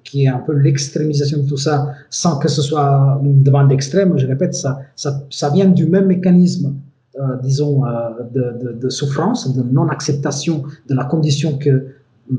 qui 0.03 0.23
est 0.25 0.27
un 0.27 0.39
peu 0.39 0.53
l'extrémisation 0.53 1.39
de 1.39 1.47
tout 1.47 1.57
ça, 1.57 1.93
sans 2.09 2.39
que 2.39 2.47
ce 2.47 2.61
soit 2.61 3.19
une 3.23 3.43
demande 3.43 3.71
extrême, 3.71 4.17
je 4.17 4.25
répète, 4.25 4.53
ça, 4.53 4.79
ça, 4.95 5.23
ça 5.29 5.49
vient 5.49 5.67
du 5.67 5.85
même 5.85 6.05
mécanisme, 6.05 6.75
euh, 7.19 7.23
disons, 7.43 7.85
euh, 7.85 7.89
de, 8.33 8.73
de, 8.73 8.89
souffrance, 8.89 9.55
de 9.55 9.61
non-acceptation 9.63 10.63
de 10.87 10.95
la 10.95 11.03
condition 11.03 11.57
que 11.57 11.87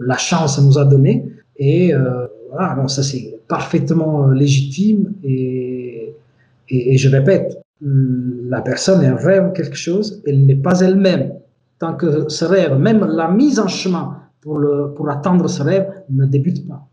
la 0.01 0.17
chance 0.17 0.61
nous 0.61 0.79
a 0.79 0.85
donnée. 0.85 1.27
Et 1.59 1.95
euh, 1.95 2.27
voilà, 2.51 2.89
ça 2.89 3.03
c'est 3.03 3.39
parfaitement 3.49 4.29
légitime. 4.29 5.13
Et, 5.23 6.15
et, 6.71 6.95
et 6.95 6.97
je 6.97 7.09
répète, 7.11 7.59
la 7.83 8.63
personne 8.63 9.03
elle 9.03 9.15
rêve 9.15 9.53
quelque 9.53 9.77
chose, 9.77 10.23
elle 10.27 10.47
n'est 10.47 10.57
pas 10.57 10.81
elle-même. 10.81 11.33
Tant 11.83 11.95
que 11.95 12.29
ce 12.29 12.45
rêve, 12.45 12.79
même 12.79 13.05
la 13.05 13.29
mise 13.29 13.59
en 13.59 13.67
chemin 13.67 14.19
pour, 14.41 14.61
pour 14.95 15.11
atteindre 15.11 15.49
ce 15.49 15.65
rêve 15.65 15.89
ne 16.11 16.27
débute 16.27 16.69
pas. 16.69 16.87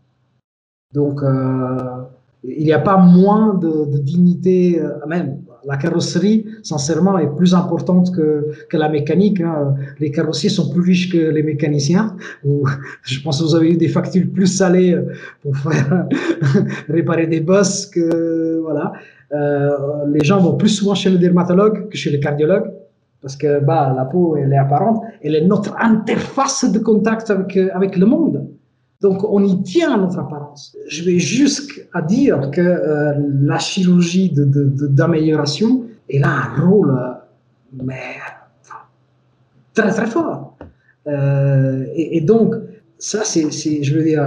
Donc, 0.92 1.22
euh, 1.22 2.02
il 2.42 2.64
n'y 2.64 2.72
a 2.72 2.80
pas 2.80 2.96
moins 2.96 3.54
de, 3.54 3.98
dignité, 3.98 4.80
euh, 4.80 4.88
même 5.06 5.42
la 5.64 5.76
carrosserie, 5.76 6.44
sincèrement, 6.64 7.16
est 7.18 7.32
plus 7.36 7.54
importante 7.54 8.12
que, 8.12 8.48
que 8.68 8.76
la 8.76 8.88
mécanique. 8.88 9.40
Hein. 9.40 9.76
Les 10.00 10.10
carrossiers 10.10 10.50
sont 10.50 10.72
plus 10.72 10.82
riches 10.82 11.12
que 11.12 11.18
les 11.18 11.44
mécaniciens. 11.44 12.16
Ou, 12.44 12.66
je 13.02 13.20
pense 13.20 13.38
que 13.38 13.44
vous 13.44 13.54
avez 13.54 13.70
eu 13.70 13.76
des 13.76 13.86
factures 13.86 14.26
plus 14.34 14.48
salées 14.48 14.98
pour 15.40 15.56
faire 15.56 16.08
réparer 16.88 17.28
des 17.28 17.40
bosses 17.40 17.86
que 17.86 18.58
voilà. 18.60 18.92
Euh, 19.32 19.70
les 20.08 20.24
gens 20.24 20.40
vont 20.40 20.56
plus 20.56 20.70
souvent 20.70 20.96
chez 20.96 21.10
le 21.10 21.18
dermatologue 21.18 21.88
que 21.90 21.96
chez 21.96 22.10
le 22.10 22.18
cardiologue 22.18 22.72
parce 23.22 23.36
que 23.36 23.60
bah, 23.60 23.92
la 23.96 24.04
peau, 24.04 24.36
elle 24.36 24.52
est 24.52 24.58
apparente, 24.58 25.02
elle 25.22 25.34
est 25.34 25.44
notre 25.44 25.76
interface 25.78 26.70
de 26.70 26.78
contact 26.78 27.30
avec, 27.30 27.56
euh, 27.56 27.68
avec 27.74 27.96
le 27.96 28.06
monde. 28.06 28.46
Donc, 29.00 29.24
on 29.24 29.42
y 29.42 29.62
tient 29.62 29.94
à 29.94 29.98
notre 29.98 30.18
apparence. 30.18 30.76
Je 30.88 31.04
vais 31.04 31.18
jusqu'à 31.18 32.02
dire 32.02 32.50
que 32.50 32.60
euh, 32.60 33.14
la 33.42 33.58
chirurgie 33.58 34.30
d'amélioration, 34.34 35.68
de, 35.68 35.80
de, 35.80 35.88
elle 36.08 36.24
a 36.24 36.30
un 36.30 36.66
rôle 36.66 36.90
euh, 36.90 37.82
mais, 37.82 38.16
très, 39.74 39.90
très 39.90 40.06
fort. 40.06 40.56
Et, 41.06 42.20
donc, 42.20 42.54
ça, 42.98 43.22
c'est, 43.24 43.50
je 43.50 43.94
veux 43.94 44.04
dire, 44.04 44.22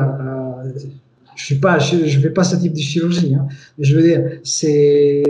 je 1.35 1.45
suis 1.45 1.59
pas, 1.59 1.77
je, 1.77 2.05
je 2.05 2.19
fais 2.19 2.31
pas 2.31 2.43
ce 2.43 2.55
type 2.55 2.73
de 2.73 2.79
chirurgie, 2.79 3.35
hein, 3.35 3.47
mais 3.77 3.85
je 3.85 3.95
veux 3.95 4.01
dire, 4.01 4.23
c'est, 4.43 5.23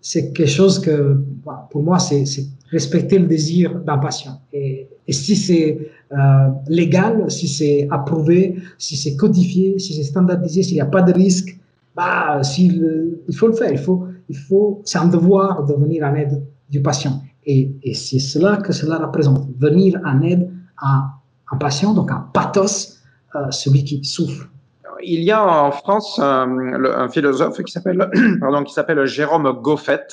c'est 0.00 0.32
quelque 0.32 0.50
chose 0.50 0.80
que, 0.80 1.16
bah, 1.46 1.68
pour 1.70 1.82
moi, 1.82 1.98
c'est 1.98 2.24
respecter 2.70 3.18
le 3.18 3.26
désir 3.26 3.80
d'un 3.80 3.98
patient. 3.98 4.40
Et, 4.52 4.88
si 5.10 5.36
c'est 5.36 5.90
euh, 6.12 6.48
légal, 6.68 7.30
si 7.30 7.48
c'est 7.48 7.88
approuvé, 7.90 8.56
si 8.76 8.94
c'est 8.94 9.16
codifié, 9.16 9.78
si 9.78 9.94
c'est 9.94 10.02
standardisé, 10.02 10.62
s'il 10.62 10.74
n'y 10.74 10.82
a 10.82 10.86
pas 10.86 11.00
de 11.00 11.12
risque, 11.14 11.58
bah, 11.96 12.42
il, 12.58 13.16
faut 13.32 13.48
le 13.48 13.54
faire. 13.54 13.72
Il 13.72 13.78
faut, 13.78 14.06
il 14.28 14.36
faut, 14.36 14.82
c'est 14.84 14.98
un 14.98 15.08
devoir 15.08 15.64
de 15.64 15.72
venir 15.72 16.04
en 16.04 16.14
aide 16.14 16.42
du 16.68 16.82
patient. 16.82 17.22
Et, 17.46 17.72
et 17.82 17.94
c'est 17.94 18.18
cela 18.18 18.58
que 18.58 18.72
cela 18.72 18.98
représente, 18.98 19.48
venir 19.58 19.98
en 20.04 20.20
aide 20.22 20.50
à 20.76 21.14
un 21.50 21.56
patient, 21.56 21.94
donc 21.94 22.10
un 22.12 22.28
pathos, 22.34 22.98
euh, 23.34 23.50
celui 23.50 23.84
qui 23.84 24.04
souffre. 24.04 24.48
Il 25.10 25.22
y 25.22 25.30
a 25.30 25.42
en 25.42 25.72
France 25.72 26.18
un, 26.18 27.08
philosophe 27.08 27.62
qui 27.62 27.72
s'appelle, 27.72 28.10
pardon, 28.40 28.62
qui 28.62 28.74
s'appelle 28.74 29.06
Jérôme 29.06 29.50
Goffet, 29.62 30.06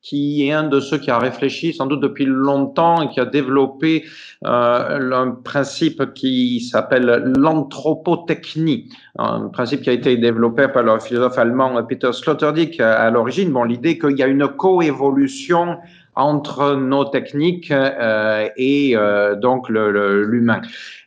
qui 0.00 0.46
est 0.46 0.52
un 0.52 0.62
de 0.62 0.78
ceux 0.78 0.98
qui 0.98 1.10
a 1.10 1.18
réfléchi 1.18 1.72
sans 1.72 1.86
doute 1.86 2.00
depuis 2.00 2.24
longtemps 2.24 3.02
et 3.02 3.08
qui 3.08 3.18
a 3.18 3.24
développé 3.24 4.04
euh, 4.44 5.12
un 5.12 5.32
principe 5.32 6.14
qui 6.14 6.60
s'appelle 6.60 7.32
l'anthropotechnie, 7.36 8.88
un 9.18 9.48
principe 9.48 9.82
qui 9.82 9.90
a 9.90 9.92
été 9.92 10.16
développé 10.16 10.68
par 10.68 10.84
le 10.84 11.00
philosophe 11.00 11.36
allemand 11.36 11.82
Peter 11.82 12.12
Sloterdijk 12.12 12.78
à 12.78 13.10
l'origine. 13.10 13.50
Bon, 13.50 13.64
l'idée 13.64 13.98
qu'il 13.98 14.16
y 14.16 14.22
a 14.22 14.28
une 14.28 14.46
coévolution 14.46 15.78
entre 16.18 16.74
nos 16.74 17.04
techniques 17.04 17.70
euh, 17.70 18.48
et 18.56 18.96
euh, 18.96 19.36
donc 19.36 19.68
l'humain. 19.68 20.60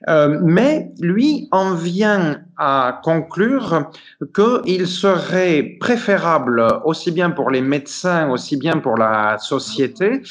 Euh, 0.07 0.39
mais 0.41 0.93
lui 1.01 1.49
en 1.51 1.73
vient 1.73 2.39
à 2.57 3.01
conclure 3.03 3.89
qu'il 4.33 4.87
serait 4.87 5.75
préférable, 5.81 6.65
aussi 6.85 7.11
bien 7.11 7.29
pour 7.29 7.51
les 7.51 7.61
médecins, 7.61 8.29
aussi 8.29 8.55
bien 8.55 8.77
pour 8.77 8.97
la 8.97 9.37
société, 9.37 10.21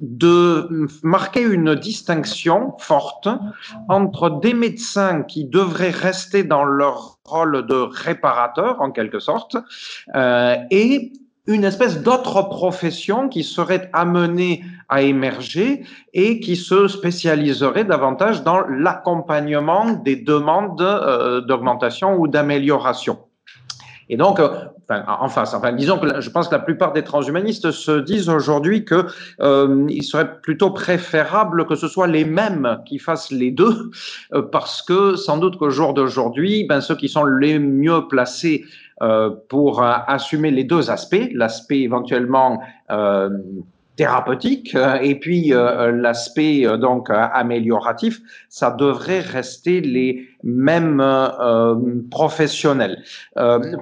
de 0.00 0.88
marquer 1.02 1.42
une 1.42 1.74
distinction 1.74 2.74
forte 2.78 3.28
entre 3.88 4.40
des 4.40 4.54
médecins 4.54 5.22
qui 5.22 5.44
devraient 5.44 5.90
rester 5.90 6.42
dans 6.42 6.64
leur 6.64 7.18
rôle 7.24 7.66
de 7.66 7.74
réparateur, 7.74 8.80
en 8.80 8.90
quelque 8.90 9.20
sorte, 9.20 9.56
et 10.70 11.12
une 11.50 11.64
espèce 11.64 12.02
d'autre 12.02 12.42
profession 12.42 13.28
qui 13.28 13.42
serait 13.42 13.90
amenée 13.92 14.64
à 14.88 15.02
émerger 15.02 15.84
et 16.14 16.40
qui 16.40 16.56
se 16.56 16.88
spécialiserait 16.88 17.84
davantage 17.84 18.42
dans 18.44 18.60
l'accompagnement 18.68 19.92
des 19.92 20.16
demandes 20.16 20.80
euh, 20.80 21.40
d'augmentation 21.40 22.16
ou 22.16 22.28
d'amélioration. 22.28 23.18
Et 24.12 24.16
donc, 24.16 24.40
euh, 24.40 24.48
enfin, 24.90 25.04
en 25.06 25.28
face, 25.28 25.54
disons 25.76 25.96
que 26.00 26.20
je 26.20 26.30
pense 26.30 26.48
que 26.48 26.54
la 26.54 26.60
plupart 26.60 26.92
des 26.92 27.04
transhumanistes 27.04 27.70
se 27.70 28.00
disent 28.00 28.28
aujourd'hui 28.28 28.84
que 28.84 29.06
euh, 29.40 29.86
il 29.88 30.02
serait 30.02 30.40
plutôt 30.40 30.72
préférable 30.72 31.64
que 31.64 31.76
ce 31.76 31.86
soit 31.86 32.08
les 32.08 32.24
mêmes 32.24 32.80
qui 32.86 32.98
fassent 32.98 33.30
les 33.30 33.52
deux, 33.52 33.92
euh, 34.34 34.42
parce 34.42 34.82
que 34.82 35.14
sans 35.14 35.38
doute 35.38 35.58
qu'au 35.58 35.70
jour 35.70 35.94
d'aujourd'hui, 35.94 36.66
ben, 36.68 36.80
ceux 36.80 36.96
qui 36.96 37.08
sont 37.08 37.24
les 37.24 37.60
mieux 37.60 38.08
placés 38.08 38.64
pour 39.48 39.82
euh, 39.82 39.92
assumer 40.06 40.50
les 40.50 40.64
deux 40.64 40.90
aspects, 40.90 41.30
l'aspect 41.32 41.80
éventuellement 41.80 42.60
euh, 42.90 43.30
thérapeutique 43.96 44.74
et 45.02 45.14
puis 45.16 45.48
l'aspect 45.50 46.64
donc 46.78 47.10
amélioratif, 47.10 48.20
ça 48.48 48.70
devrait 48.70 49.20
rester 49.20 49.82
les 49.82 50.26
mêmes 50.42 51.04
professionnels. 52.10 53.02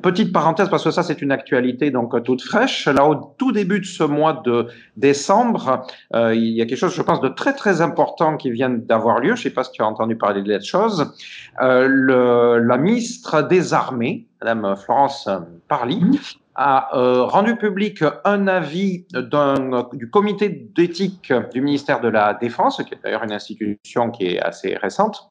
petite 0.02 0.32
parenthèse 0.32 0.70
parce 0.70 0.82
que 0.82 0.90
ça 0.90 1.04
c'est 1.04 1.22
une 1.22 1.30
actualité 1.30 1.92
donc 1.92 2.20
toute 2.24 2.42
fraîche. 2.42 2.88
Là 2.88 3.06
au 3.06 3.32
tout 3.38 3.52
début 3.52 3.78
de 3.78 3.84
ce 3.84 4.02
mois 4.02 4.42
de 4.44 4.66
décembre, 4.96 5.86
il 6.12 6.48
y 6.48 6.62
a 6.62 6.66
quelque 6.66 6.78
chose 6.78 6.96
je 6.96 7.02
pense 7.02 7.20
de 7.20 7.28
très 7.28 7.52
très 7.52 7.80
important 7.80 8.36
qui 8.36 8.50
vient 8.50 8.70
d'avoir 8.70 9.20
lieu. 9.20 9.36
Je 9.36 9.42
sais 9.42 9.50
pas 9.50 9.62
si 9.62 9.70
tu 9.70 9.82
as 9.82 9.86
entendu 9.86 10.16
parler 10.16 10.42
de 10.42 10.52
cette 10.52 10.64
chose. 10.64 11.12
le, 11.60 12.58
la 12.58 12.76
ministre 12.76 13.46
des 13.46 13.72
Armées 13.72 14.27
Madame 14.40 14.76
Florence 14.76 15.28
Parly, 15.68 16.00
a 16.54 16.96
euh, 16.96 17.22
rendu 17.22 17.56
public 17.56 18.02
un 18.24 18.48
avis 18.48 19.06
du 19.92 20.10
comité 20.10 20.48
d'éthique 20.48 21.32
du 21.52 21.60
ministère 21.60 22.00
de 22.00 22.08
la 22.08 22.34
Défense, 22.34 22.82
qui 22.82 22.94
est 22.94 23.02
d'ailleurs 23.02 23.22
une 23.22 23.32
institution 23.32 24.10
qui 24.10 24.26
est 24.26 24.40
assez 24.40 24.76
récente. 24.76 25.30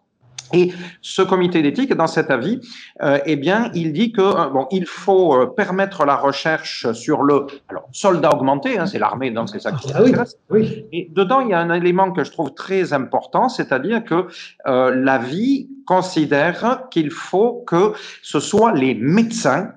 Et 0.54 0.72
ce 1.02 1.22
comité 1.22 1.62
d'éthique, 1.62 1.94
dans 1.94 2.08
cet 2.08 2.32
avis, 2.32 2.62
euh, 3.02 3.20
eh 3.26 3.36
bien, 3.36 3.72
il 3.74 3.94
dit 3.94 4.12
que 4.12 4.22
euh, 4.22 4.50
bon, 4.50 4.68
il 4.72 4.86
faut 4.86 5.36
euh, 5.36 5.46
permettre 5.48 6.06
la 6.06 6.16
recherche 6.16 6.92
sur 6.94 7.24
le 7.24 7.48
alors 7.70 7.88
soldat 7.92 8.34
augmenté, 8.34 8.78
hein, 8.78 8.86
c'est 8.86 9.00
l'armée, 9.00 9.32
donc 9.32 9.50
c'est 9.50 9.60
ça 9.60 9.72
qui 9.72 9.92
ah, 9.94 10.02
oui, 10.04 10.14
oui. 10.50 10.86
Et 10.92 11.10
dedans, 11.12 11.42
il 11.42 11.50
y 11.50 11.54
a 11.54 11.60
un 11.60 11.74
élément 11.74 12.12
que 12.12 12.24
je 12.24 12.32
trouve 12.32 12.54
très 12.54 12.94
important, 12.94 13.50
c'est-à-dire 13.50 14.04
que 14.04 14.28
euh, 14.68 14.94
l'avis 14.96 15.70
considère 15.86 16.88
qu'il 16.92 17.12
faut 17.12 17.64
que 17.68 17.94
ce 18.22 18.40
soit 18.40 18.74
les 18.74 18.96
médecins 18.96 19.72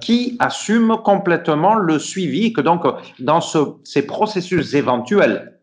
qui 0.00 0.36
assument 0.40 0.96
complètement 0.96 1.74
le 1.74 1.98
suivi, 1.98 2.46
et 2.46 2.52
que 2.52 2.60
donc 2.60 2.82
dans 3.20 3.40
ce, 3.40 3.58
ces 3.84 4.02
processus 4.02 4.74
éventuels 4.74 5.55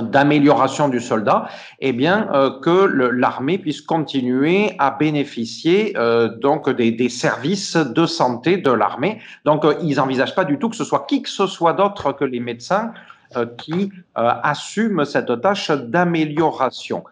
d'amélioration 0.00 0.88
du 0.88 1.00
soldat, 1.00 1.48
eh 1.80 1.92
bien 1.92 2.28
euh, 2.32 2.58
que 2.60 2.86
l'armée 3.12 3.58
puisse 3.58 3.82
continuer 3.82 4.74
à 4.78 4.92
bénéficier 4.92 5.92
euh, 5.98 6.28
donc 6.28 6.70
des, 6.70 7.08
services 7.10 7.76
de 7.76 8.06
santé 8.06 8.56
de 8.56 8.70
l'armée. 8.70 9.20
Donc 9.44 9.66
ils 9.82 9.96
n'envisagent 9.96 10.34
pas 10.34 10.44
du 10.44 10.58
tout 10.58 10.70
que 10.70 10.76
ce 10.76 10.84
soit 10.84 11.04
qui 11.06 11.20
que 11.20 11.28
ce 11.28 11.46
soit 11.46 11.74
d'autre 11.74 12.12
que 12.12 12.24
les 12.24 12.40
médecins 12.40 12.92
qui 13.56 13.90
assument 14.14 15.06
cette 15.06 15.40
tâche 15.40 15.70
d'amélioration. 15.70 17.02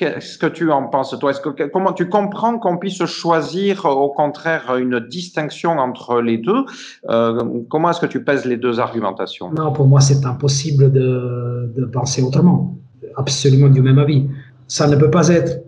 Qu'est-ce 0.00 0.38
que 0.38 0.46
tu 0.46 0.72
en 0.72 0.84
penses, 0.84 1.14
toi? 1.20 1.30
Est-ce 1.30 1.42
que 1.42 1.68
comment 1.68 1.92
tu 1.92 2.08
comprends 2.08 2.58
qu'on 2.58 2.78
puisse 2.78 3.04
choisir, 3.04 3.84
au 3.84 4.08
contraire, 4.08 4.74
une 4.78 4.98
distinction 4.98 5.72
entre 5.72 6.22
les 6.22 6.38
deux? 6.38 6.64
Euh, 7.10 7.62
Comment 7.68 7.90
est-ce 7.90 8.00
que 8.00 8.06
tu 8.06 8.24
pèses 8.24 8.46
les 8.46 8.56
deux 8.56 8.80
argumentations? 8.80 9.52
Non, 9.52 9.74
pour 9.74 9.86
moi, 9.86 10.00
c'est 10.00 10.24
impossible 10.24 10.90
de, 10.90 11.70
de, 11.76 11.84
penser 11.84 12.22
autrement. 12.22 12.78
Absolument 13.14 13.68
du 13.68 13.82
même 13.82 13.98
avis. 13.98 14.26
Ça 14.68 14.86
ne 14.88 14.96
peut 14.96 15.10
pas 15.10 15.28
être. 15.28 15.58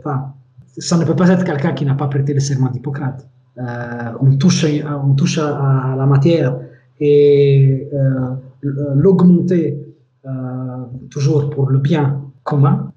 Ça 0.79 0.97
ne 0.97 1.05
peut 1.05 1.15
pas 1.15 1.29
être 1.29 1.45
quelqu'un 1.45 1.75
qui 1.75 1.85
n'a 1.85 1.95
pas 1.95 2.07
prêté 2.07 2.33
le 2.33 2.41
serment 2.41 2.71
d'Hippocrate. 2.71 3.29
Euh, 3.59 4.13
on 4.19 4.35
touche, 4.39 4.65
on 5.07 5.13
touche 5.13 5.37
à, 5.37 5.95
la 5.95 6.07
matière 6.07 6.57
et 7.01 7.87
euh, 7.93 8.31
l'augmenter 8.63 9.79
toujours 11.11 11.51
pour 11.51 11.69
le 11.69 11.79
bien 11.79 12.23
commun, 12.45 12.93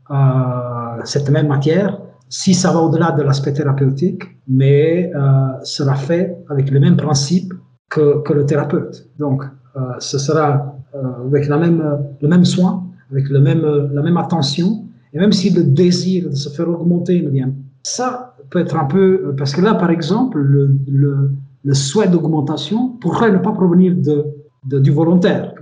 cette 1.06 1.30
même 1.30 1.48
matière, 1.48 2.00
si 2.30 2.54
ça 2.54 2.72
va 2.72 2.80
au-delà 2.80 3.12
de 3.12 3.22
l'aspect 3.24 3.54
thérapeutique, 3.54 4.24
mais 4.48 5.12
sera 5.64 5.96
fait 5.96 6.36
avec 6.50 6.72
le 6.72 6.80
même 6.80 6.98
principe 6.98 7.54
que, 7.90 8.34
le 8.34 8.46
thérapeute. 8.46 9.08
Donc, 9.20 9.44
ce 10.00 10.18
sera 10.18 10.76
avec 11.28 11.48
la 11.48 11.58
même, 11.58 11.84
le 12.22 12.28
même 12.28 12.46
soin, 12.46 12.84
avec 13.12 13.30
le 13.30 13.40
même, 13.40 13.64
la 13.94 14.02
même 14.02 14.18
attention, 14.18 14.86
et 15.14 15.20
même 15.20 15.32
si 15.32 15.50
le 15.52 15.64
désir 15.64 16.30
de 16.30 16.36
se 16.36 16.50
faire 16.50 16.68
augmenter 16.68 17.22
ne 17.22 17.30
vient 17.30 17.54
ça 17.86 18.36
peut 18.50 18.60
être 18.60 18.76
un 18.76 18.86
peu 18.86 19.36
parce 19.38 19.54
que 19.54 19.62
là 19.62 19.76
par 19.76 19.92
exemple 19.92 20.40
le, 20.40 20.76
le, 21.64 21.74
souhait 21.74 22.08
d'augmentation 22.08 22.90
pourrait 23.00 23.32
ne 23.32 23.38
pas 23.38 23.52
provenir 23.52 23.96
de 23.96 24.26
du 24.80 24.92
volontaire 24.92 25.54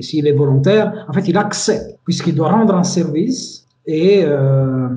s'il 0.00 0.26
est 0.26 0.32
volontaire 0.32 1.04
en 1.06 1.12
fait 1.12 1.28
il 1.28 1.36
accepte 1.36 1.98
puisqu'il 2.04 2.34
doit 2.34 2.50
rendre 2.50 2.74
un 2.74 2.82
service 2.82 3.59
et, 3.86 4.22
euh, 4.24 4.88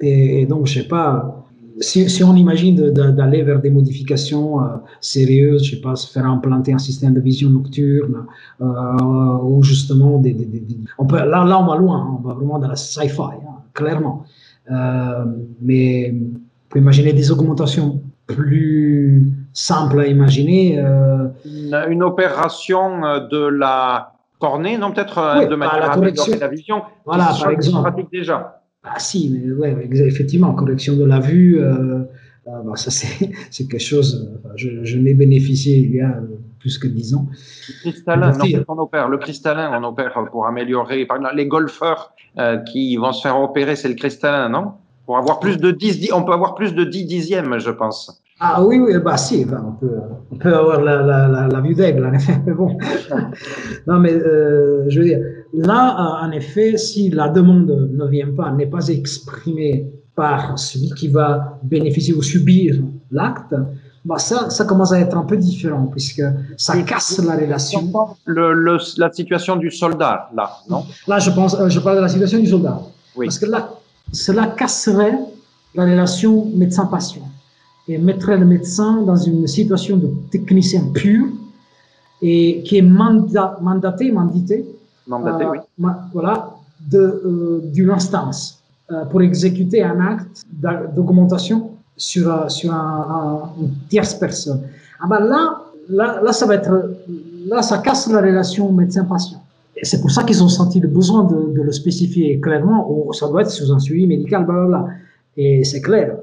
et, 0.00 0.46
donc 0.46 0.66
je 0.66 0.80
sais 0.80 0.88
pas 0.88 1.44
si, 1.80 2.08
si 2.08 2.24
on 2.24 2.34
imagine 2.34 2.90
d'aller 2.90 3.42
vers 3.42 3.60
des 3.60 3.70
modifications 3.70 4.62
euh, 4.62 4.76
sérieuses, 5.00 5.64
je 5.64 5.76
sais 5.76 5.80
pas, 5.82 5.94
se 5.94 6.10
faire 6.10 6.24
implanter 6.24 6.72
un 6.72 6.78
système 6.78 7.12
de 7.12 7.20
vision 7.20 7.50
nocturne, 7.50 8.24
euh, 8.62 8.64
ou 9.42 9.62
justement 9.62 10.18
des, 10.18 10.34
on 10.98 11.06
peut, 11.06 11.16
là, 11.16 11.44
là 11.44 11.60
on 11.60 11.66
va 11.66 11.76
loin, 11.76 12.18
on 12.18 12.26
va 12.26 12.34
vraiment 12.34 12.58
dans 12.58 12.68
la 12.68 12.76
sci-fi, 12.76 13.20
hein, 13.20 13.62
clairement. 13.74 14.24
Mais 15.60 16.14
on 16.14 16.68
peut 16.70 16.78
imaginer 16.78 17.12
des 17.12 17.30
augmentations 17.30 18.00
plus 18.26 19.30
simples 19.52 20.00
à 20.00 20.06
imaginer. 20.06 20.82
Une, 21.44 22.02
opération 22.02 23.00
de 23.30 23.46
la 23.48 24.15
cornée, 24.46 24.78
non 24.78 24.92
peut-être 24.92 25.18
euh, 25.18 25.46
de 25.46 25.56
manière 25.56 25.90
à 25.90 25.94
améliorer 25.94 26.38
la 26.38 26.48
vision. 26.48 26.82
Voilà, 27.04 27.34
par 27.40 27.50
exemple. 27.50 27.82
pratique 27.82 28.10
déjà. 28.12 28.62
Ah 28.84 28.98
si, 28.98 29.30
mais 29.32 29.52
ouais, 29.52 29.88
effectivement, 30.12 30.54
correction 30.54 30.94
de 30.96 31.04
la 31.04 31.18
vue, 31.18 31.58
euh, 31.60 32.04
bah, 32.46 32.76
ça 32.76 32.90
c'est 33.50 33.66
quelque 33.68 33.78
chose. 33.78 34.08
je, 34.54 34.84
je 34.84 34.98
n'ai 34.98 35.14
bénéficié 35.14 35.78
il 35.78 35.94
y 35.96 36.00
a 36.00 36.20
plus 36.60 36.78
que 36.78 36.86
10 36.86 37.14
ans. 37.14 37.26
Le 37.68 37.90
cristallin, 37.90 38.32
non, 38.32 38.64
on 38.68 38.78
opère. 38.78 39.08
Le 39.08 39.18
cristallin, 39.18 39.80
on 39.80 39.84
opère 39.84 40.14
pour 40.30 40.46
améliorer. 40.46 41.06
Par 41.06 41.16
exemple, 41.16 41.36
les 41.36 41.46
golfeurs 41.46 42.12
euh, 42.38 42.58
qui 42.58 42.96
vont 42.96 43.12
se 43.12 43.22
faire 43.22 43.40
opérer, 43.40 43.76
c'est 43.76 43.88
le 43.88 43.94
cristallin, 43.94 44.48
non? 44.48 44.72
Pour 45.06 45.16
avoir 45.18 45.38
plus 45.38 45.58
de 45.58 45.70
10, 45.70 46.12
on 46.12 46.24
peut 46.24 46.32
avoir 46.32 46.54
plus 46.54 46.74
de 46.74 46.84
10 46.84 47.04
dixièmes, 47.04 47.58
je 47.58 47.70
pense. 47.70 48.22
Ah 48.38 48.62
oui, 48.62 48.78
oui, 48.78 48.92
bah 49.02 49.16
si, 49.16 49.46
on, 49.50 49.72
peut, 49.72 49.98
on 50.30 50.36
peut 50.36 50.54
avoir 50.54 50.82
la, 50.82 51.00
la, 51.02 51.48
la, 51.48 51.60
vue 51.62 51.74
d'aigle, 51.74 52.04
en 52.04 52.12
effet, 52.12 52.38
mais 52.46 52.52
bon. 52.52 52.76
non, 53.86 53.98
mais 53.98 54.12
euh, 54.12 54.84
je 54.88 54.98
veux 54.98 55.06
dire, 55.06 55.20
là, 55.54 56.20
en 56.22 56.30
effet, 56.32 56.76
si 56.76 57.08
la 57.08 57.30
demande 57.30 57.88
ne 57.92 58.06
vient 58.06 58.34
pas, 58.36 58.52
n'est 58.52 58.66
pas 58.66 58.88
exprimée 58.88 59.90
par 60.14 60.58
celui 60.58 60.90
qui 60.90 61.08
va 61.08 61.58
bénéficier 61.62 62.12
ou 62.12 62.22
subir 62.22 62.76
l'acte, 63.10 63.54
bah 64.04 64.18
ça, 64.18 64.50
ça 64.50 64.66
commence 64.66 64.92
à 64.92 65.00
être 65.00 65.16
un 65.16 65.24
peu 65.24 65.36
différent 65.36 65.86
puisque 65.86 66.22
ça 66.58 66.76
casse 66.82 67.18
la 67.24 67.36
relation. 67.36 67.90
Le, 68.26 68.52
le, 68.52 68.76
la 68.98 69.12
situation 69.12 69.56
du 69.56 69.70
soldat, 69.70 70.30
là, 70.36 70.50
non? 70.68 70.84
Là, 71.08 71.18
je 71.18 71.30
pense, 71.30 71.58
euh, 71.58 71.68
je 71.70 71.80
parle 71.80 71.96
de 71.96 72.02
la 72.02 72.08
situation 72.08 72.38
du 72.38 72.46
soldat. 72.46 72.80
Oui. 73.16 73.26
Parce 73.26 73.38
que 73.38 73.46
là, 73.46 73.70
cela 74.12 74.46
casserait 74.46 75.18
la 75.74 75.84
relation 75.84 76.46
médecin-patient 76.54 77.22
et 77.88 77.98
mettrait 77.98 78.36
le 78.36 78.46
médecin 78.46 79.02
dans 79.02 79.16
une 79.16 79.46
situation 79.46 79.96
de 79.96 80.10
technicien 80.30 80.82
pur 80.92 81.26
et 82.22 82.62
qui 82.64 82.78
est 82.78 82.82
mandat, 82.82 83.58
mandaté, 83.60 84.10
mandité, 84.10 84.66
mandaté, 85.06 85.44
euh, 85.44 85.50
oui. 85.78 85.88
voilà, 86.12 86.50
de, 86.90 86.98
euh, 86.98 87.60
d'une 87.72 87.90
instance 87.90 88.62
euh, 88.90 89.04
pour 89.04 89.22
exécuter 89.22 89.82
un 89.82 90.00
acte 90.00 90.44
d'augmentation 90.94 91.70
sur, 91.96 92.50
sur 92.50 92.72
un, 92.72 93.52
une 93.60 93.70
tierce 93.88 94.14
personne. 94.14 94.62
Ah 95.00 95.06
ben 95.08 95.20
là, 95.20 95.62
là, 95.88 96.20
là, 96.22 96.32
ça 96.32 96.46
va 96.46 96.54
être, 96.56 96.96
là, 97.46 97.62
ça 97.62 97.78
casse 97.78 98.10
la 98.10 98.20
relation 98.20 98.72
médecin-patient. 98.72 99.42
C'est 99.82 100.00
pour 100.00 100.10
ça 100.10 100.24
qu'ils 100.24 100.42
ont 100.42 100.48
senti 100.48 100.80
le 100.80 100.88
besoin 100.88 101.24
de, 101.24 101.52
de, 101.54 101.62
le 101.62 101.72
spécifier 101.72 102.40
clairement. 102.40 102.90
Ou 102.90 103.12
ça 103.12 103.28
doit 103.28 103.42
être 103.42 103.50
sous 103.50 103.70
un 103.72 103.78
suivi 103.78 104.06
médical, 104.06 104.46
blablabla. 104.46 104.86
Et 105.36 105.64
c'est 105.64 105.82
clair, 105.82 106.16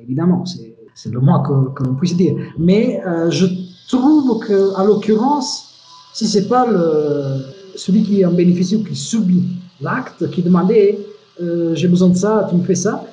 évidemment, 0.00 0.46
c'est 0.46 0.73
le 1.06 1.20
moins 1.20 1.42
que, 1.42 1.74
que 1.74 1.84
l'on 1.84 1.94
puisse 1.94 2.16
dire. 2.16 2.34
Mais 2.58 3.02
euh, 3.06 3.30
je 3.30 3.46
trouve 3.88 4.38
que, 4.46 4.74
à 4.76 4.84
l'occurrence, 4.84 5.74
si 6.12 6.26
c'est 6.26 6.48
pas 6.48 6.66
le, 6.66 7.44
celui 7.76 8.02
qui 8.02 8.24
en 8.24 8.32
bénéficie 8.32 8.76
ou 8.76 8.84
qui 8.84 8.96
subit 8.96 9.44
l'acte, 9.80 10.30
qui 10.30 10.42
demandait, 10.42 10.98
euh, 11.42 11.74
j'ai 11.74 11.88
besoin 11.88 12.08
de 12.08 12.16
ça, 12.16 12.46
tu 12.48 12.56
me 12.56 12.62
fais 12.64 12.74
ça, 12.74 13.04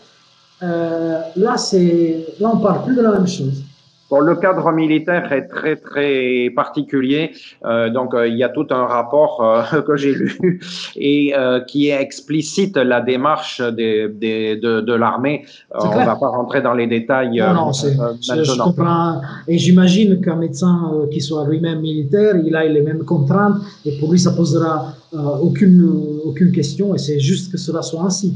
euh, 0.63 1.19
là, 1.35 1.57
c'est, 1.57 2.27
là, 2.39 2.51
on 2.53 2.57
parle 2.57 2.83
plus 2.83 2.95
de 2.95 3.01
la 3.01 3.11
même 3.11 3.27
chose. 3.27 3.63
Bon, 4.11 4.19
le 4.19 4.35
cadre 4.35 4.73
militaire 4.73 5.31
est 5.31 5.47
très 5.47 5.77
très 5.77 6.51
particulier, 6.53 7.31
euh, 7.63 7.89
donc 7.89 8.13
euh, 8.13 8.27
il 8.27 8.35
y 8.35 8.43
a 8.43 8.49
tout 8.49 8.67
un 8.69 8.85
rapport 8.85 9.41
euh, 9.41 9.81
que 9.87 9.95
j'ai 9.95 10.13
lu 10.13 10.59
et 10.97 11.33
qui 11.69 11.89
explicite 11.91 12.75
la 12.75 12.99
démarche 12.99 13.61
des, 13.61 14.09
des, 14.09 14.57
de, 14.57 14.81
de 14.81 14.93
l'armée. 14.93 15.45
on 15.73 15.87
ne 15.87 16.05
va 16.05 16.17
pas 16.17 16.27
rentrer 16.27 16.61
dans 16.61 16.73
les 16.73 16.87
détails. 16.87 17.39
Non, 17.39 17.53
non, 17.53 17.71
je, 17.71 17.87
je, 18.43 18.59
comprends. 18.59 19.21
Et 19.47 19.57
j'imagine 19.57 20.19
qu'un 20.19 20.35
médecin 20.35 20.91
qui 21.09 21.21
soit 21.21 21.47
lui-même 21.47 21.79
militaire, 21.79 22.35
il 22.35 22.53
a 22.53 22.65
les 22.65 22.81
mêmes 22.81 23.05
contraintes 23.05 23.61
et 23.85 23.97
pour 23.97 24.11
lui 24.11 24.19
ça 24.19 24.31
posera 24.31 24.93
aucune 25.41 25.89
aucune 26.25 26.51
question 26.51 26.95
et 26.95 26.97
c'est 26.97 27.19
juste 27.19 27.49
que 27.49 27.57
cela 27.57 27.81
soit 27.81 28.03
ainsi 28.03 28.33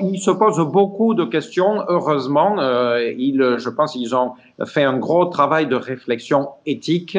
il 0.00 0.18
se 0.20 0.30
pose 0.30 0.60
beaucoup 0.60 1.14
de 1.14 1.24
questions, 1.24 1.84
heureusement. 1.88 2.56
Euh, 2.58 3.12
il, 3.16 3.56
je 3.58 3.68
pense 3.68 3.92
qu'ils 3.92 4.14
ont 4.14 4.32
fait 4.66 4.82
un 4.82 4.98
gros 4.98 5.26
travail 5.26 5.66
de 5.66 5.76
réflexion 5.76 6.48
éthique 6.66 7.18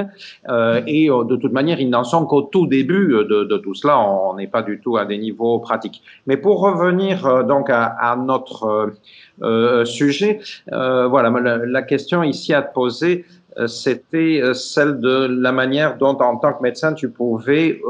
euh, 0.49 0.81
et 0.85 1.09
euh, 1.09 1.23
de 1.23 1.35
toute 1.35 1.51
manière, 1.51 1.79
ils 1.79 1.89
n'en 1.89 2.03
sont 2.03 2.25
qu'au 2.25 2.43
tout 2.43 2.67
début 2.67 3.15
de, 3.27 3.57
tout 3.57 3.73
cela. 3.73 3.99
On 3.99 4.35
n'est 4.35 4.47
pas 4.47 4.61
du 4.61 4.79
tout 4.79 4.97
à 4.97 5.05
des 5.05 5.17
niveaux 5.17 5.59
pratiques. 5.59 6.01
Mais 6.27 6.37
pour 6.37 6.61
revenir 6.61 7.25
euh, 7.25 7.43
donc 7.43 7.69
à, 7.69 7.85
à 7.85 8.15
notre 8.15 8.93
euh, 9.41 9.85
sujet, 9.85 10.39
voilà, 10.67 11.29
la, 11.29 11.57
la, 11.57 11.81
question 11.81 12.23
ici 12.23 12.53
à 12.53 12.61
te 12.61 12.73
poser, 12.73 13.25
c'était 13.67 14.41
celle 14.53 14.99
de 14.99 15.27
la 15.29 15.51
manière 15.51 15.97
dont, 15.97 16.17
en 16.19 16.37
tant 16.37 16.53
que 16.53 16.61
médecin, 16.61 16.93
tu 16.93 17.09
pouvais 17.09 17.81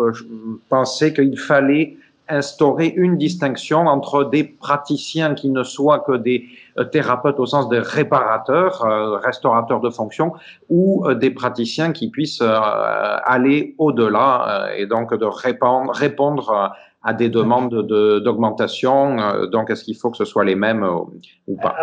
penser 0.69 1.13
qu'il 1.13 1.37
fallait 1.37 1.97
instaurer 2.31 2.93
une 2.95 3.17
distinction 3.17 3.87
entre 3.87 4.23
des 4.23 4.43
praticiens 4.43 5.35
qui 5.35 5.49
ne 5.49 5.63
soient 5.63 5.99
que 5.99 6.13
des 6.13 6.45
euh, 6.79 6.85
thérapeutes 6.85 7.39
au 7.39 7.45
sens 7.45 7.69
de 7.69 7.77
réparateurs, 7.77 8.85
euh, 8.85 9.17
restaurateurs 9.17 9.81
de 9.81 9.89
fonction, 9.89 10.33
ou 10.69 11.05
euh, 11.05 11.15
des 11.15 11.31
praticiens 11.31 11.91
qui 11.91 12.09
puissent 12.09 12.41
aller 12.41 13.75
au-delà 13.77 14.69
et 14.77 14.85
donc 14.85 15.13
de 15.13 15.25
répondre, 15.25 15.91
répondre 15.91 16.73
à 17.03 17.13
des 17.13 17.29
demandes 17.29 17.87
d'augmentation. 18.23 19.17
donc, 19.51 19.69
est-ce 19.69 19.83
qu'il 19.83 19.95
faut 19.95 20.11
que 20.11 20.17
ce 20.17 20.25
soit 20.25 20.45
les 20.45 20.55
mêmes 20.55 20.85
ou 21.47 21.55
pas? 21.55 21.75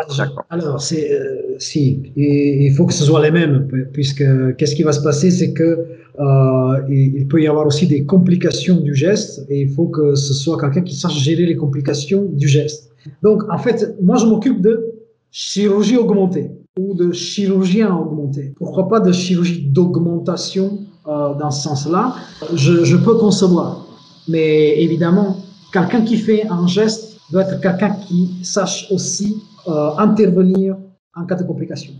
Alors, 0.50 0.80
c'est 0.80 1.10
si, 1.58 2.02
il 2.16 2.72
faut 2.76 2.86
que 2.86 2.92
ce 2.92 3.04
soit 3.04 3.22
les 3.22 3.32
mêmes, 3.32 3.68
puisque 3.92 4.24
qu'est-ce 4.56 4.76
qui 4.76 4.84
va 4.84 4.92
se 4.92 5.02
passer, 5.02 5.30
c'est 5.30 5.52
que 5.52 5.86
euh, 6.20 6.82
il 6.88 7.26
peut 7.28 7.40
y 7.40 7.46
avoir 7.46 7.66
aussi 7.66 7.86
des 7.86 8.04
complications 8.04 8.80
du 8.80 8.94
geste 8.94 9.46
et 9.48 9.62
il 9.62 9.70
faut 9.70 9.86
que 9.86 10.16
ce 10.16 10.34
soit 10.34 10.58
quelqu'un 10.60 10.82
qui 10.82 10.96
sache 10.96 11.16
gérer 11.16 11.46
les 11.46 11.56
complications 11.56 12.24
du 12.32 12.48
geste. 12.48 12.90
Donc, 13.22 13.42
en 13.50 13.58
fait, 13.58 13.96
moi, 14.02 14.16
je 14.16 14.26
m'occupe 14.26 14.60
de 14.60 14.94
chirurgie 15.30 15.96
augmentée 15.96 16.50
ou 16.78 16.94
de 16.94 17.12
chirurgien 17.12 17.94
augmenté. 17.94 18.52
Pourquoi 18.56 18.88
pas 18.88 19.00
de 19.00 19.12
chirurgie 19.12 19.68
d'augmentation 19.68 20.80
euh, 21.06 21.34
dans 21.34 21.50
ce 21.50 21.62
sens-là? 21.62 22.14
Je, 22.54 22.84
je 22.84 22.96
peux 22.96 23.14
concevoir. 23.14 23.87
Mais 24.28 24.80
évidemment, 24.82 25.36
quelqu'un 25.72 26.02
qui 26.02 26.16
fait 26.16 26.46
un 26.48 26.66
geste 26.66 27.18
doit 27.30 27.42
être 27.42 27.60
quelqu'un 27.60 27.90
qui 28.06 28.36
sache 28.42 28.86
aussi 28.90 29.42
euh, 29.66 29.90
intervenir 29.98 30.76
en 31.14 31.24
cas 31.24 31.34
de 31.34 31.44
complication. 31.44 31.92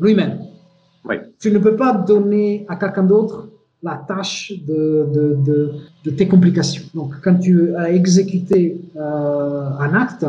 Lui-même. 0.00 0.38
Tu 1.38 1.52
ne 1.52 1.58
peux 1.58 1.76
pas 1.76 1.92
donner 1.92 2.64
à 2.68 2.76
quelqu'un 2.76 3.04
d'autre 3.04 3.48
la 3.82 4.02
tâche 4.08 4.52
de, 4.66 5.06
de, 5.14 5.38
de, 5.44 5.72
de, 6.04 6.10
tes 6.10 6.26
complications. 6.26 6.82
Donc, 6.94 7.12
quand 7.22 7.36
tu 7.36 7.76
as 7.76 7.92
exécuté 7.92 8.80
euh, 8.96 9.68
un 9.78 9.94
acte, 9.94 10.26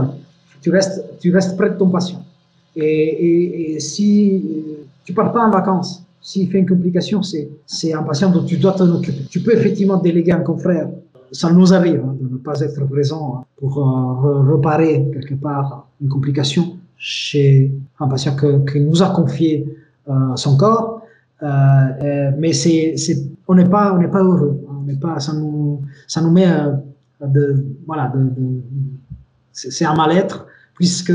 tu 0.62 0.70
restes, 0.70 1.04
tu 1.20 1.34
restes 1.34 1.58
près 1.58 1.70
de 1.70 1.76
ton 1.76 1.90
patient. 1.90 2.24
Et, 2.76 2.84
et, 2.84 3.76
et 3.76 3.80
si 3.80 4.44
tu 5.06 5.14
pars 5.14 5.32
pas 5.32 5.42
en 5.42 5.50
vacances, 5.50 6.04
s'il 6.22 6.50
fait 6.52 6.60
une 6.60 6.68
complication, 6.68 7.22
c'est 7.24 7.94
un 7.94 8.04
patient 8.04 8.30
dont 8.30 8.44
tu 8.44 8.58
dois 8.58 8.74
t'en 8.74 8.90
occuper. 8.90 9.24
Tu 9.30 9.40
peux 9.40 9.56
effectivement 9.56 9.98
déléguer 9.98 10.34
un 10.34 10.42
confrère. 10.42 10.90
Ça 11.32 11.52
nous 11.52 11.74
arrive 11.74 12.02
hein, 12.06 12.16
de 12.20 12.28
ne 12.28 12.38
pas 12.38 12.60
être 12.62 12.86
présent 12.86 13.46
pour 13.58 13.78
euh, 13.78 14.54
réparer 14.54 15.10
quelque 15.14 15.36
part 15.36 15.88
une 16.02 16.10
complication 16.10 16.78
chez 16.98 17.72
un 18.00 18.08
patient 18.08 18.36
qui 18.36 18.80
nous 18.80 19.04
a 19.04 19.10
confié 19.10 19.68
son 20.36 20.56
corps, 20.58 21.02
mais 21.42 22.54
c'est, 22.54 22.96
on 23.48 23.56
n'est 23.56 23.70
pas, 23.70 23.94
on 23.94 24.00
n'est 24.00 24.08
pas 24.08 24.24
heureux. 24.24 24.66
On 24.70 24.84
n'est 24.84 24.96
pas, 24.96 25.20
ça 25.20 25.34
nous, 25.34 25.82
ça 26.08 26.22
nous 26.22 26.32
met 26.32 26.48
de, 27.22 27.66
voilà, 27.86 28.12
de, 28.16 28.32
c'est 29.52 29.86
un 29.86 29.96
mal-être 29.96 30.48
puisque 30.76 31.14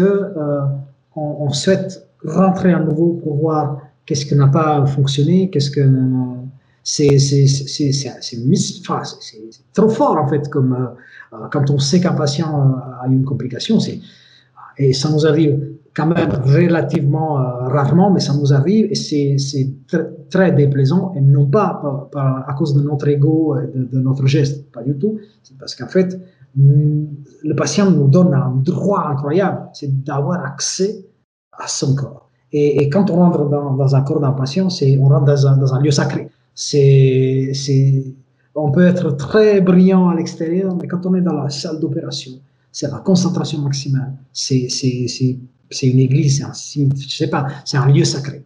on, 1.17 1.51
souhaite 1.51 2.07
rentrer 2.25 2.73
à 2.73 2.81
nouveau 2.81 3.21
pour 3.23 3.37
voir 3.37 3.79
qu'est-ce 4.07 4.27
qui 4.27 4.35
n'a 4.35 4.49
pas 4.49 4.87
fonctionné, 4.87 5.51
qu'est-ce 5.51 5.71
que 5.71 5.81
c'est 6.85 7.17
trop 9.73 9.89
fort 9.89 10.17
en 10.17 10.29
fait 10.29 10.49
comme 10.49 10.73
euh, 11.33 11.37
quand 11.51 11.71
on 11.71 11.79
sait 11.79 12.01
qu'un 12.01 12.15
patient 12.15 12.75
a 13.01 13.07
une 13.07 13.25
complication 13.25 13.79
et 14.79 14.93
ça 14.93 15.09
nous 15.11 15.27
arrive 15.27 15.77
quand 15.95 16.07
même 16.07 16.31
relativement 16.45 17.39
euh, 17.39 17.69
rarement 17.69 18.11
mais 18.11 18.21
ça 18.21 18.35
nous 18.35 18.53
arrive 18.53 18.87
et 18.91 18.97
c'est 18.97 19.69
très 20.31 20.53
déplaisant 20.53 21.13
et 21.15 21.21
non 21.21 21.47
pas 21.47 22.09
à 22.15 22.53
cause 22.59 22.75
de 22.75 22.83
notre 22.83 23.07
ego 23.09 23.57
et 23.59 23.71
de, 23.75 24.01
notre 24.01 24.27
geste 24.27 24.71
pas 24.73 24.83
du 24.83 24.97
tout. 24.97 25.19
C'est 25.43 25.57
parce 25.59 25.75
qu'en 25.77 25.89
fait 25.89 26.21
le 26.57 27.55
patient 27.55 27.91
nous 27.91 28.09
donne 28.09 28.35
un 28.35 28.55
droit 28.57 29.07
incroyable 29.09 29.69
c'est 29.73 30.03
d'avoir 30.05 30.45
accès 30.45 31.07
à 31.53 31.69
son 31.69 31.95
corps. 31.95 32.29
Et, 32.55 32.91
quand 32.91 33.11
on 33.11 33.17
rentre 33.17 33.49
dans, 33.49 33.95
un 33.95 34.03
corps 34.03 34.21
d'un 34.21 34.33
patient 34.33 34.69
on 35.01 35.09
rentre 35.09 35.25
dans 35.25 35.47
un, 35.47 35.57
dans 35.57 35.75
un 35.75 35.81
lieu 35.81 35.91
sacré 35.91 36.29
c'est, 36.55 37.53
on 38.55 38.71
peut 38.71 38.87
être 38.87 39.17
très 39.17 39.61
brillant 39.61 40.09
à 40.09 40.15
l'extérieur, 40.15 40.77
mais 40.77 40.87
quand 40.87 41.07
on 41.07 41.15
est 41.15 41.21
dans 41.21 41.35
la 41.35 41.51
salle 41.51 41.81
d'opération, 41.81 42.33
c'est 42.71 42.91
la 42.91 42.99
concentration 42.99 43.61
maximale. 43.61 44.13
C'est, 44.33 44.69
une 45.83 45.99
église, 45.99 46.47
c'est 46.53 47.25
un, 47.25 47.29
pas, 47.29 47.47
c'est 47.65 47.77
un 47.77 47.91
lieu 47.91 48.05
sacré. 48.05 48.45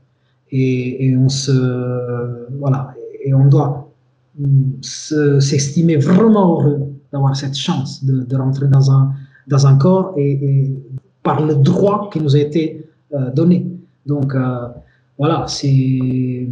Et, 0.50 1.06
et 1.06 1.16
on 1.16 1.28
se, 1.28 2.48
voilà, 2.58 2.94
et 3.24 3.34
on 3.34 3.46
doit 3.46 3.92
s'estimer 4.80 5.96
vraiment 5.96 6.60
heureux 6.60 6.92
d'avoir 7.12 7.34
cette 7.34 7.56
chance 7.56 8.04
de, 8.04 8.22
de, 8.22 8.36
rentrer 8.36 8.68
dans 8.68 8.90
un, 8.90 9.12
dans 9.48 9.66
un 9.66 9.76
corps 9.76 10.14
et, 10.16 10.32
et 10.32 10.78
par 11.22 11.44
le 11.44 11.56
droit 11.56 12.10
qui 12.12 12.20
nous 12.20 12.36
a 12.36 12.38
été 12.38 12.86
euh, 13.14 13.32
donné. 13.32 13.66
Donc, 14.06 14.34
euh, 14.34 14.68
voilà, 15.18 15.46
c'est 15.48 16.48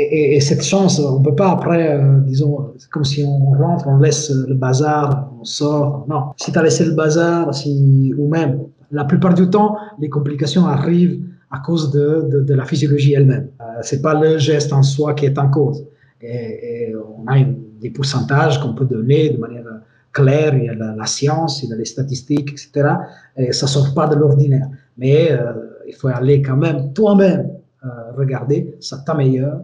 et, 0.00 0.40
cette 0.40 0.62
chance, 0.62 0.98
on 0.98 1.18
ne 1.18 1.24
peut 1.24 1.34
pas 1.34 1.50
après, 1.50 1.98
euh, 1.98 2.20
disons, 2.20 2.72
comme 2.90 3.04
si 3.04 3.24
on 3.24 3.52
rentre, 3.52 3.86
on 3.86 3.98
laisse 3.98 4.30
le 4.30 4.54
bazar, 4.54 5.32
on 5.40 5.44
sort. 5.44 6.06
Non, 6.08 6.30
si 6.36 6.52
tu 6.52 6.58
as 6.58 6.62
laissé 6.62 6.84
le 6.84 6.92
bazar, 6.92 7.54
si, 7.54 8.14
ou 8.16 8.28
même, 8.28 8.60
la 8.90 9.04
plupart 9.04 9.34
du 9.34 9.48
temps, 9.50 9.76
les 9.98 10.08
complications 10.08 10.66
arrivent 10.66 11.20
à 11.50 11.58
cause 11.60 11.90
de, 11.90 12.44
de, 12.46 12.54
la 12.54 12.64
physiologie 12.64 13.14
elle-même. 13.14 13.48
Euh, 13.60 13.64
c'est 13.82 14.02
pas 14.02 14.14
le 14.18 14.38
geste 14.38 14.72
en 14.72 14.82
soi 14.82 15.14
qui 15.14 15.26
est 15.26 15.38
en 15.38 15.48
cause. 15.48 15.84
Et, 16.20 16.94
on 16.94 17.26
a 17.26 17.36
des 17.80 17.90
pourcentages 17.90 18.60
qu'on 18.60 18.74
peut 18.74 18.84
donner 18.84 19.30
de 19.30 19.38
manière 19.38 19.64
claire, 20.12 20.54
il 20.54 20.64
y 20.64 20.68
a 20.68 20.74
la, 20.74 21.06
science, 21.06 21.62
il 21.62 21.70
y 21.70 21.72
a 21.72 21.76
les 21.76 21.84
statistiques, 21.84 22.50
etc. 22.52 22.94
Et 23.36 23.52
ça 23.52 23.66
sort 23.66 23.94
pas 23.94 24.06
de 24.06 24.16
l'ordinaire. 24.16 24.68
Mais 24.96 25.30
euh, 25.30 25.52
il 25.86 25.94
faut 25.94 26.08
aller 26.08 26.42
quand 26.42 26.56
même 26.56 26.92
toi-même 26.92 27.50
regarder, 28.16 28.76
ça 28.80 28.98
t'améliore, 29.06 29.60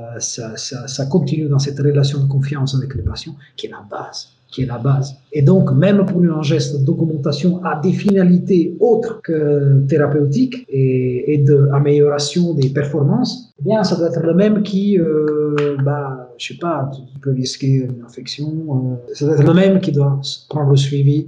euh, 0.00 0.18
ça, 0.18 1.06
continue 1.06 1.48
dans 1.48 1.58
cette 1.58 1.78
relation 1.78 2.20
de 2.20 2.28
confiance 2.28 2.74
avec 2.74 2.94
le 2.94 3.02
patient 3.02 3.34
qui 3.56 3.66
est 3.66 3.70
la 3.70 3.84
base 3.88 4.28
qui 4.48 4.62
est 4.62 4.66
la 4.66 4.78
base. 4.78 5.16
Et 5.32 5.42
donc, 5.42 5.72
même 5.72 6.06
pour 6.06 6.22
un 6.22 6.42
geste 6.42 6.84
d'augmentation 6.84 7.62
à 7.64 7.80
des 7.80 7.92
finalités 7.92 8.76
autres 8.78 9.20
que 9.22 9.84
thérapeutiques 9.88 10.64
et, 10.68 11.44
d'amélioration 11.44 12.54
des 12.54 12.70
performances, 12.70 13.52
eh 13.58 13.64
bien, 13.64 13.82
ça 13.82 13.96
doit 13.96 14.06
être 14.06 14.22
le 14.22 14.34
même 14.34 14.62
qui, 14.62 14.98
euh, 14.98 15.76
bah, 15.84 16.30
je 16.38 16.46
sais 16.46 16.58
pas, 16.58 16.88
tu 16.94 17.20
peux 17.20 17.32
risquer 17.32 17.88
une 17.90 18.04
infection, 18.06 18.48
euh, 18.48 19.14
ça 19.14 19.26
doit 19.26 19.34
être 19.34 19.46
le 19.46 19.54
même 19.54 19.80
qui 19.80 19.90
doit 19.90 20.20
prendre 20.48 20.70
le 20.70 20.76
suivi 20.76 21.26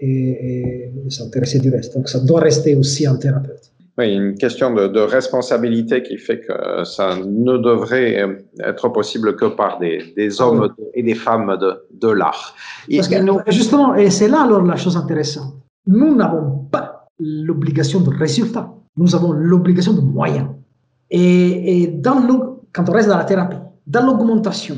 et 0.00 0.90
s'intéresser 1.08 1.60
du 1.60 1.70
reste. 1.70 1.94
Donc, 1.94 2.08
ça 2.08 2.18
doit 2.18 2.40
rester 2.40 2.74
aussi 2.74 3.06
un 3.06 3.14
thérapeute. 3.14 3.70
Oui, 3.98 4.12
une 4.12 4.34
question 4.34 4.74
de, 4.74 4.88
de, 4.88 5.00
responsabilité 5.00 6.02
qui 6.02 6.18
fait 6.18 6.40
que 6.40 6.84
ça 6.84 7.16
ne 7.16 7.56
devrait 7.56 8.44
être 8.62 8.90
possible 8.90 9.36
que 9.36 9.46
par 9.46 9.78
des, 9.78 10.12
des 10.14 10.40
hommes 10.40 10.68
et 10.92 11.02
des 11.02 11.14
femmes 11.14 11.56
de, 11.58 11.82
de 11.94 12.08
l'art. 12.08 12.54
Parce 12.94 13.08
que 13.08 13.22
nous, 13.22 13.40
justement, 13.48 13.94
et 13.94 14.10
c'est 14.10 14.28
là 14.28 14.42
alors 14.42 14.62
la 14.62 14.76
chose 14.76 14.98
intéressante, 14.98 15.54
nous 15.86 16.14
n'avons 16.14 16.66
pas 16.70 17.08
l'obligation 17.18 18.00
de 18.00 18.10
résultat, 18.10 18.70
nous 18.98 19.14
avons 19.14 19.32
l'obligation 19.32 19.94
de 19.94 20.02
moyens. 20.02 20.48
Et, 21.10 21.82
et 21.82 21.86
dans 21.86 22.20
le, 22.20 22.34
quand 22.74 22.86
on 22.90 22.92
reste 22.92 23.08
dans 23.08 23.16
la 23.16 23.24
thérapie, 23.24 23.56
dans 23.86 24.04
l'augmentation, 24.04 24.76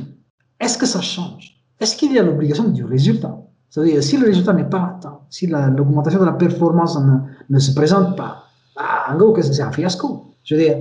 est-ce 0.60 0.78
que 0.78 0.86
ça 0.86 1.00
change? 1.00 1.56
Est-ce 1.80 1.96
qu'il 1.96 2.12
y 2.12 2.18
a 2.20 2.22
l'obligation 2.22 2.68
du 2.68 2.84
résultat? 2.84 3.36
C'est-à-dire, 3.70 4.02
si 4.02 4.16
le 4.16 4.26
résultat 4.26 4.52
n'est 4.52 4.68
pas 4.68 4.94
atteint, 4.96 5.20
si 5.28 5.46
l'augmentation 5.48 6.20
de 6.20 6.24
la 6.24 6.32
performance 6.32 6.98
ne, 7.00 7.18
ne 7.50 7.58
se 7.58 7.74
présente 7.74 8.16
pas, 8.16 8.47
en 8.78 9.16
gros, 9.16 9.36
c'est 9.40 9.62
un 9.62 9.72
fiasco. 9.72 10.24
Je 10.44 10.54
veux 10.54 10.62
dire, 10.62 10.76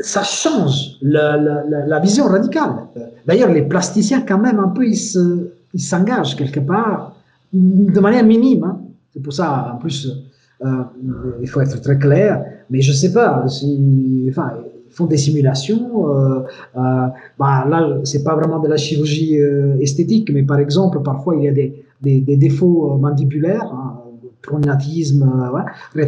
ça 0.00 0.22
change 0.22 0.96
la, 1.02 2.00
vision 2.00 2.26
radicale. 2.26 2.74
D'ailleurs, 3.26 3.52
les 3.52 3.62
plasticiens, 3.62 4.22
quand 4.22 4.38
même, 4.38 4.58
un 4.58 4.68
peu, 4.68 4.86
ils 4.86 5.80
s'engagent 5.80 6.36
quelque 6.36 6.60
part 6.60 7.16
de 7.52 8.00
manière 8.00 8.24
minime. 8.24 8.64
Hein. 8.64 8.80
C'est 9.12 9.22
pour 9.22 9.32
ça, 9.32 9.72
en 9.74 9.78
plus, 9.78 10.08
euh, 10.64 10.82
il 11.40 11.48
faut 11.48 11.60
être 11.60 11.80
très 11.80 11.98
clair. 11.98 12.44
Mais 12.70 12.80
je 12.80 12.92
sais 12.92 13.12
pas, 13.12 13.46
si, 13.48 14.26
ils 14.26 14.34
font 14.90 15.06
des 15.06 15.16
simulations. 15.16 16.08
Euh, 16.08 16.40
euh, 16.76 17.06
bah, 17.38 17.66
là, 17.68 17.98
c'est 18.04 18.22
pas 18.22 18.36
vraiment 18.36 18.60
de 18.60 18.68
la 18.68 18.76
chirurgie 18.76 19.36
esthétique, 19.80 20.30
mais 20.32 20.42
par 20.42 20.58
exemple, 20.58 21.00
parfois, 21.02 21.36
il 21.36 21.44
y 21.44 21.48
a 21.48 21.52
des 21.52 22.36
défauts 22.36 22.96
mandibulaires. 22.96 23.72
Hein, 23.72 24.00
prognatisme, 24.42 25.22
euh, 25.22 25.50
ouais, 25.50 25.62
euh, 25.96 26.04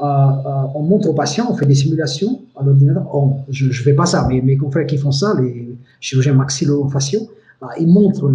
euh, 0.00 0.62
on 0.74 0.82
montre 0.82 1.08
aux 1.08 1.14
patients, 1.14 1.46
on 1.50 1.56
fait 1.56 1.66
des 1.66 1.74
simulations 1.74 2.42
à 2.56 2.64
l'ordinateur. 2.64 3.06
je 3.48 3.66
ne 3.66 3.72
fais 3.72 3.94
pas 3.94 4.06
ça, 4.06 4.26
mais 4.28 4.40
mes 4.40 4.56
confrères 4.56 4.86
qui 4.86 4.98
font 4.98 5.12
ça, 5.12 5.34
les 5.40 5.76
chirurgiens 6.00 6.34
maxillofaciaux, 6.34 7.30
bah, 7.60 7.70
ils 7.78 7.88
montrent 7.88 8.32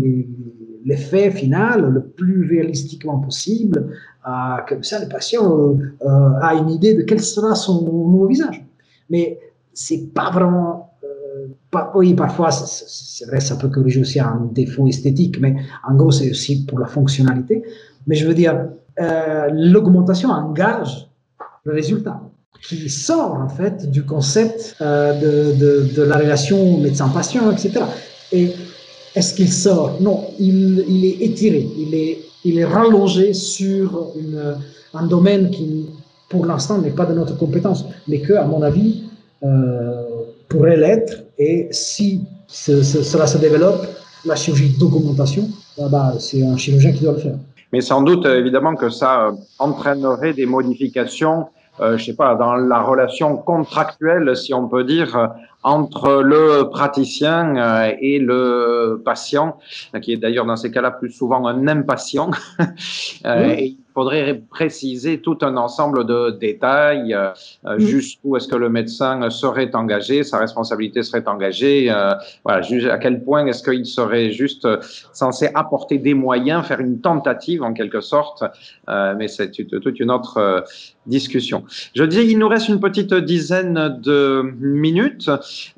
l'effet 0.85 1.31
final 1.31 1.90
le 1.90 2.02
plus 2.02 2.48
réalistiquement 2.48 3.19
possible. 3.19 3.88
comme 4.68 4.84
ça, 4.84 4.99
le 4.99 5.07
patient 5.07 5.77
a 6.41 6.53
une 6.56 6.69
idée 6.69 6.94
de 6.94 7.03
quel 7.03 7.22
sera 7.22 7.56
son 7.56 7.84
nouveau 7.84 8.27
visage. 8.27 8.65
Mais 9.10 9.40
c'est 9.73 10.14
pas 10.14 10.30
vraiment 10.31 10.90
oui, 11.95 12.14
parfois, 12.14 12.52
c'est 12.52 13.26
vrai, 13.26 13.40
ça 13.40 13.56
peut 13.56 13.68
corriger 13.68 13.99
aussi 14.02 14.19
un 14.19 14.48
défaut 14.52 14.85
esthétique, 14.88 15.40
mais 15.40 15.56
en 15.88 15.95
gros, 15.95 16.11
c'est 16.11 16.30
aussi 16.30 16.65
pour 16.65 16.77
la 16.77 16.85
fonctionnalité. 16.85 17.64
Mais 18.06 18.15
je 18.15 18.27
veux 18.27 18.35
dire, 18.35 18.68
euh, 18.99 19.49
l'augmentation 19.52 20.30
engage 20.30 21.07
le 21.64 21.74
résultat 21.74 22.22
qui 22.68 22.90
sort 22.90 23.34
en 23.34 23.49
fait 23.49 23.90
du 23.91 24.03
concept 24.03 24.76
euh, 24.82 25.14
de, 25.20 25.94
de, 25.94 26.02
la 26.03 26.18
relation 26.18 26.78
médecin-patient, 26.80 27.52
etc. 27.52 27.82
Et 28.32 28.52
est-ce 29.15 29.34
qu'il 29.34 29.52
sort? 29.52 29.98
Non, 29.99 30.26
il, 30.40 30.84
il, 30.88 31.06
est 31.06 31.26
étiré, 31.26 31.68
il 31.78 31.94
est, 31.94 32.20
il 32.45 32.57
est 32.57 32.65
rallongé 32.65 33.34
sur 33.34 34.14
un 34.94 35.06
domaine 35.07 35.49
qui, 35.52 35.88
pour 36.30 36.45
l'instant, 36.45 36.78
n'est 36.80 36.91
pas 36.91 37.06
de 37.06 37.14
notre 37.14 37.38
compétence, 37.38 37.86
mais 38.07 38.20
que, 38.22 38.34
à 38.34 38.45
mon 38.45 38.61
avis, 38.61 39.03
euh, 39.44 40.03
pourrait 40.48 40.78
l'être. 40.78 41.24
Et 41.38 41.68
si 41.72 42.22
ce, 42.48 42.82
ce, 42.82 43.03
cela 43.03 43.28
se 43.28 43.38
développe, 43.38 43.86
la 44.26 44.36
chirurgie 44.36 44.76
d'augmentation, 44.80 45.49
bah, 45.91 46.15
c'est 46.20 46.44
un 46.44 46.56
chirurgien 46.56 46.94
qui 46.94 47.03
doit 47.03 47.14
le 47.14 47.20
faire. 47.20 47.36
Mais 47.74 47.82
sans 47.82 48.04
doute, 48.04 48.28
euh, 48.28 48.38
évidemment, 48.38 48.76
que 48.76 48.91
ça 48.91 49.26
euh, 49.26 49.32
entraînerait 49.58 50.34
des 50.34 50.45
modifications, 50.45 51.48
euh, 51.80 51.98
je 51.98 52.06
sais 52.06 52.16
pas, 52.16 52.36
dans 52.36 52.54
la 52.54 52.80
relation 52.82 53.36
contractuelle, 53.36 54.38
si 54.38 54.54
on 54.54 54.68
peut 54.68 54.84
dire, 54.84 55.32
entre 55.64 56.22
le 56.22 56.69
praticien 56.69 57.56
euh, 57.56 57.94
et 57.99 58.19
le 58.19 59.02
patient, 59.03 59.57
qui 60.02 60.14
est 60.14 60.18
d'ailleurs 60.18 60.45
dans 60.45 60.57
ces 60.57 60.72
cas-là 60.72 60.91
plus 60.91 61.11
souvent 61.11 61.48
un 61.48 61.68
impatient. 61.68 62.31
et 63.26 63.65
il 63.65 63.77
faudrait 63.94 64.41
préciser 64.49 65.19
tout 65.19 65.38
un 65.41 65.56
ensemble 65.56 66.06
de 66.06 66.31
détails, 66.31 67.14
euh, 67.14 67.30
euh, 67.65 67.77
jusqu'où 67.77 68.35
est-ce 68.35 68.48
que 68.48 68.56
le 68.56 68.69
médecin 68.69 69.30
serait 69.30 69.73
engagé, 69.76 70.23
sa 70.23 70.40
responsabilité 70.40 71.03
serait 71.03 71.27
engagée, 71.27 71.91
euh, 71.91 72.14
voilà, 72.44 72.65
à 72.91 72.98
quel 72.98 73.23
point 73.23 73.45
est-ce 73.45 73.61
qu'il 73.61 73.85
serait 73.85 74.31
juste 74.31 74.68
censé 75.14 75.49
apporter 75.53 75.99
des 75.99 76.15
moyens, 76.15 76.65
faire 76.65 76.80
une 76.80 77.02
tentative 77.02 77.61
en 77.61 77.73
quelque 77.73 78.02
sorte, 78.02 78.44
mais 78.88 79.27
c'est 79.27 79.52
toute 79.52 79.99
une 79.99 80.10
autre 80.10 80.64
discussion. 81.06 81.64
Je 81.95 82.03
dis, 82.03 82.22
il 82.22 82.40
nous 82.40 82.48
reste 82.48 82.69
une 82.69 82.80
petite 82.80 83.14
dizaine 83.14 83.99
de 84.02 84.41
minutes. 84.60 85.30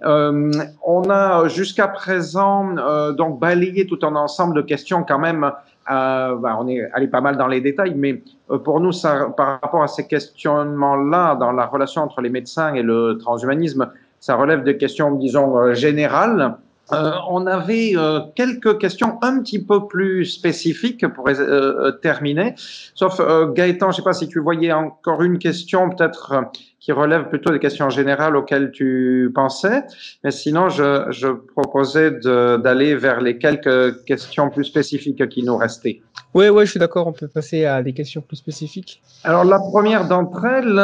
On 0.04 1.10
a 1.10 1.48
jusqu'à 1.48 1.88
présent 1.88 3.12
donc 3.14 3.40
balayé 3.40 3.88
tout 3.88 4.00
un 4.04 4.16
ensemble 4.16 4.56
de 4.56 4.62
questions 4.62 5.04
quand 5.04 5.20
même 5.20 5.52
euh, 5.90 6.36
bah, 6.38 6.58
on 6.60 6.68
est 6.68 6.82
allé 6.94 7.08
pas 7.08 7.22
mal 7.22 7.38
dans 7.38 7.48
les 7.48 7.62
détails, 7.62 7.94
mais 7.96 8.24
euh, 8.50 8.58
pour 8.58 8.80
nous, 8.80 8.92
par 9.38 9.60
rapport 9.62 9.84
à 9.84 9.88
ces 9.88 10.08
questionnements-là, 10.08 11.36
dans 11.36 11.52
la 11.52 11.68
relation 11.68 12.02
entre 12.02 12.22
les 12.22 12.30
médecins 12.30 12.74
et 12.74 12.82
le 12.82 13.18
transhumanisme, 13.20 13.92
ça 14.20 14.36
relève 14.36 14.64
de 14.64 14.72
questions, 14.72 15.12
disons, 15.12 15.58
euh, 15.58 15.74
générales. 15.74 16.56
Euh, 16.92 17.12
on 17.30 17.48
avait 17.48 17.94
euh, 17.96 18.20
quelques 18.36 18.78
questions 18.78 19.18
un 19.22 19.40
petit 19.40 19.64
peu 19.64 19.88
plus 19.88 20.26
spécifiques 20.26 21.08
pour 21.08 21.28
euh, 21.28 21.92
terminer. 21.92 22.54
Sauf 22.94 23.20
Gaëtan, 23.54 23.88
je 23.88 23.92
ne 23.92 23.96
sais 23.96 24.04
pas 24.04 24.14
si 24.14 24.28
tu 24.28 24.40
voyais 24.40 24.72
encore 24.72 25.24
une 25.24 25.40
question 25.40 25.90
peut-être 25.90 26.44
qui 26.80 26.92
relève 26.92 27.30
plutôt 27.30 27.52
des 27.52 27.60
questions 27.60 27.90
générales 27.90 28.36
auxquelles 28.36 28.72
tu 28.72 29.32
pensais. 29.34 29.84
Mais 30.24 30.30
sinon, 30.30 30.70
je, 30.70 31.08
je 31.10 31.28
proposais 31.30 32.12
d'aller 32.12 32.96
vers 32.96 33.22
les 33.22 33.40
quelques 33.40 34.04
questions 34.06 34.52
plus 34.52 34.66
spécifiques 34.66 35.28
qui 35.30 35.42
nous 35.42 35.58
restaient. 35.58 36.02
Oui, 36.36 36.50
oui, 36.50 36.66
je 36.66 36.72
suis 36.72 36.80
d'accord. 36.80 37.08
On 37.08 37.14
peut 37.14 37.28
passer 37.28 37.66
à 37.66 37.82
des 37.82 37.94
questions 37.94 38.22
plus 38.22 38.36
spécifiques. 38.36 39.02
Alors 39.24 39.46
la 39.46 39.58
première 39.58 40.08
d'entre 40.08 40.46
elles 40.46 40.80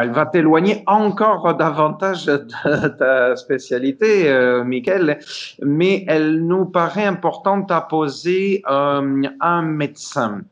elle 0.00 0.12
va 0.12 0.26
t'éloigner 0.26 0.82
encore 0.86 1.54
davantage 1.54 2.26
de 2.26 2.88
ta 2.98 3.36
spécialité, 3.36 4.28
euh, 4.28 4.64
Michael, 4.64 5.18
mais 5.62 6.04
elle 6.08 6.46
nous 6.46 6.66
paraît 6.66 7.04
importante 7.04 7.70
à 7.70 7.80
poser 7.80 8.62
euh, 8.68 9.22
à 9.40 9.48
un 9.48 9.62
médecin. 9.62 10.42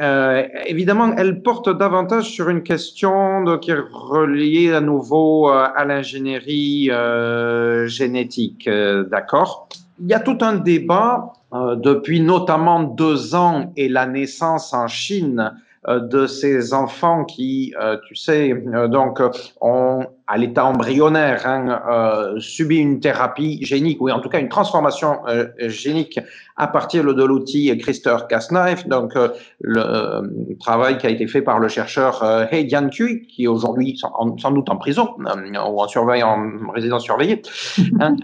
Euh, 0.00 0.44
évidemment, 0.66 1.12
elle 1.16 1.42
porte 1.42 1.68
davantage 1.76 2.30
sur 2.30 2.48
une 2.48 2.62
question 2.62 3.44
qui 3.58 3.72
est 3.72 3.78
reliée 3.90 4.72
à 4.72 4.80
nouveau 4.80 5.48
à 5.48 5.84
l'ingénierie 5.84 6.90
génétique, 7.86 8.70
d'accord? 9.10 9.68
Il 10.00 10.06
y 10.06 10.14
a 10.14 10.20
tout 10.20 10.38
un 10.42 10.54
débat 10.54 11.32
depuis 11.52 12.20
notamment 12.20 12.84
deux 12.84 13.34
ans 13.34 13.72
et 13.76 13.88
la 13.88 14.06
naissance 14.06 14.72
en 14.72 14.86
Chine 14.86 15.50
euh, 15.50 15.67
de 15.88 16.26
ces 16.26 16.74
enfants 16.74 17.24
qui, 17.24 17.74
euh, 17.80 17.96
tu 18.06 18.14
sais, 18.14 18.52
euh, 18.52 18.88
donc 18.88 19.20
ont 19.60 20.06
à 20.26 20.36
l'état 20.36 20.66
embryonnaire 20.66 21.46
hein, 21.46 22.34
subi 22.38 22.76
une 22.76 23.00
thérapie 23.00 23.64
génique 23.64 23.98
ou 24.02 24.10
en 24.10 24.20
tout 24.20 24.28
cas 24.28 24.40
une 24.40 24.50
transformation 24.50 25.20
génique 25.58 26.20
à 26.58 26.66
partir 26.66 27.02
de 27.02 27.24
l'outil 27.24 27.70
CRISPR-Cas9, 27.72 28.88
donc 28.88 29.14
le 29.62 30.54
travail 30.60 30.98
qui 30.98 31.06
a 31.06 31.10
été 31.10 31.26
fait 31.26 31.40
par 31.40 31.58
le 31.58 31.68
chercheur 31.68 32.22
He 32.52 32.68
Jiankui, 32.68 33.26
qui 33.26 33.44
est 33.44 33.46
aujourd'hui 33.46 33.96
sans, 33.96 34.50
doute 34.50 34.68
en 34.68 34.76
prison 34.76 35.14
ou 35.18 35.80
en, 35.80 35.88
surveille, 35.88 36.22
en 36.22 36.72
résidence 36.74 37.04
surveillée, 37.04 37.40
hein, 38.00 38.14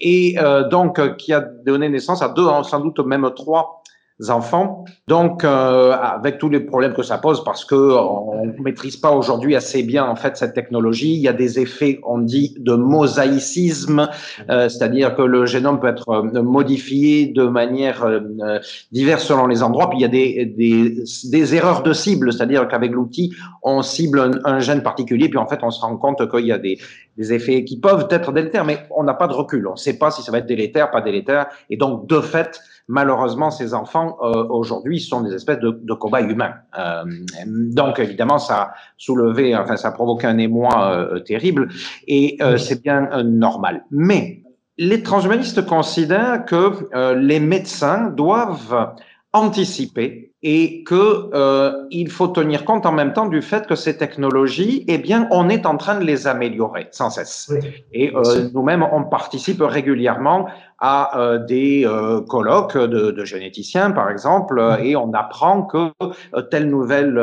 et 0.00 0.36
donc 0.68 1.16
qui 1.18 1.32
a 1.32 1.40
donné 1.40 1.88
naissance 1.88 2.22
à 2.22 2.28
deux, 2.30 2.48
sans 2.64 2.80
doute 2.80 2.98
même 3.06 3.30
trois 3.36 3.83
enfants. 4.28 4.84
Donc, 5.08 5.44
euh, 5.44 5.92
avec 5.92 6.38
tous 6.38 6.48
les 6.48 6.60
problèmes 6.60 6.94
que 6.94 7.02
ça 7.02 7.18
pose, 7.18 7.42
parce 7.44 7.64
que 7.64 7.74
on 7.74 8.54
maîtrise 8.62 8.96
pas 8.96 9.10
aujourd'hui 9.10 9.56
assez 9.56 9.82
bien 9.82 10.04
en 10.04 10.16
fait 10.16 10.36
cette 10.36 10.54
technologie, 10.54 11.14
il 11.14 11.20
y 11.20 11.28
a 11.28 11.32
des 11.32 11.58
effets, 11.58 12.00
on 12.06 12.18
dit, 12.18 12.54
de 12.58 12.74
mosaïcisme, 12.74 14.08
euh, 14.50 14.68
c'est-à-dire 14.68 15.14
que 15.16 15.22
le 15.22 15.46
génome 15.46 15.80
peut 15.80 15.88
être 15.88 16.08
euh, 16.10 16.42
modifié 16.42 17.26
de 17.26 17.44
manière 17.44 18.04
euh, 18.04 18.58
diverse 18.92 19.24
selon 19.24 19.46
les 19.46 19.62
endroits. 19.62 19.90
Puis 19.90 19.98
il 19.98 20.02
y 20.02 20.04
a 20.04 20.08
des, 20.08 20.46
des, 20.46 21.04
des 21.30 21.54
erreurs 21.54 21.82
de 21.82 21.92
cible, 21.92 22.32
c'est-à-dire 22.32 22.68
qu'avec 22.68 22.92
l'outil, 22.92 23.34
on 23.62 23.82
cible 23.82 24.20
un, 24.20 24.32
un, 24.44 24.60
gène 24.60 24.82
particulier, 24.82 25.28
puis 25.28 25.38
en 25.38 25.46
fait, 25.46 25.60
on 25.62 25.70
se 25.70 25.80
rend 25.80 25.96
compte 25.96 26.30
qu'il 26.30 26.46
y 26.46 26.52
a 26.52 26.58
des, 26.58 26.78
des 27.16 27.32
effets 27.32 27.64
qui 27.64 27.78
peuvent 27.78 28.06
être 28.10 28.32
délétères, 28.32 28.64
mais 28.64 28.78
on 28.96 29.02
n'a 29.02 29.14
pas 29.14 29.26
de 29.26 29.32
recul. 29.32 29.66
On 29.66 29.72
ne 29.72 29.76
sait 29.76 29.98
pas 29.98 30.10
si 30.10 30.22
ça 30.22 30.32
va 30.32 30.38
être 30.38 30.46
délétère, 30.46 30.90
pas 30.90 31.00
délétère, 31.00 31.46
et 31.70 31.76
donc 31.76 32.06
de 32.08 32.20
fait 32.20 32.60
malheureusement, 32.88 33.50
ces 33.50 33.74
enfants 33.74 34.16
euh, 34.22 34.44
aujourd'hui 34.48 35.00
sont 35.00 35.22
des 35.22 35.34
espèces 35.34 35.58
de, 35.60 35.80
de 35.82 35.94
cobayes 35.94 36.30
humains. 36.30 36.54
Euh, 36.78 37.04
donc, 37.46 37.98
évidemment, 37.98 38.38
ça 38.38 38.56
a 38.56 38.74
soulevé, 38.96 39.56
enfin, 39.56 39.76
ça 39.76 39.88
a 39.88 39.92
provoqué 39.92 40.26
un 40.26 40.38
émoi 40.38 40.90
euh, 40.90 41.20
terrible, 41.20 41.68
et 42.06 42.38
c'est 42.58 42.82
bien 42.82 43.22
normal. 43.22 43.84
Mais 43.90 44.42
les 44.76 45.02
transhumanistes 45.02 45.64
considèrent 45.66 46.44
que 46.44 47.14
les 47.14 47.40
médecins 47.40 48.10
doivent 48.10 48.94
anticiper 49.32 50.32
et 50.46 50.84
que 50.84 51.30
euh, 51.34 51.86
il 51.90 52.10
faut 52.10 52.28
tenir 52.28 52.66
compte 52.66 52.84
en 52.84 52.92
même 52.92 53.14
temps 53.14 53.26
du 53.26 53.40
fait 53.40 53.66
que 53.66 53.74
ces 53.74 53.96
technologies, 53.96 54.84
eh 54.88 54.98
bien, 54.98 55.26
on 55.30 55.48
est 55.48 55.64
en 55.64 55.78
train 55.78 55.98
de 55.98 56.04
les 56.04 56.26
améliorer 56.26 56.88
sans 56.92 57.08
cesse. 57.08 57.50
Et 57.92 58.14
euh, 58.14 58.50
nous-mêmes, 58.52 58.86
on 58.92 59.04
participe 59.04 59.62
régulièrement 59.62 60.46
à 60.86 61.18
euh, 61.18 61.38
des 61.38 61.86
euh, 61.86 62.20
colloques 62.20 62.76
de, 62.76 63.10
de, 63.10 63.24
généticiens, 63.24 63.90
par 63.90 64.10
exemple, 64.10 64.60
et 64.82 64.96
on 64.96 65.14
apprend 65.14 65.62
que 65.62 65.78
euh, 66.02 66.42
telle 66.50 66.68
nouvelle 66.68 67.18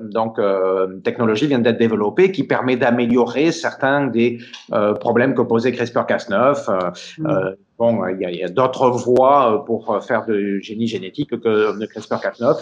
donc 0.00 0.38
technologie 1.02 1.48
vient 1.48 1.58
d'être 1.58 1.78
développée 1.78 2.30
qui 2.30 2.44
permet 2.44 2.76
d'améliorer 2.76 3.50
certains 3.50 4.06
des 4.06 4.38
problèmes 5.00 5.34
que 5.34 5.42
posait 5.42 5.72
CRISPR-Cas9. 5.72 7.56
Bon, 7.78 8.06
il 8.08 8.20
y 8.20 8.42
a, 8.42 8.46
a 8.46 8.48
d'autres 8.48 8.90
voies 8.90 9.64
pour 9.64 10.04
faire 10.04 10.26
de 10.26 10.58
génie 10.58 10.86
génétique 10.86 11.30
que 11.30 11.78
de 11.78 11.86
CRISPR-Cas9. 11.86 12.54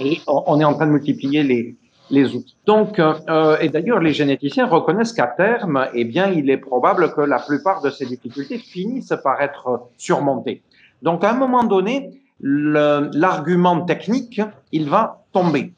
Et 0.00 0.20
on 0.26 0.60
est 0.60 0.64
en 0.64 0.74
train 0.74 0.86
de 0.86 0.92
multiplier 0.92 1.42
les, 1.42 1.76
les 2.10 2.34
outils. 2.34 2.56
Donc, 2.66 2.98
euh, 2.98 3.58
et 3.60 3.68
d'ailleurs, 3.68 4.00
les 4.00 4.12
généticiens 4.12 4.66
reconnaissent 4.66 5.12
qu'à 5.12 5.26
terme, 5.26 5.86
eh 5.94 6.04
bien, 6.04 6.30
il 6.30 6.50
est 6.50 6.58
probable 6.58 7.12
que 7.12 7.20
la 7.20 7.38
plupart 7.38 7.82
de 7.82 7.90
ces 7.90 8.06
difficultés 8.06 8.58
finissent 8.58 9.14
par 9.22 9.40
être 9.40 9.88
surmontées. 9.96 10.62
Donc, 11.02 11.24
à 11.24 11.30
un 11.30 11.34
moment 11.36 11.64
donné, 11.64 12.10
l'argument 12.40 13.84
technique, 13.84 14.40
il 14.72 14.88
va 14.88 15.24
tomber. 15.32 15.72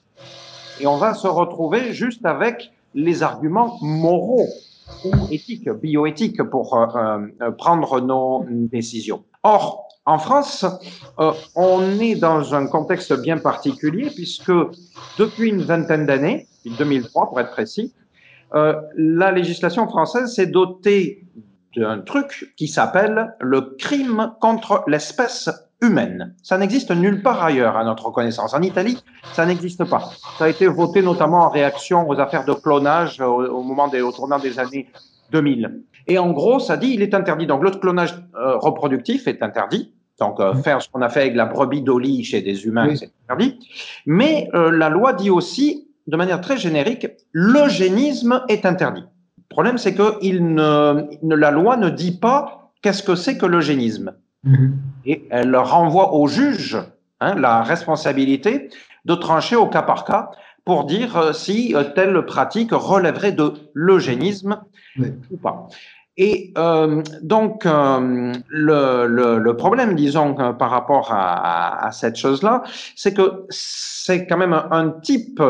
Et 0.81 0.87
on 0.87 0.97
va 0.97 1.15
se 1.15 1.27
retrouver 1.27 1.93
juste 1.93 2.25
avec 2.25 2.71
les 2.95 3.23
arguments 3.23 3.77
moraux 3.83 4.47
ou 5.05 5.13
éthiques, 5.31 5.69
bioéthiques 5.69 6.43
pour 6.45 6.77
euh, 6.77 7.19
euh, 7.41 7.51
prendre 7.53 8.01
nos 8.01 8.45
décisions. 8.49 9.25
Or, 9.43 9.89
en 10.07 10.19
France, 10.19 10.65
euh, 11.19 11.33
on 11.55 12.01
est 12.01 12.15
dans 12.15 12.55
un 12.55 12.67
contexte 12.67 13.13
bien 13.21 13.39
particulier 13.39 14.11
puisque 14.11 14.53
depuis 15.19 15.51
une 15.51 15.63
vingtaine 15.63 16.07
d'années, 16.07 16.49
2003 16.65 17.29
pour 17.29 17.41
être 17.41 17.51
précis, 17.51 17.95
euh, 18.55 18.75
la 18.97 19.31
législation 19.31 19.87
française 19.87 20.35
s'est 20.35 20.47
dotée 20.47 21.25
d'un 21.77 22.01
truc 22.01 22.53
qui 22.57 22.67
s'appelle 22.67 23.35
le 23.41 23.77
crime 23.79 24.33
contre 24.41 24.83
l'espèce 24.89 25.49
humaine. 25.81 26.35
Ça 26.43 26.59
n'existe 26.59 26.91
nulle 26.91 27.23
part 27.23 27.43
ailleurs 27.43 27.77
à 27.77 27.85
notre 27.85 28.11
connaissance. 28.11 28.53
En 28.55 28.63
Italie, 28.63 28.99
ça 29.33 29.47
n'existe 29.47 29.85
pas. 29.85 30.11
Ça 30.39 30.45
a 30.45 30.49
été 30.49 30.67
voté 30.67 31.03
notamment 31.03 31.45
en 31.45 31.49
réaction 31.49 32.09
aux 32.09 32.19
affaires 32.19 32.45
de 32.45 32.53
clonage 32.53 33.21
au, 33.21 33.63
moment 33.63 33.89
des, 33.89 34.01
au 34.01 34.13
tournant 34.13 34.39
des 34.39 34.59
années 34.59 34.89
2000. 35.31 35.83
Et 36.07 36.19
en 36.19 36.31
gros, 36.31 36.59
ça 36.59 36.77
dit 36.77 36.93
il 36.95 37.03
est 37.03 37.15
interdit. 37.15 37.47
Donc 37.47 37.63
le 37.63 37.71
clonage 37.71 38.15
euh, 38.35 38.57
reproductif 38.57 39.27
est 39.27 39.43
interdit. 39.43 39.93
Donc 40.19 40.39
euh, 40.39 40.55
faire 40.55 40.83
ce 40.83 40.89
qu'on 40.89 41.03
a 41.03 41.09
fait 41.09 41.23
avec 41.23 41.35
la 41.35 41.47
brebis 41.47 41.83
d'Oli 41.83 42.25
chez 42.25 42.43
des 42.43 42.67
humains, 42.67 42.95
c'est 42.95 43.11
interdit. 43.25 43.59
Mais 44.07 44.51
euh, 44.55 44.71
la 44.71 44.89
loi 44.89 45.15
dit 45.15 45.31
aussi, 45.31 45.89
de 46.07 46.17
manière 46.17 46.41
très 46.41 46.59
générique, 46.59 47.07
l'eugénisme 47.33 48.43
est 48.49 48.67
interdit. 48.67 49.05
Le 49.39 49.55
problème, 49.55 49.79
c'est 49.79 49.95
que 49.95 50.19
il 50.23 50.55
ne, 50.55 51.09
la 51.23 51.51
loi 51.51 51.77
ne 51.77 51.89
dit 51.89 52.19
pas 52.19 52.73
qu'est-ce 52.83 53.03
que 53.03 53.15
c'est 53.15 53.39
que 53.39 53.47
l'eugénisme. 53.47 54.15
Mm-hmm. 54.47 54.71
Et 55.07 55.27
elle 55.31 55.57
renvoie 55.57 56.15
au 56.15 56.27
juge 56.27 56.79
hein, 57.21 57.35
la 57.37 57.63
responsabilité 57.63 58.69
de 59.07 59.15
trancher 59.15 59.57
au 59.57 59.67
cas 59.67 59.83
par 59.83 60.05
cas 60.05 60.31
pour 60.65 60.85
dire 60.85 61.35
si 61.35 61.75
telle 61.95 62.25
pratique 62.27 62.71
relèverait 62.73 63.33
de 63.33 63.55
l'eugénisme 63.73 64.61
ou 64.99 65.37
pas. 65.37 65.69
Et 66.23 66.53
euh, 66.59 67.03
donc, 67.23 67.65
euh, 67.65 68.35
le, 68.49 69.07
le, 69.07 69.39
le, 69.39 69.57
problème, 69.57 69.95
disons, 69.95 70.39
euh, 70.39 70.53
par 70.53 70.71
rapport 70.71 71.11
à, 71.13 71.87
à, 71.87 71.93
cette 71.93 72.17
chose-là, 72.17 72.63
c'est 72.95 73.15
que 73.15 73.47
c'est 73.49 74.27
quand 74.27 74.37
même 74.37 74.53
un, 74.53 74.91
type 74.91 75.43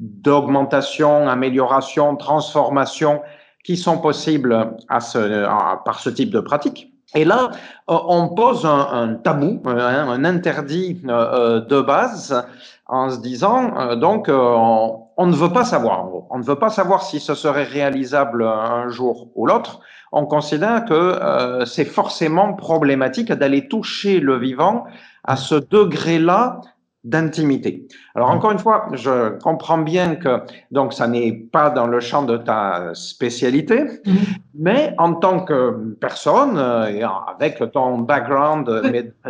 d'augmentation, 0.00 1.28
amélioration, 1.28 2.16
transformation 2.16 3.22
qui 3.62 3.76
sont 3.76 3.98
possibles 3.98 4.72
à 4.88 4.98
ce, 4.98 5.46
par 5.84 6.00
ce 6.00 6.10
type 6.10 6.30
de 6.30 6.40
pratique. 6.40 6.92
Et 7.14 7.24
là, 7.24 7.50
on 7.86 8.28
pose 8.34 8.66
un, 8.66 8.88
un 8.90 9.14
tabou, 9.14 9.62
un, 9.64 9.76
un 9.78 10.24
interdit 10.24 10.94
de 11.04 11.80
base 11.80 12.44
en 12.86 13.10
se 13.10 13.20
disant, 13.20 13.94
donc, 13.96 14.26
on, 14.28 15.05
on, 15.16 15.26
ne 15.26 15.34
veut 15.34 15.52
pas 15.52 15.64
savoir, 15.64 16.08
on 16.30 16.38
ne 16.38 16.44
veut 16.44 16.58
pas 16.58 16.70
savoir 16.70 17.02
si 17.02 17.20
ce 17.20 17.34
serait 17.34 17.64
réalisable 17.64 18.44
un 18.44 18.88
jour 18.88 19.28
ou 19.34 19.46
l'autre. 19.46 19.80
On 20.12 20.26
considère 20.26 20.84
que 20.84 20.94
euh, 20.94 21.64
c'est 21.64 21.84
forcément 21.84 22.54
problématique 22.54 23.32
d'aller 23.32 23.68
toucher 23.68 24.20
le 24.20 24.38
vivant 24.38 24.84
à 25.24 25.36
ce 25.36 25.54
degré-là 25.54 26.60
d'intimité. 27.06 27.86
Alors 28.16 28.30
encore 28.30 28.50
une 28.50 28.58
fois, 28.58 28.88
je 28.92 29.38
comprends 29.38 29.78
bien 29.78 30.16
que 30.16 30.40
donc 30.72 30.92
ça 30.92 31.06
n'est 31.06 31.32
pas 31.32 31.70
dans 31.70 31.86
le 31.86 32.00
champ 32.00 32.24
de 32.24 32.36
ta 32.36 32.90
spécialité, 32.94 33.84
mhm. 34.04 34.16
mais 34.58 34.92
en 34.98 35.14
tant 35.14 35.44
que 35.44 35.94
personne 36.00 36.58
euh, 36.58 36.88
et 36.88 37.04
avec 37.04 37.62
ton 37.72 37.98
background 37.98 38.68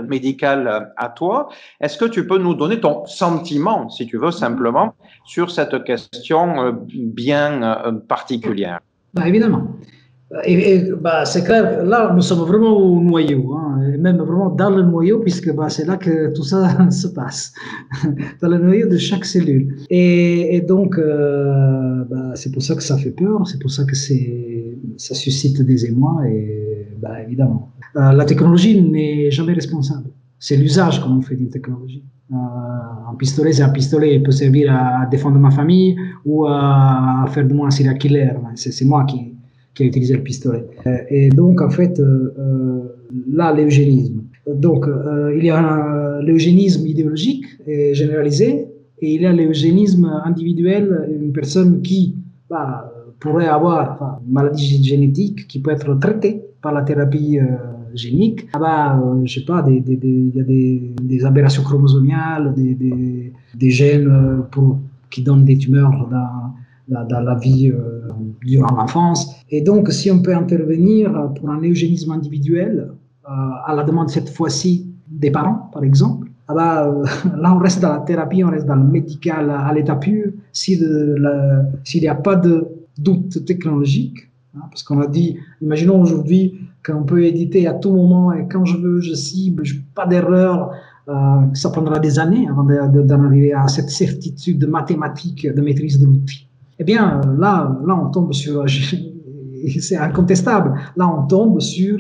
médical 0.08 0.92
à 0.96 1.08
toi, 1.10 1.48
est-ce 1.80 1.98
que 1.98 2.06
tu 2.06 2.26
peux 2.26 2.38
nous 2.38 2.54
donner 2.54 2.80
ton 2.80 3.04
sentiment, 3.04 3.90
si 3.90 4.06
tu 4.06 4.16
veux 4.16 4.30
simplement, 4.30 4.94
sur 5.26 5.50
cette 5.50 5.84
question 5.84 6.64
euh, 6.64 6.72
bien 6.72 7.62
euh, 7.62 7.92
particulière? 7.92 8.80
Bah, 9.12 9.28
Évidemment. 9.28 9.68
Et, 10.44 10.90
bah, 11.00 11.24
c'est 11.24 11.44
clair, 11.44 11.84
là, 11.84 12.12
nous 12.12 12.20
sommes 12.20 12.40
vraiment 12.40 12.76
au 12.76 13.00
noyau, 13.00 13.54
hein, 13.54 13.80
et 13.94 13.96
même 13.96 14.16
vraiment 14.16 14.50
dans 14.50 14.70
le 14.70 14.82
noyau, 14.82 15.20
puisque 15.20 15.54
bah, 15.54 15.68
c'est 15.68 15.86
là 15.86 15.96
que 15.96 16.32
tout 16.34 16.42
ça 16.42 16.90
se 16.90 17.06
passe, 17.06 17.52
dans 18.42 18.48
le 18.48 18.58
noyau 18.58 18.88
de 18.88 18.96
chaque 18.96 19.24
cellule. 19.24 19.76
Et, 19.88 20.60
donc, 20.66 20.98
euh, 20.98 22.04
bah, 22.10 22.32
c'est 22.34 22.50
pour 22.50 22.60
ça 22.62 22.74
que 22.74 22.82
ça 22.82 22.98
fait 22.98 23.12
peur, 23.12 23.46
c'est 23.46 23.60
pour 23.60 23.70
ça 23.70 23.84
que 23.84 23.94
ça 23.94 25.14
suscite 25.14 25.62
des 25.62 25.86
émois, 25.86 26.22
et 26.28 26.88
bah, 27.00 27.22
évidemment. 27.22 27.70
Euh, 27.94 28.12
la 28.12 28.24
technologie 28.24 28.82
n'est 28.82 29.30
jamais 29.30 29.52
responsable. 29.52 30.10
C'est 30.40 30.56
l'usage 30.56 31.00
qu'on 31.00 31.22
fait 31.22 31.36
d'une 31.36 31.50
technologie. 31.50 32.04
Euh, 32.32 32.34
un 32.34 33.14
pistolet, 33.14 33.52
c'est 33.52 33.62
un 33.62 33.68
pistolet, 33.68 34.16
il 34.16 34.22
peut 34.24 34.32
servir 34.32 34.74
à 34.74 35.06
défendre 35.06 35.38
ma 35.38 35.52
famille 35.52 35.96
ou 36.24 36.46
à 36.46 37.26
faire 37.28 37.46
de 37.46 37.54
moi 37.54 37.68
un 37.68 37.70
serial 37.70 37.96
killer. 37.96 38.32
C'est 38.56 38.84
moi 38.84 39.04
qui, 39.04 39.35
qui 39.76 39.82
a 39.82 39.86
utilisé 39.86 40.14
le 40.16 40.22
pistolet. 40.22 40.64
Euh, 40.86 40.96
et 41.10 41.28
donc, 41.28 41.60
en 41.60 41.70
fait, 41.70 42.00
euh, 42.00 42.34
euh, 42.38 42.80
là, 43.30 43.52
l'eugénisme. 43.52 44.22
Donc, 44.46 44.86
il 45.36 45.44
y 45.44 45.50
a 45.50 46.20
l'eugénisme 46.22 46.86
idéologique 46.86 47.44
et 47.66 47.94
généralisé, 47.94 48.68
et 49.00 49.14
il 49.14 49.22
y 49.22 49.26
a 49.26 49.32
l'eugénisme 49.32 50.04
individuel, 50.24 51.08
une 51.20 51.32
personne 51.32 51.82
qui 51.82 52.14
bah, 52.48 52.92
pourrait 53.18 53.48
avoir 53.48 54.20
une 54.24 54.32
maladie 54.32 54.84
génétique 54.84 55.48
qui 55.48 55.58
peut 55.58 55.72
être 55.72 55.98
traitée 55.98 56.42
par 56.62 56.72
la 56.72 56.82
thérapie 56.82 57.40
génique. 57.92 58.46
Ah 58.52 58.58
bah, 58.60 59.02
je 59.24 59.40
sais 59.40 59.44
pas, 59.44 59.64
il 59.66 60.32
y 60.36 60.40
a 60.40 60.44
des, 60.44 61.24
aberrations 61.24 61.64
chromosomiales, 61.64 62.54
des, 62.54 63.70
gènes 63.70 64.44
qui 65.10 65.24
donnent 65.24 65.44
des 65.44 65.58
tumeurs 65.58 66.08
dans, 66.08 66.54
dans, 66.88 67.20
la 67.20 67.34
vie 67.34 67.70
euh, 67.70 68.08
durant 68.44 68.74
l'enfance. 68.74 69.34
Et 69.50 69.60
donc, 69.60 69.90
si 69.92 70.10
on 70.10 70.20
peut 70.20 70.34
intervenir 70.34 71.32
pour 71.34 71.50
un 71.50 71.60
eugénisme 71.60 72.12
individuel, 72.12 72.92
euh, 73.28 73.30
à 73.66 73.74
la 73.74 73.82
demande 73.82 74.08
cette 74.08 74.30
fois-ci 74.30 74.86
des 75.08 75.30
parents, 75.30 75.70
par 75.72 75.84
exemple, 75.84 76.28
ah 76.48 76.54
bah, 76.54 76.86
euh, 76.86 77.04
là, 77.36 77.54
on 77.54 77.58
reste 77.58 77.80
dans 77.80 77.92
la 77.92 78.00
thérapie, 78.00 78.44
on 78.44 78.50
reste 78.50 78.66
dans 78.66 78.76
le 78.76 78.84
médical 78.84 79.50
à 79.50 79.72
l'état 79.72 79.96
pur. 79.96 80.32
S'il 80.52 80.80
n'y 80.80 82.08
a 82.08 82.14
pas 82.14 82.36
de 82.36 82.66
doute 82.98 83.44
technologique, 83.44 84.30
hein, 84.56 84.62
parce 84.70 84.82
qu'on 84.82 85.00
a 85.00 85.06
dit, 85.06 85.38
imaginons 85.60 86.00
aujourd'hui 86.00 86.60
qu'on 86.84 87.02
peut 87.02 87.24
éditer 87.24 87.66
à 87.66 87.74
tout 87.74 87.90
moment 87.90 88.32
et 88.32 88.46
quand 88.48 88.64
je 88.64 88.76
veux, 88.76 89.00
je 89.00 89.12
cible, 89.14 89.64
pas 89.94 90.06
d'erreur. 90.06 90.70
Ça 91.54 91.70
prendra 91.70 92.00
des 92.00 92.18
années 92.18 92.48
avant 92.48 92.64
d'en 92.64 93.24
arriver 93.24 93.52
à 93.52 93.68
cette 93.68 93.90
certitude 93.90 94.66
mathématique 94.68 95.46
de 95.46 95.60
maîtrise 95.60 96.00
de 96.00 96.06
l'outil. 96.06 96.46
Eh 96.78 96.84
bien, 96.84 97.20
là, 97.38 97.78
là, 97.86 98.00
on 98.00 98.10
tombe 98.10 98.32
sur, 98.32 98.64
c'est 99.80 99.96
incontestable. 99.96 100.74
Là, 100.96 101.08
on 101.08 101.26
tombe 101.26 101.60
sur, 101.60 101.98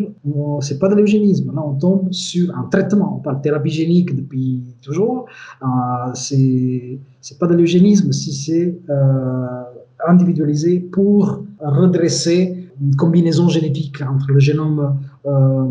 c'est 0.60 0.78
pas 0.78 0.88
de 0.88 0.94
l'eugénisme. 0.94 1.52
Là, 1.54 1.62
on 1.64 1.74
tombe 1.74 2.12
sur 2.12 2.56
un 2.56 2.64
traitement. 2.64 3.16
On 3.18 3.20
parle 3.20 3.38
de 3.38 3.42
thérapie 3.42 3.70
génique 3.70 4.14
depuis 4.14 4.76
toujours. 4.82 5.26
Euh, 5.62 5.66
c'est, 6.14 6.98
pas 7.40 7.46
de 7.46 7.54
l'eugénisme 7.54 8.12
si 8.12 8.32
c'est 8.32 8.78
euh, 8.90 9.46
individualisé 10.06 10.80
pour 10.80 11.42
redresser 11.60 12.70
une 12.80 12.94
combinaison 12.94 13.48
génétique 13.48 14.02
entre 14.02 14.30
le 14.32 14.38
génome 14.38 14.96
euh, 15.26 15.64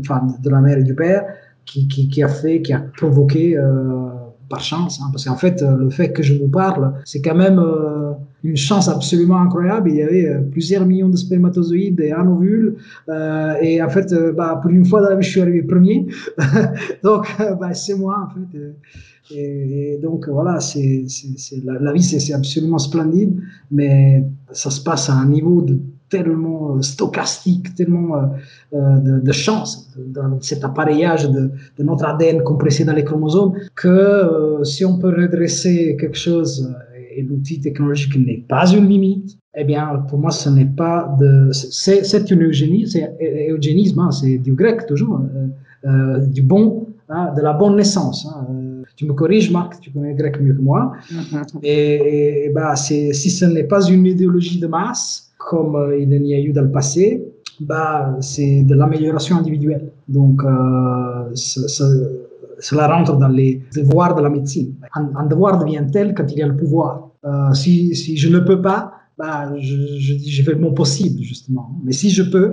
enfin, 0.00 0.26
de 0.42 0.50
la 0.50 0.60
mère 0.60 0.78
et 0.78 0.82
du 0.82 0.94
père 0.94 1.24
qui, 1.64 1.86
qui, 1.86 2.08
qui 2.08 2.22
a 2.22 2.28
fait, 2.28 2.62
qui 2.62 2.72
a 2.72 2.80
provoqué 2.80 3.56
euh, 3.56 4.08
par 4.48 4.60
chance, 4.60 5.00
hein, 5.00 5.08
parce 5.12 5.24
qu'en 5.24 5.36
fait, 5.36 5.62
euh, 5.62 5.76
le 5.76 5.90
fait 5.90 6.12
que 6.12 6.22
je 6.22 6.34
vous 6.34 6.48
parle, 6.48 6.94
c'est 7.04 7.20
quand 7.20 7.34
même 7.34 7.58
euh, 7.58 8.12
une 8.42 8.56
chance 8.56 8.88
absolument 8.88 9.40
incroyable. 9.40 9.90
Il 9.90 9.96
y 9.96 10.02
avait 10.02 10.26
euh, 10.26 10.40
plusieurs 10.40 10.86
millions 10.86 11.08
de 11.08 11.16
spermatozoïdes 11.16 12.00
et 12.00 12.12
un 12.12 12.26
ovule, 12.26 12.76
et 13.60 13.82
en 13.82 13.88
fait, 13.88 14.14
bah, 14.36 14.58
pour 14.60 14.70
une 14.70 14.84
fois 14.84 15.02
dans 15.02 15.10
la 15.10 15.16
vie, 15.16 15.22
je 15.24 15.30
suis 15.30 15.40
arrivé 15.40 15.62
premier. 15.62 16.06
donc, 17.02 17.26
bah, 17.60 17.74
c'est 17.74 17.94
moi, 17.94 18.26
en 18.26 18.34
fait. 18.34 18.58
Et, 19.30 19.98
donc, 20.02 20.28
voilà, 20.28 20.60
c'est, 20.60 21.04
la, 21.64 21.78
la 21.78 21.92
vie, 21.92 22.02
c'est 22.02 22.32
absolument 22.32 22.78
splendide, 22.78 23.38
mais 23.70 24.24
ça 24.52 24.70
se 24.70 24.80
passe 24.82 25.10
à 25.10 25.14
un 25.14 25.26
niveau 25.26 25.60
de 25.60 25.78
tellement 26.08 26.76
euh, 26.76 26.82
stochastique, 26.82 27.74
tellement 27.74 28.16
euh, 28.16 28.20
euh, 28.74 28.98
de, 28.98 29.20
de, 29.20 29.32
chance 29.32 29.90
dans 29.96 30.40
cet 30.40 30.64
appareillage 30.64 31.30
de, 31.30 31.50
de, 31.78 31.82
notre 31.84 32.04
ADN 32.04 32.42
compressé 32.42 32.84
dans 32.84 32.94
les 32.94 33.04
chromosomes 33.04 33.52
que 33.74 34.60
si 34.64 34.84
on 34.84 34.98
peut 34.98 35.14
redresser 35.14 35.96
quelque 35.98 36.16
chose 36.16 36.74
et 37.14 37.22
l'outil 37.22 37.60
technologique 37.60 38.16
n'est 38.16 38.44
pas 38.48 38.66
une 38.70 38.88
limite, 38.88 39.38
eh 39.56 39.64
bien, 39.64 40.04
pour 40.08 40.18
moi, 40.18 40.30
ce 40.30 40.48
n'est 40.50 40.66
pas 40.66 41.16
de. 41.18 41.50
C'est 41.52 42.30
une 42.30 42.44
eugénie, 42.44 42.86
c'est 42.86 43.10
eugénisme, 43.50 43.98
hein, 43.98 44.10
c'est 44.12 44.38
du 44.38 44.52
grec 44.52 44.86
toujours, 44.86 45.20
euh, 45.84 46.18
du 46.20 46.42
bon, 46.42 46.88
hein, 47.08 47.32
de 47.36 47.42
la 47.42 47.54
bonne 47.54 47.76
naissance. 47.76 48.26
Hein, 48.26 48.46
tu 48.94 49.04
me 49.06 49.14
corriges, 49.14 49.50
Marc, 49.50 49.80
tu 49.80 49.90
connais 49.90 50.10
le 50.10 50.16
grec 50.16 50.40
mieux 50.40 50.54
que 50.54 50.60
moi. 50.60 50.92
Mm-hmm. 51.10 51.58
Et, 51.62 52.46
et 52.46 52.50
bah, 52.50 52.76
si 52.76 53.12
ce 53.12 53.44
n'est 53.46 53.64
pas 53.64 53.84
une 53.88 54.06
idéologie 54.06 54.60
de 54.60 54.66
masse, 54.66 55.27
comme 55.48 55.76
euh, 55.76 55.98
il 55.98 56.26
y 56.26 56.34
a 56.34 56.40
eu 56.40 56.52
dans 56.52 56.66
le 56.68 56.70
passé, 56.70 57.26
bah, 57.60 58.14
c'est 58.20 58.62
de 58.64 58.74
l'amélioration 58.74 59.36
individuelle. 59.38 59.90
Donc, 60.06 60.42
euh, 60.44 61.34
cela 61.34 62.86
rentre 62.94 63.16
dans 63.16 63.28
les 63.28 63.62
devoirs 63.74 64.14
de 64.14 64.20
la 64.20 64.28
médecine. 64.28 64.74
Un, 64.94 65.26
devoir 65.26 65.58
devient 65.58 65.86
tel 65.90 66.14
quand 66.14 66.30
il 66.32 66.38
y 66.38 66.42
a 66.42 66.46
le 66.46 66.56
pouvoir. 66.56 67.08
Euh, 67.24 67.54
si, 67.54 67.96
si, 67.96 68.18
je 68.18 68.28
ne 68.28 68.40
peux 68.40 68.60
pas, 68.60 68.92
bah, 69.16 69.50
je, 69.58 70.42
fais 70.42 70.54
mon 70.54 70.72
possible, 70.74 71.22
justement. 71.22 71.70
Mais 71.82 71.92
si 71.92 72.10
je 72.10 72.24
peux, 72.24 72.48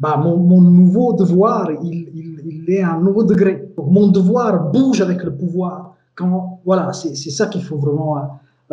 bah, 0.00 0.16
mon, 0.16 0.36
mon 0.36 0.60
nouveau 0.60 1.12
devoir, 1.12 1.70
il, 1.84 2.08
il, 2.14 2.40
il, 2.44 2.74
est 2.74 2.82
à 2.82 2.94
un 2.94 3.00
nouveau 3.00 3.22
degré. 3.22 3.72
Donc, 3.76 3.92
mon 3.92 4.08
devoir 4.08 4.72
bouge 4.72 5.00
avec 5.00 5.22
le 5.22 5.32
pouvoir. 5.36 5.94
Quand, 6.16 6.60
voilà, 6.64 6.92
c'est 6.92 7.14
ça 7.14 7.46
qu'il 7.46 7.62
faut 7.62 7.76
vraiment. 7.76 8.16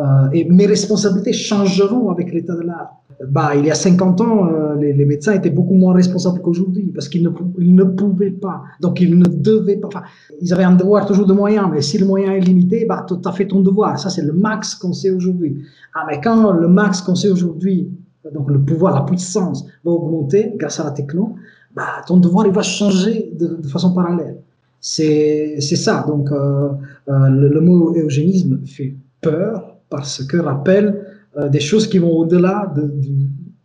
Euh, 0.00 0.30
et 0.32 0.44
mes 0.44 0.66
responsabilités 0.66 1.32
changeront 1.32 2.10
avec 2.10 2.32
l'état 2.32 2.56
de 2.56 2.62
l'art 2.62 2.97
bah, 3.26 3.56
il 3.56 3.66
y 3.66 3.70
a 3.70 3.74
50 3.74 4.20
ans, 4.20 4.46
euh, 4.46 4.76
les, 4.76 5.04
médecins 5.04 5.32
étaient 5.32 5.50
beaucoup 5.50 5.74
moins 5.74 5.92
responsables 5.92 6.40
qu'aujourd'hui 6.40 6.92
parce 6.94 7.08
qu'ils 7.08 7.22
ne, 7.24 7.84
pouvaient 7.84 8.30
pas. 8.30 8.62
Donc, 8.80 9.00
ils 9.00 9.18
ne 9.18 9.24
devaient 9.24 9.76
pas. 9.76 10.04
Ils 10.40 10.52
avaient 10.52 10.64
un 10.64 10.76
devoir 10.76 11.04
toujours 11.06 11.26
de 11.26 11.32
moyens, 11.32 11.68
mais 11.70 11.82
si 11.82 11.98
le 11.98 12.06
moyen 12.06 12.32
est 12.32 12.40
limité, 12.40 12.84
bah, 12.84 13.04
tu 13.08 13.14
as 13.24 13.32
fait 13.32 13.46
ton 13.46 13.60
devoir. 13.60 13.98
Ça, 13.98 14.08
c'est 14.08 14.22
le 14.22 14.32
max 14.32 14.74
qu'on 14.76 14.92
sait 14.92 15.10
aujourd'hui. 15.10 15.64
Ah, 15.94 16.04
mais 16.08 16.20
quand 16.20 16.52
le 16.52 16.68
max 16.68 17.00
qu'on 17.00 17.16
sait 17.16 17.30
aujourd'hui, 17.30 17.90
donc 18.32 18.50
le 18.50 18.60
pouvoir, 18.60 18.94
la 18.94 19.02
puissance, 19.02 19.66
va 19.84 19.90
augmenter 19.90 20.52
grâce 20.56 20.78
à 20.78 20.84
la 20.84 20.92
techno, 20.92 21.34
bah, 21.74 22.02
ton 22.06 22.18
devoir, 22.18 22.46
il 22.46 22.52
va 22.52 22.62
changer 22.62 23.32
de, 23.36 23.66
façon 23.66 23.94
parallèle. 23.94 24.36
C'est 24.80 25.60
ça. 25.60 26.04
Donc, 26.06 26.30
euh, 26.30 26.68
euh, 27.08 27.28
le, 27.30 27.60
mot 27.60 27.96
eugénisme 27.96 28.60
fait 28.64 28.94
peur 29.20 29.76
parce 29.90 30.22
que 30.24 30.36
rappelle 30.36 31.04
des 31.50 31.60
choses 31.60 31.86
qui 31.86 31.98
vont 31.98 32.12
au-delà 32.12 32.72
de, 32.74 32.92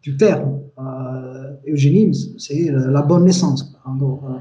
du, 0.02 0.18
terme. 0.18 0.60
Euh, 0.78 1.72
eugénisme, 1.72 2.34
c'est 2.38 2.70
la 2.72 3.02
bonne 3.02 3.26
naissance. 3.26 3.74
Euh, 3.88 4.38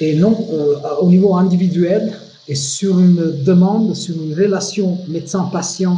et 0.00 0.16
non, 0.16 0.36
euh, 0.52 0.74
au 1.00 1.08
niveau 1.08 1.34
individuel 1.34 2.12
et 2.48 2.54
sur 2.54 2.98
une 2.98 3.42
demande, 3.44 3.94
sur 3.94 4.14
une 4.22 4.34
relation 4.34 4.98
médecin-patient, 5.08 5.96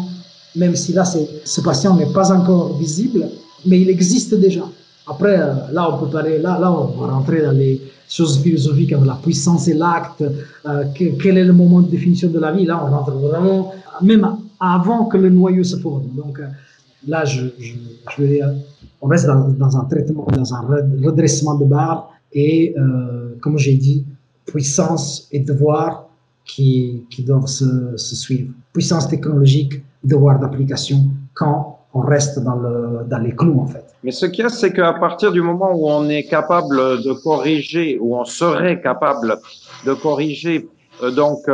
même 0.56 0.74
si 0.74 0.92
là, 0.92 1.04
ce 1.04 1.60
patient 1.60 1.94
n'est 1.96 2.12
pas 2.12 2.32
encore 2.32 2.78
visible, 2.78 3.28
mais 3.66 3.80
il 3.80 3.90
existe 3.90 4.34
déjà. 4.34 4.64
Après, 5.06 5.36
là, 5.72 5.90
on 5.92 5.98
peut 5.98 6.10
parler, 6.10 6.38
là, 6.38 6.58
là, 6.58 6.72
on 6.72 6.86
va 6.98 7.12
rentrer 7.12 7.42
dans 7.42 7.52
les 7.52 7.80
choses 8.08 8.38
philosophiques, 8.38 8.90
la 8.90 9.18
puissance 9.22 9.68
et 9.68 9.74
l'acte, 9.74 10.22
euh, 10.22 10.84
quel 10.94 11.38
est 11.38 11.44
le 11.44 11.52
moment 11.52 11.80
de 11.80 11.90
définition 11.90 12.28
de 12.28 12.38
la 12.38 12.52
vie. 12.52 12.64
Là, 12.64 12.82
on 12.84 12.90
rentre 12.90 13.12
vraiment, 13.12 13.72
même 14.02 14.26
avant 14.60 15.06
que 15.06 15.16
le 15.16 15.30
noyau 15.30 15.64
se 15.64 15.76
forme. 15.76 16.08
Donc, 16.16 16.40
là, 17.06 17.24
je, 17.24 17.46
je, 17.58 17.74
je 18.10 18.22
veux 18.22 18.28
dire, 18.28 18.50
on 19.00 19.06
reste 19.06 19.26
dans, 19.26 19.76
un 19.76 19.84
traitement, 19.84 20.26
dans 20.32 20.54
un 20.54 20.60
redressement 21.04 21.54
de 21.54 21.64
barre 21.64 22.10
et, 22.32 22.74
euh, 22.76 23.36
comme 23.40 23.58
j'ai 23.58 23.74
dit, 23.74 24.04
puissance 24.46 25.28
et 25.30 25.40
devoir 25.40 26.08
qui, 26.44 27.04
qui 27.10 27.22
doivent 27.22 27.46
se, 27.46 27.96
suivre. 27.96 28.52
Puissance 28.72 29.08
technologique, 29.08 29.82
devoir 30.02 30.38
d'application 30.38 31.06
quand 31.34 31.78
on 31.94 32.00
reste 32.00 32.38
dans, 32.40 32.56
le, 32.56 33.04
dans 33.08 33.18
les 33.18 33.34
clous, 33.34 33.60
en 33.60 33.66
fait. 33.66 33.84
Mais 34.02 34.10
ce 34.10 34.26
qu'il 34.26 34.44
y 34.44 34.46
a, 34.46 34.48
c'est 34.48 34.72
qu'à 34.72 34.92
partir 34.94 35.32
du 35.32 35.42
moment 35.42 35.72
où 35.74 35.88
on 35.88 36.08
est 36.08 36.24
capable 36.24 36.76
de 37.02 37.12
corriger, 37.22 37.98
ou 38.00 38.16
on 38.16 38.24
serait 38.24 38.80
capable 38.80 39.38
de 39.86 39.94
corriger 39.94 40.68
donc 41.16 41.48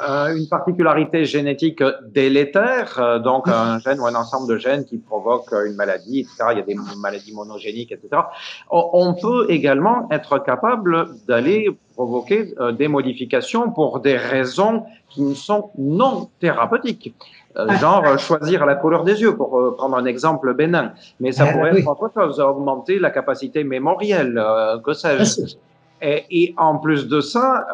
une 0.00 0.48
particularité 0.48 1.24
génétique 1.24 1.82
délétère, 2.06 3.20
donc 3.22 3.48
un 3.48 3.78
gène 3.80 4.00
ou 4.00 4.06
un 4.06 4.14
ensemble 4.14 4.48
de 4.52 4.58
gènes 4.58 4.84
qui 4.84 4.98
provoque 4.98 5.52
une 5.66 5.74
maladie, 5.74 6.20
etc. 6.20 6.36
Il 6.52 6.58
y 6.58 6.60
a 6.60 6.64
des 6.64 6.76
maladies 6.98 7.34
monogéniques, 7.34 7.92
etc. 7.92 8.22
On 8.70 9.14
peut 9.14 9.46
également 9.48 10.08
être 10.10 10.38
capable 10.38 11.08
d'aller 11.26 11.68
provoquer 11.94 12.54
des 12.76 12.88
modifications 12.88 13.70
pour 13.70 14.00
des 14.00 14.16
raisons 14.16 14.84
qui 15.08 15.34
sont 15.34 15.70
non 15.76 16.28
thérapeutiques. 16.40 17.14
Euh, 17.58 17.68
genre 17.78 18.04
euh, 18.06 18.18
choisir 18.18 18.64
la 18.66 18.76
couleur 18.76 19.02
des 19.02 19.20
yeux, 19.20 19.34
pour 19.34 19.58
euh, 19.58 19.74
prendre 19.76 19.96
un 19.96 20.04
exemple 20.04 20.54
bénin. 20.54 20.92
Mais 21.18 21.32
ça 21.32 21.46
pourrait 21.46 21.76
être 21.78 21.88
autre 21.88 22.10
chose, 22.14 22.38
augmenter 22.38 22.98
la 23.00 23.10
capacité 23.10 23.64
mémorielle, 23.64 24.40
que 24.84 24.92
sais-je. 24.92 25.56
Et, 26.00 26.24
et, 26.30 26.54
en 26.56 26.78
plus 26.78 27.08
de 27.08 27.20
ça, 27.20 27.66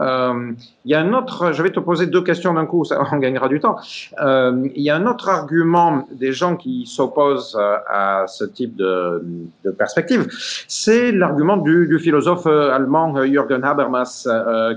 il 0.85 0.91
y 0.91 0.95
a 0.95 1.01
un 1.01 1.13
autre. 1.13 1.53
Je 1.53 1.63
vais 1.63 1.71
te 1.71 1.81
poser 1.81 2.07
deux 2.07 2.23
questions 2.23 2.55
d'un 2.55 2.67
coup, 2.67 2.85
ça, 2.85 3.03
on 3.13 3.19
gagnera 3.19 3.49
du 3.49 3.61
temps. 3.61 3.77
Il 4.21 4.83
y 4.83 4.91
a 4.91 4.97
un 4.97 5.07
autre 5.07 5.29
argument 5.29 6.07
des 6.13 6.33
gens 6.33 6.57
qui 6.57 6.87
s'opposent 6.87 7.59
à 7.89 8.25
ce 8.27 8.45
type 8.45 8.77
de, 8.77 9.25
de 9.65 9.71
perspective, 9.71 10.27
c'est 10.69 11.13
l'argument 11.13 11.57
du, 11.57 11.87
du, 11.87 11.99
philosophe 11.99 12.47
allemand 12.47 13.25
Jürgen 13.25 13.65
Habermas 13.65 14.27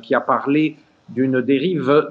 qui 0.03 0.15
a 0.15 0.21
parlé 0.21 0.77
d'une 1.09 1.41
dérive 1.41 2.09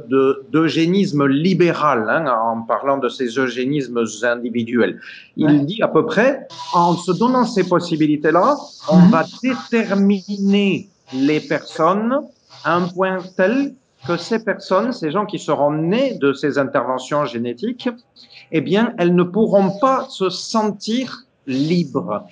d'eugénisme 0.50 1.26
libéral, 1.26 2.06
hein, 2.08 2.26
en 2.26 2.62
parlant 2.62 2.98
de 2.98 3.08
ces 3.08 3.38
eugénismes 3.38 4.04
individuels. 4.22 5.00
Il 5.36 5.66
dit 5.66 5.82
à 5.82 5.88
peu 5.88 6.06
près, 6.06 6.46
en 6.72 6.94
se 6.94 7.12
donnant 7.12 7.44
ces 7.44 7.68
possibilités-là, 7.68 8.56
on 8.88 8.98
mhm. 8.98 9.10
va 9.10 9.24
déterminer 9.42 10.88
les 11.12 11.40
personnes 11.40 12.20
à 12.64 12.76
un 12.76 12.88
point 12.88 13.18
tel 13.36 13.74
que 14.06 14.16
ces 14.16 14.44
personnes, 14.44 14.92
ces 14.92 15.10
gens 15.10 15.26
qui 15.26 15.38
seront 15.38 15.72
nés 15.72 16.14
de 16.14 16.32
ces 16.32 16.58
interventions 16.58 17.24
génétiques, 17.24 17.88
eh 18.52 18.60
bien, 18.60 18.94
elles 18.98 19.14
ne 19.14 19.22
pourront 19.22 19.78
pas 19.78 20.06
se 20.08 20.30
sentir 20.30 21.26
libres. 21.46 22.24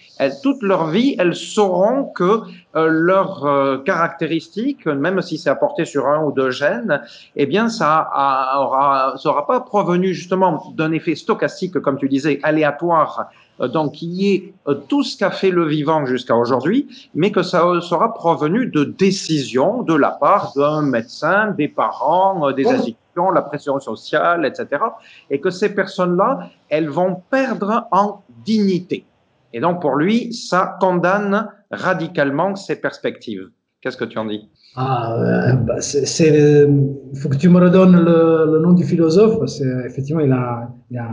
Toute 0.42 0.62
leur 0.62 0.88
vie, 0.88 1.14
elles 1.18 1.34
sauront 1.34 2.06
que 2.06 2.40
euh, 2.74 2.88
leurs 2.88 3.44
euh, 3.44 3.78
caractéristiques, 3.78 4.86
même 4.86 5.22
si 5.22 5.38
c'est 5.38 5.50
apporté 5.50 5.84
sur 5.84 6.08
un 6.08 6.24
ou 6.24 6.32
deux 6.32 6.50
gènes, 6.50 7.00
eh 7.36 7.46
bien, 7.46 7.68
ça 7.68 8.08
aura, 8.56 9.14
ça 9.16 9.28
aura 9.28 9.46
pas 9.46 9.60
provenu 9.60 10.12
justement 10.14 10.72
d'un 10.76 10.92
effet 10.92 11.14
stochastique, 11.14 11.78
comme 11.78 11.98
tu 11.98 12.08
disais, 12.08 12.40
aléatoire, 12.42 13.30
euh, 13.60 13.68
donc 13.68 13.92
qui 13.92 14.32
est 14.34 14.54
tout 14.88 15.02
ce 15.02 15.16
qu'a 15.16 15.30
fait 15.30 15.50
le 15.50 15.66
vivant 15.66 16.06
jusqu'à 16.06 16.36
aujourd'hui, 16.36 16.88
mais 17.14 17.30
que 17.30 17.42
ça 17.42 17.80
sera 17.80 18.14
provenu 18.14 18.66
de 18.66 18.84
décisions 18.84 19.82
de 19.82 19.94
la 19.94 20.10
part 20.10 20.52
d'un 20.56 20.82
médecin, 20.82 21.50
des 21.52 21.68
parents, 21.68 22.50
des 22.52 22.66
institutions, 22.66 23.30
la 23.30 23.42
pression 23.42 23.78
sociale, 23.80 24.44
etc. 24.44 24.82
Et 25.30 25.40
que 25.40 25.50
ces 25.50 25.74
personnes-là, 25.74 26.50
elles 26.68 26.88
vont 26.88 27.22
perdre 27.30 27.86
en 27.92 28.22
dignité. 28.44 29.04
Et 29.52 29.60
donc, 29.60 29.80
pour 29.80 29.94
lui, 29.94 30.32
ça 30.32 30.76
condamne 30.80 31.48
radicalement 31.70 32.56
ces 32.56 32.76
perspectives. 32.76 33.50
Qu'est-ce 33.80 33.96
que 33.96 34.04
tu 34.04 34.18
en 34.18 34.24
dis? 34.24 34.48
Ah, 34.76 35.14
euh, 35.14 35.52
bah, 35.52 35.80
c'est, 35.80 36.66
il 37.12 37.18
faut 37.18 37.28
que 37.28 37.36
tu 37.36 37.48
me 37.48 37.60
redonnes 37.60 37.96
le, 37.96 38.58
nom 38.58 38.72
du 38.72 38.84
philosophe, 38.84 39.38
parce 39.38 39.60
qu'effectivement, 39.60 40.22
il 40.22 40.32
a, 40.32 40.68
il 40.90 40.98
a 40.98 41.08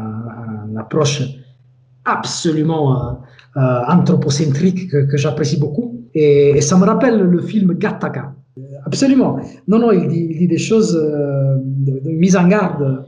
une 0.69 0.77
approche 0.77 1.21
absolument 2.05 2.93
euh, 2.93 3.11
euh, 3.57 3.79
anthropocentrique 3.87 4.89
que, 4.89 5.17
j'apprécie 5.17 5.57
beaucoup. 5.57 6.01
Et, 6.13 6.61
ça 6.61 6.77
me 6.77 6.85
rappelle 6.85 7.19
le 7.19 7.41
film 7.41 7.73
Gattaca. 7.73 8.33
Absolument. 8.85 9.39
Non, 9.67 9.79
non, 9.79 9.91
il 9.91 10.07
dit, 10.07 10.47
des 10.47 10.57
choses 10.57 10.93
de, 10.93 12.01
mise 12.09 12.35
en 12.35 12.47
garde 12.47 13.05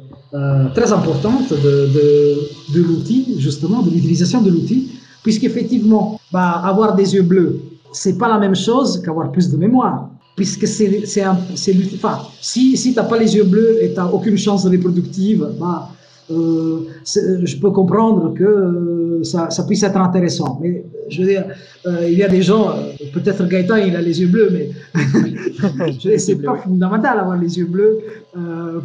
très 0.74 0.92
importantes 0.92 1.52
de, 1.52 2.74
de, 2.74 2.82
l'outil, 2.82 3.36
justement, 3.40 3.84
de 3.84 3.92
l'utilisation 3.92 4.42
de 4.42 4.50
l'outil 4.50 5.00
Puisqu'effectivement, 5.24 6.20
bah, 6.32 6.62
avoir 6.66 6.96
des 6.96 7.16
yeux 7.16 7.24
bleus, 7.24 7.62
c'est 7.94 8.18
pas 8.18 8.28
la 8.28 8.38
même 8.38 8.56
chose 8.56 9.02
qu'avoir 9.02 9.32
plus 9.32 9.50
de 9.50 9.58
mémoire. 9.58 10.10
Puisque 10.36 10.68
c'est, 10.68 11.06
c'est, 11.06 11.24
enfin, 11.26 12.20
si, 12.42 12.76
si 12.76 12.92
tu 12.92 13.00
n'as 13.00 13.06
pas 13.06 13.18
les 13.18 13.36
yeux 13.36 13.44
bleus 13.44 13.78
et 13.82 13.94
tu 13.94 13.96
n'as 13.96 14.08
aucune 14.08 14.38
chance 14.38 14.66
reproductive, 14.66 15.48
bah, 15.60 15.90
euh, 16.32 16.88
je 17.06 17.58
peux 17.58 17.72
comprendre 17.72 18.34
que 18.34 18.44
euh, 18.44 19.24
ça, 19.24 19.50
ça, 19.50 19.66
puisse 19.66 19.84
être 19.84 19.98
intéressant. 19.98 20.58
Mais 20.62 20.86
je 21.10 21.22
veux 21.22 21.28
dire, 21.28 21.46
euh, 21.86 22.10
il 22.10 22.18
y 22.18 22.24
a 22.24 22.30
des 22.30 22.42
gens, 22.42 22.74
peut-être 23.14 23.46
Gaëtan, 23.46 23.76
il 23.76 23.96
a 23.96 24.02
les 24.02 24.22
yeux 24.22 24.28
bleus, 24.28 24.50
mais 24.52 24.70
c'est 26.18 26.42
pas 26.42 26.56
fondamental 26.58 27.18
d'avoir 27.18 27.38
les 27.38 27.58
yeux 27.58 27.66
bleus 27.66 28.00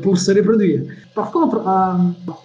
pour 0.02 0.18
se 0.18 0.32
reproduire. 0.32 0.82
Par 1.14 1.30
contre, 1.30 1.64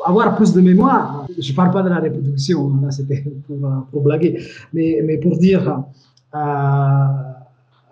avoir 0.06 0.36
plus 0.36 0.53
de 0.53 0.61
mémoire, 0.61 1.26
je 1.40 1.52
ne 1.52 1.56
parle 1.56 1.72
pas 1.72 1.82
de 1.82 1.90
la 1.90 1.99
reproduction, 1.99 2.72
là 2.82 2.91
c'était 2.91 3.24
pour, 3.48 3.57
pour, 3.91 4.02
blaguer, 4.03 4.40
mais, 4.74 5.02
mais 5.03 5.18
pour 5.18 5.38
dire 5.38 5.84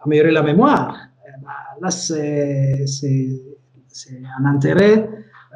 améliorer 0.04 0.32
la 0.32 0.44
mémoire, 0.44 0.98
eh 1.28 1.32
ben, 1.42 1.50
là 1.82 1.92
c'est 1.92 2.86
un 4.40 4.46
intérêt 4.46 5.10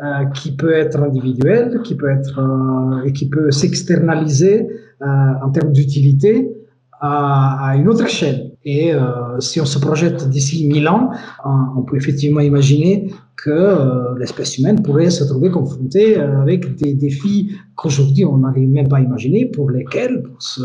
euh, 0.04 0.26
qui 0.26 0.52
peut 0.52 0.74
être 0.74 1.02
individuel, 1.02 1.80
qui 1.82 1.96
peut 1.96 2.10
être 2.10 2.38
euh, 2.38 3.06
et 3.06 3.14
qui 3.14 3.30
peut 3.30 3.50
s'externaliser 3.50 4.68
euh, 5.02 5.06
en 5.42 5.50
termes 5.52 5.72
d'utilité 5.72 6.52
à, 7.00 7.70
à, 7.70 7.78
une 7.78 7.88
autre 7.88 8.04
échelle. 8.04 8.52
Et 8.66 8.92
si 9.40 9.62
on 9.62 9.66
se 9.66 9.78
projette 9.78 10.28
d'ici 10.28 10.68
1000 10.68 10.88
ans, 10.90 11.12
on 11.46 11.84
peut 11.84 11.98
effectivement 11.98 12.40
imaginer 12.40 13.14
que 13.38 14.18
l'espèce 14.18 14.58
humaine 14.58 14.82
pourrait 14.82 15.12
se 15.12 15.24
trouver 15.24 15.52
confrontée 15.52 16.18
avec 16.18 16.76
des 16.76 16.96
défis 16.96 17.52
qu'aujourd'hui 17.76 18.26
on 18.26 18.40
n'arrive 18.40 18.68
même 18.70 18.88
pas 18.88 18.98
à 18.98 19.02
imaginer, 19.02 19.46
pour 19.46 19.70
lesquels, 19.70 20.24
pour 20.24 20.42
se 20.42 20.64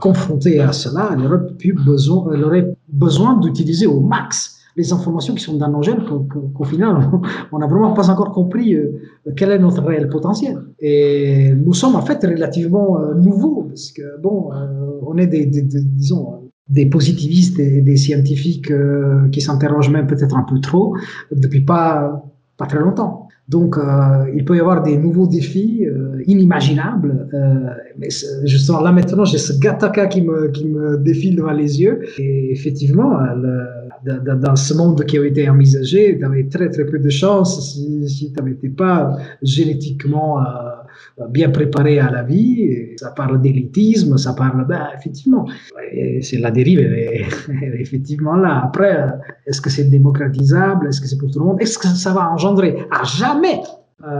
confronter 0.00 0.60
à 0.60 0.72
cela, 0.72 1.10
elle 1.12 1.26
aurait, 1.26 1.46
pu 1.58 1.74
besoin, 1.74 2.32
elle 2.32 2.44
aurait 2.44 2.74
besoin 2.88 3.38
d'utiliser 3.38 3.86
au 3.86 4.00
max 4.00 4.63
les 4.76 4.92
informations 4.92 5.34
qui 5.34 5.42
sont 5.42 5.56
dans 5.56 5.70
nos 5.70 5.82
gènes 5.82 6.02
qu'au 6.54 6.64
final, 6.64 7.10
on 7.52 7.58
n'a 7.58 7.66
vraiment 7.66 7.92
pas 7.92 8.10
encore 8.10 8.32
compris 8.32 8.74
euh, 8.74 8.90
quel 9.36 9.50
est 9.50 9.58
notre 9.58 9.82
réel 9.82 10.08
potentiel. 10.08 10.58
Et 10.80 11.52
nous 11.54 11.74
sommes 11.74 11.94
en 11.94 12.02
fait 12.02 12.22
relativement 12.24 12.98
euh, 12.98 13.14
nouveaux, 13.14 13.64
parce 13.68 13.92
que, 13.92 14.20
bon, 14.20 14.52
euh, 14.52 15.00
on 15.06 15.16
est 15.18 15.26
des, 15.26 15.46
disons, 15.46 16.50
des 16.68 16.86
positivistes 16.86 17.58
et 17.58 17.82
des 17.82 17.96
scientifiques 17.96 18.72
qui 19.30 19.40
s'interrogent 19.42 19.90
même 19.90 20.06
peut-être 20.06 20.34
un 20.34 20.44
peu 20.44 20.60
trop 20.60 20.96
depuis 21.30 21.60
pas, 21.60 22.24
pas 22.56 22.66
très 22.66 22.80
longtemps. 22.80 23.28
Donc, 23.50 23.76
il 24.34 24.42
peut 24.46 24.56
y 24.56 24.60
avoir 24.60 24.82
des 24.82 24.96
nouveaux 24.96 25.26
défis 25.26 25.86
inimaginables. 26.26 27.28
Mais 27.98 28.08
justement, 28.44 28.80
là 28.80 28.92
maintenant, 28.92 29.26
j'ai 29.26 29.36
ce 29.36 29.52
Gataka 29.60 30.06
qui 30.06 30.22
me, 30.22 30.48
qui 30.48 30.66
me 30.66 30.96
défile 30.96 31.36
devant 31.36 31.52
les 31.52 31.82
yeux. 31.82 32.00
Et 32.16 32.50
effectivement, 32.50 33.18
dans, 34.04 34.56
ce 34.56 34.74
monde 34.74 35.04
qui 35.04 35.18
a 35.18 35.24
été 35.24 35.48
envisagé, 35.48 36.18
tu 36.18 36.24
avais 36.24 36.44
très 36.44 36.68
très 36.70 36.84
peu 36.84 36.98
de 36.98 37.10
chance 37.10 37.72
si, 37.72 38.08
si 38.08 38.32
tu 38.32 38.42
n'étais 38.42 38.68
pas 38.68 39.16
génétiquement 39.42 40.40
euh, 40.40 41.26
bien 41.28 41.50
préparé 41.50 41.98
à 41.98 42.10
la 42.10 42.22
vie. 42.22 42.96
ça 42.96 43.10
parle 43.10 43.40
d'élitisme, 43.40 44.16
ça 44.18 44.32
parle, 44.32 44.66
ben, 44.66 44.88
effectivement, 44.98 45.46
c'est 46.20 46.38
la 46.38 46.50
dérive, 46.50 46.80
effectivement 47.80 48.36
là. 48.36 48.62
Après, 48.64 49.06
est-ce 49.46 49.60
que 49.60 49.70
c'est 49.70 49.84
démocratisable? 49.90 50.88
Est-ce 50.88 51.00
que 51.00 51.08
c'est 51.08 51.18
pour 51.18 51.30
tout 51.30 51.38
le 51.38 51.46
monde? 51.46 51.60
Est-ce 51.60 51.78
que 51.78 51.88
ça 51.88 52.12
va 52.12 52.30
engendrer? 52.30 52.76
À 52.90 53.04
jamais 53.04 53.60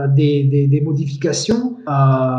des, 0.07 0.43
des, 0.45 0.67
des, 0.67 0.81
modifications. 0.81 1.77
Euh, 1.87 1.91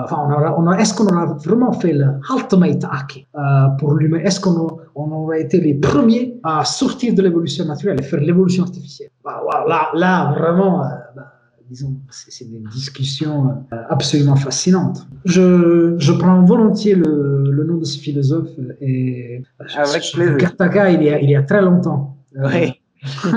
enfin, 0.04 0.28
on, 0.58 0.64
on 0.64 0.72
est-ce 0.72 0.94
qu'on 0.94 1.06
a 1.08 1.26
vraiment 1.44 1.72
fait 1.72 1.92
le 1.92 2.06
ultimate 2.34 2.84
hack 2.84 3.26
euh, 3.34 3.68
pour 3.78 3.94
l'humain? 3.94 4.18
Est-ce 4.18 4.40
qu'on 4.40 4.78
on 4.94 5.12
aurait 5.12 5.42
été 5.42 5.60
les 5.60 5.74
premiers 5.74 6.38
à 6.42 6.64
sortir 6.64 7.14
de 7.14 7.22
l'évolution 7.22 7.64
naturelle 7.64 7.98
et 8.00 8.02
faire 8.02 8.20
l'évolution 8.20 8.64
artificielle? 8.64 9.10
Bah, 9.24 9.42
là, 9.68 9.90
là, 9.94 10.34
vraiment, 10.36 10.78
bah, 11.14 11.32
disons, 11.68 11.94
c'est, 12.10 12.50
des 12.50 12.62
discussions 12.72 13.64
absolument 13.90 14.36
fascinantes. 14.36 15.06
Je, 15.24 15.94
je 15.98 16.12
prends 16.12 16.42
volontiers 16.44 16.94
le, 16.94 17.50
le, 17.50 17.64
nom 17.64 17.76
de 17.76 17.84
ce 17.84 17.98
philosophe 17.98 18.48
et 18.80 19.42
avec 19.76 20.02
plaisir. 20.12 20.36
Kartaka, 20.38 20.90
il 20.90 21.02
y 21.02 21.10
a, 21.10 21.20
il 21.20 21.30
y 21.30 21.36
a 21.36 21.42
très 21.42 21.62
longtemps. 21.62 22.16
Oui. 22.34 22.80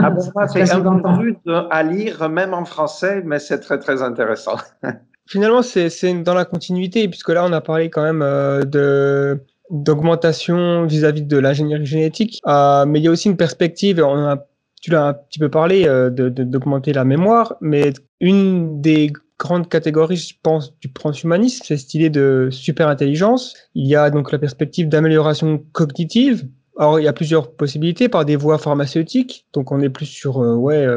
Ah 0.02 0.14
c'est 0.48 0.72
un 0.72 0.82
peu 0.82 1.56
à 1.70 1.84
lire, 1.84 2.30
même 2.30 2.54
en 2.54 2.66
français, 2.66 3.22
mais 3.26 3.40
c'est 3.40 3.60
très 3.60 3.80
très 3.80 4.02
intéressant. 4.02 4.58
Finalement, 5.28 5.62
c'est 5.62 6.24
dans 6.24 6.34
la 6.34 6.46
continuité, 6.46 7.08
puisque 7.08 7.30
là, 7.30 7.46
on 7.46 7.54
a 7.54 7.62
parlé 7.62 7.90
quand 7.90 8.02
même 8.04 8.24
euh, 8.24 8.64
de 8.64 9.44
d'augmentation 9.70 10.86
vis-à-vis 10.86 11.22
de 11.22 11.38
l'ingénierie 11.38 11.86
génétique, 11.86 12.40
euh, 12.48 12.86
mais 12.88 13.00
il 13.00 13.04
y 13.04 13.08
a 13.08 13.12
aussi 13.12 13.28
une 13.30 13.38
perspective, 13.38 14.04
on 14.04 14.26
a, 14.26 14.48
tu 14.82 14.90
l'as 14.90 15.06
un 15.10 15.14
petit 15.14 15.38
peu 15.38 15.50
parlé, 15.50 15.86
euh, 15.86 16.10
d'augmenter 16.10 16.92
la 16.92 17.04
mémoire, 17.04 17.56
mais 17.62 17.94
une 18.20 18.82
des 18.82 19.14
grandes 19.38 19.70
catégories, 19.70 20.18
je 20.18 20.34
pense, 20.42 20.78
du 20.80 20.92
transhumanisme, 20.92 21.64
c'est 21.64 21.78
cette 21.78 21.94
idée 21.94 22.10
de 22.10 22.50
super 22.52 22.88
intelligence. 22.88 23.56
Il 23.76 23.88
y 23.88 23.96
a 23.96 24.10
donc 24.10 24.32
la 24.32 24.40
perspective 24.40 24.90
d'amélioration 24.90 25.64
cognitive, 25.72 26.48
Alors, 26.80 27.00
il 27.00 27.04
y 27.04 27.08
a 27.08 27.14
plusieurs 27.14 27.52
possibilités 27.52 28.10
par 28.10 28.26
des 28.26 28.38
voies 28.38 28.58
pharmaceutiques. 28.58 29.46
Donc, 29.54 29.72
on 29.72 29.82
est 29.82 29.90
plus 29.90 30.06
sur, 30.06 30.38
ouais, 30.38 30.88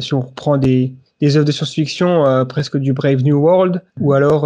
si 0.00 0.12
on 0.12 0.20
reprend 0.20 0.58
des, 0.58 0.94
des 1.20 1.36
œuvres 1.36 1.46
de 1.46 1.52
science-fiction 1.52 2.44
presque 2.48 2.76
du 2.76 2.92
Brave 2.92 3.22
New 3.22 3.38
World, 3.38 3.80
ou 4.00 4.12
alors 4.12 4.44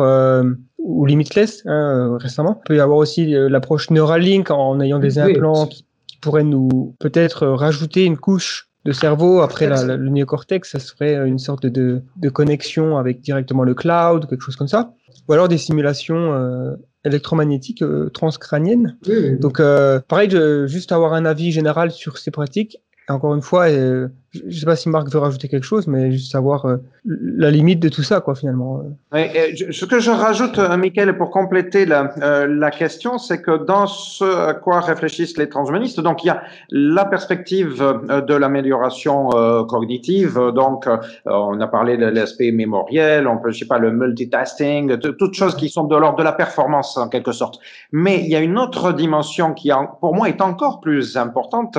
ou 0.79 1.07
Limitless 1.07 1.63
hein, 1.67 2.19
récemment. 2.21 2.61
Il 2.65 2.69
peut 2.69 2.77
y 2.77 2.81
avoir 2.81 2.99
aussi 2.99 3.27
l'approche 3.27 3.91
Neuralink 3.91 4.51
en 4.51 4.81
ayant 4.81 4.99
des 4.99 5.19
implants 5.19 5.67
qui, 5.67 5.87
qui, 6.07 6.17
pourraient 6.19 6.45
nous 6.45 6.95
peut-être 6.99 7.47
rajouter 7.47 8.05
une 8.05 8.19
couche 8.19 8.69
de 8.85 8.93
cerveau. 8.93 9.41
Après 9.41 9.67
le 9.67 10.09
néocortex, 10.09 10.71
ça 10.71 10.79
serait 10.79 11.27
une 11.27 11.39
sorte 11.39 11.67
de, 11.67 12.03
de, 12.17 12.29
connexion 12.29 12.99
avec 12.99 13.21
directement 13.21 13.63
le 13.63 13.75
cloud, 13.75 14.29
quelque 14.29 14.43
chose 14.43 14.57
comme 14.57 14.69
ça. 14.69 14.93
Ou 15.29 15.33
alors 15.33 15.49
des 15.49 15.59
simulations 15.59 16.77
euh, 17.07 17.09
électromagnétiques 17.09 17.83
euh, 17.83 18.11
transcrâniennes. 18.11 18.97
Donc, 19.39 19.61
euh, 19.61 20.01
pareil, 20.01 20.29
de, 20.29 20.67
juste 20.67 20.93
avoir 20.93 21.15
un 21.15 21.25
avis 21.25 21.53
général 21.53 21.91
sur 21.91 22.19
ces 22.19 22.31
pratiques 22.31 22.81
encore 23.09 23.35
une 23.35 23.43
fois, 23.43 23.69
euh, 23.69 24.09
je 24.33 24.45
ne 24.45 24.51
sais 24.51 24.67
pas 24.67 24.77
si 24.77 24.89
Marc 24.89 25.09
veut 25.09 25.19
rajouter 25.19 25.47
quelque 25.49 25.65
chose, 25.65 25.87
mais 25.87 26.11
juste 26.11 26.33
savoir 26.33 26.65
euh, 26.65 26.77
la 27.05 27.51
limite 27.51 27.81
de 27.81 27.91
tout 27.91 28.03
ça, 28.03 28.21
quoi, 28.21 28.35
finalement. 28.35 28.83
ce 29.13 29.85
que 29.85 30.01
je 30.01 30.11
rajoute, 30.11 30.59
euh, 30.59 30.77
Michael, 30.77 31.17
pour 31.19 31.31
compléter 31.31 31.85
la, 31.85 32.15
la 32.47 32.71
question, 32.71 33.19
c'est 33.19 33.43
que 33.43 33.65
dans 33.65 33.87
ce 33.87 34.25
à 34.25 34.55
quoi 34.55 34.81
réfléchissent 34.81 35.37
les 35.37 35.49
transhumanistes, 35.49 36.01
donc 36.01 36.25
il 36.25 36.29
y 36.29 36.31
a 36.31 36.43
la 36.71 37.05
perspective 37.05 37.79
de 37.79 38.35
l'amélioration 38.35 39.29
cognitive, 39.69 40.41
donc 40.55 40.89
on 41.27 41.61
a 41.61 41.67
parlé 41.67 41.97
de 41.97 42.07
l'aspect 42.07 42.53
mémoriel, 42.53 43.27
on 43.27 43.39
peut, 43.39 43.51
je 43.51 43.61
sais 43.61 43.67
pas, 43.67 43.79
le 43.79 43.93
multitasking, 43.93 44.99
toutes 44.99 45.35
choses 45.35 45.57
qui 45.57 45.69
sont 45.69 45.85
de 45.85 45.97
l'ordre 45.97 46.19
de 46.19 46.23
la 46.23 46.33
performance 46.33 46.97
en 46.97 47.09
quelque 47.09 47.33
sorte. 47.33 47.59
Mais 47.93 48.21
il 48.21 48.29
y 48.29 48.37
a 48.37 48.41
une 48.41 48.59
autre 48.59 48.93
dimension 48.93 49.53
qui, 49.53 49.71
pour 50.01 50.15
moi, 50.15 50.29
est 50.29 50.41
encore 50.41 50.81
plus 50.81 51.17
importante, 51.17 51.79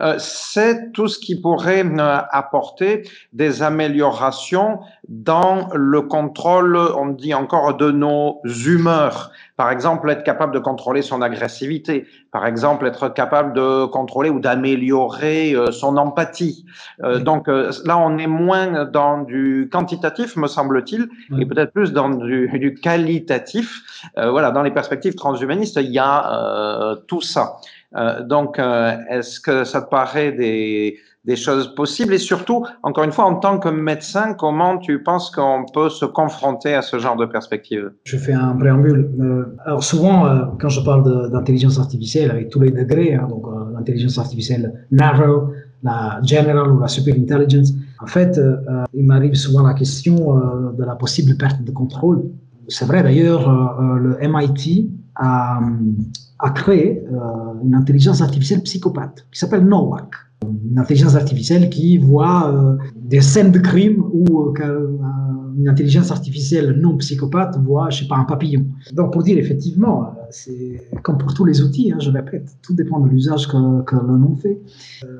euh, 0.00 0.14
c'est 0.18 0.92
tout 0.92 1.08
ce 1.08 1.18
qui 1.18 1.40
pourrait 1.40 1.82
euh, 1.98 2.18
apporter 2.30 3.02
des 3.32 3.62
améliorations 3.62 4.80
dans 5.08 5.68
le 5.74 6.02
contrôle, 6.02 6.76
on 6.76 7.08
dit 7.08 7.34
encore, 7.34 7.76
de 7.76 7.90
nos 7.90 8.40
humeurs. 8.44 9.30
Par 9.56 9.70
exemple, 9.70 10.08
être 10.10 10.22
capable 10.22 10.54
de 10.54 10.58
contrôler 10.58 11.02
son 11.02 11.22
agressivité. 11.22 12.06
Par 12.30 12.46
exemple, 12.46 12.86
être 12.86 13.08
capable 13.08 13.52
de 13.54 13.86
contrôler 13.86 14.30
ou 14.30 14.38
d'améliorer 14.38 15.54
euh, 15.54 15.70
son 15.70 15.96
empathie. 15.96 16.64
donc 17.20 17.48
là, 17.48 17.98
on 17.98 18.18
est 18.18 18.26
moins 18.26 18.84
dans 18.84 19.22
du 19.22 19.68
quantitatif, 19.72 20.36
me 20.36 20.46
semble-t-il, 20.46 21.08
et 21.38 21.46
peut-être 21.46 21.72
plus 21.72 21.92
dans 21.92 22.10
du, 22.10 22.48
du 22.58 22.74
qualitatif. 22.74 23.80
voilà, 24.16 24.50
dans 24.50 24.62
les 24.62 24.70
perspectives 24.70 25.14
transhumanistes, 25.14 25.78
il 25.80 25.90
y 25.90 25.98
a 25.98 26.96
tout 27.06 27.20
ça. 27.20 27.56
Euh, 27.96 28.22
donc, 28.22 28.58
euh, 28.58 28.96
est-ce 29.08 29.40
que 29.40 29.64
ça 29.64 29.82
te 29.82 29.88
paraît 29.88 30.32
des, 30.32 30.98
des 31.28 31.36
choses 31.36 31.74
possibles 31.74 32.14
Et 32.14 32.18
surtout, 32.18 32.64
encore 32.82 33.04
une 33.04 33.12
fois, 33.12 33.26
en 33.26 33.36
tant 33.36 33.58
que 33.58 33.68
médecin, 33.68 34.34
comment 34.34 34.78
tu 34.78 35.02
penses 35.02 35.30
qu'on 35.30 35.64
peut 35.72 35.90
se 35.90 36.04
confronter 36.04 36.74
à 36.74 36.82
ce 36.82 36.98
genre 36.98 37.16
de 37.16 37.26
perspective? 37.26 37.84
Je 38.04 38.16
fais 38.16 38.32
un 38.32 38.54
préambule. 38.56 39.00
Euh, 39.20 39.56
alors 39.64 39.84
souvent, 39.84 40.16
quand 40.60 40.68
je 40.68 40.80
parle 40.80 41.30
d'intelligence 41.30 41.78
artificielle, 41.78 42.30
avec 42.30 42.48
tous 42.48 42.60
les 42.60 42.70
degrés, 42.70 43.14
hein, 43.14 43.26
donc 43.28 43.44
l'intelligence 43.74 44.18
artificielle 44.18 44.86
narrow, 44.90 45.52
la 45.82 46.20
general 46.24 46.66
ou 46.72 46.80
la 46.80 46.88
super 46.88 47.14
intelligence, 47.14 47.70
en 48.00 48.06
fait, 48.06 48.40
il 48.94 49.04
m'arrive 49.04 49.34
souvent 49.34 49.62
la 49.62 49.74
question 49.74 50.16
de 50.78 50.84
la 50.84 50.96
possible 50.96 51.36
perte 51.36 51.62
de 51.62 51.70
contrôle. 51.70 52.22
C'est 52.68 52.86
vrai 52.86 53.02
d'ailleurs, 53.02 53.42
le 54.06 54.16
MIT 54.20 54.90
a 55.16 55.60
a 56.38 56.50
créé 56.50 57.04
euh, 57.04 57.64
une 57.64 57.74
intelligence 57.74 58.22
artificielle 58.22 58.62
psychopathe 58.62 59.26
qui 59.32 59.38
s'appelle 59.38 59.64
NOAC. 59.64 60.10
Une 60.46 60.78
intelligence 60.78 61.16
artificielle 61.16 61.68
qui 61.68 61.98
voit 61.98 62.52
euh, 62.52 62.76
des 62.94 63.20
scènes 63.20 63.50
de 63.50 63.58
crime 63.58 64.04
où 64.12 64.54
euh, 64.60 64.86
une 65.58 65.68
intelligence 65.68 66.10
artificielle 66.12 66.78
non 66.80 66.96
psychopathe 66.98 67.56
voit, 67.58 67.90
je 67.90 68.00
sais 68.00 68.08
pas, 68.08 68.16
un 68.16 68.24
papillon. 68.24 68.64
Donc 68.92 69.12
pour 69.12 69.22
dire 69.22 69.36
effectivement, 69.38 70.14
c'est 70.30 70.80
comme 71.02 71.18
pour 71.18 71.34
tous 71.34 71.44
les 71.44 71.62
outils, 71.62 71.90
hein, 71.92 71.98
je 72.00 72.10
répète, 72.10 72.56
tout 72.62 72.74
dépend 72.74 73.00
de 73.00 73.08
l'usage 73.08 73.48
que, 73.48 73.56
l'on 73.56 74.22
en 74.22 74.36
fait. 74.36 74.60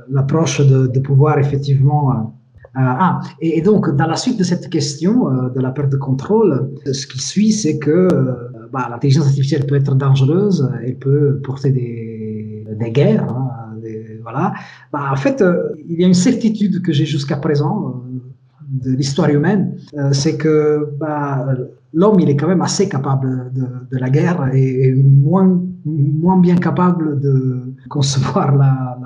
L'approche 0.09 0.61
de, 0.61 1.01
pouvoir 1.01 1.39
effectivement 1.39 2.35
ah, 2.75 3.21
et, 3.41 3.61
donc, 3.61 3.91
dans 3.97 4.07
la 4.07 4.15
suite 4.15 4.39
de 4.39 4.45
cette 4.45 4.71
question 4.71 5.25
de 5.49 5.61
la 5.61 5.73
perte 5.73 5.91
de 5.91 5.97
contrôle, 5.97 6.71
ce 6.85 7.07
qui 7.09 7.19
suit, 7.19 7.51
c'est 7.51 7.79
que 7.79 8.07
bah, 8.73 8.87
l'intelligence 8.91 9.27
artificielle 9.27 9.67
peut 9.67 9.75
être 9.75 9.97
dangereuse, 9.97 10.71
elle 10.85 10.97
peut 10.97 11.41
porter 11.43 11.71
des, 11.71 12.65
des 12.79 12.91
guerres. 12.91 13.25
Hein, 13.25 13.48
Bah, 14.93 15.11
en 15.13 15.17
fait, 15.17 15.43
euh, 15.43 15.71
il 15.89 16.01
y 16.01 16.05
a 16.05 16.07
une 16.07 16.15
certitude 16.15 16.83
que 16.83 16.93
j'ai 16.93 17.07
jusqu'à 17.07 17.37
présent 17.37 17.89
euh, 17.89 18.91
de 18.91 18.97
l'histoire 18.97 19.31
humaine, 19.31 19.77
euh, 19.97 20.13
c'est 20.13 20.37
que 20.37 20.91
bah, 20.99 21.47
l'homme, 21.93 22.21
il 22.21 22.29
est 22.31 22.37
quand 22.37 22.49
même 22.49 22.63
assez 22.63 22.89
capable 22.89 23.51
de, 23.55 23.99
la 23.99 24.11
guerre 24.11 24.51
et, 24.53 24.95
moins, 24.95 25.61
moins 25.85 26.39
bien 26.39 26.57
capable 26.57 27.21
de 27.21 27.75
concevoir 27.89 28.55
la, 28.55 28.97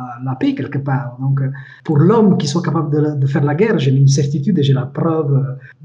paix 0.41 0.55
quelque 0.55 0.79
part. 0.79 1.19
Donc, 1.21 1.41
pour 1.85 1.99
l'homme 1.99 2.39
qui 2.39 2.49
soit 2.49 2.63
capable 2.63 3.19
de, 3.19 3.27
faire 3.27 3.45
la 3.45 3.55
guerre, 3.55 3.79
j'ai 3.79 3.93
une 3.93 4.09
certitude 4.09 4.59
et 4.59 4.63
j'ai 4.63 4.73
la 4.73 4.87
preuve. 4.87 5.33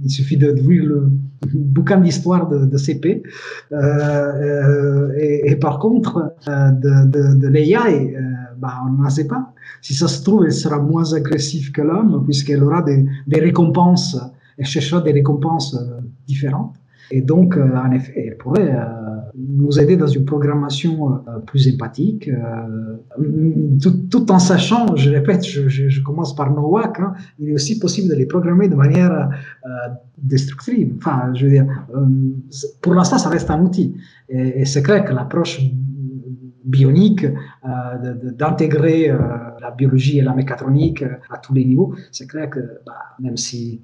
Il 0.04 0.10
suffit 0.10 0.38
de 0.38 0.52
d'ouvrir 0.52 0.86
le 0.86 1.10
bouquin 1.54 2.00
d'histoire 2.00 2.48
de, 2.48 2.78
CP. 2.78 3.24
Et, 5.20 5.56
par 5.58 5.80
contre, 5.80 6.34
de, 6.48 7.36
de, 7.36 7.48
l'AI, 7.48 8.16
bah, 8.58 8.76
on 8.86 9.02
n'en 9.02 9.10
sait 9.10 9.28
pas. 9.28 9.54
Si 9.82 9.94
ça 9.94 10.08
se 10.08 10.24
trouve, 10.24 10.46
elle 10.46 10.54
sera 10.54 10.80
moins 10.80 11.14
agressive 11.14 11.72
que 11.72 11.82
l'homme 11.82 12.24
puisqu'elle 12.26 12.64
aura 12.64 12.82
des, 12.82 13.06
des 13.28 13.40
récompenses, 13.40 14.18
elle 14.58 14.66
cherchera 14.66 15.02
des 15.02 15.12
récompenses 15.12 15.78
différentes. 16.28 16.76
Et 17.10 17.22
donc, 17.22 17.56
euh, 17.56 17.70
en 17.76 17.92
effet, 17.92 18.26
elle 18.28 18.38
pourrait 18.38 18.70
euh, 18.70 18.84
nous 19.36 19.80
aider 19.80 19.96
dans 19.96 20.08
une 20.08 20.26
programmation 20.26 21.16
euh, 21.16 21.40
plus 21.46 21.74
empathique, 21.74 22.30
tout, 23.82 24.32
en 24.32 24.40
sachant, 24.40 24.96
je 24.96 25.12
répète, 25.12 25.46
je, 25.46 26.02
commence 26.02 26.36
par 26.36 26.52
NOAC, 26.52 27.00
hein, 27.00 27.14
il 27.40 27.50
est 27.50 27.54
aussi 27.54 27.80
possible 27.80 28.10
de 28.10 28.16
les 28.16 28.26
programmer 28.26 28.68
de 28.68 28.76
manière 28.76 29.30
destructive. 30.18 30.94
Enfin, 30.98 31.32
je 31.34 31.46
veux 31.46 31.52
dire, 31.52 31.66
pour 32.82 32.94
l'instant, 32.94 33.18
ça 33.18 33.30
reste 33.30 33.50
un 33.50 33.62
outil. 33.62 33.96
Et, 34.30 34.62
et 34.62 34.66
c'est 34.66 34.84
clair 34.84 35.06
que 35.06 35.14
l'approche 35.14 35.62
bionique, 36.68 37.26
euh, 37.26 38.14
d'intégrer 38.32 39.10
euh, 39.10 39.18
la 39.62 39.72
biologie 39.72 40.20
et 40.20 40.22
la 40.22 40.34
mécatronique 40.34 41.04
à 41.30 41.38
tous 41.38 41.54
les 41.54 41.66
niveaux, 41.66 41.96
c'est 42.12 42.28
clair 42.28 42.50
que 42.50 42.60
bah, 42.86 42.94
même 43.20 43.38
si 43.38 43.82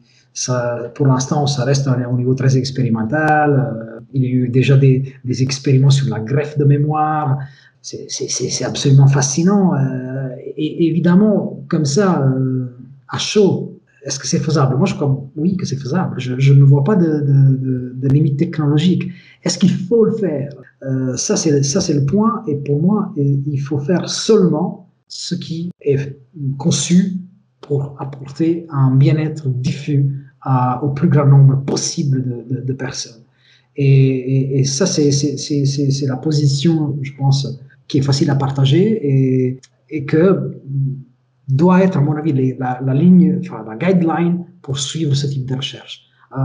pour 0.95 1.07
l'instant, 1.07 1.45
ça 1.47 1.64
reste 1.64 1.88
à 1.88 1.93
un 1.93 2.14
niveau 2.15 2.34
très 2.34 2.57
expérimental. 2.57 3.51
Euh, 3.53 3.99
il 4.14 4.23
y 4.23 4.26
a 4.26 4.30
eu 4.30 4.49
déjà 4.49 4.77
des, 4.77 5.14
des, 5.23 5.43
expériments 5.43 5.89
sur 5.89 6.10
la 6.10 6.19
greffe 6.19 6.57
de 6.57 6.65
mémoire. 6.65 7.39
C'est 7.81 8.64
absolument 8.64 9.07
fascinant. 9.07 9.76
Euh, 9.76 10.30
et 10.55 10.88
évidemment, 10.88 11.64
comme 11.69 11.85
ça, 11.85 12.22
euh, 12.22 12.77
à 13.10 13.18
chaud, 13.18 13.80
est-ce 14.05 14.19
que 14.19 14.27
c'est 14.27 14.39
faisable? 14.39 14.76
Moi, 14.76 14.85
je 14.85 14.95
crois 14.95 15.30
oui 15.35 15.55
que 15.55 15.65
c'est 15.65 15.77
faisable. 15.77 16.15
Je, 16.18 16.53
ne 16.53 16.64
vois 16.64 16.84
pas 16.84 16.95
de, 16.95 18.07
limite 18.07 18.38
technologique. 18.38 19.10
Est-ce 19.43 19.57
qu'il 19.57 19.72
faut 19.72 20.05
le 20.05 20.14
faire? 20.14 20.49
Euh, 20.85 21.15
Ça, 21.15 21.35
c'est 21.35 21.64
ça, 21.64 21.81
c'est 21.81 21.93
le 21.93 22.05
point. 22.05 22.43
Et 22.47 22.55
pour 22.55 22.81
moi, 22.81 23.14
il 23.18 23.60
faut 23.60 23.80
faire 23.80 24.10
seulement 24.10 24.89
ce 25.07 25.35
qui 25.35 25.72
est 25.81 26.18
conçu 26.57 27.14
pour 27.61 27.95
apporter 27.99 28.65
un 28.69 28.95
bien-être 28.95 29.47
diffus 29.47 30.05
au 30.81 30.89
plus 30.89 31.07
grand 31.07 31.26
nombre 31.26 31.64
possible 31.64 32.45
de, 32.49 32.73
personnes. 32.73 33.23
Et, 33.76 33.85
et, 33.85 34.60
et 34.60 34.64
ça, 34.65 34.85
c'est 34.85 36.05
la 36.05 36.18
position, 36.18 36.97
je 37.01 37.11
pense, 37.18 37.47
qui 37.88 37.99
est 37.99 38.01
facile 38.01 38.30
à 38.30 38.35
partager 38.35 38.99
et, 39.01 39.60
et 39.89 40.05
que 40.05 40.60
doit 41.47 41.84
être, 41.84 41.97
à 41.97 42.01
mon 42.01 42.14
avis, 42.14 42.34
la, 42.57 42.81
la, 42.84 42.93
ligne, 42.93 43.39
enfin, 43.39 43.64
la 43.68 43.76
guideline 43.76 44.45
pour 44.61 44.80
suivre 44.80 45.14
ce 45.14 45.27
type 45.27 45.45
de 45.45 45.55
recherche. 45.55 46.07
Euh, 46.38 46.41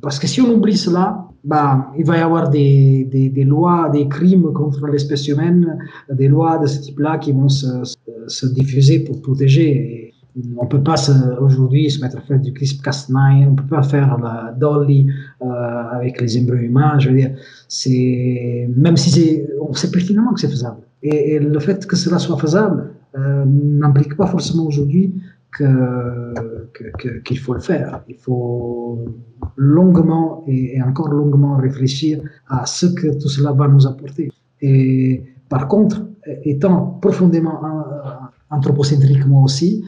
parce 0.00 0.18
que 0.18 0.26
si 0.26 0.40
on 0.40 0.52
oublie 0.52 0.76
cela, 0.76 1.28
bah, 1.44 1.92
il 1.98 2.04
va 2.04 2.18
y 2.18 2.20
avoir 2.20 2.50
des, 2.50 3.04
des, 3.10 3.44
lois, 3.44 3.90
des 3.92 4.06
crimes 4.08 4.52
contre 4.52 4.86
l'espèce 4.86 5.26
humaine, 5.28 5.78
des 6.12 6.28
lois 6.28 6.58
de 6.58 6.66
ce 6.66 6.80
type-là 6.80 7.18
qui 7.18 7.32
vont 7.32 7.48
se, 7.48 7.84
se, 7.84 7.96
se, 8.26 8.46
diffuser 8.46 9.00
pour 9.00 9.20
protéger. 9.22 10.12
On 10.56 10.66
peut 10.66 10.82
pas 10.82 10.94
aujourd'hui 11.40 11.90
se 11.90 12.00
mettre 12.00 12.18
à 12.18 12.20
faire 12.20 12.40
du 12.40 12.52
CRISPR-Cas9, 12.52 13.48
on 13.48 13.54
peut 13.54 13.66
pas 13.66 13.82
faire 13.82 14.18
la 14.18 14.54
Dolly 14.58 15.08
euh, 15.42 15.46
avec 15.92 16.20
les 16.20 16.40
embryons 16.40 16.62
humains. 16.62 16.98
Je 16.98 17.08
veux 17.10 17.16
dire, 17.16 17.32
même 18.76 18.96
si 18.96 19.42
on 19.60 19.72
sait 19.74 19.90
pertinemment 19.90 20.32
que 20.32 20.40
c'est 20.40 20.48
faisable. 20.48 20.82
Et, 21.02 21.34
et, 21.34 21.38
le 21.40 21.58
fait 21.58 21.86
que 21.86 21.96
cela 21.96 22.18
soit 22.18 22.38
faisable 22.38 22.92
euh, 23.18 23.44
n'implique 23.46 24.16
pas 24.16 24.26
forcément 24.26 24.64
aujourd'hui 24.64 25.12
qu'il 25.56 27.38
faut 27.38 27.54
le 27.54 27.60
faire. 27.60 28.02
Il 28.08 28.16
faut 28.16 29.04
longuement 29.56 30.44
et, 30.46 30.80
encore 30.82 31.08
longuement 31.08 31.56
réfléchir 31.56 32.20
à 32.48 32.66
ce 32.66 32.86
que 32.86 33.18
tout 33.20 33.28
cela 33.28 33.52
va 33.52 33.68
nous 33.68 33.86
apporter. 33.86 34.30
Et 34.60 35.22
par 35.48 35.68
contre, 35.68 36.06
étant 36.44 36.98
profondément 37.00 37.60
anthropocentrique 38.50 39.26
moi 39.26 39.42
aussi, 39.42 39.84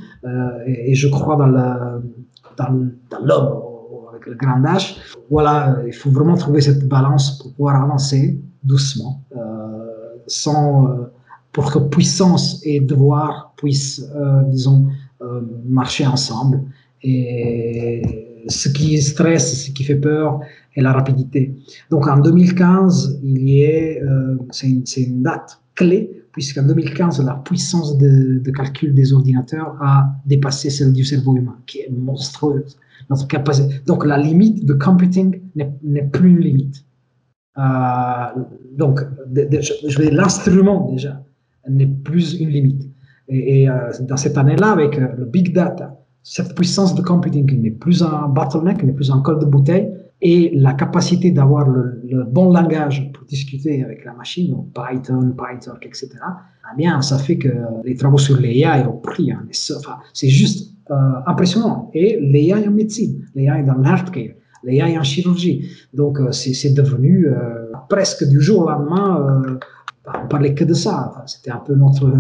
et, 0.66 0.94
je 0.94 1.08
crois 1.08 1.36
dans 1.36 1.46
l'homme 3.22 3.62
avec 4.10 4.26
le 4.26 4.34
grand 4.34 4.60
H, 4.60 4.98
voilà, 5.30 5.78
il 5.86 5.92
faut 5.92 6.10
vraiment 6.10 6.36
trouver 6.36 6.60
cette 6.60 6.86
balance 6.86 7.38
pour 7.38 7.52
pouvoir 7.54 7.82
avancer 7.82 8.38
doucement, 8.62 9.22
sans 10.26 11.08
pour 11.52 11.72
que 11.72 11.78
puissance 11.78 12.60
et 12.64 12.80
devoir 12.80 13.54
puissent, 13.56 14.04
disons, 14.48 14.88
marcher 15.66 16.06
ensemble. 16.06 16.62
Et 17.02 18.02
ce 18.48 18.68
qui 18.68 19.00
stresse, 19.00 19.64
ce 19.66 19.70
qui 19.70 19.84
fait 19.84 19.96
peur 19.96 20.40
est 20.74 20.82
la 20.82 20.92
rapidité. 20.92 21.54
Donc 21.90 22.06
en 22.06 22.18
2015, 22.18 23.20
il 23.22 24.00
euh, 24.02 24.36
c'est 24.50 25.00
une, 25.02 25.22
date 25.22 25.60
clé, 25.74 26.22
puisqu'en 26.32 26.64
2015, 26.64 27.24
la 27.24 27.34
puissance 27.34 27.96
de, 27.98 28.42
calcul 28.50 28.94
des 28.94 29.12
ordinateurs 29.12 29.76
a 29.80 30.14
dépassé 30.26 30.70
celle 30.70 30.92
du 30.92 31.04
cerveau 31.04 31.36
humain, 31.36 31.56
qui 31.66 31.80
est 31.80 31.90
monstrueuse. 31.90 32.76
Donc 33.86 34.04
la 34.04 34.18
limite 34.18 34.64
de 34.64 34.74
computing 34.74 35.40
n'est 35.54 36.02
plus 36.02 36.30
une 36.30 36.40
limite. 36.40 36.84
Euh, 37.56 38.42
donc, 38.76 39.00
l'instrument 40.10 40.90
déjà 40.90 41.22
n'est 41.68 41.86
plus 41.86 42.34
une 42.40 42.48
limite. 42.48 42.88
Et, 43.28 43.68
euh, 43.68 43.90
dans 44.00 44.16
cette 44.16 44.36
année-là, 44.36 44.70
avec 44.70 44.96
le 44.96 45.24
big 45.24 45.54
data, 45.54 45.98
cette 46.22 46.54
puissance 46.54 46.94
de 46.94 47.02
computing 47.02 47.60
n'est 47.60 47.70
plus 47.70 48.02
un 48.02 48.28
bottleneck, 48.28 48.82
n'est 48.82 48.92
plus 48.92 49.10
un 49.10 49.20
col 49.20 49.38
de 49.38 49.46
bouteille, 49.46 49.90
et 50.22 50.50
la 50.54 50.72
capacité 50.72 51.30
d'avoir 51.30 51.68
le, 51.68 52.24
bon 52.30 52.50
langage 52.50 53.12
pour 53.12 53.26
discuter 53.26 53.84
avec 53.84 54.04
la 54.06 54.14
machine, 54.14 54.56
Python, 54.74 55.34
PyTorch, 55.36 55.84
etc., 55.84 56.08
eh 56.72 56.76
bien, 56.78 57.02
ça 57.02 57.18
fait 57.18 57.36
que 57.36 57.48
les 57.84 57.94
travaux 57.94 58.16
sur 58.16 58.40
l'AI 58.40 58.86
ont 58.86 58.96
pris. 58.96 59.30
C'est 59.50 60.28
juste 60.28 60.74
euh, 60.90 60.94
impressionnant. 61.26 61.90
Et 61.92 62.18
l'AI 62.20 62.66
en 62.66 62.70
médecine, 62.70 63.26
l'AI 63.34 63.62
dans 63.64 63.74
l'healthcare, 63.74 64.34
l'AI 64.62 64.98
en 64.98 65.02
chirurgie. 65.02 65.68
Donc, 65.92 66.18
euh, 66.18 66.32
c'est 66.32 66.72
devenu 66.72 67.28
euh, 67.28 67.70
presque 67.90 68.26
du 68.26 68.40
jour 68.40 68.62
au 68.62 68.70
lendemain, 68.70 69.58
on 70.06 70.28
parlait 70.28 70.54
que 70.54 70.64
de 70.64 70.74
ça. 70.74 71.22
C'était 71.26 71.50
un 71.50 71.58
peu 71.58 71.74
notre 71.74 72.10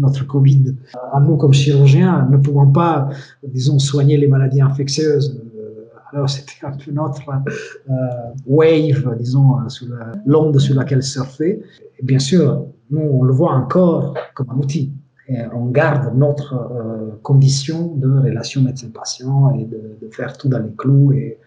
notre 0.00 0.26
Covid. 0.26 0.74
À 1.12 1.20
nous, 1.20 1.36
comme 1.36 1.52
chirurgiens, 1.52 2.26
ne 2.30 2.38
pouvons 2.38 2.70
pas, 2.70 3.10
disons, 3.46 3.78
soigner 3.78 4.16
les 4.16 4.26
maladies 4.26 4.60
infectieuses. 4.60 5.40
Euh, 5.56 5.84
alors, 6.12 6.28
c'était 6.28 6.66
un 6.66 6.72
peu 6.72 6.90
notre 6.90 7.28
euh, 7.28 7.92
wave, 8.46 9.16
disons, 9.18 9.58
euh, 9.58 9.94
l'onde 10.26 10.58
sur 10.58 10.74
laquelle 10.74 11.02
surfer. 11.02 11.62
Bien 12.02 12.18
sûr, 12.18 12.66
nous, 12.90 13.00
on 13.00 13.22
le 13.22 13.32
voit 13.32 13.52
encore 13.52 14.14
comme 14.34 14.50
un 14.50 14.56
outil. 14.56 14.92
On 15.54 15.66
garde 15.66 16.12
notre 16.16 17.20
condition 17.22 17.94
de 17.94 18.18
relation 18.18 18.62
médecin-patient 18.62 19.54
et 19.54 19.64
de, 19.64 19.96
de, 20.02 20.08
faire 20.10 20.36
tout 20.36 20.48
dans 20.48 20.58
les 20.58 20.72
clous. 20.76 21.12
Et 21.12 21.38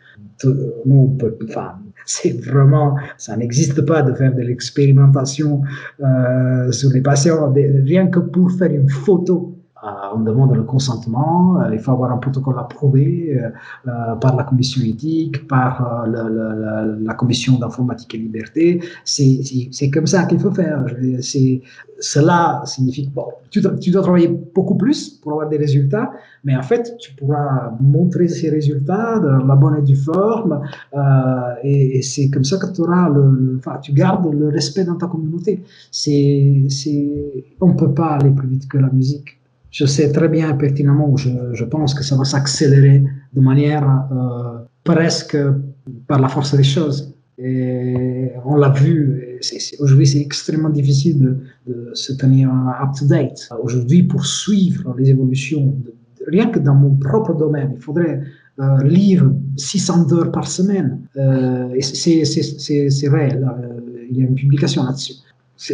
nous, 0.86 1.12
on 1.12 1.18
peut, 1.18 1.38
enfin, 1.50 1.74
c'est 2.06 2.40
vraiment, 2.42 2.96
ça 3.18 3.36
n'existe 3.38 3.82
pas 3.86 4.02
de 4.02 4.14
faire 4.14 4.34
de 4.34 4.42
l'expérimentation 4.42 5.62
euh, 6.02 6.72
sur 6.72 6.92
les 6.92 7.02
patients, 7.02 7.52
rien 7.54 8.08
que 8.08 8.20
pour 8.20 8.52
faire 8.52 8.72
une 8.72 8.90
photo 8.90 9.53
on 10.14 10.20
demande 10.22 10.56
le 10.56 10.64
consentement, 10.64 11.62
euh, 11.62 11.74
il 11.74 11.80
faut 11.80 11.92
avoir 11.92 12.12
un 12.12 12.18
protocole 12.18 12.58
approuvé 12.60 13.38
euh, 13.38 14.16
par 14.16 14.36
la 14.36 14.44
commission 14.44 14.82
éthique, 14.84 15.48
par 15.48 16.06
la 16.08 17.14
commission 17.16 17.58
d'informatique 17.58 18.16
et 18.16 18.18
liberté. 18.18 18.82
C'est 19.04 19.90
comme 19.92 20.08
ça 20.08 20.26
qu'il 20.26 20.40
faut 20.40 20.52
faire. 20.52 20.86
Cela 22.00 22.62
signifie 22.66 23.10
que 23.10 23.80
tu, 23.80 23.92
dois 23.92 24.02
travailler 24.02 24.28
beaucoup 24.28 24.76
plus 24.76 25.10
pour 25.10 25.34
avoir 25.34 25.48
des 25.50 25.58
résultats, 25.58 26.12
mais 26.44 26.56
en 26.56 26.64
fait, 26.64 26.98
tu 27.00 27.14
pourras 27.14 27.72
montrer 27.80 28.28
ces 28.28 28.50
résultats 28.50 29.20
dans 29.20 29.46
la 29.46 29.56
bonne 29.56 29.78
et 29.78 29.82
due 29.82 29.96
forme, 29.96 30.62
et, 31.64 32.02
c'est 32.02 32.30
comme 32.30 32.44
ça 32.44 32.58
que 32.58 32.74
tu 32.74 32.82
auras 32.82 33.10
le, 33.10 33.60
tu 33.82 33.94
gardes 33.94 34.34
le 34.34 34.50
respect 34.50 34.84
dans 34.84 34.96
ta 34.96 35.08
communauté. 35.08 35.64
C'est, 35.92 36.66
on 37.62 37.68
ne 37.68 37.74
peut 37.74 37.94
pas 37.94 38.18
aller 38.18 38.32
plus 38.32 38.48
vite 38.48 38.68
que 38.68 38.78
la 38.78 38.90
musique 38.90 39.40
je 39.74 39.86
sais 39.86 40.12
très 40.12 40.30
bien 40.30 40.54
pertinemment, 40.54 41.18
je, 41.18 41.64
pense 41.66 41.94
que 41.96 42.04
ça 42.04 42.16
va 42.16 42.24
s'accélérer 42.24 43.04
de 43.34 43.42
manière 43.42 43.84
euh, 44.12 44.60
presque 44.84 45.38
par 46.08 46.20
la 46.22 46.30
force 46.30 46.56
des 46.56 46.64
choses. 46.64 47.12
On 47.40 48.56
l'a 48.56 48.70
vu, 48.70 49.40
aujourd'hui 49.80 50.06
c'est 50.06 50.22
extrêmement 50.22 50.70
difficile 50.70 51.40
de, 51.68 51.92
se 51.96 52.14
tenir 52.14 52.50
up-to-date. 52.84 53.50
Aujourd'hui, 53.62 54.04
pour 54.04 54.26
suivre 54.26 54.96
les 54.98 55.10
évolutions, 55.10 55.76
rien 56.28 56.48
que 56.52 56.60
dans 56.60 56.76
mon 56.76 56.96
propre 56.96 57.34
domaine, 57.34 57.72
il 57.76 57.82
faudrait 57.82 58.22
euh, 58.60 58.84
lire 58.84 59.30
600 59.58 60.14
heures 60.14 60.32
par 60.32 60.48
semaine. 60.48 61.00
Euh, 61.18 61.76
c'est 61.82 63.08
réel, 63.10 63.48
il 64.10 64.18
y 64.18 64.22
a 64.22 64.26
une 64.28 64.36
publication 64.36 64.84
là-dessus 64.84 65.16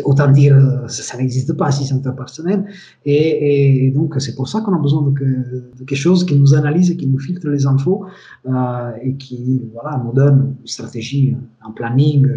autant 0.03 0.31
dire, 0.31 0.55
euh, 0.55 0.87
ça, 0.87 1.17
n'existe 1.17 1.53
pas, 1.53 1.71
600 1.71 2.05
heures 2.05 2.15
par 2.15 2.29
semaine. 2.29 2.65
Et, 3.05 3.91
donc, 3.95 4.15
c'est 4.19 4.35
pour 4.35 4.47
ça 4.47 4.61
qu'on 4.61 4.73
a 4.73 4.79
besoin 4.79 5.01
de, 5.01 5.71
quelque 5.79 5.95
chose 5.95 6.25
qui 6.25 6.35
nous 6.35 6.53
analyse 6.53 6.91
et 6.91 6.97
qui 6.97 7.07
nous 7.07 7.19
filtre 7.19 7.47
les 7.47 7.65
infos 7.65 8.05
euh, 8.47 8.91
et 9.01 9.15
qui 9.15 9.61
voilà, 9.73 10.01
nous 10.03 10.13
donne 10.13 10.55
une 10.59 10.67
stratégie, 10.67 11.35
un 11.65 11.71
planning 11.71 12.27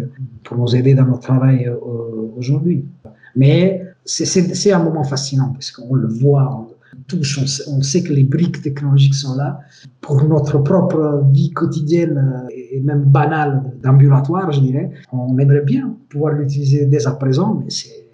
pour 0.43 0.57
nous 0.57 0.75
aider 0.75 0.93
dans 0.93 1.05
notre 1.05 1.21
travail 1.21 1.67
euh, 1.67 1.77
aujourd'hui. 2.37 2.85
Mais 3.35 3.83
c'est 4.05 4.71
un 4.71 4.83
moment 4.83 5.03
fascinant 5.03 5.51
parce 5.53 5.71
qu'on 5.71 5.95
le 5.95 6.07
voit, 6.07 6.67
touche, 7.07 7.39
on 7.67 7.81
sait, 7.81 8.03
que 8.03 8.13
les 8.13 8.23
briques 8.23 8.61
technologiques 8.61 9.15
sont 9.15 9.35
là. 9.35 9.59
Pour 10.01 10.23
notre 10.23 10.59
propre 10.59 11.23
vie 11.31 11.51
quotidienne 11.51 12.47
et 12.51 12.79
même 12.81 13.03
banale 13.03 13.63
d'ambulatoire, 13.81 14.51
je 14.51 14.61
dirais, 14.61 14.91
on 15.11 15.37
aimerait 15.37 15.61
bien 15.61 15.95
pouvoir 16.09 16.33
l'utiliser 16.33 16.85
dès 16.85 17.07
à 17.07 17.11
présent, 17.11 17.61
mais 17.63 17.69
c'est, 17.69 18.05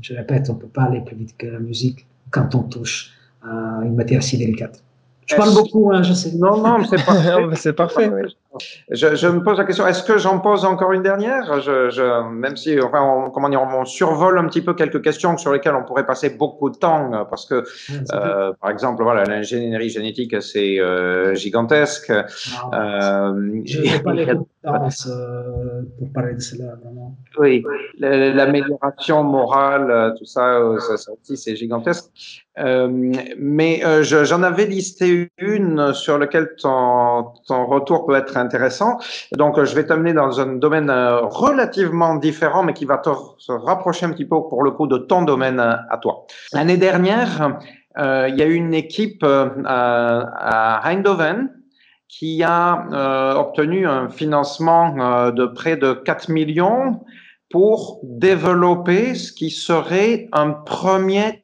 je 0.00 0.14
répète, 0.14 0.48
on 0.50 0.54
ne 0.54 0.58
peut 0.58 0.68
pas 0.68 0.84
aller 0.84 1.00
plus 1.00 1.16
vite 1.16 1.36
que 1.36 1.46
la 1.46 1.60
musique 1.60 2.06
quand 2.30 2.54
on 2.54 2.62
touche 2.62 3.12
à 3.42 3.80
une 3.84 3.94
matière 3.94 4.22
si 4.22 4.38
délicate. 4.38 4.82
Je 5.26 5.36
parle 5.36 5.54
beaucoup, 5.54 5.92
hein, 5.92 6.02
je 6.02 6.12
sais. 6.12 6.32
Non, 6.36 6.62
non, 6.62 6.84
c'est 6.90 7.04
parfait. 7.04 7.56
c'est 7.56 7.72
parfait, 7.72 8.10
je, 8.90 9.14
je, 9.14 9.26
me 9.28 9.42
pose 9.42 9.58
la 9.58 9.64
question, 9.64 9.86
est-ce 9.86 10.02
que 10.02 10.18
j'en 10.18 10.38
pose 10.38 10.64
encore 10.64 10.92
une 10.92 11.02
dernière? 11.02 11.60
Je, 11.60 11.90
je, 11.90 12.28
Même 12.30 12.56
si, 12.56 12.80
enfin, 12.80 13.02
on, 13.02 13.30
comment 13.30 13.48
dire, 13.48 13.62
on 13.62 13.84
survole 13.84 14.38
un 14.38 14.46
petit 14.46 14.62
peu 14.62 14.74
quelques 14.74 15.02
questions 15.02 15.36
sur 15.38 15.52
lesquelles 15.52 15.74
on 15.74 15.84
pourrait 15.84 16.06
passer 16.06 16.30
beaucoup 16.30 16.70
de 16.70 16.76
temps, 16.76 17.26
parce 17.30 17.46
que, 17.46 17.64
euh, 18.14 18.52
par 18.60 18.70
exemple, 18.70 19.02
voilà, 19.02 19.24
l'ingénierie 19.24 19.88
génétique, 19.88 20.40
c'est 20.42 20.78
euh, 20.80 21.34
gigantesque. 21.34 22.10
euh, 22.10 23.62
je 23.64 23.80
n'ai 23.80 23.98
pas 24.02 24.12
les 24.12 24.26
compétences 24.26 25.08
euh, 25.08 25.82
pour 25.98 26.12
parler 26.12 26.34
de 26.34 26.40
cela, 26.40 26.74
vraiment. 26.82 27.16
Oui, 27.38 27.64
l'amélioration 27.98 29.22
morale, 29.24 30.14
tout 30.18 30.24
ça, 30.24 30.60
ça, 30.78 30.96
ça 30.96 31.12
aussi, 31.12 31.36
c'est 31.36 31.56
gigantesque. 31.56 32.10
Euh, 32.58 32.88
mais 33.38 33.84
euh, 33.84 34.02
j'en 34.02 34.42
avais 34.42 34.66
listé 34.66 35.30
une 35.38 35.94
sur 35.94 36.18
laquelle 36.18 36.50
ton, 36.60 37.32
ton 37.46 37.66
retour 37.66 38.06
peut 38.06 38.14
être 38.14 38.36
intéressant. 38.36 38.98
Donc, 39.32 39.62
je 39.62 39.74
vais 39.74 39.86
t'amener 39.86 40.12
dans 40.12 40.40
un 40.40 40.56
domaine 40.56 40.90
euh, 40.90 41.20
relativement 41.22 42.16
différent, 42.16 42.62
mais 42.62 42.74
qui 42.74 42.84
va 42.84 42.98
te 42.98 43.10
se 43.38 43.52
rapprocher 43.52 44.06
un 44.06 44.10
petit 44.10 44.26
peu 44.26 44.36
pour 44.48 44.62
le 44.62 44.70
coup 44.72 44.86
de 44.86 44.98
ton 44.98 45.22
domaine 45.22 45.60
à 45.60 45.98
toi. 45.98 46.26
L'année 46.52 46.76
dernière, 46.76 47.58
euh, 47.98 48.28
il 48.28 48.36
y 48.36 48.42
a 48.42 48.46
eu 48.46 48.54
une 48.54 48.74
équipe 48.74 49.24
à 49.24 50.80
Eindhoven 50.84 51.50
qui 52.08 52.42
a 52.42 53.34
obtenu 53.38 53.86
un 53.86 54.10
financement 54.10 55.30
de 55.30 55.46
près 55.46 55.78
de 55.78 55.94
4 55.94 56.28
millions 56.28 57.00
pour 57.50 58.00
développer 58.02 59.14
ce 59.14 59.32
qui 59.32 59.50
serait 59.50 60.28
un 60.32 60.50
premier 60.50 61.41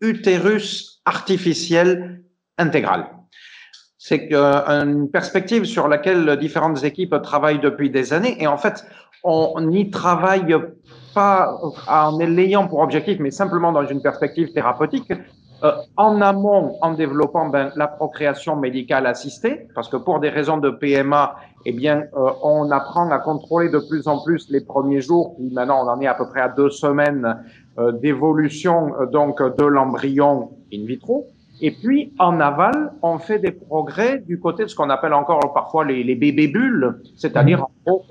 utérus 0.00 1.00
artificiel 1.04 2.22
intégral. 2.56 3.06
C'est 3.98 4.28
euh, 4.32 4.62
une 4.68 5.10
perspective 5.10 5.64
sur 5.64 5.88
laquelle 5.88 6.36
différentes 6.38 6.84
équipes 6.84 7.16
travaillent 7.22 7.60
depuis 7.60 7.90
des 7.90 8.12
années 8.12 8.36
et 8.40 8.46
en 8.46 8.56
fait, 8.56 8.84
on 9.24 9.60
n'y 9.60 9.90
travaille 9.90 10.56
pas 11.14 11.58
en 11.88 12.16
l'ayant 12.18 12.68
pour 12.68 12.78
objectif, 12.78 13.18
mais 13.18 13.30
simplement 13.30 13.72
dans 13.72 13.86
une 13.86 14.00
perspective 14.00 14.52
thérapeutique. 14.52 15.12
Euh, 15.64 15.72
en 15.96 16.20
amont, 16.20 16.78
en 16.82 16.94
développant 16.94 17.48
ben, 17.48 17.72
la 17.74 17.88
procréation 17.88 18.54
médicale 18.54 19.06
assistée, 19.06 19.66
parce 19.74 19.88
que 19.88 19.96
pour 19.96 20.20
des 20.20 20.28
raisons 20.28 20.58
de 20.58 20.70
PMA, 20.70 21.34
eh 21.66 21.72
bien, 21.72 22.04
euh, 22.16 22.30
on 22.44 22.70
apprend 22.70 23.10
à 23.10 23.18
contrôler 23.18 23.68
de 23.68 23.80
plus 23.80 24.06
en 24.06 24.22
plus 24.22 24.48
les 24.50 24.60
premiers 24.60 25.00
jours. 25.00 25.36
maintenant, 25.50 25.84
on 25.84 25.88
en 25.88 26.00
est 26.00 26.06
à 26.06 26.14
peu 26.14 26.28
près 26.28 26.42
à 26.42 26.48
deux 26.48 26.70
semaines 26.70 27.36
d'évolution 27.92 28.94
euh, 29.00 29.06
donc 29.06 29.42
de 29.42 29.64
l'embryon 29.64 30.50
in 30.72 30.84
vitro. 30.84 31.26
Et 31.60 31.72
puis 31.72 32.12
en 32.18 32.40
aval, 32.40 32.92
on 33.02 33.18
fait 33.18 33.38
des 33.38 33.50
progrès 33.50 34.18
du 34.18 34.38
côté 34.38 34.64
de 34.64 34.68
ce 34.68 34.76
qu'on 34.76 34.90
appelle 34.90 35.14
encore 35.14 35.52
parfois 35.52 35.84
les, 35.84 36.04
les 36.04 36.14
bébés 36.14 36.48
bulles, 36.48 37.00
c'est-à-dire 37.16 37.62
en 37.62 37.70
gros 37.84 38.04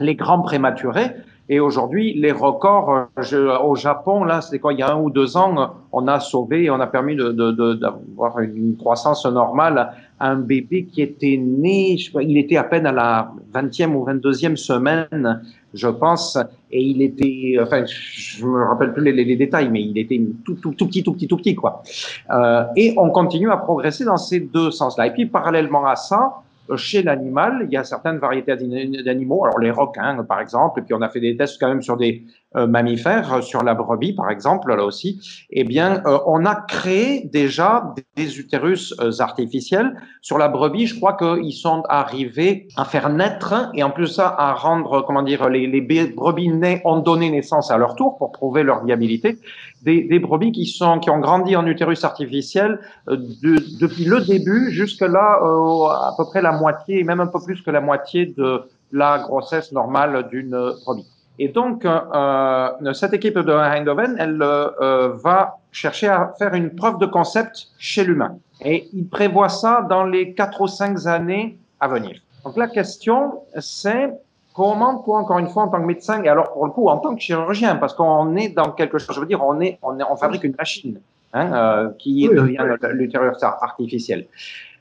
les 0.00 0.14
grands 0.14 0.40
prématurés. 0.40 1.10
Et 1.50 1.60
aujourd'hui, 1.60 2.14
les 2.14 2.32
records, 2.32 3.08
je, 3.18 3.36
au 3.36 3.74
Japon, 3.76 4.24
là, 4.24 4.40
c'était 4.40 4.58
quoi, 4.58 4.72
il 4.72 4.78
y 4.78 4.82
a 4.82 4.92
un 4.92 4.98
ou 4.98 5.10
deux 5.10 5.36
ans, 5.36 5.74
on 5.92 6.08
a 6.08 6.18
sauvé, 6.18 6.70
on 6.70 6.80
a 6.80 6.86
permis 6.86 7.16
d'avoir 7.16 8.36
de, 8.36 8.44
une 8.44 8.76
croissance 8.78 9.26
normale 9.26 9.92
à 10.18 10.30
un 10.30 10.36
bébé 10.36 10.86
qui 10.90 11.02
était 11.02 11.36
né, 11.38 11.98
je 11.98 12.10
il 12.22 12.38
était 12.38 12.56
à 12.56 12.64
peine 12.64 12.86
à 12.86 12.92
la 12.92 13.32
20e 13.52 13.94
ou 13.94 14.06
22e 14.06 14.56
semaine, 14.56 15.42
je 15.74 15.88
pense, 15.88 16.38
et 16.70 16.80
il 16.80 17.02
était, 17.02 17.56
enfin, 17.60 17.84
je 17.86 18.46
me 18.46 18.64
rappelle 18.64 18.92
plus 18.92 19.04
les, 19.04 19.12
les, 19.24 19.36
détails, 19.36 19.68
mais 19.68 19.82
il 19.82 19.98
était 19.98 20.20
tout, 20.44 20.54
tout, 20.54 20.72
tout 20.72 20.86
petit, 20.86 21.02
tout 21.02 21.12
petit, 21.12 21.26
tout 21.26 21.36
petit, 21.36 21.54
quoi. 21.54 21.82
Euh, 22.30 22.64
et 22.76 22.94
on 22.96 23.10
continue 23.10 23.50
à 23.50 23.56
progresser 23.56 24.04
dans 24.04 24.16
ces 24.16 24.40
deux 24.40 24.70
sens-là. 24.70 25.08
Et 25.08 25.12
puis, 25.12 25.26
parallèlement 25.26 25.84
à 25.84 25.96
ça, 25.96 26.44
chez 26.76 27.02
l'animal, 27.02 27.66
il 27.68 27.72
y 27.72 27.76
a 27.76 27.84
certaines 27.84 28.18
variétés 28.18 28.56
d'animaux, 29.04 29.44
alors 29.44 29.58
les 29.58 29.70
requins 29.70 30.24
par 30.24 30.40
exemple, 30.40 30.80
et 30.80 30.82
puis 30.82 30.94
on 30.94 31.02
a 31.02 31.08
fait 31.08 31.20
des 31.20 31.36
tests 31.36 31.60
quand 31.60 31.68
même 31.68 31.82
sur 31.82 31.96
des 31.96 32.24
mammifères, 32.54 33.42
sur 33.42 33.62
la 33.62 33.74
brebis 33.74 34.12
par 34.12 34.30
exemple, 34.30 34.74
là 34.74 34.84
aussi, 34.84 35.20
eh 35.50 35.64
bien 35.64 36.02
euh, 36.06 36.18
on 36.26 36.44
a 36.44 36.54
créé 36.54 37.28
déjà 37.32 37.94
des 38.16 38.38
utérus 38.38 38.94
euh, 39.00 39.10
artificiels. 39.18 39.96
Sur 40.22 40.38
la 40.38 40.48
brebis, 40.48 40.86
je 40.86 40.96
crois 40.96 41.16
qu'ils 41.16 41.52
sont 41.52 41.82
arrivés 41.88 42.68
à 42.76 42.84
faire 42.84 43.08
naître 43.10 43.70
et 43.74 43.82
en 43.82 43.90
plus 43.90 44.08
ça 44.08 44.34
à 44.38 44.54
rendre, 44.54 45.02
comment 45.02 45.22
dire, 45.22 45.48
les, 45.48 45.66
les 45.66 45.80
brebis 45.80 46.48
nés 46.48 46.80
ont 46.84 46.98
donné 46.98 47.30
naissance 47.30 47.70
à 47.70 47.78
leur 47.78 47.96
tour 47.96 48.16
pour 48.18 48.32
prouver 48.32 48.62
leur 48.62 48.84
viabilité 48.84 49.38
des, 49.84 50.04
des, 50.04 50.18
brebis 50.18 50.52
qui 50.52 50.66
sont 50.66 50.98
qui 50.98 51.10
ont 51.10 51.20
grandi 51.20 51.56
en 51.56 51.66
utérus 51.66 52.04
artificiel 52.04 52.80
euh, 53.08 53.16
de, 53.16 53.56
depuis 53.80 54.04
le 54.04 54.20
début 54.20 54.70
jusque 54.70 55.02
là 55.02 55.40
euh, 55.42 55.86
à 55.88 56.14
peu 56.16 56.24
près 56.24 56.42
la 56.42 56.52
moitié 56.52 57.04
même 57.04 57.20
un 57.20 57.26
peu 57.26 57.40
plus 57.40 57.60
que 57.62 57.70
la 57.70 57.80
moitié 57.80 58.26
de 58.26 58.62
la 58.92 59.18
grossesse 59.18 59.72
normale 59.72 60.28
d'une 60.30 60.72
brebis. 60.86 61.06
Et 61.38 61.48
donc 61.48 61.84
euh, 61.84 62.92
cette 62.92 63.12
équipe 63.12 63.38
de 63.38 63.52
Eindhoven, 63.52 64.16
elle 64.18 64.40
euh, 64.40 65.12
va 65.16 65.58
chercher 65.72 66.08
à 66.08 66.32
faire 66.38 66.54
une 66.54 66.70
preuve 66.74 66.98
de 66.98 67.06
concept 67.06 67.68
chez 67.78 68.04
l'humain 68.04 68.38
et 68.64 68.88
il 68.92 69.08
prévoit 69.08 69.48
ça 69.48 69.84
dans 69.88 70.04
les 70.04 70.34
quatre 70.34 70.60
ou 70.60 70.68
cinq 70.68 71.06
années 71.06 71.58
à 71.80 71.88
venir. 71.88 72.20
Donc 72.44 72.56
la 72.56 72.68
question 72.68 73.40
c'est 73.58 74.12
comment 74.54 74.98
toi, 75.02 75.18
encore 75.18 75.38
une 75.38 75.48
fois, 75.48 75.64
en 75.64 75.68
tant 75.68 75.80
que 75.80 75.86
médecin, 75.86 76.22
et 76.22 76.28
alors 76.28 76.52
pour 76.52 76.64
le 76.64 76.70
coup, 76.70 76.88
en 76.88 76.98
tant 76.98 77.14
que 77.14 77.20
chirurgien, 77.20 77.76
parce 77.76 77.92
qu'on 77.92 78.36
est 78.36 78.50
dans 78.50 78.70
quelque 78.70 78.98
chose, 78.98 79.14
je 79.14 79.20
veux 79.20 79.26
dire, 79.26 79.44
on 79.44 79.60
est, 79.60 79.78
on, 79.82 79.98
est, 79.98 80.04
on 80.08 80.16
fabrique 80.16 80.44
une 80.44 80.54
machine 80.56 81.00
hein, 81.32 81.52
euh, 81.52 81.90
qui 81.98 82.28
devient 82.28 82.58
l'utérus 82.92 83.42
artificiel. 83.42 84.26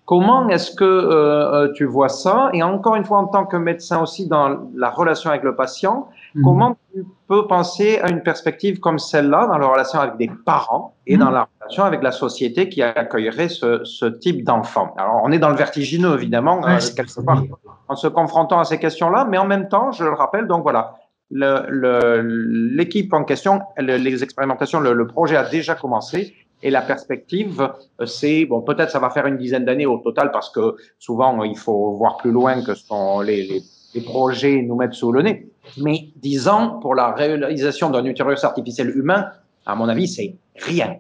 Comment 0.05 0.49
est-ce 0.49 0.75
que 0.75 0.83
euh, 0.83 1.53
euh, 1.53 1.73
tu 1.73 1.85
vois 1.85 2.09
ça? 2.09 2.49
Et 2.53 2.61
encore 2.61 2.95
une 2.95 3.05
fois, 3.05 3.19
en 3.19 3.27
tant 3.27 3.45
que 3.45 3.55
médecin 3.57 4.01
aussi 4.01 4.27
dans 4.27 4.69
la 4.75 4.89
relation 4.89 5.29
avec 5.29 5.43
le 5.43 5.55
patient, 5.55 6.09
mhm. 6.35 6.43
comment 6.43 6.77
tu 6.93 7.05
peux 7.27 7.47
penser 7.47 7.99
à 7.99 8.09
une 8.09 8.21
perspective 8.21 8.79
comme 8.79 8.99
celle-là 8.99 9.47
dans 9.47 9.57
la 9.57 9.67
relation 9.67 9.99
avec 9.99 10.17
des 10.17 10.29
parents 10.45 10.95
et 11.07 11.17
dans 11.17 11.27
mhm. 11.27 11.33
la 11.33 11.47
relation 11.59 11.83
avec 11.83 12.03
la 12.03 12.11
société 12.11 12.69
qui 12.69 12.81
accueillerait 12.81 13.49
ce, 13.49 13.83
ce 13.83 14.05
type 14.05 14.43
d'enfant? 14.43 14.93
Alors, 14.97 15.21
on 15.23 15.31
est 15.31 15.39
dans 15.39 15.49
le 15.49 15.55
vertigineux, 15.55 16.15
évidemment, 16.15 16.65
euh, 16.67 16.79
quelque 16.95 17.21
part, 17.21 17.43
en 17.87 17.95
se 17.95 18.07
confrontant 18.07 18.59
à 18.59 18.65
ces 18.65 18.79
questions-là, 18.79 19.25
mais 19.29 19.37
en 19.37 19.45
même 19.45 19.67
temps, 19.69 19.91
je 19.91 20.03
le 20.03 20.13
rappelle, 20.13 20.47
donc 20.47 20.63
voilà, 20.63 20.95
l'équipe 21.31 23.13
en 23.13 23.23
question, 23.23 23.61
les 23.77 24.23
expérimentations, 24.23 24.79
le, 24.79 24.93
le 24.93 25.07
projet 25.07 25.35
a 25.35 25.49
déjà 25.49 25.75
commencé 25.75 26.33
et 26.63 26.69
la 26.69 26.81
perspective, 26.81 27.69
euh, 27.99 28.05
c'est 28.05 28.45
bon, 28.45 28.61
peut-être 28.61 28.89
ça 28.89 28.99
va 28.99 29.09
faire 29.09 29.27
une 29.27 29.37
dizaine 29.37 29.65
d'années 29.65 29.85
au 29.85 29.97
total 29.97 30.31
parce 30.31 30.49
que 30.49 30.75
souvent 30.97 31.43
il 31.43 31.57
faut 31.57 31.91
voir 31.97 32.17
plus 32.17 32.31
loin 32.31 32.63
que 32.63 32.73
ce 32.73 32.87
qu'on 32.87 33.19
les, 33.19 33.43
les, 33.43 33.61
les, 33.93 34.01
projets 34.01 34.61
nous 34.61 34.75
mettent 34.75 34.93
sous 34.93 35.11
le 35.11 35.21
nez. 35.21 35.51
Mais 35.81 36.09
dix 36.17 36.47
ans 36.47 36.79
pour 36.81 36.95
la 36.95 37.13
réalisation 37.13 37.89
d'un 37.89 38.05
utérus 38.05 38.43
artificiel 38.43 38.89
humain, 38.89 39.27
à 39.65 39.75
mon 39.75 39.87
avis, 39.87 40.07
c'est 40.07 40.35
rien. 40.55 40.97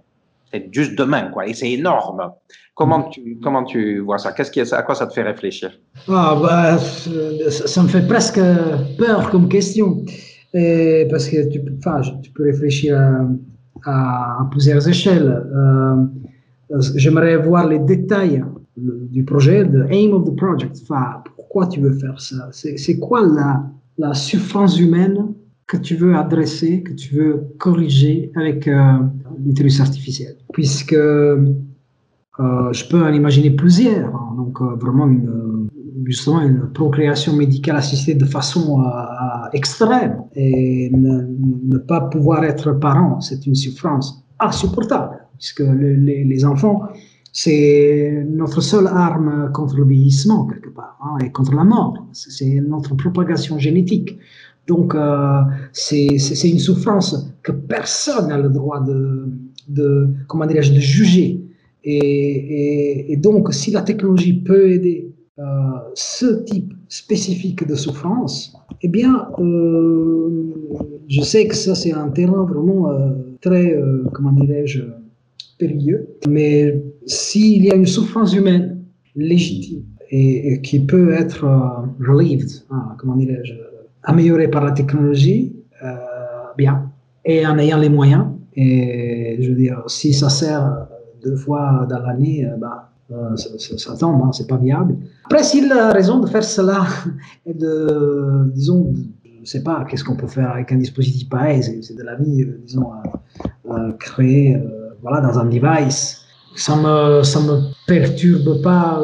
C'est 0.51 0.69
juste 0.71 0.95
demain, 0.95 1.29
quoi. 1.29 1.47
Et 1.47 1.53
c'est 1.53 1.71
énorme. 1.71 2.31
Comment 2.75 3.03
tu, 3.03 3.39
comment 3.43 3.63
tu 3.63 3.99
vois 3.99 4.17
ça? 4.17 4.31
Qu'est-ce 4.31 4.51
qui, 4.51 4.61
à 4.61 4.81
quoi 4.83 4.95
ça 4.95 5.07
te 5.07 5.13
fait 5.13 5.23
réfléchir? 5.23 5.71
Ah, 6.07 6.37
bah, 6.41 6.77
Ça 6.77 7.83
me 7.83 7.87
fait 7.87 8.07
presque 8.07 8.39
peur 8.97 9.29
comme 9.29 9.47
question. 9.47 10.03
Et 10.53 11.07
parce 11.09 11.27
que 11.27 11.49
tu, 11.49 11.61
enfin, 11.79 12.01
tu 12.21 12.31
peux 12.31 12.43
réfléchir 12.43 12.97
à 12.97 13.25
à, 13.85 14.47
plusieurs 14.51 14.87
échelles. 14.87 15.43
Euh, 15.55 16.05
j'aimerais 16.95 17.37
voir 17.37 17.67
les 17.67 17.79
détails 17.79 18.43
du 18.75 19.23
projet, 19.23 19.65
the 19.65 19.85
aim 19.91 20.13
of 20.13 20.25
the 20.25 20.35
project. 20.35 20.77
Enfin, 20.83 21.21
pourquoi 21.35 21.67
tu 21.67 21.79
veux 21.79 21.93
faire 21.93 22.19
ça? 22.19 22.49
C'est 22.51 22.99
quoi 22.99 23.21
la, 23.21 23.63
la 23.97 24.13
souffrance 24.13 24.79
humaine 24.79 25.33
que 25.67 25.77
tu 25.77 25.95
veux 25.95 26.15
adresser, 26.15 26.83
que 26.83 26.93
tu 26.93 27.15
veux 27.15 27.47
corriger 27.57 28.31
avec 28.35 28.67
euh, 28.67 28.97
l'utérus 29.43 29.79
artificiel 29.79 30.35
Puisque 30.51 30.93
euh, 30.93 31.53
je 32.37 32.87
peux 32.89 33.01
en 33.03 33.13
imaginer 33.13 33.51
plusieurs. 33.51 34.13
Hein. 34.15 34.35
donc, 34.37 34.61
vraiment 34.79 35.07
une, 35.07 35.69
justement 36.05 36.41
une 36.41 36.71
procréation 36.73 37.35
médicale 37.35 37.77
assistée 37.77 38.15
de 38.15 38.25
façon 38.25 38.81
euh, 38.81 38.85
extrême 39.53 40.23
et 40.35 40.91
ne, 40.93 41.77
pas 41.77 42.01
pouvoir 42.01 42.43
être 42.43 42.71
parent, 42.73 43.19
c'est 43.21 43.45
une 43.45 43.55
souffrance 43.55 44.23
insupportable, 44.39 45.17
puisque 45.37 45.61
les 45.61 46.45
enfants, 46.45 46.83
c'est 47.35 48.25
notre 48.29 48.61
seule 48.61 48.85
arme 48.85 49.49
contre 49.53 49.77
le 49.77 49.85
vieillissement, 49.85 50.45
quelque 50.45 50.69
part, 50.69 50.99
hein, 51.03 51.17
et 51.25 51.31
contre 51.31 51.55
la 51.55 51.63
mort. 51.63 52.05
C'est 52.13 52.61
notre 52.61 52.95
propagation 52.95 53.57
génétique. 53.57 54.19
Donc, 54.67 54.93
euh, 54.93 55.41
c'est 55.73 56.49
une 56.49 56.59
souffrance 56.59 57.33
que 57.41 57.51
personne 57.51 58.27
n'a 58.27 58.37
le 58.37 58.49
droit 58.49 58.81
de, 58.81 59.27
de 59.67 60.09
comment 60.27 60.45
de 60.45 60.61
juger. 60.61 61.41
Et, 61.83 63.11
et, 63.11 63.17
donc, 63.17 63.51
si 63.51 63.71
la 63.71 63.81
technologie 63.81 64.41
peut 64.41 64.71
aider 64.71 65.11
euh, 65.39 65.43
ce 65.95 66.43
type 66.43 66.71
spécifique 66.87 67.67
de 67.67 67.73
souffrance, 67.73 68.55
eh 68.83 68.87
bien, 68.87 69.27
euh, 69.39 70.53
je 71.07 71.21
sais 71.21 71.47
que 71.47 71.55
ça, 71.55 71.73
c'est 71.73 71.93
un 71.93 72.09
terrain 72.09 72.45
vraiment 72.45 72.89
très, 73.41 73.75
comment 74.13 74.31
dirais-je, 74.31 74.83
périlleux. 75.57 76.07
Mais 76.29 76.81
s'il 77.05 77.65
y 77.65 77.71
a 77.71 77.75
une 77.75 77.85
souffrance 77.85 78.33
humaine 78.33 78.83
légitime 79.15 79.83
et, 80.09 80.61
qui 80.61 80.79
peut 80.79 81.11
être 81.13 81.45
relieved, 81.99 82.49
hein, 82.69 82.95
comment 82.97 83.15
dirais-je, 83.15 83.53
améliorée 84.03 84.47
par 84.47 84.63
la 84.63 84.71
technologie, 84.71 85.55
bien, 86.57 86.91
et 87.25 87.45
en 87.47 87.57
ayant 87.57 87.77
les 87.77 87.89
moyens, 87.89 88.25
et 88.55 89.37
je 89.41 89.49
veux 89.49 89.55
dire, 89.55 89.83
si 89.87 90.13
ça 90.13 90.29
sert 90.29 90.87
deux 91.23 91.35
fois 91.35 91.87
dans 91.89 91.99
l'année, 91.99 92.47
bah, 92.59 92.93
euh, 93.13 93.35
ça, 93.35 93.95
tombe, 93.97 94.21
hein, 94.23 94.31
c'est 94.31 94.47
pas 94.47 94.57
viable. 94.57 94.95
Après, 95.25 95.43
s'il 95.43 95.71
a 95.71 95.91
raison 95.91 96.19
de 96.19 96.27
faire 96.27 96.43
cela 96.43 96.85
et 97.45 97.53
de, 97.53 98.49
disons, 98.53 98.93
je 99.25 99.41
ne 99.41 99.45
sais 99.45 99.61
pas, 99.61 99.85
qu'est-ce 99.85 100.03
qu'on 100.03 100.15
peut 100.15 100.27
faire 100.27 100.51
avec 100.51 100.71
un 100.71 100.77
dispositif 100.77 101.29
pareil, 101.29 101.61
c'est 101.63 101.95
de 101.95 102.03
la 102.03 102.15
vie, 102.15 102.43
euh, 102.43 102.61
disons, 102.65 102.89
créer, 103.99 104.55
euh, 104.55 104.89
voilà, 105.01 105.21
dans 105.21 105.37
un 105.37 105.45
device. 105.45 106.22
Ça 106.55 106.75
me, 106.75 107.23
ça 107.23 107.39
me 107.39 107.61
perturbe 107.87 108.61
pas 108.61 109.01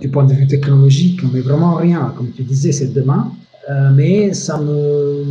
du 0.00 0.08
point 0.08 0.24
de 0.24 0.32
vue 0.32 0.46
technologique, 0.46 1.20
mais 1.32 1.40
vraiment 1.40 1.74
rien. 1.74 2.12
Comme 2.16 2.30
tu 2.30 2.42
disais, 2.42 2.72
c'est 2.72 2.92
demain. 2.92 3.32
Euh, 3.70 3.90
mais 3.94 4.32
ça 4.32 4.58
me. 4.58 5.24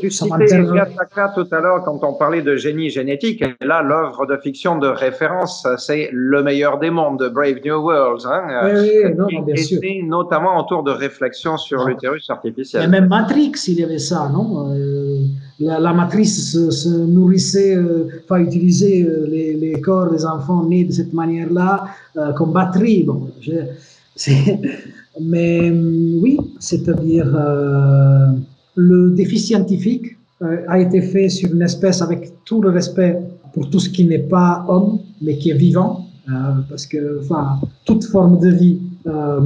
Tu 0.00 0.10
citais 0.10 0.46
Gattaca 0.46 1.32
tout 1.34 1.46
à 1.50 1.60
l'heure 1.60 1.82
quand 1.84 1.98
on 2.04 2.14
parlait 2.14 2.42
de 2.42 2.54
génie 2.54 2.88
génétique. 2.88 3.42
Et 3.42 3.66
là, 3.66 3.82
l'œuvre 3.82 4.26
de 4.26 4.36
fiction 4.36 4.78
de 4.78 4.86
référence, 4.86 5.66
c'est 5.78 6.08
Le 6.12 6.42
meilleur 6.42 6.78
des 6.78 6.90
mondes 6.90 7.18
de 7.18 7.28
Brave 7.28 7.58
New 7.64 7.74
Worlds. 7.74 8.26
Hein, 8.26 8.42
oui, 8.64 8.90
oui, 9.04 9.14
non, 9.16 9.42
bien 9.42 9.56
sûr. 9.56 9.80
notamment 10.04 10.58
autour 10.60 10.84
de 10.84 10.92
réflexions 10.92 11.56
sur 11.56 11.84
l'utérus 11.84 12.30
artificiel. 12.30 12.84
Et 12.84 12.86
même 12.86 13.08
Matrix, 13.08 13.52
il 13.66 13.80
y 13.80 13.84
avait 13.84 13.98
ça, 13.98 14.30
non? 14.32 14.72
Euh, 14.72 15.18
la, 15.58 15.92
matrice 15.92 16.52
se, 16.70 16.88
nourrissait, 16.88 17.74
euh, 17.74 18.08
enfin, 18.24 18.40
utilisait 18.40 19.06
les, 19.26 19.54
les, 19.54 19.80
corps 19.80 20.10
des 20.10 20.24
enfants 20.24 20.64
nés 20.64 20.84
de 20.84 20.92
cette 20.92 21.12
manière-là 21.12 21.86
comme 22.36 22.52
batterie. 22.52 23.02
Bon, 23.02 23.28
c'est. 24.14 24.60
Mais 25.20 25.70
oui, 25.70 26.38
c'est-à-dire 26.58 27.30
euh, 27.36 28.32
le 28.76 29.10
défi 29.10 29.38
scientifique 29.38 30.16
euh, 30.42 30.62
a 30.68 30.80
été 30.80 31.02
fait 31.02 31.28
sur 31.28 31.52
une 31.52 31.62
espèce 31.62 32.00
avec 32.00 32.32
tout 32.44 32.62
le 32.62 32.70
respect 32.70 33.18
pour 33.52 33.68
tout 33.68 33.80
ce 33.80 33.90
qui 33.90 34.04
n'est 34.04 34.26
pas 34.36 34.64
homme, 34.68 35.00
mais 35.20 35.36
qui 35.36 35.50
est 35.50 35.58
vivant, 35.58 36.06
euh, 36.28 36.32
parce 36.68 36.86
que 36.86 37.20
enfin, 37.20 37.60
toute 37.84 38.04
forme 38.04 38.38
de 38.40 38.50
vie 38.50 38.80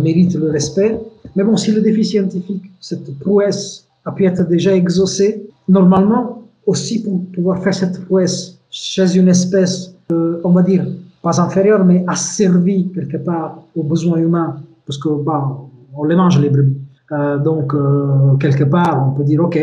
mérite 0.03 0.35
le 0.35 0.51
respect. 0.51 1.01
Mais 1.37 1.45
bon, 1.45 1.57
si 1.57 1.71
le 1.71 1.81
défi 1.81 2.05
scientifique, 2.05 2.65
cette 2.81 3.19
prouesse, 3.21 3.87
a 4.05 4.13
pu 4.13 4.27
être 4.27 4.47
déjà 4.47 4.75
exaucée, 4.75 5.47
normalement, 5.69 6.43
aussi 6.67 7.03
pour 7.03 7.25
pouvoir 7.33 7.63
faire 7.63 7.73
cette 7.73 8.05
prouesse 8.05 8.59
chez 8.71 9.17
une 9.17 9.29
espèce, 9.29 9.95
on 10.11 10.51
va 10.51 10.63
dire, 10.63 10.85
pas 11.23 11.41
inférieure, 11.41 11.85
mais 11.85 12.05
asservie 12.09 12.91
quelque 12.93 13.17
part 13.17 13.63
aux 13.77 13.85
besoins 13.85 14.19
humains 14.19 14.57
parce 14.87 14.99
que 14.99 15.09
bah, 15.09 15.59
on 15.95 16.05
les 16.05 16.17
mange 16.17 16.41
les 16.41 16.51
brebis. 16.51 16.77
Euh, 17.13 17.39
donc, 17.39 17.75
euh, 17.75 18.37
quelque 18.37 18.65
part, 18.65 19.09
on 19.09 19.17
peut 19.17 19.25
dire, 19.25 19.43
OK, 19.43 19.57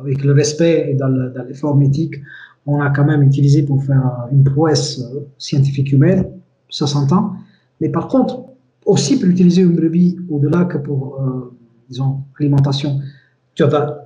avec 0.00 0.24
le 0.24 0.32
respect 0.32 0.90
et 0.90 0.94
dans 0.94 1.08
l'effort 1.48 1.76
mythique, 1.76 2.14
on 2.66 2.80
a 2.80 2.90
quand 2.90 3.04
même 3.04 3.22
utilisé 3.22 3.62
pour 3.62 3.82
faire 3.82 4.26
une 4.32 4.44
prouesse 4.44 5.02
scientifique 5.38 5.92
humaine, 5.92 6.26
ça 6.70 6.86
s'entend. 6.86 7.32
Mais 7.80 7.88
par 7.88 8.08
contre, 8.08 8.44
aussi 8.86 9.18
pour 9.18 9.28
utiliser 9.28 9.62
une 9.62 9.74
brebis 9.74 10.16
au-delà 10.30 10.64
que 10.64 10.78
pour, 10.78 11.20
disons, 11.88 12.20
alimentation, 12.38 13.00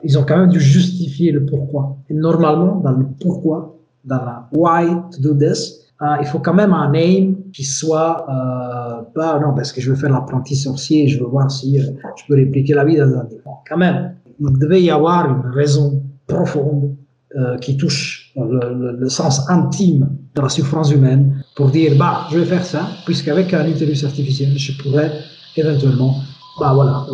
ils 0.03 0.19
ont 0.19 0.25
quand 0.25 0.39
même 0.39 0.51
dû 0.51 0.61
justifier 0.61 1.33
le 1.33 1.45
pourquoi. 1.47 1.97
Et 2.09 2.15
normalement, 2.15 2.77
dans 2.77 2.93
le 2.93 3.07
pourquoi, 3.21 3.77
dans 4.05 4.17
la 4.17 4.49
why 4.53 4.87
to 5.13 5.23
do 5.23 5.35
this, 5.35 5.78
euh, 5.78 5.78
il 6.01 6.27
faut 6.27 6.39
quand 6.39 6.55
même 6.55 6.73
un 6.73 6.93
aim 6.95 7.35
qui 7.53 7.65
soit 7.65 8.27
euh, 8.29 9.03
pas 9.15 9.39
non 9.41 9.55
parce 9.55 9.73
que 9.73 9.81
je 9.81 9.91
veux 9.91 9.97
faire 9.97 10.11
l'apprenti 10.11 10.55
sorcier, 10.55 11.09
je 11.09 11.19
veux 11.19 11.27
voir 11.27 11.51
si 11.51 11.81
euh, 11.81 11.85
je 12.17 12.25
peux 12.29 12.37
répliquer 12.37 12.75
la 12.75 12.85
vie 12.85 12.97
dans 12.97 13.13
un 13.15 13.27
Quand 13.69 13.77
même, 13.77 14.15
il 14.41 14.59
devait 14.59 14.83
y 14.83 14.91
avoir 14.91 15.29
une 15.29 15.53
raison 15.53 16.03
profonde 16.27 16.95
euh, 17.37 17.59
qui 17.59 17.77
touche 17.77 18.33
le, 18.37 18.97
le, 18.97 19.09
sens 19.09 19.49
intime 19.51 20.09
de 20.37 20.41
la 20.41 20.49
souffrance 20.49 20.93
humaine 20.93 21.43
pour 21.57 21.71
dire 21.71 21.97
bah 21.99 22.27
je 22.31 22.39
vais 22.39 22.47
faire 22.47 22.65
ça 22.65 22.87
puisqu'avec 23.05 23.53
un 23.53 23.67
utérus 23.67 24.05
artificiel 24.05 24.57
je 24.57 24.81
pourrais 24.81 25.11
éventuellement 25.57 26.15
bah 26.61 26.73
voilà 26.75 27.05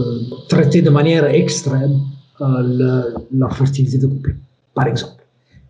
traiter 0.48 0.82
de 0.82 0.90
manière 0.90 1.24
extrême 1.24 1.98
le, 2.40 3.14
la 3.32 3.48
fertilité 3.50 3.98
de 3.98 4.06
couple 4.06 4.36
par 4.74 4.86
exemple. 4.86 5.23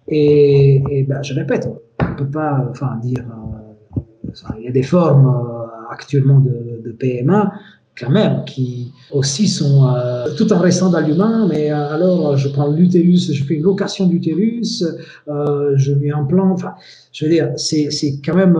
Et, 0.08 0.82
et 0.90 1.02
ben, 1.04 1.22
je 1.22 1.34
répète, 1.34 1.68
on 2.00 2.10
ne 2.10 2.16
peut 2.16 2.30
pas 2.30 2.66
enfin, 2.70 2.98
dire. 3.02 3.20
Euh, 3.20 4.30
il 4.58 4.64
y 4.64 4.68
a 4.68 4.72
des 4.72 4.82
formes 4.82 5.26
euh, 5.26 5.92
actuellement 5.92 6.40
de, 6.40 6.82
de, 6.84 6.92
PMA, 6.92 7.52
quand 7.98 8.10
même, 8.10 8.44
qui 8.44 8.92
aussi 9.12 9.46
sont 9.46 9.88
euh, 9.88 10.26
tout 10.36 10.52
en 10.52 10.58
restant 10.58 10.90
dans 10.90 11.00
l'humain, 11.00 11.46
mais 11.48 11.70
alors 11.70 12.36
je 12.36 12.48
prends 12.48 12.66
l'utérus, 12.66 13.32
je 13.32 13.44
fais 13.44 13.54
une 13.54 13.62
location 13.62 14.06
d'utérus, 14.06 14.84
je 15.28 15.92
mets 15.94 16.10
un 16.10 16.24
plan. 16.24 16.50
Enfin, 16.50 16.74
je 17.12 17.24
veux 17.24 17.30
dire, 17.30 17.52
c'est 17.56 17.88
quand 18.24 18.34
même. 18.34 18.58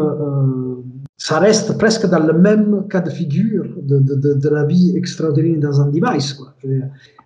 ça 1.17 1.41
reste 1.41 1.77
presque 1.77 2.09
dans 2.09 2.25
le 2.25 2.35
même 2.35 2.87
cas 2.89 3.01
de 3.01 3.11
figure 3.11 3.67
de, 3.83 3.99
de, 3.99 4.35
de 4.35 4.49
la 4.49 4.65
vie 4.65 4.97
extraordinaire 4.97 5.59
dans 5.59 5.81
un 5.81 5.89
device. 5.89 6.35
Quoi, 6.35 6.55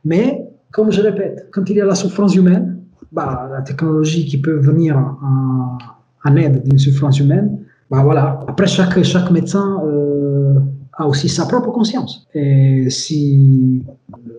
Mais, 0.07 0.49
comme 0.73 0.91
je 0.91 1.03
répète, 1.03 1.49
quand 1.53 1.69
il 1.69 1.77
y 1.77 1.81
a 1.83 1.85
la 1.85 1.95
souffrance 1.95 2.35
humaine, 2.35 2.78
bah, 3.13 3.49
la 3.53 3.63
technologie 3.63 4.27
qui 4.27 4.39
peut 4.41 4.59
venir 4.59 4.97
en, 4.97 6.37
aide 6.37 6.63
d'une 6.63 6.79
souffrance 6.79 7.19
humaine, 7.21 7.61
bah 7.91 8.03
voilà. 8.03 8.41
Après, 8.47 8.67
chaque, 8.67 9.03
chaque 9.03 9.31
médecin 9.31 9.81
euh, 9.87 10.55
a 10.93 11.07
aussi 11.07 11.29
sa 11.29 11.47
propre 11.47 11.71
conscience. 11.71 12.27
Et 12.35 12.91
si 12.91 13.83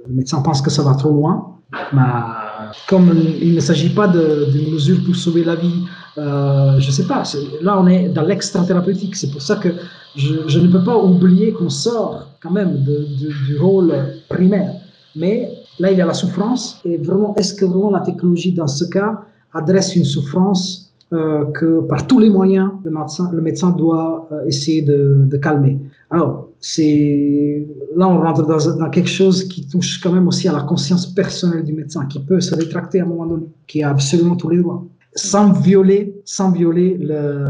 le 0.07 0.13
médecin 0.13 0.41
pense 0.41 0.61
que 0.61 0.69
ça 0.69 0.83
va 0.83 0.93
trop 0.93 1.09
loin, 1.11 1.55
bah, 1.93 2.71
comme 2.87 3.11
il 3.41 3.55
ne 3.55 3.59
s'agit 3.59 3.89
pas 3.89 4.07
d'une 4.07 4.73
mesure 4.73 4.97
pour 5.03 5.15
sauver 5.15 5.43
la 5.43 5.55
vie, 5.55 5.85
euh, 6.17 6.79
je 6.79 6.91
sais 6.91 7.07
pas, 7.07 7.23
là 7.61 7.79
on 7.79 7.87
est 7.87 8.09
dans 8.09 8.23
l'extra-thérapeutique, 8.23 9.15
c'est 9.15 9.31
pour 9.31 9.41
ça 9.41 9.55
que 9.55 9.69
je, 10.15 10.59
ne 10.59 10.67
peux 10.67 10.83
pas 10.83 10.97
oublier 10.97 11.53
qu'on 11.53 11.69
sort 11.69 12.27
quand 12.41 12.51
même 12.51 12.83
du 12.83 13.57
rôle 13.59 13.93
primaire. 14.27 14.73
Mais 15.15 15.51
là 15.79 15.91
il 15.91 15.97
y 15.97 16.01
a 16.01 16.05
la 16.05 16.13
souffrance, 16.13 16.81
et 16.85 16.97
vraiment, 16.97 17.35
est-ce 17.35 17.53
que 17.53 17.65
vraiment 17.65 17.91
la 17.91 18.01
technologie 18.01 18.53
dans 18.53 18.67
ce 18.67 18.85
cas 18.85 19.21
adresse 19.53 19.95
une 19.95 20.05
souffrance 20.05 20.93
euh, 21.11 21.45
que 21.45 21.81
par 21.81 22.05
tous 22.05 22.19
les 22.19 22.29
moyens, 22.29 22.71
le 22.83 22.91
médecin, 22.91 23.31
le 23.33 23.41
médecin 23.41 23.71
doit 23.71 24.27
euh, 24.31 24.45
essayer 24.45 24.81
de, 24.81 25.37
calmer? 25.41 25.79
Alors, 26.09 26.49
c'est 26.59 27.67
là 27.95 28.07
on 28.07 28.21
rentre 28.21 28.45
dans, 28.45 28.77
dans, 28.77 28.89
quelque 28.89 29.09
chose 29.09 29.45
qui 29.45 29.67
touche 29.67 30.01
quand 30.01 30.11
même 30.11 30.27
aussi 30.27 30.47
à 30.47 30.53
la 30.53 30.61
conscience 30.61 31.07
personnelle 31.07 31.63
du 31.63 31.73
médecin, 31.73 32.05
qui 32.05 32.19
peut 32.19 32.41
se 32.41 32.53
rétracter 32.53 32.99
à 32.99 33.03
un 33.03 33.07
moment 33.07 33.25
donné, 33.25 33.47
qui 33.67 33.81
a 33.81 33.89
absolument 33.89 34.35
tous 34.35 34.49
les 34.49 34.57
droits, 34.57 34.85
sans 35.15 35.51
violer, 35.51 36.21
sans 36.25 36.51
violer 36.51 36.97
le, 36.99 37.45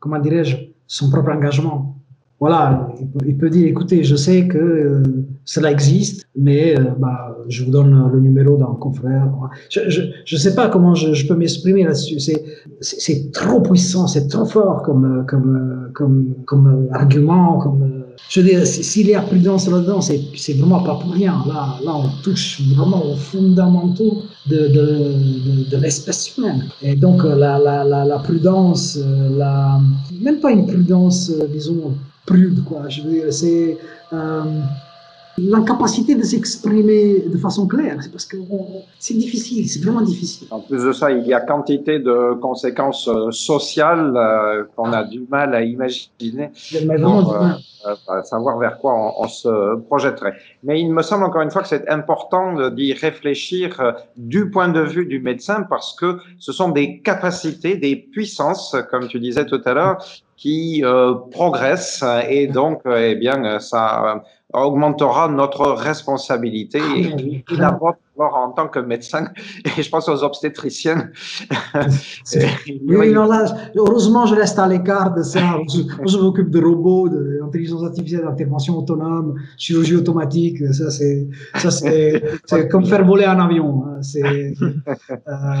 comment 0.00 0.18
dirais-je, 0.18 0.56
son 0.86 1.10
propre 1.10 1.30
engagement 1.30 1.96
voilà, 2.40 2.88
il 3.24 3.36
peut, 3.36 3.48
dire, 3.48 3.68
écoutez, 3.68 4.02
je 4.02 4.16
sais 4.16 4.48
que 4.48 4.58
euh, 4.58 5.02
cela 5.44 5.70
existe, 5.70 6.26
mais 6.36 6.78
euh, 6.78 6.82
bah, 6.98 7.38
je 7.48 7.64
vous 7.64 7.70
donne 7.70 8.10
le 8.12 8.20
numéro 8.20 8.56
d'un 8.56 8.76
confrère. 8.80 9.30
Je 9.70 9.80
ne 9.80 10.38
sais 10.38 10.54
pas 10.54 10.68
comment 10.68 10.94
je, 10.94 11.26
peux 11.26 11.36
m'exprimer 11.36 11.84
là-dessus. 11.84 12.18
C'est 12.80 13.32
trop 13.32 13.60
puissant, 13.60 14.08
c'est 14.08 14.28
trop 14.28 14.44
fort 14.44 14.82
comme, 14.82 15.24
comme, 15.28 15.90
comme, 15.94 16.34
comme 16.44 16.88
argument, 16.92 17.58
comme 17.58 18.04
je 18.28 18.40
veux 18.40 18.46
dire, 18.48 18.66
s'il 18.66 19.08
y 19.08 19.14
a 19.14 19.22
prudence 19.22 19.68
là-dedans, 19.68 20.00
c'est 20.00 20.52
vraiment 20.54 20.82
pas 20.82 20.96
pour 20.96 21.12
rien. 21.12 21.42
Là, 21.46 21.78
là, 21.84 21.94
on 21.94 22.22
touche 22.22 22.60
vraiment 22.74 23.04
aux 23.04 23.16
fondamentaux 23.16 24.22
de, 24.46 24.68
de, 24.68 25.70
de, 25.70 25.76
l'espèce 25.76 26.36
humaine. 26.36 26.64
Et 26.82 26.96
donc, 26.96 27.22
la, 27.24 27.58
la, 27.58 27.84
la, 27.84 28.04
la 28.04 28.18
prudence, 28.18 28.98
la, 29.36 29.80
même 30.20 30.40
pas 30.40 30.52
une 30.52 30.66
prudence, 30.66 31.32
disons, 31.52 31.92
prude, 32.26 32.64
quoi. 32.64 32.88
Je 32.88 33.02
veux 33.02 33.10
dire, 33.10 33.32
c'est 33.32 33.78
euh, 34.12 34.60
l'incapacité 35.38 36.14
de 36.14 36.22
s'exprimer 36.22 37.20
de 37.20 37.38
façon 37.38 37.66
claire. 37.66 37.96
C'est 38.00 38.10
parce 38.10 38.26
que 38.26 38.36
c'est 38.98 39.14
difficile, 39.14 39.68
c'est 39.68 39.82
vraiment 39.82 40.00
difficile. 40.00 40.48
En 40.50 40.60
plus 40.60 40.84
de 40.84 40.92
ça, 40.92 41.10
il 41.10 41.26
y 41.26 41.34
a 41.34 41.40
quantité 41.40 41.98
de 41.98 42.34
conséquences 42.34 43.08
euh, 43.08 43.30
sociales 43.30 44.14
euh, 44.16 44.64
qu'on 44.76 44.92
a 44.92 45.04
du 45.04 45.26
mal 45.28 45.54
à 45.54 45.62
imaginer. 45.62 46.50
Mais 46.72 46.80
vraiment 46.86 47.22
du 47.22 47.30
mal. 47.30 47.58
À 48.08 48.22
savoir 48.22 48.56
vers 48.56 48.78
quoi 48.78 48.94
on, 48.94 49.24
on, 49.24 49.28
se 49.28 49.76
projetterait. 49.76 50.32
Mais 50.62 50.80
il 50.80 50.90
me 50.90 51.02
semble 51.02 51.24
encore 51.24 51.42
une 51.42 51.50
fois 51.50 51.60
que 51.60 51.68
c'est 51.68 51.86
important 51.90 52.70
d'y 52.70 52.94
réfléchir 52.94 53.94
du 54.16 54.48
point 54.50 54.68
de 54.68 54.80
vue 54.80 55.04
du 55.04 55.20
médecin 55.20 55.66
parce 55.68 55.94
que 55.94 56.16
ce 56.38 56.50
sont 56.50 56.70
des 56.70 57.00
capacités, 57.00 57.76
des 57.76 57.96
puissances, 57.96 58.74
comme 58.90 59.08
tu 59.08 59.20
disais 59.20 59.44
tout 59.44 59.60
à 59.66 59.74
l'heure, 59.74 59.98
qui 60.36 60.82
euh, 60.84 61.14
progresse 61.30 62.04
et 62.28 62.46
donc 62.46 62.82
euh, 62.86 63.10
eh 63.10 63.14
bien 63.14 63.58
ça 63.60 64.04
euh, 64.04 64.18
augmentera 64.62 65.28
notre 65.28 65.72
responsabilité 65.72 66.78
et 66.78 67.44
d'abord 67.56 67.96
en 68.16 68.52
tant 68.52 68.68
que 68.68 68.78
médecin 68.78 69.28
et 69.78 69.82
je 69.82 69.90
pense 69.90 70.08
aux 70.08 70.22
obstétriciennes. 70.22 71.10
oui, 72.86 73.12
non, 73.12 73.26
là, 73.26 73.44
heureusement 73.76 74.26
je 74.26 74.34
reste 74.34 74.58
à 74.58 74.68
l'écart 74.68 75.14
de 75.14 75.22
ça. 75.22 75.40
Je, 76.06 76.18
m'occupe 76.18 76.50
de 76.50 76.60
robots, 76.62 77.08
d'intelligence 77.08 77.82
artificielle, 77.82 78.22
d'intervention 78.22 78.78
autonome, 78.78 79.34
chirurgie 79.56 79.96
automatique. 79.96 80.58
Ça 80.72 80.90
c'est 80.90 81.26
ça 81.56 81.70
c'est 81.70 82.68
comme 82.68 82.86
faire 82.86 83.04
voler 83.04 83.24
un 83.24 83.40
avion. 83.40 83.84
Hein. 83.86 84.02
C'est 84.02 84.54
euh, 84.60 84.72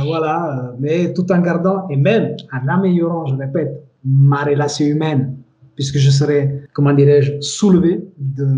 voilà, 0.06 0.72
mais 0.78 1.12
tout 1.12 1.30
en 1.32 1.40
gardant 1.40 1.88
et 1.88 1.96
même 1.96 2.36
en 2.52 2.68
améliorant, 2.68 3.26
je 3.26 3.34
répète 3.36 3.72
ma 4.04 4.44
relation 4.44 4.86
humaine, 4.86 5.36
puisque 5.74 5.98
je 5.98 6.10
serai, 6.10 6.66
comment 6.72 6.92
dirais-je, 6.92 7.40
soulevé 7.40 8.04
de, 8.18 8.54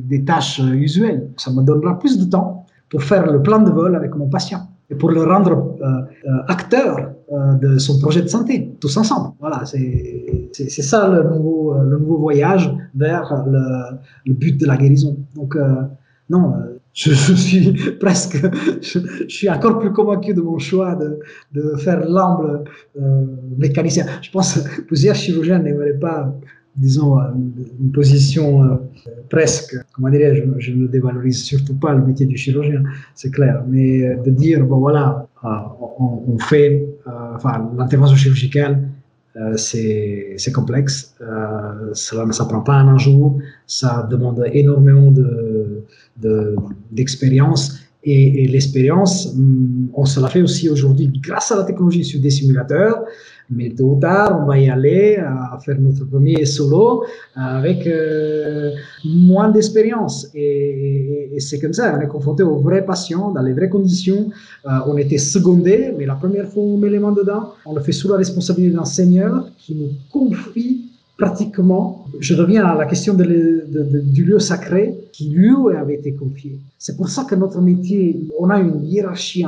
des 0.00 0.24
tâches 0.24 0.60
usuelles. 0.60 1.28
Ça 1.36 1.50
me 1.52 1.62
donnera 1.62 1.98
plus 1.98 2.18
de 2.18 2.24
temps 2.24 2.66
pour 2.90 3.02
faire 3.02 3.30
le 3.30 3.42
plan 3.42 3.60
de 3.60 3.70
vol 3.70 3.96
avec 3.96 4.14
mon 4.14 4.28
patient 4.28 4.68
et 4.90 4.94
pour 4.94 5.10
le 5.10 5.22
rendre 5.24 5.76
euh, 5.80 5.86
euh, 6.28 6.42
acteur 6.48 7.12
euh, 7.32 7.54
de 7.54 7.78
son 7.78 7.98
projet 7.98 8.22
de 8.22 8.28
santé, 8.28 8.76
tous 8.80 8.96
ensemble. 8.96 9.30
Voilà, 9.40 9.64
c'est 9.64 10.82
ça 10.82 11.08
le 11.08 11.22
nouveau, 11.30 11.74
le 11.82 11.98
nouveau 11.98 12.18
voyage 12.18 12.72
vers 12.94 13.44
le, 13.46 13.96
le 14.26 14.34
but 14.34 14.60
de 14.60 14.66
la 14.66 14.76
guérison. 14.76 15.16
Donc, 15.34 15.56
non, 16.30 16.54
je, 16.94 17.12
suis 17.12 17.72
presque, 18.00 18.38
je, 18.80 18.98
suis 19.28 19.50
encore 19.50 19.78
plus 19.80 19.92
convaincu 19.92 20.32
de 20.32 20.40
mon 20.40 20.58
choix 20.58 20.94
de, 20.94 21.18
de 21.52 21.76
faire 21.76 22.08
l'amble 22.08 22.64
euh, 23.00 23.26
mécanicien. 23.58 24.06
Je 24.22 24.30
pense 24.30 24.60
que 24.60 24.80
plusieurs 24.82 25.16
chirurgiens 25.16 25.58
n'aimeraient 25.58 25.98
pas, 25.98 26.32
disons, 26.76 27.18
euh, 27.18 27.24
une 27.80 27.90
position 27.90 28.62
euh, 28.62 28.76
presque, 29.28 29.76
comment 29.92 30.08
dirais-je, 30.08 30.44
je 30.58 30.72
ne 30.72 30.86
dévalorise 30.86 31.42
surtout 31.42 31.74
pas 31.74 31.92
le 31.94 32.06
métier 32.06 32.26
du 32.26 32.36
chirurgien, 32.36 32.84
c'est 33.16 33.32
clair, 33.32 33.64
mais 33.68 34.16
de 34.24 34.30
dire, 34.30 34.64
bon 34.64 34.78
voilà, 34.78 35.26
on, 35.98 36.38
fait, 36.38 36.86
enfin, 37.34 37.70
l'intervention 37.76 38.16
chirurgicale, 38.16 38.88
c'est 39.56 40.52
complexe, 40.54 41.16
ça 41.92 42.16
ne 42.16 42.48
prend 42.48 42.60
pas 42.60 42.76
un 42.76 42.96
jour, 42.98 43.38
ça 43.66 44.06
demande 44.08 44.42
énormément 44.52 45.10
de 45.10 45.84
d'expérience. 46.90 47.80
et, 48.06 48.46
l'expérience, 48.48 49.34
mm, 49.34 49.88
on 49.94 50.04
se 50.04 50.20
la 50.20 50.28
fait 50.28 50.42
aussi 50.42 50.68
aujourd'hui 50.68 51.10
grâce 51.22 51.50
à 51.52 51.56
la 51.56 51.64
technologie 51.64 52.04
sur 52.04 52.20
des 52.20 52.30
simulateurs. 52.30 53.02
Mais 53.50 53.70
tôt 53.70 53.96
ou 53.96 54.00
tard, 54.00 54.40
on 54.42 54.46
va 54.46 54.58
y 54.58 54.70
aller 54.70 55.16
à 55.16 55.58
faire 55.64 55.78
notre 55.78 56.04
premier 56.06 56.44
solo 56.46 57.04
avec 57.34 57.86
euh, 57.86 58.70
moins 59.04 59.50
d'expérience. 59.50 60.28
Et, 60.34 61.36
c'est 61.38 61.58
comme 61.58 61.72
ça, 61.72 61.94
on 61.96 62.00
est 62.00 62.06
confronté 62.06 62.42
aux 62.42 62.58
vrais 62.60 62.84
patients, 62.84 63.30
dans 63.32 63.42
les 63.42 63.52
vraies 63.52 63.68
conditions. 63.68 64.30
Euh, 64.66 64.70
on 64.86 64.96
était 64.96 65.18
secondé, 65.18 65.92
mais 65.98 66.06
la 66.06 66.14
première 66.14 66.48
fois 66.48 66.62
on 66.62 66.78
met 66.78 66.88
les 66.88 66.98
mains 66.98 67.12
dedans, 67.12 67.52
on 67.66 67.74
le 67.74 67.82
fait 67.82 67.92
sous 67.92 68.08
la 68.08 68.16
responsabilité 68.16 68.74
d'un 68.74 68.84
seigneur 68.84 69.50
qui 69.58 69.74
nous 69.74 69.90
confie 70.10 70.90
pratiquement, 71.18 72.03
je 72.20 72.34
reviens 72.34 72.64
à 72.64 72.74
la 72.76 72.86
question 72.86 73.14
du 73.14 74.24
lieu 74.24 74.38
sacré 74.38 74.94
qui 75.12 75.30
lui 75.30 75.50
avait 75.76 75.94
été 75.94 76.14
confié. 76.14 76.58
C'est 76.78 76.96
pour 76.96 77.08
ça 77.08 77.24
que 77.24 77.34
notre 77.34 77.60
métier, 77.60 78.28
on 78.38 78.50
a 78.50 78.58
une 78.58 78.84
hiérarchie, 78.84 79.44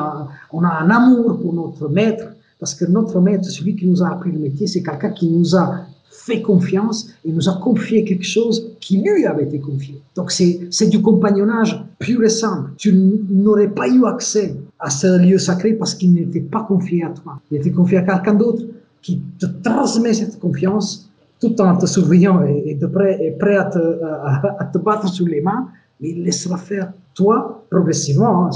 on 0.52 0.62
a 0.62 0.72
un 0.80 0.90
amour 0.90 1.38
pour 1.40 1.52
notre 1.52 1.88
maître, 1.88 2.28
parce 2.58 2.74
que 2.74 2.84
notre 2.86 3.20
maître, 3.20 3.44
celui 3.44 3.76
qui 3.76 3.86
nous 3.86 4.02
a 4.02 4.10
appris 4.10 4.32
le 4.32 4.38
métier, 4.38 4.66
c'est 4.66 4.82
quelqu'un 4.82 5.10
qui 5.10 5.28
nous 5.28 5.54
a 5.56 5.86
fait 6.10 6.42
confiance 6.42 7.10
et 7.24 7.30
nous 7.30 7.48
a 7.48 7.54
confié 7.54 8.04
quelque 8.04 8.24
chose 8.24 8.72
qui 8.80 8.98
lui 8.98 9.26
avait 9.26 9.44
été 9.44 9.60
confié. 9.60 10.00
Donc 10.14 10.32
c'est 10.32 10.88
du 10.88 11.00
compagnonnage 11.00 11.84
pur 11.98 12.22
et 12.24 12.28
simple. 12.28 12.70
Tu 12.76 12.92
n'aurais 13.30 13.68
pas 13.68 13.88
eu 13.88 14.04
accès 14.06 14.56
à 14.78 14.90
ce 14.90 15.18
lieu 15.18 15.38
sacré 15.38 15.74
parce 15.74 15.94
qu'il 15.94 16.14
n'était 16.14 16.40
pas 16.40 16.62
confié 16.62 17.04
à 17.04 17.10
toi. 17.10 17.40
Il 17.50 17.58
était 17.58 17.70
confié 17.70 17.98
à 17.98 18.02
quelqu'un 18.02 18.34
d'autre 18.34 18.64
qui 19.02 19.20
te 19.38 19.46
transmet 19.62 20.14
cette 20.14 20.40
confiance 20.40 21.10
tout 21.40 21.60
en 21.60 21.76
te 21.76 21.86
surveillant 21.86 22.42
et, 22.44 22.74
de 22.74 22.86
près, 22.86 23.24
et 23.24 23.32
prêt 23.32 23.56
à 23.56 23.64
te, 23.64 23.78
à, 23.78 24.70
te, 24.72 24.78
battre 24.78 25.08
sous 25.08 25.26
les 25.26 25.40
mains, 25.40 25.68
mais 26.00 26.10
il 26.10 26.24
laissera 26.24 26.56
faire 26.56 26.92
toi 27.14 27.64
progressivement. 27.70 28.46
Hein, 28.46 28.50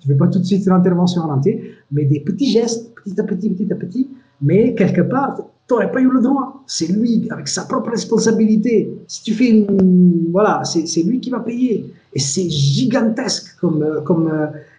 tu 0.00 0.08
ne 0.08 0.12
fais 0.12 0.18
pas 0.18 0.28
tout 0.28 0.38
de 0.38 0.44
suite 0.44 0.66
une 0.66 0.72
intervention 0.72 1.22
en 1.22 1.30
entier, 1.30 1.74
mais 1.90 2.04
des 2.04 2.20
petits 2.20 2.50
gestes, 2.50 2.94
petit 2.94 3.18
à 3.20 3.24
petit, 3.24 3.50
petit 3.50 3.72
à 3.72 3.76
petit, 3.76 4.08
mais 4.40 4.74
quelque 4.74 5.02
part, 5.02 5.36
tu 5.36 5.74
n'aurais 5.74 5.90
pas 5.90 6.00
eu 6.00 6.10
le 6.10 6.20
droit. 6.20 6.62
C'est 6.66 6.92
lui, 6.92 7.28
avec 7.30 7.48
sa 7.48 7.64
propre 7.64 7.90
responsabilité. 7.90 8.92
Si 9.06 9.22
tu 9.22 9.32
fais 9.32 9.50
une. 9.50 10.30
Voilà, 10.32 10.62
c'est 10.64 11.02
lui 11.02 11.20
qui 11.20 11.30
va 11.30 11.40
payer. 11.40 11.92
Et 12.12 12.18
c'est 12.18 12.48
gigantesque 12.50 13.56
comme. 13.60 14.02
comme 14.04 14.30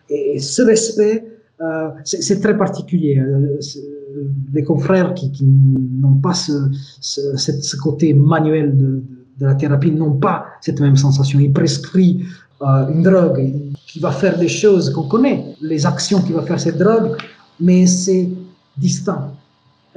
et 0.10 0.38
ce 0.40 0.62
respect, 0.62 1.26
euh, 1.62 1.90
c'est 2.04 2.42
très 2.42 2.58
particulier. 2.58 3.18
Euh, 3.20 3.58
les 4.54 4.64
confrères 4.64 5.14
qui, 5.14 5.32
n'ont 5.44 6.16
pas 6.16 6.34
ce, 6.34 7.76
côté 7.78 8.14
manuel 8.14 8.78
de, 8.78 9.04
la 9.40 9.56
thérapie 9.56 9.92
n'ont 9.92 10.18
pas 10.18 10.46
cette 10.62 10.80
même 10.80 10.96
sensation. 10.96 11.40
Il 11.40 11.52
prescrit 11.52 12.24
euh, 12.62 12.88
une 12.90 13.04
drogue 13.04 13.52
qui 13.88 14.00
va 14.00 14.12
faire 14.12 14.38
des 14.38 14.48
choses 14.48 14.90
qu'on 14.92 15.08
connaît, 15.08 15.56
les 15.62 15.86
actions 15.86 16.22
qui 16.22 16.32
va 16.32 16.44
faire 16.44 16.60
cette 16.60 16.78
drogue, 16.78 17.18
mais 17.60 17.86
c'est 17.86 18.30
distant. 18.78 19.32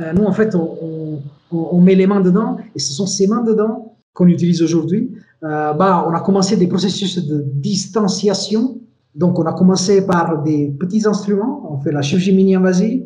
Euh, 0.00 0.12
nous, 0.12 0.24
en 0.24 0.32
fait, 0.32 0.54
on, 0.54 1.80
met 1.80 1.94
les 1.94 2.06
mains 2.06 2.20
dedans 2.20 2.56
et 2.74 2.78
ce 2.78 2.92
sont 2.92 3.06
ces 3.06 3.26
mains 3.26 3.42
dedans 3.42 3.96
qu'on 4.12 4.26
utilise 4.26 4.62
aujourd'hui. 4.62 5.12
Euh, 5.44 5.72
bah, 5.74 6.04
on 6.08 6.14
a 6.14 6.20
commencé 6.20 6.56
des 6.56 6.66
processus 6.66 7.24
de 7.24 7.44
distanciation. 7.54 8.78
Donc, 9.14 9.38
on 9.38 9.44
a 9.44 9.52
commencé 9.52 10.04
par 10.04 10.42
des 10.42 10.74
petits 10.78 11.06
instruments. 11.06 11.70
On 11.70 11.78
fait 11.78 11.92
la 11.92 12.02
chirurgie 12.02 12.34
mini-invasive. 12.34 13.04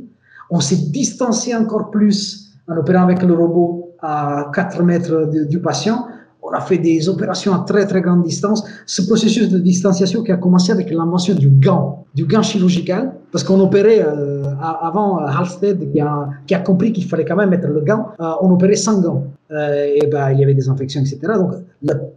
On 0.50 0.60
s'est 0.60 0.90
distancié 0.90 1.54
encore 1.54 1.90
plus 1.90 2.50
en 2.68 2.76
opérant 2.76 3.04
avec 3.04 3.22
le 3.22 3.34
robot 3.34 3.94
à 4.02 4.50
4 4.54 4.82
mètres 4.82 5.30
du 5.48 5.60
patient. 5.60 6.06
On 6.42 6.50
a 6.52 6.60
fait 6.60 6.78
des 6.78 7.08
opérations 7.08 7.52
à 7.54 7.64
très 7.66 7.86
très 7.86 8.00
grande 8.00 8.22
distance. 8.22 8.64
Ce 8.86 9.02
processus 9.02 9.48
de 9.50 9.58
distanciation 9.58 10.22
qui 10.22 10.32
a 10.32 10.36
commencé 10.36 10.72
avec 10.72 10.90
l'invention 10.90 11.34
du 11.34 11.50
gant, 11.50 12.06
du 12.14 12.24
gant 12.24 12.42
chirurgical, 12.42 13.12
parce 13.30 13.44
qu'on 13.44 13.60
opérait 13.60 14.02
euh, 14.02 14.44
avant 14.60 15.20
euh, 15.20 15.26
Halstead 15.26 15.92
qui 15.92 16.54
a, 16.54 16.58
compris 16.60 16.92
qu'il 16.92 17.04
fallait 17.04 17.26
quand 17.26 17.36
même 17.36 17.50
mettre 17.50 17.68
le 17.68 17.80
gant, 17.82 18.08
euh, 18.20 18.32
on 18.40 18.50
opérait 18.50 18.74
sans 18.76 19.00
gant. 19.00 19.24
et 19.50 20.06
ben 20.10 20.30
il 20.30 20.38
y 20.40 20.44
avait 20.44 20.54
des 20.54 20.68
infections, 20.68 21.02
etc. 21.02 21.18
Donc 21.36 21.52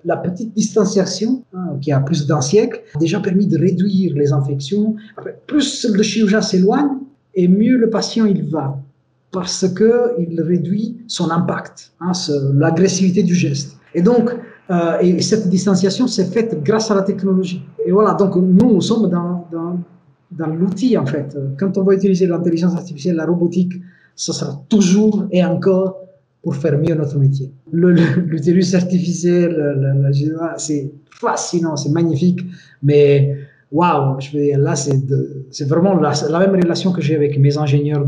la, 0.06 0.18
petite 0.18 0.54
distanciation 0.54 1.44
hein, 1.54 1.78
qui 1.82 1.92
a 1.92 2.00
plus 2.00 2.26
d'un 2.26 2.42
siècle 2.42 2.82
a 2.96 3.00
déjà 3.00 3.20
permis 3.20 3.48
de 3.48 3.60
réduire 3.60 4.16
les 4.16 4.32
infections. 4.32 4.96
plus 5.48 5.86
le 5.94 6.04
chirurgien 6.04 6.42
s'éloigne, 6.42 6.98
et 7.36 7.48
mieux 7.48 7.78
le 7.78 7.90
patient 7.90 8.26
il 8.26 8.50
va 8.50 8.80
parce 9.32 9.68
que 9.68 10.14
il 10.20 10.40
réduit 10.42 10.98
son 11.08 11.32
impact, 11.32 11.92
hein, 12.00 12.12
l'agressivité 12.54 13.24
du 13.24 13.34
geste. 13.34 13.78
Et 13.96 14.02
donc, 14.02 14.30
euh, 14.70 15.00
et 15.02 15.22
cette 15.22 15.50
distanciation 15.50 16.08
s'est 16.08 16.26
faite 16.26 16.64
grâce 16.64 16.92
à 16.92 16.96
la 16.96 17.02
technologie. 17.02 17.64
Et 17.86 17.92
voilà, 17.92 18.14
donc 18.14 18.36
nous, 18.36 18.74
nous 18.74 18.82
sommes 18.82 19.10
dans 19.10 20.48
l'outil 20.48 20.98
en 20.98 21.06
fait. 21.06 21.38
Quand 21.60 21.78
on 21.78 21.84
va 21.84 21.96
utiliser 21.96 22.28
l'intelligence 22.28 22.76
artificielle, 22.76 23.16
la 23.16 23.26
robotique, 23.26 23.74
ce 24.16 24.32
sera 24.32 24.64
toujours 24.70 25.26
et 25.32 25.44
encore 25.44 25.98
pour 26.44 26.56
faire 26.56 26.78
mieux 26.78 26.94
notre 26.94 27.18
métier. 27.18 27.52
L'utérus 27.72 28.76
artificiel, 28.76 30.12
c'est 30.58 30.92
fascinant, 31.10 31.76
c'est 31.78 31.90
magnifique, 31.90 32.42
mais 32.84 33.43
waouh, 33.74 34.20
je 34.20 34.32
veux 34.32 34.44
dire, 34.44 34.60
là, 34.60 34.76
c'est 34.76 35.68
vraiment 35.68 35.96
la, 35.96 36.40
même 36.40 36.52
relation 36.52 36.92
que 36.94 37.02
j'ai 37.02 37.16
avec 37.16 37.40
mes 37.40 37.58
ingénieurs 37.58 38.06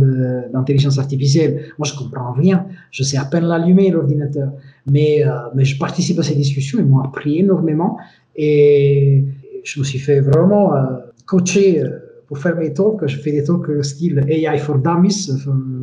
d'intelligence 0.53 0.99
artificielle. 0.99 1.65
Moi, 1.79 1.87
je 1.91 1.97
comprends 1.97 2.33
rien. 2.33 2.67
Je 2.91 3.01
sais 3.01 3.17
à 3.17 3.25
peine 3.25 3.45
l'allumer, 3.45 3.89
l'ordinateur. 3.89 4.51
Mais, 4.85 5.25
euh, 5.25 5.31
mais 5.55 5.65
je 5.65 5.77
participe 5.79 6.19
à 6.19 6.23
ces 6.23 6.35
discussions. 6.35 6.77
Ils 6.79 6.85
m'ont 6.85 6.99
appris 6.99 7.39
énormément. 7.39 7.97
Et 8.35 9.25
je 9.63 9.79
me 9.79 9.83
suis 9.83 9.97
fait 9.97 10.19
vraiment 10.19 10.75
euh, 10.75 10.81
coacher 11.25 11.81
euh, 11.81 11.97
pour 12.27 12.37
faire 12.37 12.55
mes 12.57 12.71
talks. 12.71 13.07
Je 13.07 13.17
fais 13.17 13.31
des 13.31 13.43
talks 13.43 13.83
style 13.83 14.23
AI 14.27 14.59
for 14.59 14.77
Dummies 14.77 15.31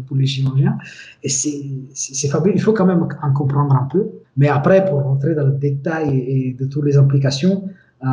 pour 0.07 0.17
les 0.17 0.27
chirurgiens. 0.27 0.79
Et 1.25 1.29
c'est 1.29 2.29
fabuleux. 2.29 2.55
Il 2.55 2.63
faut 2.63 2.73
quand 2.73 2.87
même 2.87 3.05
en 3.21 3.33
comprendre 3.33 3.75
un 3.75 3.89
peu. 3.91 4.11
Mais 4.37 4.47
après, 4.47 4.85
pour 4.85 5.03
rentrer 5.03 5.35
dans 5.35 5.47
le 5.47 5.55
détail 5.55 6.21
et 6.21 6.57
de 6.57 6.67
toutes 6.67 6.85
les 6.85 6.97
implications, 6.97 7.65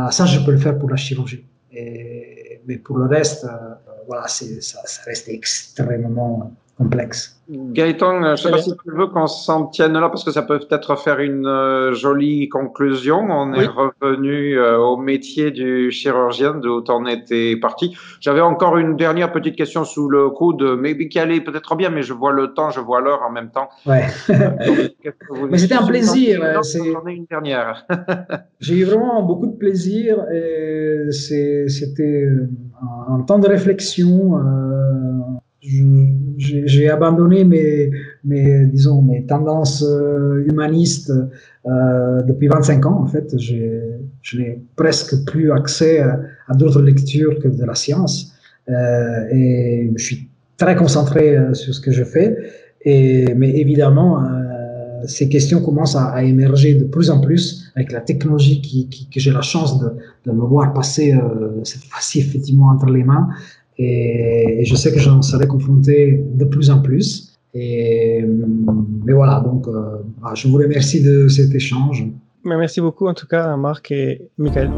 ça, 0.09 0.25
je 0.25 0.43
peux 0.43 0.51
le 0.51 0.57
faire 0.57 0.77
pour 0.77 0.89
la 0.89 0.95
chirurgie. 0.95 1.45
Mais 1.71 2.77
pour 2.83 2.97
le 2.97 3.05
reste, 3.05 3.45
euh, 3.45 3.75
voilà, 4.07 4.27
ça, 4.27 4.45
ça 4.61 5.01
reste 5.05 5.29
extrêmement 5.29 6.51
complexe. 6.79 7.35
Gaëtan, 7.49 8.23
je 8.23 8.29
ne 8.29 8.35
sais 8.37 8.51
pas 8.51 8.61
si 8.61 8.71
tu 8.71 8.91
veux 8.95 9.07
qu'on 9.07 9.27
s'en 9.27 9.65
tienne 9.65 9.93
là 9.93 10.07
parce 10.07 10.23
que 10.23 10.31
ça 10.31 10.43
peut 10.43 10.59
peut-être 10.59 10.95
faire 10.97 11.19
une 11.19 11.45
euh, 11.45 11.93
jolie 11.93 12.47
conclusion. 12.47 13.17
On 13.29 13.53
est 13.53 13.67
revenu 13.67 14.57
euh, 14.57 14.77
au 14.77 14.95
métier 14.95 15.51
du 15.51 15.91
chirurgien 15.91 16.53
d'où 16.53 16.83
on 16.87 17.05
était 17.05 17.57
parti. 17.57 17.97
J'avais 18.21 18.39
encore 18.39 18.77
une 18.77 18.95
dernière 18.95 19.31
petite 19.31 19.55
question 19.55 19.83
sous 19.83 20.07
le 20.09 20.29
coude, 20.29 20.77
mais 20.79 20.95
qui 21.09 21.19
allait 21.19 21.41
peut-être 21.41 21.75
bien, 21.75 21.89
mais 21.89 22.03
je 22.03 22.13
vois 22.13 22.31
le 22.31 22.53
temps, 22.53 22.69
je 22.69 22.79
vois 22.79 23.01
l'heure 23.01 23.23
en 23.23 23.31
même 23.31 23.49
temps. 23.49 23.67
Ouais. 23.85 24.05
mais 25.49 25.57
c'était 25.57 25.75
un 25.75 25.85
plaisir. 25.85 26.41
J'en 26.63 27.07
ai 27.07 27.13
une 27.13 27.25
dernière. 27.25 27.85
J'ai 28.61 28.75
eu 28.75 28.83
vraiment 28.85 29.21
beaucoup 29.23 29.47
de 29.47 29.57
plaisir 29.57 30.23
et 30.31 31.07
c'était 31.11 32.25
un, 33.09 33.21
temps 33.21 33.39
de 33.39 33.47
réflexion. 33.47 34.37
Euh, 34.37 35.39
j'ai 35.61 36.89
abandonné 36.89 37.43
mes, 37.43 37.91
mes, 38.23 38.65
disons, 38.67 39.01
mes 39.01 39.25
tendances 39.25 39.83
euh, 39.83 40.45
humanistes 40.49 41.11
euh, 41.65 42.21
depuis 42.23 42.47
25 42.47 42.85
ans. 42.85 43.01
En 43.01 43.07
fait, 43.07 43.37
je 43.37 44.37
n'ai 44.37 44.61
presque 44.75 45.25
plus 45.25 45.51
accès 45.51 45.99
à, 45.99 46.53
d'autres 46.55 46.81
lectures 46.81 47.39
que 47.39 47.47
de 47.47 47.65
la 47.65 47.75
science. 47.75 48.33
Euh, 48.69 49.27
et 49.31 49.91
je 49.95 50.03
suis 50.03 50.29
très 50.57 50.75
concentré 50.75 51.35
euh, 51.35 51.53
sur 51.53 51.73
ce 51.73 51.81
que 51.81 51.91
je 51.91 52.03
fais. 52.03 52.37
Et, 52.83 53.33
mais 53.33 53.49
évidemment, 53.57 54.23
euh, 54.23 54.27
ces 55.05 55.29
questions 55.29 55.61
commencent 55.61 55.95
à, 55.95 56.23
émerger 56.23 56.75
de 56.75 56.85
plus 56.85 57.09
en 57.09 57.19
plus 57.19 57.71
avec 57.75 57.91
la 57.91 58.01
technologie 58.01 58.61
qui, 58.61 58.87
qui 58.89 59.09
que 59.09 59.19
j'ai 59.19 59.31
la 59.31 59.41
chance 59.41 59.79
de, 59.79 59.89
de 60.25 60.31
me 60.31 60.45
voir 60.45 60.73
passer 60.73 61.17
cette 61.63 61.85
fois-ci 61.85 62.19
effectivement 62.19 62.67
entre 62.67 62.87
les 62.87 63.03
mains. 63.03 63.29
Et, 63.79 64.63
je 64.65 64.75
sais 64.75 64.91
que 64.91 64.99
j'en 64.99 65.21
serai 65.21 65.47
confronté 65.47 66.21
de 66.35 66.45
plus 66.45 66.69
en 66.69 66.81
plus. 66.81 67.33
Et, 67.53 68.23
mais 69.05 69.13
voilà, 69.13 69.39
donc 69.39 69.67
euh, 69.67 69.97
je 70.35 70.47
vous 70.47 70.57
remercie 70.57 71.01
de 71.01 71.27
cet 71.27 71.55
échange. 71.55 72.05
Merci 72.43 72.79
beaucoup 72.81 73.07
en 73.07 73.13
tout 73.13 73.27
cas 73.27 73.55
Marc 73.57 73.91
et 73.91 74.21
Michael. 74.37 74.69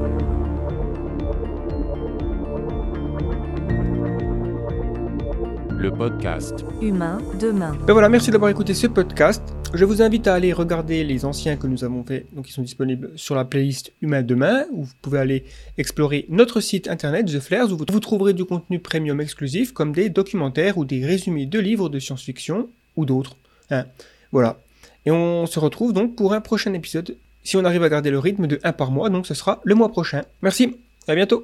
Le 5.82 5.90
podcast 5.92 6.64
Humain 6.80 7.18
demain. 7.40 7.76
Ben 7.88 7.94
voilà, 7.94 8.08
merci 8.08 8.30
d'avoir 8.30 8.52
écouté 8.52 8.76
ce 8.76 8.86
podcast. 8.86 9.42
Je 9.74 9.84
vous 9.84 10.04
invite 10.04 10.28
à 10.28 10.36
aller 10.36 10.54
regarder 10.54 11.04
les 11.04 11.26
anciens 11.26 11.58
que 11.58 11.66
nous 11.66 11.84
avons 11.84 12.04
faits, 12.04 12.28
donc 12.36 12.48
ils 12.48 12.52
sont 12.52 12.62
disponibles 12.62 13.10
sur 13.16 13.34
la 13.34 13.46
playlist 13.46 13.92
Humain 14.00 14.22
Demain, 14.22 14.66
où 14.74 14.84
vous 14.84 14.94
pouvez 15.02 15.18
aller 15.18 15.44
explorer 15.80 16.28
notre 16.30 16.62
site 16.62 16.88
internet 16.88 17.26
The 17.26 17.40
Flares, 17.40 17.72
où 17.72 17.78
vous 17.78 18.00
trouverez 18.00 18.34
du 18.34 18.46
contenu 18.46 18.78
premium 18.78 19.20
exclusif, 19.20 19.74
comme 19.74 19.92
des 19.92 20.10
documentaires 20.10 20.78
ou 20.78 20.86
des 20.86 21.04
résumés 21.04 21.48
de 21.48 21.58
livres 21.58 21.90
de 21.90 21.98
science-fiction 21.98 22.70
ou 22.96 23.06
d'autres. 23.06 23.36
Hein. 23.72 23.86
Voilà. 24.32 24.60
Et 25.08 25.12
on 25.12 25.48
se 25.48 25.58
retrouve 25.58 25.94
donc 25.94 26.16
pour 26.16 26.34
un 26.34 26.42
prochain 26.42 26.74
épisode, 26.74 27.18
si 27.44 27.58
on 27.58 27.66
arrive 27.66 27.82
à 27.82 27.90
garder 27.90 28.12
le 28.12 28.20
rythme 28.20 28.46
de 28.46 28.60
un 28.64 28.72
par 28.72 28.92
mois, 28.92 29.10
donc 29.10 29.26
ce 29.26 29.34
sera 29.34 29.62
le 29.64 29.74
mois 29.74 29.90
prochain. 29.90 30.22
Merci, 30.44 30.78
à 31.08 31.16
bientôt 31.16 31.44